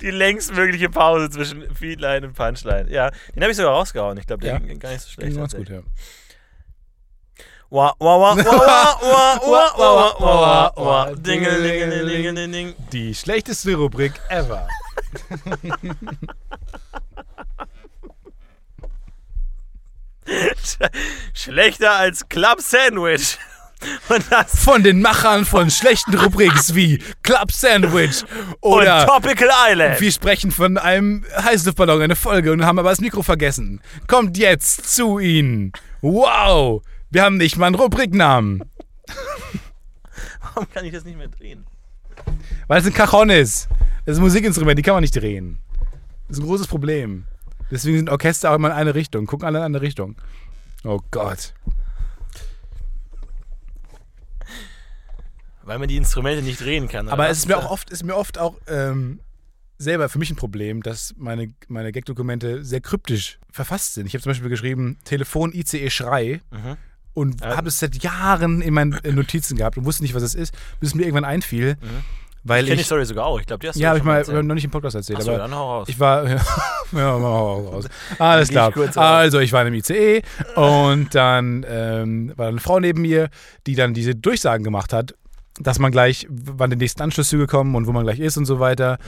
die 0.00 0.10
längstmögliche 0.10 0.88
Pause 0.88 1.30
zwischen 1.30 1.74
Feedline 1.74 2.26
und 2.26 2.34
Punchline. 2.34 2.90
Ja, 2.90 3.10
den 3.34 3.42
habe 3.42 3.50
ich 3.50 3.56
sogar 3.56 3.72
rausgehauen. 3.72 4.18
Ich 4.18 4.26
glaube, 4.26 4.42
der 4.42 4.54
ja. 4.54 4.58
ging 4.58 4.78
gar 4.78 4.90
nicht 4.90 5.02
so 5.02 5.10
schlecht. 5.10 5.36
Ganz 5.36 5.54
gut, 5.54 5.68
ja. 5.68 5.82
Die 12.92 13.14
schlechteste 13.14 13.74
Rubrik 13.76 14.14
ever. 14.28 14.66
Schlechter 21.32 21.92
als 21.92 22.28
Club 22.28 22.60
Sandwich. 22.60 23.38
Und 24.08 24.24
Von 24.48 24.82
den 24.82 25.00
Machern 25.00 25.44
von 25.44 25.70
schlechten 25.70 26.14
Rubriks 26.14 26.74
wie 26.74 27.02
Club 27.22 27.50
Sandwich 27.50 28.24
und 28.60 28.72
oder 28.72 29.06
Tropical 29.06 29.48
Island. 29.68 30.00
Wir 30.00 30.12
sprechen 30.12 30.50
von 30.50 30.76
einem 30.76 31.24
Heißluftballon, 31.34 32.02
eine 32.02 32.16
Folge 32.16 32.52
und 32.52 32.64
haben 32.64 32.78
aber 32.78 32.90
das 32.90 33.00
Mikro 33.00 33.22
vergessen. 33.22 33.80
Kommt 34.06 34.36
jetzt 34.36 34.94
zu 34.94 35.18
Ihnen. 35.18 35.72
Wow, 36.02 36.82
wir 37.10 37.22
haben 37.22 37.38
nicht 37.38 37.56
mal 37.56 37.66
einen 37.66 37.74
Rubriknamen, 37.76 38.62
Warum 40.42 40.68
kann 40.72 40.84
ich 40.84 40.92
das 40.92 41.04
nicht 41.04 41.16
mehr 41.16 41.28
drehen? 41.28 41.64
weil 42.68 42.80
es 42.80 42.86
ein 42.86 42.92
Cajon 42.92 43.30
ist. 43.30 43.68
Das 44.04 44.14
ist 44.14 44.18
ein 44.18 44.22
Musikinstrument, 44.22 44.78
die 44.78 44.82
kann 44.82 44.94
man 44.94 45.02
nicht 45.02 45.16
drehen. 45.16 45.58
Das 46.28 46.36
ist 46.38 46.42
ein 46.44 46.46
großes 46.46 46.66
Problem. 46.66 47.24
Deswegen 47.70 47.96
sind 47.96 48.10
Orchester 48.10 48.50
auch 48.50 48.56
immer 48.56 48.68
in 48.68 48.74
eine 48.74 48.94
Richtung, 48.94 49.26
gucken 49.26 49.46
alle 49.46 49.58
in 49.58 49.64
eine 49.64 49.80
Richtung. 49.80 50.16
Oh 50.84 51.00
Gott. 51.10 51.54
Weil 55.70 55.78
man 55.78 55.86
die 55.88 55.96
Instrumente 55.96 56.42
nicht 56.42 56.60
drehen 56.60 56.88
kann. 56.88 57.08
Aber 57.08 57.28
es 57.28 57.38
ist 57.38 57.46
mir 57.48 57.56
auch 57.56 57.70
oft, 57.70 57.90
ist 57.90 58.02
mir 58.02 58.16
oft 58.16 58.38
auch 58.38 58.54
ähm, 58.66 59.20
selber 59.78 60.08
für 60.08 60.18
mich 60.18 60.28
ein 60.30 60.36
Problem, 60.36 60.82
dass 60.82 61.14
meine, 61.16 61.52
meine 61.68 61.92
Gag-Dokumente 61.92 62.64
sehr 62.64 62.80
kryptisch 62.80 63.38
verfasst 63.52 63.94
sind. 63.94 64.06
Ich 64.06 64.14
habe 64.14 64.22
zum 64.22 64.30
Beispiel 64.30 64.48
geschrieben, 64.50 64.98
Telefon 65.04 65.52
ICE 65.52 65.88
Schrei 65.90 66.40
Mhm. 66.50 66.76
und 67.14 67.40
Ja. 67.40 67.56
habe 67.56 67.68
es 67.68 67.78
seit 67.78 68.02
Jahren 68.02 68.62
in 68.62 68.74
meinen 68.74 68.98
Notizen 69.14 69.56
gehabt 69.56 69.78
und 69.78 69.84
wusste 69.84 70.02
nicht, 70.02 70.14
was 70.14 70.24
es 70.24 70.34
ist, 70.34 70.52
bis 70.80 70.88
es 70.88 70.94
mir 70.96 71.02
irgendwann 71.04 71.24
einfiel, 71.24 71.76
Mhm. 71.80 71.86
weil 72.42 72.64
Ich 72.64 72.66
kenne 72.66 72.76
die 72.76 72.80
ich, 72.80 72.86
Story 72.86 73.04
sogar 73.06 73.26
auch. 73.26 73.38
Ich 73.38 73.46
glaube, 73.46 73.60
die 73.60 73.68
hast 73.68 73.76
du 73.76 73.80
ja, 73.80 73.90
habe 73.90 73.98
ich 74.00 74.04
mal 74.04 74.18
erzählt. 74.18 74.44
noch 74.44 74.54
nicht 74.56 74.64
im 74.64 74.70
Podcast 74.72 74.96
erzählt, 74.96 75.20
Achso, 75.20 75.36
dann 75.36 75.54
hau 75.54 75.78
raus. 75.78 75.88
ich 75.88 76.00
war, 76.00 76.28
ja, 76.28 76.38
mal 76.92 77.06
raus. 77.08 77.86
Alles 78.18 78.48
ich 78.48 78.54
klar. 78.54 78.76
auf. 78.76 78.96
Also 78.98 79.38
ich 79.38 79.52
war 79.52 79.64
im 79.64 79.72
ICE 79.74 80.22
und 80.56 81.14
dann 81.14 81.64
ähm, 81.68 82.32
war 82.36 82.48
eine 82.48 82.58
Frau 82.60 82.80
neben 82.80 83.02
mir, 83.02 83.30
die 83.68 83.76
dann 83.76 83.94
diese 83.94 84.14
Durchsagen 84.16 84.64
gemacht 84.64 84.92
hat, 84.92 85.14
dass 85.60 85.78
man 85.78 85.92
gleich, 85.92 86.26
wann 86.28 86.70
die 86.70 86.76
nächsten 86.76 87.02
Anschlusszüge 87.02 87.46
kommen 87.46 87.74
und 87.74 87.86
wo 87.86 87.92
man 87.92 88.04
gleich 88.04 88.20
ist 88.20 88.36
und 88.36 88.46
so 88.46 88.60
weiter. 88.60 88.98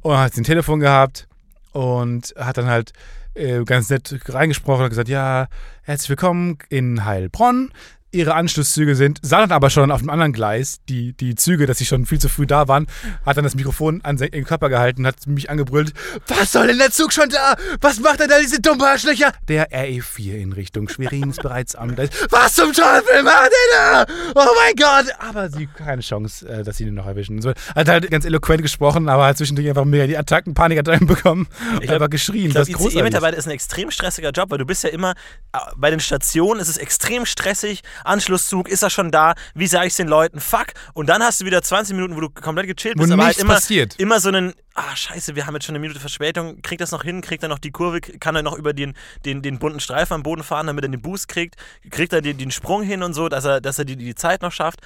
Und 0.00 0.12
dann 0.12 0.20
hat 0.20 0.36
ein 0.36 0.44
Telefon 0.44 0.80
gehabt 0.80 1.28
und 1.72 2.34
hat 2.36 2.58
dann 2.58 2.66
halt 2.66 2.92
äh, 3.34 3.62
ganz 3.64 3.90
nett 3.90 4.18
reingesprochen 4.26 4.84
und 4.84 4.90
gesagt, 4.90 5.08
ja, 5.08 5.46
herzlich 5.82 6.10
willkommen 6.10 6.58
in 6.68 7.04
Heilbronn. 7.04 7.70
Ihre 8.10 8.34
Anschlusszüge 8.34 8.94
sind, 8.94 9.18
sah 9.22 9.40
dann 9.40 9.52
aber 9.52 9.68
schon 9.68 9.90
auf 9.90 10.00
einem 10.00 10.08
anderen 10.08 10.32
Gleis, 10.32 10.78
die, 10.88 11.12
die 11.12 11.34
Züge, 11.34 11.66
dass 11.66 11.76
sie 11.76 11.84
schon 11.84 12.06
viel 12.06 12.18
zu 12.18 12.30
früh 12.30 12.46
da 12.46 12.66
waren, 12.66 12.86
hat 13.26 13.36
dann 13.36 13.44
das 13.44 13.54
Mikrofon 13.54 14.00
an 14.02 14.16
den 14.16 14.44
Körper 14.44 14.70
gehalten, 14.70 15.06
hat 15.06 15.26
mich 15.26 15.50
angebrüllt, 15.50 15.92
was 16.26 16.52
soll 16.52 16.68
denn 16.68 16.78
der 16.78 16.90
Zug 16.90 17.12
schon 17.12 17.28
da? 17.28 17.56
Was 17.82 18.00
macht 18.00 18.20
denn 18.20 18.28
da 18.30 18.40
diese 18.40 18.62
dummen 18.62 18.80
Arschlöcher? 18.82 19.32
Der 19.48 19.70
RE4 19.72 20.36
in 20.36 20.52
Richtung 20.54 20.88
Schwerin 20.88 21.28
ist 21.28 21.42
bereits 21.42 21.74
am 21.74 21.94
Gleis. 21.94 22.08
Was 22.30 22.54
zum 22.54 22.72
Teufel 22.72 23.22
macht 23.24 23.50
der 23.50 24.04
da? 24.04 24.06
Oh 24.34 24.46
mein 24.56 24.74
Gott! 24.76 25.14
Aber 25.18 25.50
sie 25.50 25.66
keine 25.66 26.00
Chance, 26.00 26.48
äh, 26.48 26.62
dass 26.64 26.78
sie 26.78 26.84
ihn 26.84 26.94
noch 26.94 27.06
erwischen. 27.06 27.42
So, 27.42 27.52
hat 27.74 27.88
halt 27.88 28.10
ganz 28.10 28.24
eloquent 28.24 28.62
gesprochen, 28.62 29.10
aber 29.10 29.26
hat 29.26 29.36
zwischendurch 29.36 29.68
einfach 29.68 29.84
mega 29.84 30.06
die 30.06 30.16
Attacken, 30.16 30.54
Panikattacken 30.54 31.06
bekommen. 31.06 31.46
Ich 31.74 31.88
glaub- 31.88 32.00
habe 32.00 32.08
geschrien. 32.08 32.48
Ich 32.48 32.54
das 32.54 32.68
glaube, 32.68 32.84
ist. 32.88 32.94
ICE-Mitarbeiter 32.94 33.36
ist 33.36 33.46
ein 33.46 33.50
extrem 33.52 33.90
stressiger 33.90 34.30
Job, 34.30 34.50
weil 34.50 34.58
du 34.58 34.64
bist 34.64 34.82
ja 34.82 34.88
immer, 34.88 35.10
äh, 35.52 35.58
bei 35.76 35.90
den 35.90 36.00
Stationen 36.00 36.58
ist 36.60 36.68
es 36.68 36.78
extrem 36.78 37.26
stressig, 37.26 37.82
Anschlusszug, 38.04 38.68
ist 38.68 38.82
er 38.82 38.90
schon 38.90 39.10
da, 39.10 39.34
wie 39.54 39.66
sage 39.66 39.86
ich 39.86 39.96
den 39.96 40.08
Leuten, 40.08 40.40
fuck, 40.40 40.66
und 40.94 41.08
dann 41.08 41.22
hast 41.22 41.40
du 41.40 41.44
wieder 41.44 41.62
20 41.62 41.94
Minuten, 41.94 42.16
wo 42.16 42.20
du 42.20 42.30
komplett 42.30 42.66
gechillt 42.66 42.98
Wo 42.98 43.02
bist, 43.02 43.12
aber 43.12 43.24
halt 43.26 43.38
immer, 43.38 43.54
passiert. 43.54 43.96
immer 43.98 44.20
so 44.20 44.28
einen, 44.28 44.52
ah 44.74 44.94
scheiße, 44.94 45.34
wir 45.36 45.46
haben 45.46 45.54
jetzt 45.54 45.66
schon 45.66 45.74
eine 45.74 45.80
Minute 45.80 46.00
Verspätung, 46.00 46.62
kriegt 46.62 46.80
das 46.80 46.90
noch 46.92 47.02
hin, 47.02 47.20
kriegt 47.20 47.42
er 47.42 47.48
noch 47.48 47.58
die 47.58 47.70
Kurve, 47.70 48.00
kann 48.00 48.36
er 48.36 48.42
noch 48.42 48.56
über 48.56 48.72
den, 48.72 48.94
den, 49.24 49.42
den 49.42 49.58
bunten 49.58 49.80
Streifen 49.80 50.14
am 50.14 50.22
Boden 50.22 50.42
fahren, 50.42 50.66
damit 50.66 50.84
er 50.84 50.88
den 50.90 51.02
Boost 51.02 51.28
kriegt, 51.28 51.56
kriegt 51.90 52.12
er 52.12 52.20
den, 52.22 52.38
den 52.38 52.50
Sprung 52.50 52.82
hin 52.82 53.02
und 53.02 53.14
so, 53.14 53.28
dass 53.28 53.44
er, 53.44 53.60
dass 53.60 53.78
er 53.78 53.84
die, 53.84 53.96
die 53.96 54.14
Zeit 54.14 54.42
noch 54.42 54.52
schafft? 54.52 54.80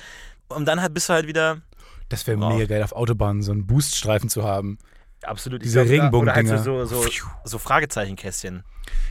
Und 0.49 0.67
dann 0.67 0.81
halt 0.83 0.93
bist 0.95 1.09
du 1.09 1.13
halt 1.15 1.27
wieder, 1.27 1.59
Das 2.09 2.27
wäre 2.27 2.39
Wow. 2.39 2.53
mega 2.55 2.67
geil, 2.67 2.83
auf 2.83 2.93
Autobahnen 2.93 3.43
so 3.43 3.53
einen 3.53 3.67
Booststreifen 3.67 4.29
zu 4.29 4.45
haben. 4.45 4.79
absolut, 5.23 5.63
Diese 5.63 5.85
glaub, 5.85 6.13
Oder 6.15 6.35
halt 6.35 6.49
so, 6.49 6.57
so, 6.59 6.85
so, 6.85 7.05
so 7.45 7.59
Fragezeichenkästchen. 7.59 8.65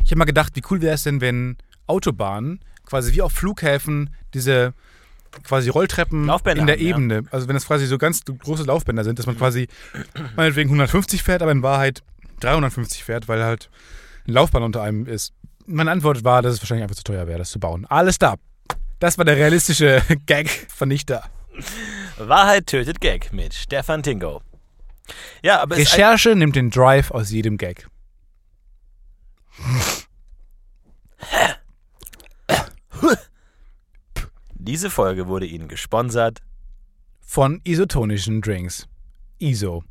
Ich 0.04 0.12
habe 0.12 0.20
mal 0.20 0.26
gedacht, 0.26 0.52
wie 0.56 0.62
cool 0.70 0.82
wäre 0.82 0.95
es 0.95 1.04
denn, 1.04 1.22
wenn 1.22 1.58
Autobahnen 1.88 2.60
quasi 2.92 3.14
wie 3.14 3.22
auf 3.22 3.32
Flughäfen 3.32 4.10
diese 4.34 4.74
quasi 5.44 5.70
Rolltreppen 5.70 6.26
Laufbänder 6.26 6.60
in 6.60 6.68
der 6.68 6.76
haben, 6.76 6.84
ja. 6.84 6.89
Ebene, 6.89 7.24
also 7.32 7.48
wenn 7.48 7.56
das 7.56 7.66
quasi 7.66 7.86
so 7.88 7.98
ganz 7.98 8.22
große 8.26 8.64
Laufbänder 8.64 9.06
sind, 9.06 9.18
dass 9.18 9.28
man 9.28 9.38
quasi 9.38 9.70
meinetwegen 10.36 10.70
150 10.70 11.24
fährt, 11.24 11.42
aber 11.42 11.54
in 11.54 11.64
Wahrheit 11.64 12.04
350 12.42 13.06
fährt, 13.06 13.30
weil 13.30 13.42
halt 13.44 13.70
ein 14.28 14.34
Laufbahn 14.34 14.62
unter 14.62 14.82
einem 14.82 15.06
ist. 15.08 15.32
Meine 15.66 15.89
Antwort 15.89 16.26
war, 16.26 16.42
dass 16.42 16.56
es 16.56 16.62
wahrscheinlich 16.62 16.84
einfach 16.84 16.98
zu 16.98 17.04
teuer 17.04 17.28
wäre, 17.28 17.39
das 17.39 17.52
zu 17.52 17.62
bauen. 17.62 17.86
Alles 17.86 18.20
da. 18.20 18.36
Das 19.00 19.18
war 19.18 19.24
der 19.24 19.38
realistische 19.38 20.02
Gag-Vernichter. 20.26 21.24
Wahrheit 22.18 22.68
tötet 22.68 23.00
Gag 23.00 23.32
mit 23.32 23.54
Stefan 23.54 24.04
Tingo. 24.04 24.42
Ja, 25.44 25.62
aber 25.62 25.78
Recherche 25.78 26.36
nimmt 26.36 26.58
den 26.58 26.72
Drive 26.72 27.10
aus 27.12 27.32
jedem 27.32 27.58
Gag. 27.58 27.88
diese 34.56 34.89
Folge 34.89 35.28
wurde 35.28 35.45
Ihnen 35.45 35.68
gesponsert. 35.68 36.41
Von 37.22 37.62
isotonischen 37.64 38.41
Drinks. 38.41 38.88
ISO. 39.39 39.84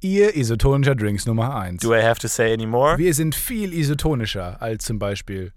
Ihr 0.00 0.36
isotonischer 0.36 0.94
Drinks 0.94 1.26
Nummer 1.26 1.54
1. 1.56 1.82
Do 1.82 1.94
I 1.94 2.02
have 2.02 2.20
to 2.20 2.28
say 2.28 2.52
any 2.52 2.66
more? 2.66 2.98
Wir 2.98 3.14
sind 3.14 3.34
viel 3.34 3.72
isotonischer 3.72 4.60
als 4.60 4.84
zum 4.84 4.98
Beispiel 4.98 5.52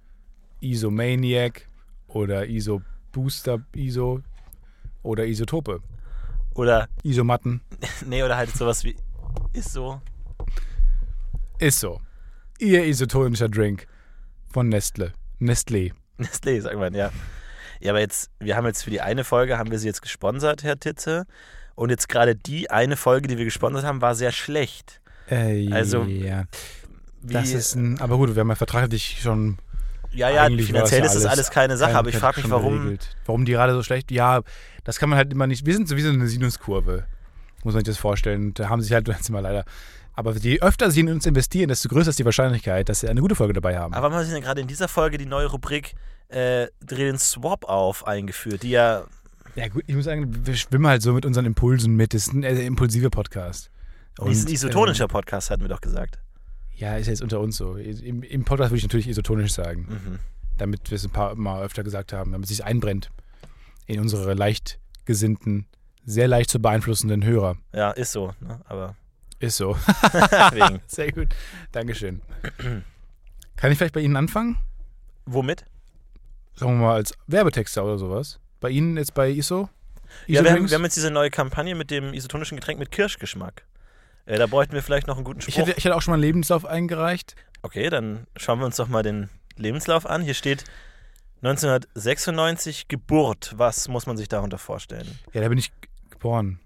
Isomaniac 0.61 1.67
oder 2.07 2.47
Iso 2.47 2.81
Booster 3.11 3.59
Iso 3.75 4.21
oder 5.03 5.25
Isotope. 5.25 5.81
Oder, 6.53 6.87
Isomatten. 7.03 7.61
nee, 8.05 8.23
oder 8.23 8.37
halt 8.37 8.49
sowas 8.55 8.83
wie, 8.83 8.95
ist 9.53 9.73
so. 9.73 10.01
Ist 11.59 11.79
so. 11.79 12.01
Ihr 12.59 12.85
isotonischer 12.85 13.49
Drink 13.49 13.85
von 14.47 14.69
Nestle. 14.69 15.13
Nestlé. 15.39 15.91
Nestlé, 16.19 16.61
sagt 16.61 16.75
man, 16.77 16.93
ja. 16.93 17.11
Ja, 17.79 17.91
aber 17.91 17.99
jetzt, 17.99 18.31
wir 18.39 18.55
haben 18.55 18.65
jetzt 18.65 18.83
für 18.83 18.89
die 18.89 19.01
eine 19.01 19.23
Folge, 19.23 19.57
haben 19.57 19.69
wir 19.71 19.77
sie 19.79 19.87
jetzt 19.87 20.01
gesponsert, 20.01 20.63
Herr 20.63 20.79
Titze. 20.79 21.25
Und 21.75 21.91
jetzt 21.91 22.09
gerade 22.09 22.35
die 22.35 22.71
eine 22.71 22.97
Folge, 22.97 23.27
die 23.27 23.37
wir 23.37 23.45
gesponsert 23.45 23.83
haben, 23.85 24.01
war 24.01 24.15
sehr 24.15 24.31
schlecht. 24.31 24.99
Äh, 25.29 25.71
Also, 25.71 26.03
ja. 26.03 26.45
Wie, 27.21 27.33
Das 27.33 27.51
ist 27.51 27.75
ein, 27.75 27.99
aber 28.01 28.17
gut, 28.17 28.33
wir 28.35 28.39
haben 28.41 28.49
ja 28.49 28.55
vertraglich 28.55 29.19
schon 29.21 29.57
Ja, 30.11 30.29
ja, 30.29 30.45
finanziell 30.45 31.03
ist 31.03 31.13
das 31.15 31.25
alles 31.25 31.51
keine 31.51 31.77
Sache, 31.77 31.95
aber 31.95 32.09
ich 32.09 32.17
frage 32.17 32.41
mich, 32.41 32.49
warum. 32.49 32.77
geregelt. 32.79 33.15
Warum 33.25 33.45
die 33.45 33.51
gerade 33.51 33.73
so 33.73 33.83
schlecht. 33.83 34.09
Ja, 34.11 34.41
das 34.85 34.97
kann 34.99 35.09
man 35.09 35.17
halt 35.17 35.31
immer 35.31 35.45
nicht. 35.45 35.65
Wir 35.65 35.73
sind 35.75 35.87
so 35.87 35.97
wie 35.97 36.01
so 36.01 36.09
eine 36.09 36.27
Sinuskurve. 36.27 37.05
Muss 37.63 37.73
man 37.73 37.83
sich 37.83 37.91
das 37.93 37.97
vorstellen. 37.97 38.53
Da 38.53 38.69
haben 38.69 38.81
sich 38.81 38.93
halt 38.93 39.07
jetzt 39.07 39.29
immer 39.29 39.41
leider. 39.41 39.65
Aber 40.17 40.35
je 40.35 40.59
öfter 40.61 40.89
sie 40.89 41.01
in 41.01 41.09
uns 41.09 41.27
investieren, 41.27 41.67
desto 41.67 41.89
größer 41.89 42.09
ist 42.09 42.17
die 42.17 42.25
Wahrscheinlichkeit, 42.25 42.89
dass 42.89 43.01
sie 43.01 43.07
eine 43.07 43.21
gute 43.21 43.35
Folge 43.35 43.53
dabei 43.53 43.77
haben. 43.77 43.93
Aber 43.93 44.05
warum 44.05 44.17
haben 44.17 44.25
sie 44.25 44.33
denn 44.33 44.41
gerade 44.41 44.59
in 44.61 44.67
dieser 44.67 44.87
Folge 44.87 45.19
die 45.19 45.27
neue 45.27 45.45
Rubrik 45.45 45.93
äh, 46.29 46.65
Dreh 46.83 47.05
den 47.05 47.19
Swap 47.19 47.65
auf 47.65 48.07
eingeführt, 48.07 48.63
die 48.63 48.71
ja. 48.71 49.03
ja, 49.53 49.67
gut, 49.67 49.83
ich 49.85 49.93
muss 49.93 50.05
sagen, 50.05 50.43
wir 50.43 50.55
schwimmen 50.55 50.87
halt 50.87 51.03
so 51.03 51.13
mit 51.13 51.23
unseren 51.23 51.45
Impulsen 51.45 51.95
mit. 51.95 52.15
Das 52.15 52.23
ist 52.23 52.33
ein 52.33 52.41
äh, 52.41 52.65
impulsiver 52.65 53.11
Podcast. 53.11 53.69
Und, 54.17 54.31
ist 54.31 54.45
ein 54.45 54.47
ähm, 54.47 54.55
isotonischer 54.55 55.07
Podcast, 55.07 55.51
hatten 55.51 55.61
wir 55.61 55.69
doch 55.69 55.81
gesagt. 55.81 56.17
ja, 56.73 56.97
ist 56.97 57.05
jetzt 57.05 57.21
unter 57.21 57.39
uns 57.39 57.55
so. 57.55 57.75
Im, 57.75 58.23
Im 58.23 58.43
Podcast 58.43 58.71
würde 58.71 58.79
ich 58.79 58.83
natürlich 58.83 59.07
isotonisch 59.07 59.53
sagen. 59.53 59.85
Mhm. 59.87 60.19
damit 60.57 60.89
wir 60.89 60.95
es 60.95 61.05
ein 61.05 61.11
paar 61.11 61.35
Mal 61.35 61.61
öfter 61.61 61.83
gesagt 61.83 62.11
haben, 62.11 62.31
damit 62.31 62.49
es 62.49 62.57
sich 62.57 62.65
einbrennt 62.65 63.11
in 63.85 63.99
unsere 63.99 64.33
leicht 64.33 64.79
gesinnten, 65.05 65.67
sehr 66.05 66.27
leicht 66.27 66.49
zu 66.49 66.59
beeinflussenden 66.59 67.23
Hörer. 67.23 67.57
Ja, 67.71 67.91
ist 67.91 68.13
so, 68.13 68.33
ne? 68.39 68.61
aber 68.65 68.95
Ist 69.39 69.57
so. 69.57 69.77
Sehr 70.87 71.11
gut. 71.11 71.27
Dankeschön. 71.71 72.21
Kann 73.55 73.71
ich 73.71 73.77
vielleicht 73.77 73.93
bei 73.93 74.01
Ihnen 74.01 74.15
anfangen? 74.15 74.57
Womit? 75.25 75.65
Sagen 76.55 76.79
wir 76.79 76.87
mal 76.87 76.95
als 76.95 77.13
Werbetexter 77.27 77.83
oder 77.83 77.97
sowas. 77.97 78.39
Bei 78.59 78.69
Ihnen 78.69 78.97
jetzt 78.97 79.13
bei 79.13 79.29
ISO? 79.29 79.69
Ja, 80.25 80.43
wir 80.43 80.51
haben, 80.51 80.69
wir 80.69 80.75
haben 80.75 80.83
jetzt 80.83 80.95
diese 80.95 81.11
neue 81.11 81.29
Kampagne 81.29 81.75
mit 81.75 81.91
dem 81.91 82.13
isotonischen 82.13 82.57
Getränk 82.57 82.79
mit 82.79 82.91
Kirschgeschmack. 82.91 83.63
Äh, 84.25 84.37
da 84.37 84.47
bräuchten 84.47 84.73
wir 84.73 84.81
vielleicht 84.81 85.07
noch 85.07 85.15
einen 85.15 85.23
guten 85.23 85.39
ich, 85.39 85.45
Spruch. 85.45 85.67
hätte, 85.67 85.77
ich 85.77 85.85
hätte 85.85 85.95
auch 85.95 86.01
schon 86.01 86.11
mal 86.11 86.15
einen 86.15 86.23
Lebenslauf 86.23 86.65
eingereicht. 86.65 87.35
Okay, 87.61 87.89
dann 87.89 88.27
schauen 88.35 88.59
wir 88.59 88.65
uns 88.65 88.77
doch 88.77 88.87
mal 88.87 89.03
den 89.03 89.29
Lebenslauf 89.55 90.05
an. 90.05 90.21
Hier 90.21 90.33
steht 90.33 90.63
1996 91.43 92.87
Geburt. 92.87 93.53
Was 93.57 93.87
muss 93.87 94.05
man 94.05 94.17
sich 94.17 94.27
darunter 94.27 94.57
vorstellen? 94.57 95.19
Ja, 95.33 95.41
da 95.41 95.49
bin 95.49 95.57
ich 95.57 95.71
geboren. 96.09 96.59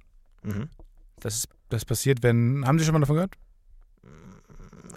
Mhm. 0.43 0.69
Das, 1.19 1.35
ist, 1.35 1.49
das 1.73 1.85
passiert, 1.85 2.23
wenn. 2.23 2.65
Haben 2.65 2.79
Sie 2.79 2.85
schon 2.85 2.93
mal 2.93 2.99
davon 2.99 3.15
gehört? 3.15 3.35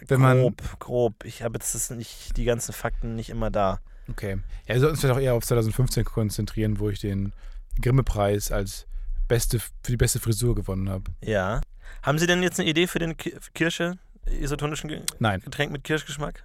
Wenn 0.07 0.21
man- 0.21 0.39
grob, 0.41 0.63
grob. 0.81 1.25
Ich 1.25 1.43
habe 1.43 1.55
jetzt 1.59 1.75
das 1.75 1.91
nicht, 1.91 2.37
die 2.37 2.45
ganzen 2.45 2.73
Fakten 2.73 3.15
nicht 3.15 3.31
immer 3.31 3.51
da. 3.51 3.81
Okay. 4.11 4.39
Ja, 4.67 4.75
wir 4.75 4.81
sollten 4.81 4.93
uns 4.93 5.01
vielleicht 5.01 5.17
auch 5.17 5.21
eher 5.23 5.35
auf 5.35 5.45
2015 5.45 6.05
konzentrieren, 6.05 6.79
wo 6.79 6.91
ich 6.91 7.01
den 7.01 7.33
Grimme-Preis 7.81 8.53
als 8.53 8.87
beste, 9.29 9.59
für 9.61 9.71
die 9.89 9.97
beste 9.97 10.21
Frisur 10.21 10.55
gewonnen 10.55 10.91
habe. 10.91 11.05
Ja. 11.23 11.63
Haben 12.03 12.19
Sie 12.19 12.27
denn 12.27 12.43
jetzt 12.43 12.61
eine 12.61 12.69
Idee 12.69 12.87
für 12.87 12.99
den 12.99 13.17
Ki- 13.17 13.35
Kirsche, 13.55 13.99
isotonischen 14.27 14.89
Ge 14.89 15.03
Nein. 15.21 15.41
Getränk 15.41 15.73
mit 15.73 15.85
Kirschgeschmack? 15.85 16.45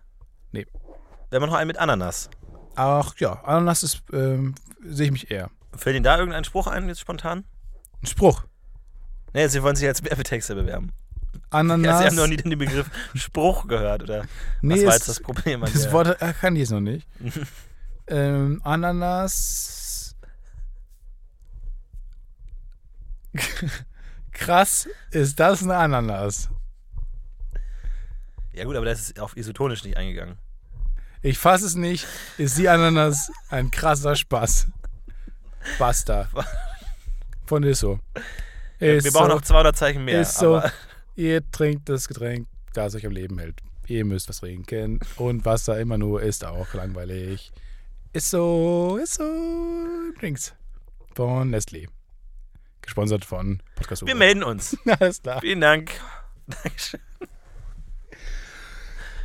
Nee. 0.53 0.65
Wenn 1.29 1.41
man 1.41 1.49
noch 1.49 1.57
einen 1.57 1.67
mit 1.67 1.77
Ananas. 1.77 2.29
Ach 2.75 3.13
ja, 3.17 3.43
Ananas 3.43 3.83
ist, 3.83 4.03
ähm, 4.13 4.55
sehe 4.85 5.07
ich 5.07 5.11
mich 5.11 5.29
eher. 5.31 5.49
Fällt 5.75 5.95
Ihnen 5.97 6.03
da 6.03 6.17
irgendein 6.17 6.45
Spruch 6.45 6.67
ein, 6.67 6.87
jetzt 6.87 7.01
spontan? 7.01 7.43
Ein 8.01 8.07
Spruch. 8.07 8.45
Nee, 9.33 9.47
Sie 9.47 9.61
wollen 9.63 9.75
sich 9.75 9.87
als 9.87 10.03
Werbetexter 10.03 10.55
bewerben. 10.55 10.91
Ananas. 11.51 11.85
Ja, 11.85 11.97
Sie 11.99 12.05
haben 12.07 12.15
noch 12.15 12.27
nie 12.27 12.37
den 12.37 12.57
Begriff 12.57 12.89
Spruch 13.15 13.67
gehört, 13.67 14.03
oder? 14.03 14.25
nee, 14.61 14.75
Was 14.75 14.81
war 14.85 14.89
ist- 14.89 14.93
jetzt 14.99 15.09
das 15.09 15.19
Problem 15.21 15.63
an 15.63 15.71
Das 15.73 15.91
Wort 15.91 16.21
äh, 16.21 16.33
kann 16.33 16.55
ich 16.55 16.61
jetzt 16.61 16.71
noch 16.71 16.79
nicht. 16.79 17.07
ähm, 18.07 18.61
Ananas. 18.63 20.15
Krass, 24.31 24.87
ist 25.11 25.39
das 25.39 25.63
eine 25.63 25.75
Ananas? 25.75 26.49
Ja 28.53 28.63
gut, 28.65 28.75
aber 28.75 28.85
das 28.85 28.99
ist 29.01 29.19
auf 29.19 29.37
isotonisch 29.37 29.83
nicht 29.83 29.97
eingegangen. 29.97 30.37
Ich 31.21 31.37
fasse 31.37 31.65
es 31.65 31.75
nicht. 31.75 32.07
Ist 32.37 32.57
die 32.57 32.69
Ananas 32.69 33.31
ein 33.49 33.71
krasser 33.71 34.15
Spaß? 34.15 34.67
Basta. 35.77 36.29
Von 37.45 37.63
Isso. 37.63 37.99
Wir 38.79 39.11
brauchen 39.11 39.29
so, 39.29 39.35
noch 39.35 39.41
200 39.41 39.75
Zeichen 39.75 40.05
mehr. 40.05 40.21
ist 40.21 40.37
so. 40.37 40.61
Ihr 41.15 41.49
trinkt 41.51 41.89
das 41.89 42.07
Getränk, 42.07 42.47
das 42.73 42.95
euch 42.95 43.05
am 43.05 43.11
Leben 43.11 43.37
hält. 43.39 43.59
Ihr 43.87 44.05
müsst 44.05 44.29
was 44.29 44.37
trinken. 44.39 44.99
Und 45.17 45.43
Wasser 45.45 45.79
immer 45.79 45.97
nur 45.97 46.21
ist 46.21 46.45
auch 46.45 46.73
langweilig. 46.73 47.51
Ist 48.13 48.29
so, 48.29 48.97
ist 49.01 49.15
so. 49.15 49.23
Drinks. 50.19 50.53
Von 51.15 51.53
Nestlé. 51.53 51.87
Gesponsert 52.81 53.25
von 53.25 53.61
Podcast 53.75 54.03
wir 54.05 54.13
Uwe. 54.13 54.19
melden 54.19 54.43
uns. 54.43 54.77
Alles 54.99 55.21
klar. 55.21 55.41
Vielen 55.41 55.61
Dank. 55.61 55.91
Dankeschön. 56.63 56.99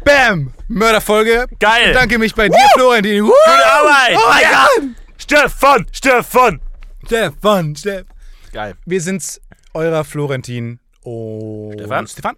Bam! 0.05 0.53
Mörderfolge. 0.69 1.47
Geil. 1.61 1.83
Ich 1.87 1.93
bedanke 1.93 2.19
mich 2.19 2.35
bei 2.35 2.49
dir, 2.49 2.69
Florentin. 2.75 3.25
Woo! 3.25 3.29
Gute 3.29 3.67
Arbeit. 3.67 4.17
Oh 4.19 4.29
mein 4.29 4.43
Ja. 4.43 4.67
Gott! 4.77 4.85
Stefan, 5.17 5.87
Stefan. 5.93 6.61
Stefan, 7.07 7.77
Stefan. 7.77 8.14
Geil. 8.55 8.77
Wir 8.87 9.01
sind's, 9.01 9.41
eurer 9.73 10.05
Florentin 10.05 10.79
und 11.03 11.73
Stefan. 11.73 12.07
Stefan. 12.07 12.37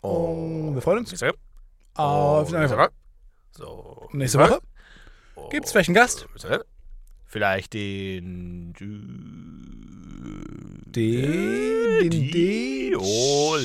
Und 0.00 0.74
wir 0.74 0.82
freuen 0.82 0.98
uns 0.98 1.12
auf 1.94 2.48
die 2.48 2.54
neue 2.54 2.68
Folge. 2.68 2.92
So. 3.52 4.08
Nächste 4.10 4.40
Woche 4.40 4.58
gibt's 5.50 5.70
vielleicht 5.70 5.90
einen 5.90 5.94
Gast. 5.94 6.26
Vielleicht 7.26 7.72
den. 7.72 8.72
Den, 10.86 12.00
den, 12.02 12.30
den, 12.32 12.96
oh, 12.96 13.56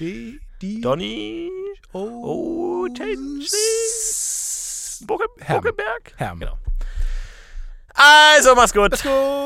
die, 0.00 0.40
die, 0.60 0.80
Donny. 0.80 1.48
oh. 1.92 2.88
Bucke, 5.06 5.26
Herm. 5.38 5.62
Buckeberg. 5.62 6.12
Herm. 6.16 6.40
Genau. 6.40 6.58
Also, 7.98 8.54
mach's 8.54 8.72
gut. 8.72 8.92
Gut. 8.92 9.02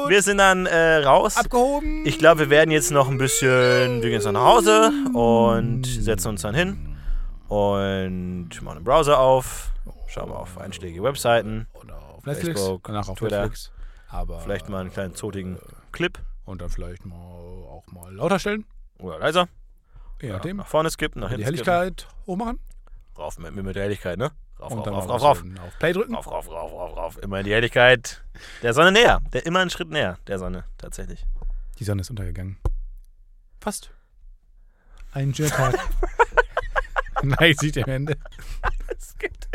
Wir 0.09 0.23
sind 0.23 0.39
dann 0.39 0.67
äh, 0.67 0.97
raus. 0.99 1.37
Abgehoben. 1.37 2.05
Ich 2.05 2.19
glaube, 2.19 2.41
wir 2.41 2.51
werden 2.51 2.71
jetzt 2.71 2.91
noch 2.91 3.09
ein 3.09 3.17
bisschen. 3.19 3.49
Wir 3.97 4.01
gehen 4.03 4.13
jetzt 4.13 4.25
noch 4.25 4.33
nach 4.33 4.45
Hause 4.45 4.93
und 5.15 5.87
setzen 5.87 6.29
uns 6.29 6.43
dann 6.43 6.55
hin 6.55 6.97
und 7.49 8.51
machen 8.63 8.79
den 8.79 8.85
Browser 8.85 9.19
auf. 9.19 9.73
Schauen 10.09 10.29
wir 10.31 10.39
auf 10.39 10.59
einschlägige 10.59 11.03
Webseiten. 11.03 11.67
Oder 11.73 11.97
auf 11.97 12.27
Netflix. 12.27 12.61
Facebook, 12.61 12.85
Danach 12.85 13.09
auf 13.09 13.19
Twitter. 13.19 13.41
Netflix. 13.43 13.73
Aber 14.09 14.41
Vielleicht 14.41 14.69
mal 14.69 14.81
einen 14.83 14.93
kleinen 14.93 15.15
zotigen 15.15 15.59
Clip 15.91 16.19
Und 16.45 16.61
dann 16.61 16.69
vielleicht 16.69 17.07
mal 17.07 17.15
auch 17.17 17.85
mal 17.91 18.15
lauter 18.15 18.39
stellen. 18.39 18.67
oder 18.99 19.19
leiser. 19.19 19.49
Ja, 20.21 20.35
nachdem. 20.35 20.59
nach 20.59 20.67
vorne 20.67 20.91
skippen, 20.91 21.21
nach 21.23 21.29
die 21.31 21.37
hinten 21.37 21.57
skippen. 21.57 21.73
Helligkeit 21.73 22.07
hochmachen. 22.27 22.59
Rauf 23.19 23.39
mit, 23.39 23.55
mit 23.55 23.75
der 23.75 23.85
Helligkeit, 23.85 24.19
ne? 24.19 24.31
Rauf, 24.63 24.73
rauf, 24.73 24.87
rauf, 24.87 25.09
rauf, 25.09 25.23
rauf. 25.23 25.43
auf 25.43 25.79
Play 25.79 25.93
drücken. 25.93 26.15
Rauf, 26.15 26.27
rauf, 26.31 26.49
rauf, 26.49 26.73
rauf, 26.73 26.97
rauf. 26.97 27.19
Immer 27.19 27.41
in 27.41 27.47
die 27.47 27.53
Helligkeit 27.53 28.23
der 28.63 28.73
Sonne 28.73 28.93
näher. 28.93 29.21
Der 29.33 29.45
immer 29.45 29.59
einen 29.59 29.71
Schritt 29.71 29.91
näher 29.91 30.19
der 30.29 30.39
Sonne, 30.39 30.65
tatsächlich. 30.79 31.27
Die 31.79 31.85
Sonne 31.85 32.03
ist 32.03 32.11
untergegangen. 32.11 32.59
Fast. 33.61 33.91
Ein 35.13 35.33
Tag. 35.33 35.79
Nein, 37.23 37.55
sieht 37.59 37.77
am 37.79 37.91
Ende. 37.91 38.17
Es 38.89 39.19
gibt 39.19 39.49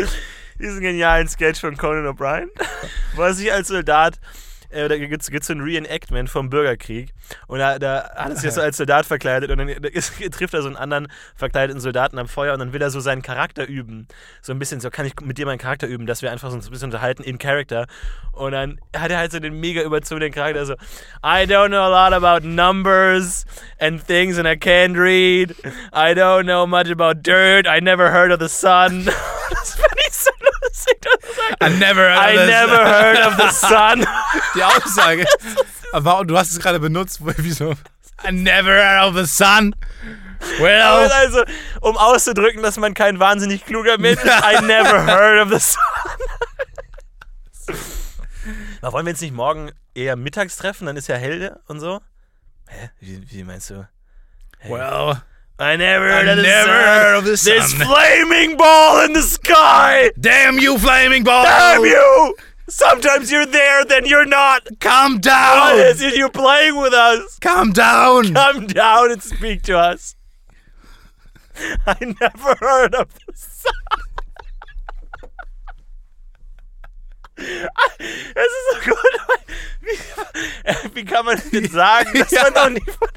diesen 0.60 0.82
genialen 0.82 1.28
Sketch 1.28 1.62
von 1.62 1.78
Conan 1.78 2.06
O'Brien, 2.06 2.50
wo 3.16 3.22
er 3.22 3.34
sich 3.34 3.52
als 3.52 3.70
Soldat, 3.70 4.20
äh, 4.70 4.88
da 4.88 4.98
gibt 4.98 5.22
es 5.22 5.48
so 5.48 5.54
ein 5.54 5.62
Reenactment 5.62 6.30
vom 6.30 6.50
Bürgerkrieg 6.50 7.14
und 7.48 7.60
da, 7.60 7.80
da 7.80 8.10
hat 8.16 8.30
er 8.30 8.36
sich 8.36 8.52
so 8.52 8.62
als 8.62 8.78
Soldat 8.78 9.06
verkleidet 9.06 9.50
und 9.52 9.58
dann 9.58 9.68
ist, 9.70 10.14
trifft 10.32 10.54
er 10.54 10.62
so 10.62 10.68
einen 10.68 10.78
anderen 10.78 11.08
verkleideten 11.36 11.80
Soldaten 11.80 12.20
am 12.20 12.28
Feuer 12.28 12.54
und 12.54 12.60
dann 12.60 12.74
will 12.74 12.82
er 12.82 12.90
so 12.90 13.00
seinen 13.00 13.22
Charakter 13.22 13.68
üben. 13.68 14.08
So 14.42 14.54
ein 14.54 14.60
bisschen, 14.60 14.80
so 14.80 14.90
kann 14.90 15.06
ich 15.06 15.14
mit 15.22 15.38
dir 15.38 15.46
meinen 15.46 15.58
Charakter 15.58 15.88
üben, 15.88 16.06
dass 16.06 16.22
wir 16.22 16.32
einfach 16.32 16.52
so 16.52 16.58
ein 16.58 16.70
bisschen 16.70 16.88
unterhalten 16.88 17.24
in 17.24 17.38
Character. 17.38 17.88
Und 18.32 18.52
dann 18.52 18.80
hat 18.96 19.12
er 19.12 19.18
halt 19.18 19.32
so 19.32 19.40
den 19.40 19.60
mega 19.60 19.82
überzogenen 19.82 20.32
Charakter, 20.32 20.66
so 20.66 20.74
I 21.24 21.46
don't 21.46 21.70
know 21.70 21.82
a 21.82 21.90
lot 21.90 22.14
about 22.14 22.46
numbers 22.46 23.46
and 23.80 24.06
things 24.06 24.38
and 24.38 24.48
I 24.48 24.56
can't 24.56 24.98
read. 24.98 25.56
I 25.94 26.14
don't 26.14 26.44
know 26.44 26.66
much 26.68 26.90
about 26.90 27.24
dirt. 27.24 27.68
I 27.68 27.80
never 27.80 28.12
heard 28.12 28.32
of 28.32 28.40
the 28.40 28.50
sun. 28.50 29.06
das 29.50 29.76
fand 29.76 30.00
ich 30.08 30.14
so 30.14 30.32
lustig. 30.40 30.58
dass 30.68 30.78
er 30.78 30.94
sagt, 30.94 30.97
I 31.62 31.70
never 31.70 32.02
heard 32.10 32.18
I 32.18 32.38
of 32.38 32.48
never 32.48 32.78
heard 32.86 33.20
of 33.28 33.38
the 33.38 33.50
sun. 33.52 34.06
Die 34.56 34.64
Aussage. 34.64 35.26
Aber 35.94 36.24
du 36.26 36.38
hast 36.38 36.52
es 36.52 36.60
gerade 36.60 36.80
benutzt. 36.80 37.20
wo- 37.22 37.34
Wieso? 37.38 37.74
I 38.24 38.32
never 38.32 38.72
heard 38.74 39.08
of 39.10 39.16
the 39.16 39.26
sun. 39.28 39.76
Well. 40.60 41.10
also, 41.12 41.44
um 41.82 41.98
auszudrücken, 41.98 42.62
dass 42.62 42.78
man 42.78 42.94
kein 42.94 43.20
wahnsinnig 43.20 43.66
kluger 43.66 43.98
Mensch 43.98 44.22
ist, 44.24 44.44
I 44.44 44.62
never 44.62 45.06
heard 45.06 45.40
of 45.46 45.50
the 45.52 45.60
sun. 45.60 45.82
Aber 48.82 48.94
wollen 48.94 49.06
wir 49.06 49.12
uns 49.12 49.22
nicht 49.22 49.34
morgen 49.34 49.72
eher 49.94 50.16
mittags 50.16 50.56
treffen? 50.58 50.86
Dann 50.86 50.96
ist 50.98 51.08
ja 51.08 51.16
hell 51.16 51.60
und 51.68 51.80
so. 51.80 52.02
Hä? 52.68 52.90
Wie, 53.00 53.30
wie 53.32 53.44
meinst 53.44 53.70
du? 53.70 53.88
Hey, 54.60 54.72
Well. 54.72 55.22
I 55.60 55.76
never 55.76 56.06
I 56.08 56.12
heard 56.12 56.28
of 56.28 56.38
the 56.38 56.44
never 56.44 56.68
sun. 56.68 56.76
heard 56.76 57.18
of 57.18 57.24
the 57.26 57.32
This 57.32 57.74
flaming 57.74 58.58
ball 58.58 59.04
in 59.06 59.14
the 59.14 59.24
sky! 59.24 60.12
Damn 60.20 60.60
you, 60.60 60.78
flaming 60.78 61.24
ball! 61.24 61.44
Damn 61.44 61.84
you! 61.84 62.36
Sometimes 62.70 63.32
you're 63.32 63.46
there, 63.46 63.84
then 63.86 64.06
you're 64.06 64.26
not. 64.26 64.68
Calm 64.80 65.14
What 65.14 65.22
down! 65.24 65.80
is 65.80 66.02
it? 66.02 66.16
You're 66.16 66.30
playing 66.30 66.78
with 66.80 66.94
us. 66.94 67.40
Calm 67.40 67.72
down! 67.72 68.34
Come 68.34 68.68
down 68.68 69.12
and 69.12 69.24
speak 69.24 69.64
to 69.64 69.78
us. 69.78 70.16
I 71.88 71.96
never 72.22 72.56
heard 72.60 72.94
of 72.94 73.08
the 73.26 73.34
sun. 73.36 73.74
Das 77.38 78.46
ist 78.46 78.86
so 78.86 78.92
gut. 78.92 78.98
Wie, 79.82 80.96
wie 80.96 81.06
kann 81.06 81.26
man 81.26 81.42
denn 81.52 81.68
sagen, 81.70 82.14
dass 82.20 82.32
man 82.32 82.54
noch 82.54 82.70
nie 82.70 82.92
von 82.92 83.08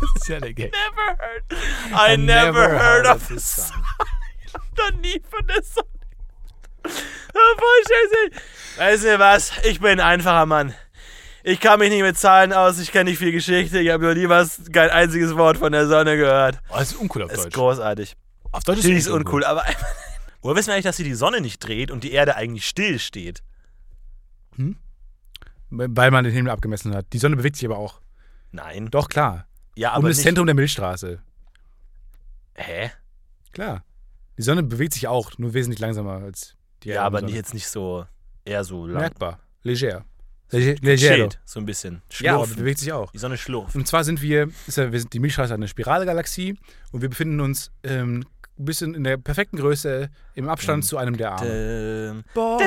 Das 0.00 0.10
ist 0.22 0.28
ja 0.28 0.40
der 0.40 0.52
Gag. 0.54 0.72
never 0.72 1.18
heard? 1.18 2.12
I, 2.12 2.16
never, 2.16 2.68
heard 2.78 3.06
of 3.06 3.22
the 3.28 3.38
sun. 3.38 3.82
Ich 4.46 4.54
hab 4.54 4.62
noch 4.76 5.00
nie 5.00 5.20
von 5.30 5.46
der 5.46 5.62
Sonne. 5.62 5.88
Voll 6.84 7.82
scheiße. 7.88 8.42
Weißt 8.78 9.04
du 9.04 9.18
was? 9.18 9.52
Ich 9.64 9.80
bin 9.80 9.92
ein 9.92 10.00
einfacher 10.00 10.46
Mann. 10.46 10.74
Ich 11.44 11.58
kann 11.60 11.78
mich 11.80 11.90
nicht 11.90 12.02
mit 12.02 12.16
Zahlen 12.18 12.52
aus, 12.52 12.78
ich 12.78 12.92
kenne 12.92 13.10
nicht 13.10 13.18
viel 13.18 13.32
Geschichte, 13.32 13.80
ich 13.80 13.90
habe 13.90 14.06
noch 14.06 14.14
nie 14.14 14.28
was, 14.28 14.60
kein 14.72 14.90
einziges 14.90 15.34
Wort 15.36 15.56
von 15.58 15.72
der 15.72 15.88
Sonne 15.88 16.16
gehört. 16.16 16.60
Oh, 16.68 16.74
das 16.78 16.92
ist 16.92 17.00
uncool 17.00 17.22
auf 17.22 17.30
Das 17.30 17.38
ist 17.38 17.44
Deutsch. 17.46 17.54
großartig. 17.54 18.16
Auf 18.52 18.62
Deutsch 18.62 18.76
Natürlich 18.78 18.98
ist 18.98 19.06
es 19.06 19.12
uncool, 19.12 19.42
aber 19.44 19.64
woher 20.42 20.54
wissen 20.56 20.68
wir 20.68 20.74
eigentlich, 20.74 20.84
dass 20.84 20.98
sie 20.98 21.04
die 21.04 21.14
Sonne 21.14 21.40
nicht 21.40 21.58
dreht 21.58 21.90
und 21.90 22.04
die 22.04 22.12
Erde 22.12 22.36
eigentlich 22.36 22.66
still 22.66 22.98
steht? 23.00 23.42
Weil 25.70 26.10
man 26.10 26.22
den 26.24 26.32
Himmel 26.32 26.52
abgemessen 26.52 26.94
hat. 26.94 27.06
Die 27.12 27.18
Sonne 27.18 27.34
bewegt 27.36 27.56
sich 27.56 27.64
aber 27.66 27.78
auch. 27.78 28.00
Nein. 28.50 28.90
Doch, 28.90 29.08
klar. 29.08 29.46
Ja, 29.74 29.90
um 29.90 29.96
aber 29.96 30.08
das 30.08 30.18
nicht. 30.18 30.24
Zentrum 30.24 30.46
der 30.46 30.54
Milchstraße. 30.54 31.20
Hä? 32.54 32.90
Klar. 33.52 33.84
Die 34.38 34.42
Sonne 34.42 34.62
bewegt 34.62 34.94
sich 34.94 35.08
auch, 35.08 35.38
nur 35.38 35.54
wesentlich 35.54 35.80
langsamer 35.80 36.14
als 36.22 36.56
die 36.82 36.90
Ja, 36.90 37.04
aber 37.04 37.22
nicht 37.22 37.34
jetzt 37.34 37.54
nicht 37.54 37.68
so 37.68 38.06
eher 38.44 38.64
so 38.64 38.86
lang. 38.86 39.02
Merkbar. 39.02 39.40
Leger. 39.62 40.04
Leger. 40.50 41.28
So 41.44 41.60
ein 41.60 41.66
bisschen. 41.66 42.02
Ja, 42.20 42.34
aber 42.34 42.44
Schlurfen. 42.44 42.56
bewegt 42.62 42.78
sich 42.80 42.92
auch. 42.92 43.10
Die 43.12 43.18
Sonne 43.18 43.38
schlurft. 43.38 43.74
Und 43.74 43.86
zwar 43.86 44.04
sind 44.04 44.20
wir, 44.20 44.50
ist 44.66 44.76
ja, 44.76 44.92
wir 44.92 45.00
sind 45.00 45.12
die 45.12 45.18
Milchstraße 45.18 45.54
eine 45.54 45.68
Spiralgalaxie 45.68 46.58
und 46.90 47.00
wir 47.00 47.08
befinden 47.08 47.40
uns 47.40 47.70
ähm, 47.84 48.26
ein 48.58 48.64
bisschen 48.64 48.94
in 48.94 49.04
der 49.04 49.16
perfekten 49.16 49.56
Größe 49.56 50.10
im 50.34 50.48
Abstand 50.48 50.84
zu 50.84 50.98
einem 50.98 51.16
der 51.16 51.32
Arme. 51.32 52.24
Boring. 52.34 52.66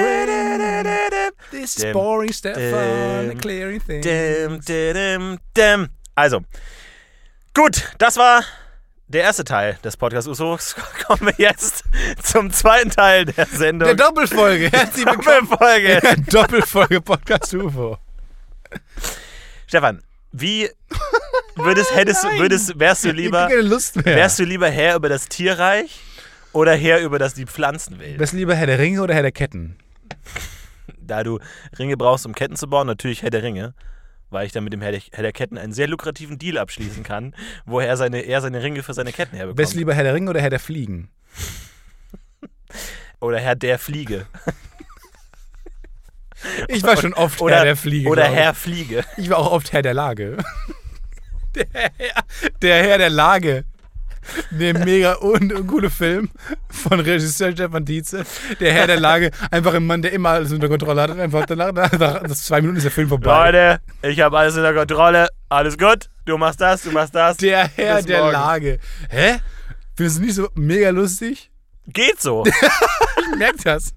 This 1.51 1.77
is 1.77 1.93
boring, 1.93 2.33
Stefan. 2.33 3.37
Clearing 3.37 3.81
things. 3.81 4.65
Also, 6.15 6.41
gut, 7.55 7.91
das 7.97 8.17
war 8.17 8.43
der 9.07 9.23
erste 9.23 9.43
Teil 9.43 9.77
des 9.83 9.97
Podcast 9.97 10.27
Usos. 10.27 10.75
Kommen 11.05 11.27
wir 11.27 11.33
jetzt 11.37 11.83
zum 12.23 12.51
zweiten 12.51 12.89
Teil 12.89 13.25
der 13.25 13.45
Sendung. 13.45 13.87
Der 13.87 13.95
Doppelfolge. 13.95 14.69
Herzlich 14.71 15.05
willkommen. 15.05 15.47
Doppelfolge. 15.49 15.99
Der 16.01 16.15
Doppelfolge 16.41 17.01
Podcast 17.01 17.53
UFO. 17.53 17.97
Stefan, 19.67 20.01
wie 20.31 20.69
würdest, 21.55 21.95
hättest, 21.95 22.23
du- 22.23 22.39
würdest, 22.39 22.77
wärst 22.79 23.05
du 23.05 23.11
lieber, 23.11 23.47
wärst 23.49 24.39
du 24.39 24.43
lieber 24.43 24.69
Herr 24.69 24.95
über 24.95 25.09
das 25.09 25.27
Tierreich 25.29 26.01
oder 26.51 26.75
Herr 26.75 26.99
über 27.01 27.19
das 27.19 27.33
die 27.35 27.45
Pflanzenwelt? 27.45 28.19
Wärst 28.19 28.33
du 28.33 28.37
lieber 28.37 28.55
Herr 28.55 28.67
der 28.67 28.79
Ringe 28.79 29.01
oder 29.01 29.13
Herr 29.13 29.21
der 29.21 29.31
Ketten? 29.31 29.77
Da 30.99 31.23
du 31.23 31.39
Ringe 31.77 31.95
brauchst, 31.97 32.25
um 32.25 32.33
Ketten 32.33 32.55
zu 32.55 32.67
bauen, 32.67 32.87
natürlich 32.87 33.21
Herr 33.21 33.29
der 33.29 33.43
Ringe, 33.43 33.73
weil 34.36 34.45
ich 34.45 34.51
dann 34.51 34.63
mit 34.63 34.73
dem 34.73 34.81
Herr 34.81 34.91
der, 34.91 35.01
Herr 35.11 35.23
der 35.23 35.31
Ketten 35.31 35.57
einen 35.57 35.73
sehr 35.73 35.88
lukrativen 35.88 36.38
Deal 36.38 36.59
abschließen 36.59 37.01
kann, 37.01 37.33
wo 37.65 37.79
er 37.79 37.97
seine, 37.97 38.19
er 38.21 38.41
seine 38.41 38.61
Ringe 38.61 38.83
für 38.83 38.93
seine 38.93 39.11
Ketten 39.11 39.36
herbekommt. 39.36 39.57
Wärst 39.57 39.73
du 39.73 39.79
lieber 39.79 39.95
Herr 39.95 40.03
der 40.03 40.13
Ringe 40.13 40.29
oder 40.29 40.41
Herr 40.41 40.51
der 40.51 40.59
Fliegen? 40.59 41.09
Oder 43.21 43.39
Herr 43.39 43.55
der 43.55 43.79
Fliege. 43.79 44.27
Ich 46.67 46.83
war 46.83 46.97
schon 46.97 47.13
oft 47.13 47.41
Oder, 47.41 47.55
Herr 47.55 47.63
der 47.63 47.77
Fliege. 47.77 48.09
oder. 48.09 48.25
Herr 48.25 48.53
Fliege. 48.53 49.03
Ich 49.17 49.29
war 49.29 49.38
auch 49.38 49.51
oft 49.51 49.73
Herr 49.73 49.81
der 49.81 49.93
Lage. 49.93 50.38
Der 51.55 51.65
Herr 51.71 51.89
der, 52.61 52.83
Herr 52.83 52.97
der 52.97 53.09
Lage. 53.09 53.63
Der 54.51 54.73
mega 54.78 55.17
un 55.21 55.51
uncoole 55.51 55.89
Film 55.89 56.30
von 56.69 56.99
Regisseur 56.99 57.51
Stefan 57.51 57.86
Dietze. 57.86 58.26
Der 58.59 58.73
Herr 58.73 58.88
der 58.88 58.99
Lage. 58.99 59.32
Einfach 59.51 59.73
ein 59.73 59.86
Mann, 59.86 60.01
der 60.01 60.13
immer 60.13 60.30
alles 60.30 60.51
unter 60.51 60.67
Kontrolle 60.67 61.01
hat. 61.01 61.11
Und 61.11 61.19
einfach 61.19 61.45
danach, 61.45 61.71
nach 61.73 62.23
zwei 62.36 62.61
Minuten 62.61 62.78
ist 62.78 62.84
der 62.84 62.91
Film 62.91 63.09
vorbei. 63.09 63.51
Leute, 63.51 63.80
ich 64.01 64.19
habe 64.21 64.38
alles 64.38 64.55
unter 64.57 64.73
Kontrolle. 64.73 65.28
Alles 65.49 65.78
gut. 65.78 66.09
Du 66.26 66.38
machst 66.38 66.59
das, 66.61 66.82
du 66.84 66.91
machst 66.91 67.13
das. 67.15 67.38
Der 67.38 67.67
Herr 67.76 67.97
Bis 67.97 68.05
der 68.05 68.19
morgen. 68.19 68.32
Lage. 68.34 68.80
Hä? 69.09 69.36
Findest 69.95 70.17
du 70.17 70.21
nicht 70.23 70.36
so 70.36 70.49
mega 70.55 70.89
lustig? 70.89 71.51
Geht 71.88 72.21
so. 72.21 72.43
Ich 73.32 73.38
merk 73.39 73.55
das. 73.63 73.93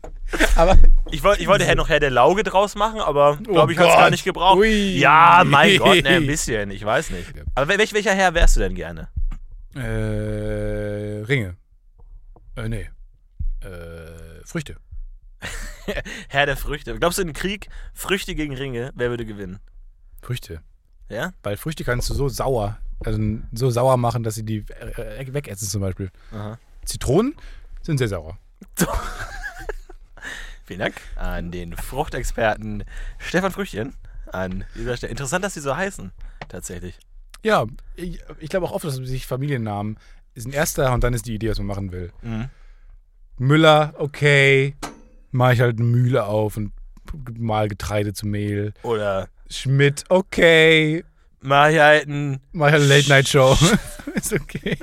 Aber 0.57 0.77
Ich, 1.11 1.23
wollt, 1.23 1.39
ich 1.41 1.47
wollte 1.49 1.65
Herr 1.65 1.75
noch 1.75 1.89
Herr 1.89 2.01
der 2.01 2.11
Lauge 2.11 2.43
draus 2.45 2.75
machen, 2.75 2.99
aber 3.01 3.39
Oh 3.47 3.53
glaube 3.53 3.73
ich, 3.73 3.79
hat 3.79 3.89
es 3.89 3.95
gar 3.95 4.11
nicht 4.11 4.25
gebraucht. 4.25 4.57
Ui. 4.59 4.97
Ja, 4.99 5.43
mein 5.45 5.77
Gott, 5.79 6.03
ne, 6.03 6.09
ein 6.11 6.27
bisschen. 6.27 6.71
Ich 6.71 6.85
weiß 6.85 7.11
nicht. 7.11 7.27
Aber 7.55 7.71
wel- 7.73 7.79
welch, 7.79 7.93
welcher 7.93 8.15
Herr 8.15 8.33
wärst 8.35 8.57
du 8.57 8.61
denn 8.61 8.75
gerne? 8.75 9.09
Äh, 9.79 11.23
Ringe. 11.25 11.57
Äh, 12.57 12.69
nee. 12.69 12.89
Äh, 13.61 14.45
Früchte. 14.45 14.77
Herr 16.29 16.47
der 16.47 16.57
Früchte. 16.57 16.99
Glaubst 16.99 17.19
du, 17.19 17.23
in 17.23 17.33
Krieg 17.33 17.69
Früchte 17.95 18.35
gegen 18.35 18.55
Ringe, 18.55 18.93
wer 18.95 19.11
würde 19.11 19.25
gewinnen? 19.25 19.61
Früchte. 20.23 20.63
Ja? 21.09 21.33
Weil 21.43 21.57
Früchte 21.57 21.85
kannst 21.85 22.11
du 22.11 22.15
so 22.15 22.29
sauer, 22.29 22.79
also 23.05 23.21
so 23.53 23.71
sauer 23.71 23.97
machen, 23.97 24.23
dass 24.23 24.35
sie 24.35 24.45
die 24.45 24.59
äh, 24.59 25.33
wegessen 25.33 25.69
zum 25.69 25.81
Beispiel. 25.81 26.11
Aha. 26.33 26.59
Zitronen 26.85 27.35
sind 27.83 27.99
sehr 27.99 28.09
sauer. 28.09 28.39
Vielen 30.65 30.81
Dank 30.81 31.01
an 31.17 31.51
den 31.51 31.77
Fruchtexperten 31.77 32.85
Stefan 33.19 33.53
Früchtchen. 33.53 33.95
An 34.27 34.65
dieser 34.75 34.99
Stelle. 34.99 35.11
Interessant, 35.11 35.43
dass 35.43 35.55
sie 35.55 35.61
so 35.61 35.75
heißen, 35.75 36.13
tatsächlich. 36.49 36.99
Ja, 37.45 37.67
ich, 37.97 38.21
ich 38.41 38.49
glaube 38.51 38.67
auch 38.67 38.73
oft, 38.73 38.85
dass 38.85 38.97
sich 38.97 39.27
Familiennamen 39.27 39.99
ist 40.35 40.47
ein 40.47 40.53
erster 40.53 40.93
und 40.93 41.03
dann 41.05 41.15
ist 41.15 41.27
die 41.27 41.35
Idee, 41.35 41.51
was 41.51 41.59
man 41.59 41.67
machen 41.67 41.93
will. 41.93 42.13
Mhm. 42.23 42.49
Müller, 43.39 43.95
okay, 43.99 44.75
mache 45.31 45.53
ich 45.55 45.61
halt 45.61 45.79
eine 45.79 45.87
Mühle 45.87 46.25
auf 46.25 46.57
und 46.57 46.73
mal 47.39 47.69
Getreide 47.69 48.13
zu 48.13 48.27
Mehl. 48.27 48.73
Oder 48.83 49.29
Schmidt, 49.49 50.05
okay, 50.09 51.05
mach 51.41 51.69
ich 51.69 51.79
halt 51.79 52.09
ein. 52.09 52.41
mache 52.53 52.71
ich 52.71 52.73
halt 52.75 52.83
eine 52.85 52.95
Late-Night-Show. 52.97 53.57
ist 54.15 54.33
okay. 54.33 54.77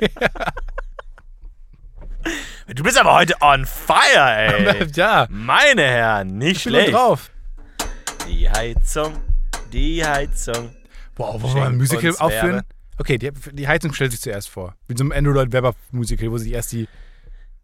Du 2.75 2.81
bist 2.83 2.97
aber 2.99 3.13
heute 3.13 3.35
on 3.41 3.65
fire, 3.65 3.97
ey. 4.79 4.87
ja, 4.95 5.27
Meine 5.29 5.83
Herren, 5.83 6.37
nicht 6.37 6.57
ich 6.57 6.63
bin 6.63 6.71
schlecht. 6.73 6.93
drauf. 6.93 7.29
Die 8.27 8.49
Heizung, 8.49 9.13
die 9.71 10.03
Heizung. 10.03 10.71
Wow, 11.17 11.41
wollen 11.41 11.53
wir 11.53 11.61
mal 11.61 11.67
ein 11.69 11.77
Musical 11.77 12.15
aufführen? 12.17 12.61
Okay, 12.97 13.17
die, 13.17 13.31
die 13.51 13.67
Heizung 13.67 13.93
stellt 13.93 14.11
sich 14.11 14.21
zuerst 14.21 14.49
vor. 14.49 14.75
Wie 14.87 14.95
so 14.97 15.03
einem 15.03 15.11
Andrew 15.11 15.33
Lloyd 15.33 15.51
Webber 15.51 15.75
Musical, 15.91 16.31
wo 16.31 16.37
sich 16.37 16.51
erst 16.53 16.71
die 16.71 16.87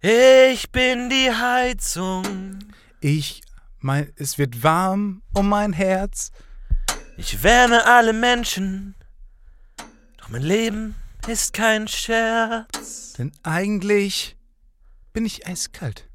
Ich 0.01 0.71
bin 0.71 1.09
die 1.09 1.31
Heizung. 1.31 2.59
Ich, 2.99 3.41
mein, 3.79 4.11
es 4.15 4.37
wird 4.37 4.63
warm 4.63 5.21
um 5.33 5.49
mein 5.49 5.73
Herz. 5.73 6.31
Ich 7.17 7.43
wärme 7.43 7.85
alle 7.85 8.13
Menschen. 8.13 8.95
Doch 10.17 10.29
mein 10.29 10.41
Leben 10.41 10.95
ist 11.27 11.53
kein 11.53 11.87
Scherz. 11.87 13.13
Denn 13.17 13.31
eigentlich 13.43 14.35
bin 15.13 15.25
ich 15.25 15.47
eiskalt. 15.47 16.10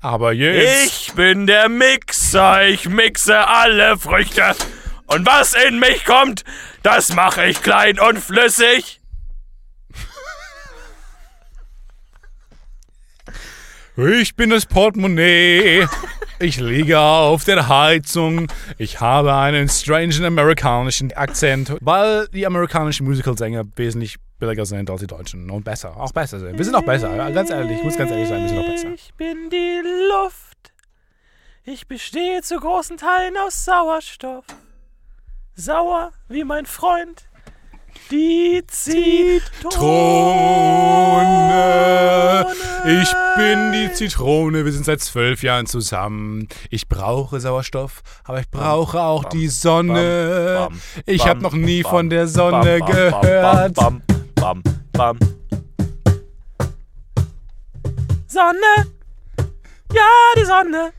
Aber 0.00 0.32
jetzt. 0.32 0.86
Ich 0.86 1.12
bin 1.12 1.46
der 1.46 1.68
Mixer, 1.68 2.66
ich 2.66 2.88
mixe 2.88 3.46
alle 3.46 3.98
Früchte. 3.98 4.54
Und 5.06 5.26
was 5.26 5.54
in 5.54 5.78
mich 5.78 6.04
kommt, 6.04 6.44
das 6.82 7.14
mache 7.14 7.46
ich 7.46 7.62
klein 7.62 7.98
und 7.98 8.18
flüssig. 8.18 9.00
Ich 13.96 14.34
bin 14.34 14.48
das 14.48 14.64
Portemonnaie. 14.64 15.86
Ich 16.38 16.58
liege 16.58 16.98
auf 16.98 17.44
der 17.44 17.68
Heizung. 17.68 18.50
Ich 18.78 19.00
habe 19.00 19.34
einen 19.34 19.68
strangen 19.68 20.24
amerikanischen 20.24 21.12
Akzent, 21.12 21.76
weil 21.82 22.26
die 22.28 22.46
amerikanischen 22.46 23.04
Musicalsänger 23.04 23.64
wesentlich 23.76 24.16
billiger 24.40 24.66
sind 24.66 24.90
als 24.90 25.00
die 25.00 25.06
deutschen 25.06 25.48
und 25.50 25.64
besser. 25.64 25.96
Auch 25.96 26.12
besser 26.12 26.40
sind. 26.40 26.58
Wir 26.58 26.64
sind 26.64 26.74
auch 26.74 26.82
besser. 26.82 27.08
Ganz 27.30 27.50
ehrlich, 27.50 27.78
ich 27.78 27.84
muss 27.84 27.96
ganz 27.96 28.10
ehrlich 28.10 28.28
sein, 28.28 28.42
wir 28.42 28.48
sind 28.48 28.58
auch 28.58 28.66
besser. 28.66 28.88
Ich 28.94 29.14
bin 29.14 29.50
die 29.50 29.82
Luft. 30.08 30.72
Ich 31.64 31.86
bestehe 31.86 32.42
zu 32.42 32.56
großen 32.58 32.96
Teilen 32.96 33.36
aus 33.46 33.64
Sauerstoff. 33.64 34.44
Sauer 35.54 36.12
wie 36.28 36.42
mein 36.42 36.66
Freund. 36.66 37.28
Die 38.10 38.62
Zitrone. 38.66 39.66
Ich 42.86 43.12
bin 43.36 43.72
die 43.72 43.92
Zitrone, 43.92 44.64
wir 44.64 44.72
sind 44.72 44.84
seit 44.84 45.00
zwölf 45.00 45.42
Jahren 45.42 45.66
zusammen. 45.66 46.48
Ich 46.70 46.88
brauche 46.88 47.40
Sauerstoff, 47.40 48.02
aber 48.24 48.40
ich 48.40 48.50
brauche 48.50 49.00
auch 49.00 49.24
die 49.24 49.48
Sonne. 49.48 50.68
ich 51.04 51.26
habe 51.26 51.40
noch 51.40 51.52
nie 51.52 51.82
von 51.82 52.08
der 52.10 52.26
Sonne 52.26 52.80
gehört. 52.80 53.76
Bam, 54.40 54.62
bam. 54.92 55.18
Sonne. 58.26 58.74
Ja, 59.92 60.08
die 60.34 60.44
Sonne. 60.46 60.92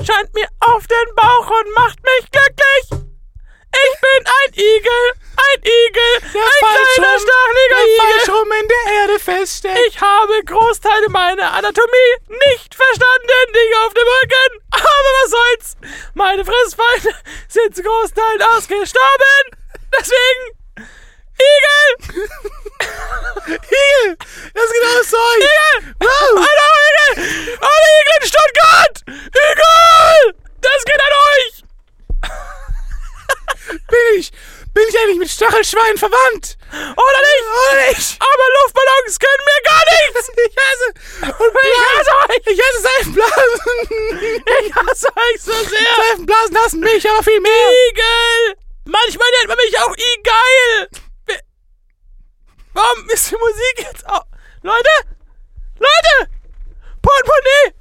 Scheint 0.00 0.32
mir 0.34 0.46
auf 0.60 0.86
den 0.86 1.14
Bauch 1.16 1.50
und 1.50 1.74
macht 1.74 1.98
mich 2.00 2.30
glücklich. 2.30 3.04
Ich 3.74 4.00
bin 4.00 4.24
ein 4.24 4.52
Igel, 4.52 5.04
ein 5.36 5.62
Igel, 5.62 6.14
ein 6.22 6.58
kleiner, 6.60 7.18
stacheliger 7.18 7.84
Igel. 7.86 8.34
rum 8.34 8.52
in 8.52 8.68
der 8.68 8.94
Erde 9.00 9.18
feststeckt. 9.18 9.80
Ich 9.88 10.00
habe 10.00 10.44
Großteile 10.44 11.08
meiner 11.08 11.54
Anatomie 11.54 12.14
nicht 12.46 12.72
verstanden, 12.72 13.52
Dinge 13.52 13.86
auf 13.86 13.94
dem 13.94 14.06
Rücken. 14.06 14.62
Aber 14.70 15.10
was 15.22 15.30
soll's? 15.30 15.76
Meine 16.14 16.44
Fressfeinde 16.44 17.18
sind 17.48 17.74
zu 17.74 17.82
Großteilen 17.82 18.42
ausgestorben. 18.42 19.58
Deswegen, 19.92 20.63
Igel! 21.38 21.88
Igel! 23.46 24.16
Das 24.54 24.64
ist 24.64 24.72
genau 24.72 24.94
das 24.98 25.08
Zeug! 25.08 25.38
Igel! 25.38 25.94
Wow! 26.00 26.46
Hallo, 26.46 26.68
Igel! 26.88 27.58
Alle 27.60 27.88
Igel 28.00 28.14
in 28.20 28.26
Stuttgart! 28.28 28.96
Igel! 29.06 30.34
Das 30.60 30.84
geht 30.84 31.00
an 31.00 31.14
euch! 31.30 31.54
Bin 33.88 34.18
ich, 34.18 34.30
bin 34.72 34.84
ich 34.88 34.98
eigentlich 34.98 35.18
mit 35.18 35.30
Stachelschweinen 35.30 35.98
verwandt? 35.98 36.56
Oder 36.72 37.20
nicht? 37.20 37.44
Oder 37.70 37.88
nicht? 37.88 38.18
Aber 38.20 38.46
Luftballons 38.62 39.18
können 39.18 39.44
mir 39.44 39.60
gar 39.64 39.84
nichts! 39.84 40.30
Ich 40.44 40.56
hasse, 40.56 40.88
und 41.38 41.52
Ich 41.62 41.80
hasse 41.80 42.12
euch! 42.28 42.46
ich 42.46 42.60
hasse 42.60 42.80
Seifenblasen. 42.82 44.44
Ich 44.64 44.74
hasse 44.74 45.08
euch 45.08 45.40
so 45.42 45.52
sehr! 45.52 45.94
Seifenblasen 45.96 46.58
hassen 46.58 46.80
mich, 46.80 47.08
aber 47.08 47.22
viel 47.22 47.40
mehr. 47.40 47.70
Igel! 47.90 48.56
Manchmal 48.84 49.28
nennt 49.30 49.48
man 49.48 49.56
mich 49.56 49.78
auch 49.80 49.94
Igeil! 49.96 50.88
Warum 52.74 53.08
ist 53.08 53.30
die 53.30 53.36
Musik 53.36 53.86
jetzt 53.88 54.06
auch... 54.08 54.26
Leute! 54.62 54.88
Leute! 55.78 56.30
Portemonnaie! 57.00 57.74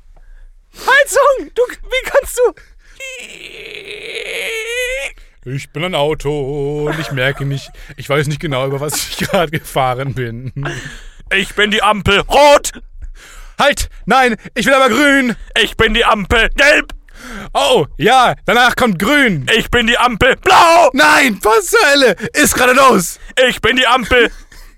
Heizung! 0.76 1.52
Du, 1.56 1.64
wie 1.68 2.10
kannst 2.10 2.38
du... 2.38 2.54
Ich 5.46 5.72
bin 5.72 5.84
ein 5.84 5.96
Auto 5.96 6.86
und 6.88 7.00
ich 7.00 7.12
merke 7.12 7.46
nicht, 7.46 7.70
ich 7.98 8.08
weiß 8.08 8.28
nicht 8.28 8.40
genau, 8.40 8.66
über 8.68 8.80
was 8.80 8.96
ich 8.96 9.18
gerade 9.18 9.52
gefahren 9.52 10.14
bin. 10.14 10.54
Ich 11.34 11.54
bin 11.56 11.72
die 11.72 11.82
Ampel 11.82 12.20
rot! 12.22 12.72
Halt! 13.60 13.90
Nein, 14.06 14.36
ich 14.54 14.66
will 14.66 14.74
aber 14.74 14.90
grün! 14.90 15.36
Ich 15.62 15.76
bin 15.76 15.94
die 15.94 16.06
Ampel 16.06 16.50
gelb! 16.56 16.94
Oh, 17.54 17.88
ja, 17.98 18.36
danach 18.46 18.76
kommt 18.76 19.00
grün! 19.00 19.46
Ich 19.56 19.70
bin 19.70 19.88
die 19.88 19.98
Ampel 19.98 20.36
blau! 20.38 20.90
Nein, 20.94 21.40
was 21.42 21.68
zur 21.68 21.80
Hölle? 21.90 22.16
Ist 22.34 22.56
gerade 22.56 22.74
los! 22.74 23.20
Ich 23.48 23.62
bin 23.62 23.76
die 23.78 23.88
Ampel 23.88 24.32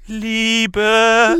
Liebe! 0.07 1.35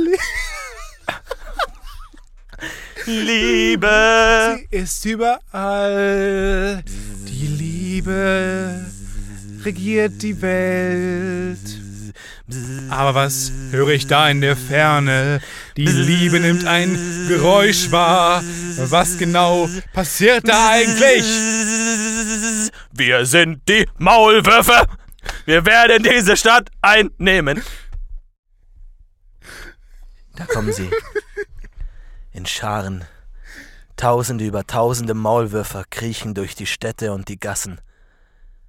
Liebe! 3.06 4.58
Sie 4.72 4.76
ist 4.76 5.06
überall. 5.06 6.84
Die 7.28 7.46
Liebe 7.46 8.84
regiert 9.64 10.20
die 10.24 10.42
Welt. 10.42 11.60
Aber 12.90 13.14
was 13.14 13.52
höre 13.70 13.90
ich 13.90 14.08
da 14.08 14.30
in 14.30 14.42
der 14.42 14.58
Ferne? 14.58 15.42
Die 15.78 15.86
Liebe 15.86 16.40
nimmt 16.40 16.66
ein 16.66 16.98
Geräusch 17.28 17.92
wahr. 17.92 18.44
Was 18.78 19.20
genau 19.20 19.70
passiert 19.94 20.48
da 20.48 20.70
eigentlich? 20.70 21.24
Wir 22.94 23.28
sind 23.28 23.62
die 23.70 23.86
Maulwürfe! 24.00 24.88
Wir 25.46 25.66
werden 25.66 26.02
diese 26.04 26.36
Stadt 26.36 26.70
einnehmen! 26.82 27.62
Da 30.36 30.46
kommen 30.46 30.74
sie. 30.74 30.90
In 32.32 32.46
Scharen. 32.46 33.06
Tausende 33.96 34.46
über 34.46 34.68
tausende 34.68 35.14
Maulwürfer 35.14 35.86
kriechen 35.90 36.34
durch 36.34 36.56
die 36.56 36.66
Städte 36.66 37.14
und 37.14 37.30
die 37.30 37.40
Gassen. 37.40 37.80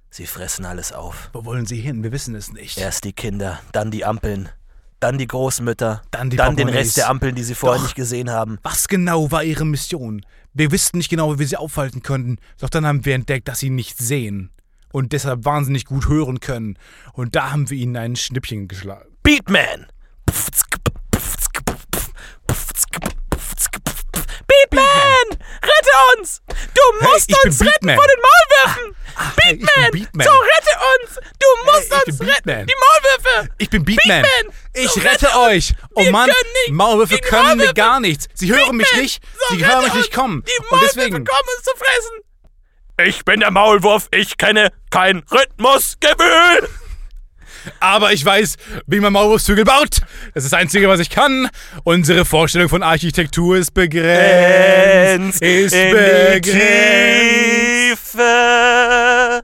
Sie 0.09 0.25
fressen 0.25 0.63
alles 0.63 0.93
auf. 0.93 1.29
Wo 1.33 1.43
wollen 1.43 1.65
Sie 1.65 1.81
hin? 1.81 2.01
Wir 2.01 2.13
wissen 2.13 2.33
es 2.33 2.51
nicht. 2.53 2.77
Erst 2.77 3.03
die 3.03 3.11
Kinder, 3.11 3.59
dann 3.73 3.91
die 3.91 4.05
Ampeln, 4.05 4.47
dann 5.01 5.17
die 5.17 5.27
Großmütter, 5.27 6.01
Dann 6.11 6.29
die 6.29 6.37
dann 6.37 6.55
den. 6.55 6.69
Rest 6.69 6.95
der 6.95 7.09
Ampeln, 7.09 7.35
die 7.35 7.43
sie 7.43 7.55
vorher 7.55 7.77
Doch. 7.77 7.83
nicht 7.83 7.95
gesehen 7.95 8.29
haben. 8.31 8.57
Was 8.63 8.87
genau 8.87 9.29
war 9.31 9.43
Ihre 9.43 9.65
Mission? 9.65 10.25
Wir 10.53 10.71
wussten 10.71 10.97
nicht 10.97 11.09
genau, 11.09 11.35
wie 11.35 11.39
wir 11.39 11.47
sie 11.47 11.57
aufhalten 11.57 12.01
könnten, 12.01 12.37
doch 12.57 12.69
dann 12.69 12.85
haben 12.87 13.05
wir 13.05 13.13
entdeckt, 13.13 13.47
dass 13.47 13.59
sie 13.59 13.69
nicht 13.69 13.97
sehen 13.97 14.49
und 14.91 15.11
deshalb 15.11 15.45
wahnsinnig 15.45 15.85
gut 15.85 16.07
hören 16.07 16.39
können. 16.39 16.79
Und 17.13 17.35
da 17.35 17.51
haben 17.51 17.69
wir 17.69 17.77
ihnen 17.77 17.97
ein 17.97 18.15
Schnippchen 18.15 18.67
geschlagen. 18.67 19.09
Beatman! 19.21 19.87
Beatman! 24.77 25.47
Rette 25.63 26.19
uns! 26.19 26.41
Du 26.47 26.81
Hey, 26.99 27.07
musst 27.11 27.29
ich 27.29 27.35
bin 27.41 27.49
uns 27.51 27.61
retten 27.61 27.87
Beatman. 27.87 27.95
vor 27.97 28.07
den 28.07 28.21
Maulwürfen! 28.27 28.95
hey, 29.15 29.53
ich 29.53 29.59
bin 29.59 29.65
Beatman! 29.65 29.91
Beatman. 29.91 30.27
So 30.27 30.33
rette 30.33 30.79
uns! 30.93 31.15
Du 31.39 31.65
musst 31.65 31.91
Hey, 31.93 32.01
uns 32.07 32.19
retten! 32.21 32.25
Beatman. 32.27 32.67
Die 32.67 32.75
Maulwürfe! 32.75 33.49
Ich 33.57 33.69
bin 33.69 33.85
Beatman. 33.85 34.21
Beatman, 34.23 34.53
Ich 34.73 34.89
so 34.91 34.99
rette 35.01 35.25
rette 35.27 35.39
euch. 35.39 35.73
Oh 35.95 36.03
Wir 36.03 36.11
Mann, 36.11 36.29
können 36.29 36.51
nicht 36.65 36.73
Maulwürfe 36.73 37.17
können 37.19 37.41
mir 37.43 37.55
Maulwürfe. 37.55 37.73
gar 37.73 37.99
nichts. 37.99 38.27
Sie 38.33 38.51
hören 38.53 38.75
mich 38.77 38.87
Beatman, 38.87 39.01
nicht. 39.03 39.23
so 39.49 39.55
Sie 39.55 39.65
hören 39.65 39.83
mich 39.83 39.93
nicht 39.93 40.13
kommen. 40.13 40.43
Die 40.47 40.57
Und 40.61 40.71
Maulwürfe 40.71 40.95
deswegen. 40.95 41.25
kommen 41.25 41.49
uns 41.57 41.63
zu 41.63 41.71
fressen! 41.77 43.07
Ich 43.09 43.25
bin 43.25 43.39
der 43.41 43.51
Maulwurf, 43.51 44.07
ich 44.11 44.37
kenne 44.37 44.71
kein 44.89 45.23
Rhythmusgefühl! 45.31 46.69
Aber 47.79 48.13
ich 48.13 48.23
weiß, 48.25 48.55
wie 48.87 48.99
man 48.99 49.13
Maulwurfszügel 49.13 49.63
baut. 49.65 50.01
Das 50.33 50.43
ist 50.43 50.51
das 50.53 50.59
Einzige, 50.59 50.87
was 50.89 50.99
ich 50.99 51.09
kann. 51.09 51.49
Unsere 51.83 52.25
Vorstellung 52.25 52.69
von 52.69 52.83
Architektur 52.83 53.57
ist 53.57 53.73
begrenzt. 53.73 55.41
Ist 55.41 55.73
in 55.73 55.91
begrenzt. 55.91 56.43
Tiefe. 58.13 59.43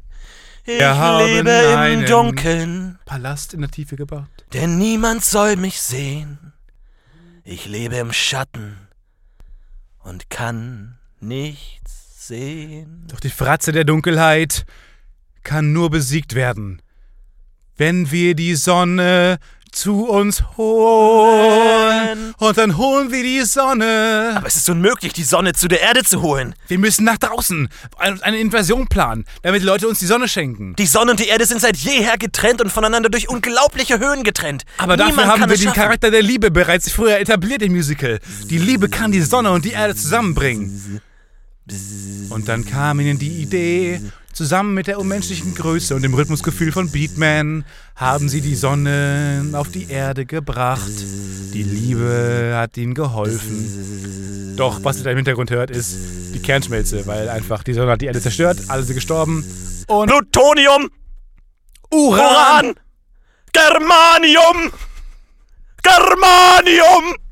Ich 0.66 0.80
Wir 0.80 0.98
haben 0.98 1.26
lebe 1.28 1.78
einen- 1.78 2.02
im 2.04 2.06
Dunkeln, 2.10 3.00
Palast 3.06 3.54
in 3.54 3.62
der 3.62 3.70
Tiefe 3.72 3.96
gebaut. 3.98 4.28
denn 4.54 4.78
niemand 4.78 5.24
soll 5.26 5.56
mich 5.58 5.82
sehen. 5.82 6.54
Ich 7.44 7.66
lebe 7.66 7.98
im 7.98 8.14
Schatten 8.14 8.78
und 10.04 10.30
kann 10.30 10.98
nichts 11.20 12.28
sehen. 12.28 13.06
Doch 13.10 13.20
die 13.20 13.30
Fratze 13.30 13.74
der 13.74 13.84
Dunkelheit 13.84 14.66
kann 15.44 15.74
nur 15.74 15.90
besiegt 15.90 16.36
werden, 16.36 16.82
wenn 17.78 18.12
wir 18.12 18.36
die 18.36 18.56
Sonne 18.56 19.38
zu 19.72 20.06
uns 20.08 20.44
holen. 20.56 22.36
Und 22.38 22.58
dann 22.60 22.78
holen 22.78 23.12
wir 23.12 23.24
die 23.24 23.42
Sonne. 23.42 24.34
Aber 24.36 24.46
es 24.46 24.56
ist 24.56 24.70
unmöglich, 24.70 25.14
die 25.14 25.24
Sonne 25.24 25.54
zu 25.54 25.68
der 25.68 25.82
Erde 25.82 26.04
zu 26.04 26.22
holen. 26.22 26.54
Wir 26.68 26.78
müssen 26.78 27.04
nach 27.06 27.18
draußen 27.18 27.70
ein- 27.98 28.22
eine 28.22 28.38
Invasion 28.38 28.88
planen, 28.88 29.26
damit 29.42 29.64
die 29.64 29.66
Leute 29.66 29.88
uns 29.88 29.98
die 29.98 30.06
Sonne 30.06 30.28
schenken. 30.28 30.76
Die 30.76 30.86
Sonne 30.86 31.10
und 31.12 31.20
die 31.20 31.28
Erde 31.28 31.46
sind 31.48 31.60
seit 31.60 31.76
jeher 31.78 32.18
getrennt 32.20 32.62
und 32.62 32.72
voneinander 32.72 33.10
durch 33.10 33.30
unglaubliche 33.30 33.98
Höhen 34.00 34.24
getrennt. 34.24 34.64
Aber 34.78 34.96
Niemand 34.96 35.18
dafür 35.18 35.32
haben 35.32 35.50
wir 35.50 35.58
den. 35.58 35.74
Charakter 35.74 36.12
der 36.12 36.22
Liebe 36.22 36.52
bereits 36.52 36.92
früher 36.92 37.18
etabliert 37.18 37.64
im 37.64 37.74
Musical. 37.74 38.20
Die 38.52 38.60
Liebe 38.60 38.90
kann 38.90 39.12
die 39.12 39.22
Sonne 39.22 39.52
und 39.52 39.66
die 39.66 39.72
Erde 39.72 39.96
zusammenbringen. 39.96 41.02
Und 42.30 42.48
dann 42.48 42.66
kam 42.66 43.00
ihnen 43.00 43.20
die 43.20 43.42
Idee, 43.42 44.02
zusammen 44.34 44.74
mit 44.74 44.88
der 44.88 45.00
unmenschlichen 45.00 45.56
Größe 45.56 45.96
und 45.96 46.02
dem 46.02 46.14
Rhythmusgefühl 46.14 46.72
von 46.72 46.90
Beatman 46.90 47.64
haben 47.96 48.28
sie 48.28 48.42
die 48.42 48.56
Sonne 48.56 49.46
auf 49.54 49.70
die 49.70 49.90
Erde 49.90 50.26
gebracht. 50.26 50.92
Die 51.54 51.64
Liebe 51.64 52.54
hat 52.56 52.76
ihnen 52.78 52.94
geholfen. 52.94 54.56
Doch 54.58 54.84
was 54.84 54.98
ihr 54.98 55.04
da 55.04 55.12
im 55.12 55.18
Hintergrund 55.18 55.52
hört, 55.52 55.72
ist 55.72 55.96
die 56.34 56.42
Kernschmelze, 56.42 57.06
weil 57.06 57.30
einfach 57.30 57.64
die 57.64 57.74
Sonne 57.74 57.92
hat 57.92 58.02
die 58.02 58.08
Erde 58.08 58.22
zerstört, 58.22 58.58
alle 58.68 58.84
sind 58.84 58.96
gestorben. 58.96 59.46
Und 59.88 60.10
Plutonium, 60.10 60.90
Uran! 61.92 62.20
Uran, 62.20 62.76
Germanium, 63.54 64.72
Germanium. 65.84 67.23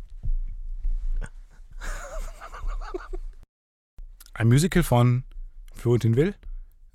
Ein 4.42 4.48
Musical 4.48 4.82
von 4.82 5.24
Florentin 5.72 6.16
Will 6.16 6.34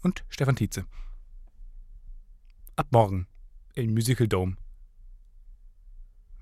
und 0.03 0.25
Stefan 0.29 0.57
Tietze. 0.57 0.85
Ab 2.75 2.89
morgen 2.91 3.29
im 3.75 3.95
Musical 3.95 4.27
Dome. 4.27 4.57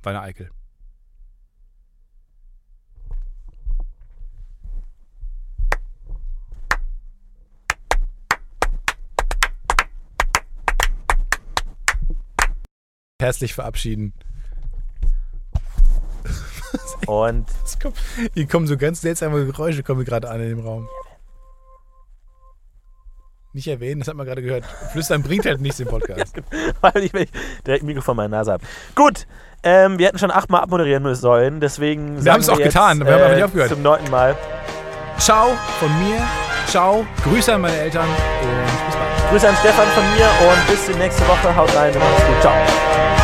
Bei 0.00 0.18
Eickel. 0.22 0.50
Herzlich 13.20 13.52
verabschieden. 13.52 14.14
Und 17.06 17.46
Es 17.64 17.78
kommt- 17.78 17.96
Hier 18.34 18.46
kommen 18.46 18.66
so 18.66 18.76
ganz 18.76 19.00
seltsame 19.00 19.44
Geräusche, 19.46 19.82
kommen 19.82 20.04
gerade 20.04 20.28
an 20.30 20.40
in 20.40 20.48
dem 20.48 20.60
Raum. 20.60 20.88
Nicht 23.52 23.68
erwähnen, 23.68 24.00
das 24.00 24.08
hat 24.08 24.16
man 24.16 24.26
gerade 24.26 24.42
gehört. 24.42 24.64
Flüstern 24.92 25.22
bringt 25.22 25.46
halt 25.46 25.60
nichts 25.60 25.78
im 25.78 25.86
Podcast. 25.86 26.34
weil 26.80 27.04
ich, 27.04 27.14
weil 27.14 27.22
ich 27.22 27.30
direkt 27.64 27.84
ein 27.84 27.86
Mikro 27.86 28.00
vor 28.00 28.14
meiner 28.14 28.36
Nase 28.38 28.52
habe. 28.52 28.64
Gut, 28.96 29.26
ähm, 29.62 29.98
wir 29.98 30.08
hätten 30.08 30.18
schon 30.18 30.32
achtmal 30.32 30.62
abmoderieren 30.62 31.04
müssen 31.04 31.20
sollen, 31.20 31.60
deswegen 31.60 32.16
sagen 32.20 32.30
haben's 32.32 32.48
auch 32.48 32.58
jetzt, 32.58 32.72
getan, 32.74 32.98
wir 33.04 33.12
haben 33.14 33.22
aber 33.22 33.34
nicht 33.34 33.44
aufgehört. 33.44 33.68
Zum 33.70 33.82
neunten 33.82 34.10
Mal. 34.10 34.34
Ciao 35.18 35.52
von 35.78 35.88
mir. 36.00 36.20
Ciao. 36.66 37.06
Grüße 37.22 37.54
an 37.54 37.60
meine 37.60 37.76
Eltern 37.76 38.08
und 38.08 38.86
bis 38.86 38.96
bald. 38.96 39.30
Grüße 39.30 39.48
an 39.48 39.54
Stefan 39.60 39.86
von 39.88 40.02
mir 40.16 40.28
und 40.50 40.66
bis 40.66 40.86
die 40.86 40.94
nächste 40.98 41.22
Woche. 41.28 41.54
Haut 41.54 41.72
rein, 41.76 41.94
macht's 41.96 42.26
gut. 42.26 42.40
Ciao. 42.40 43.23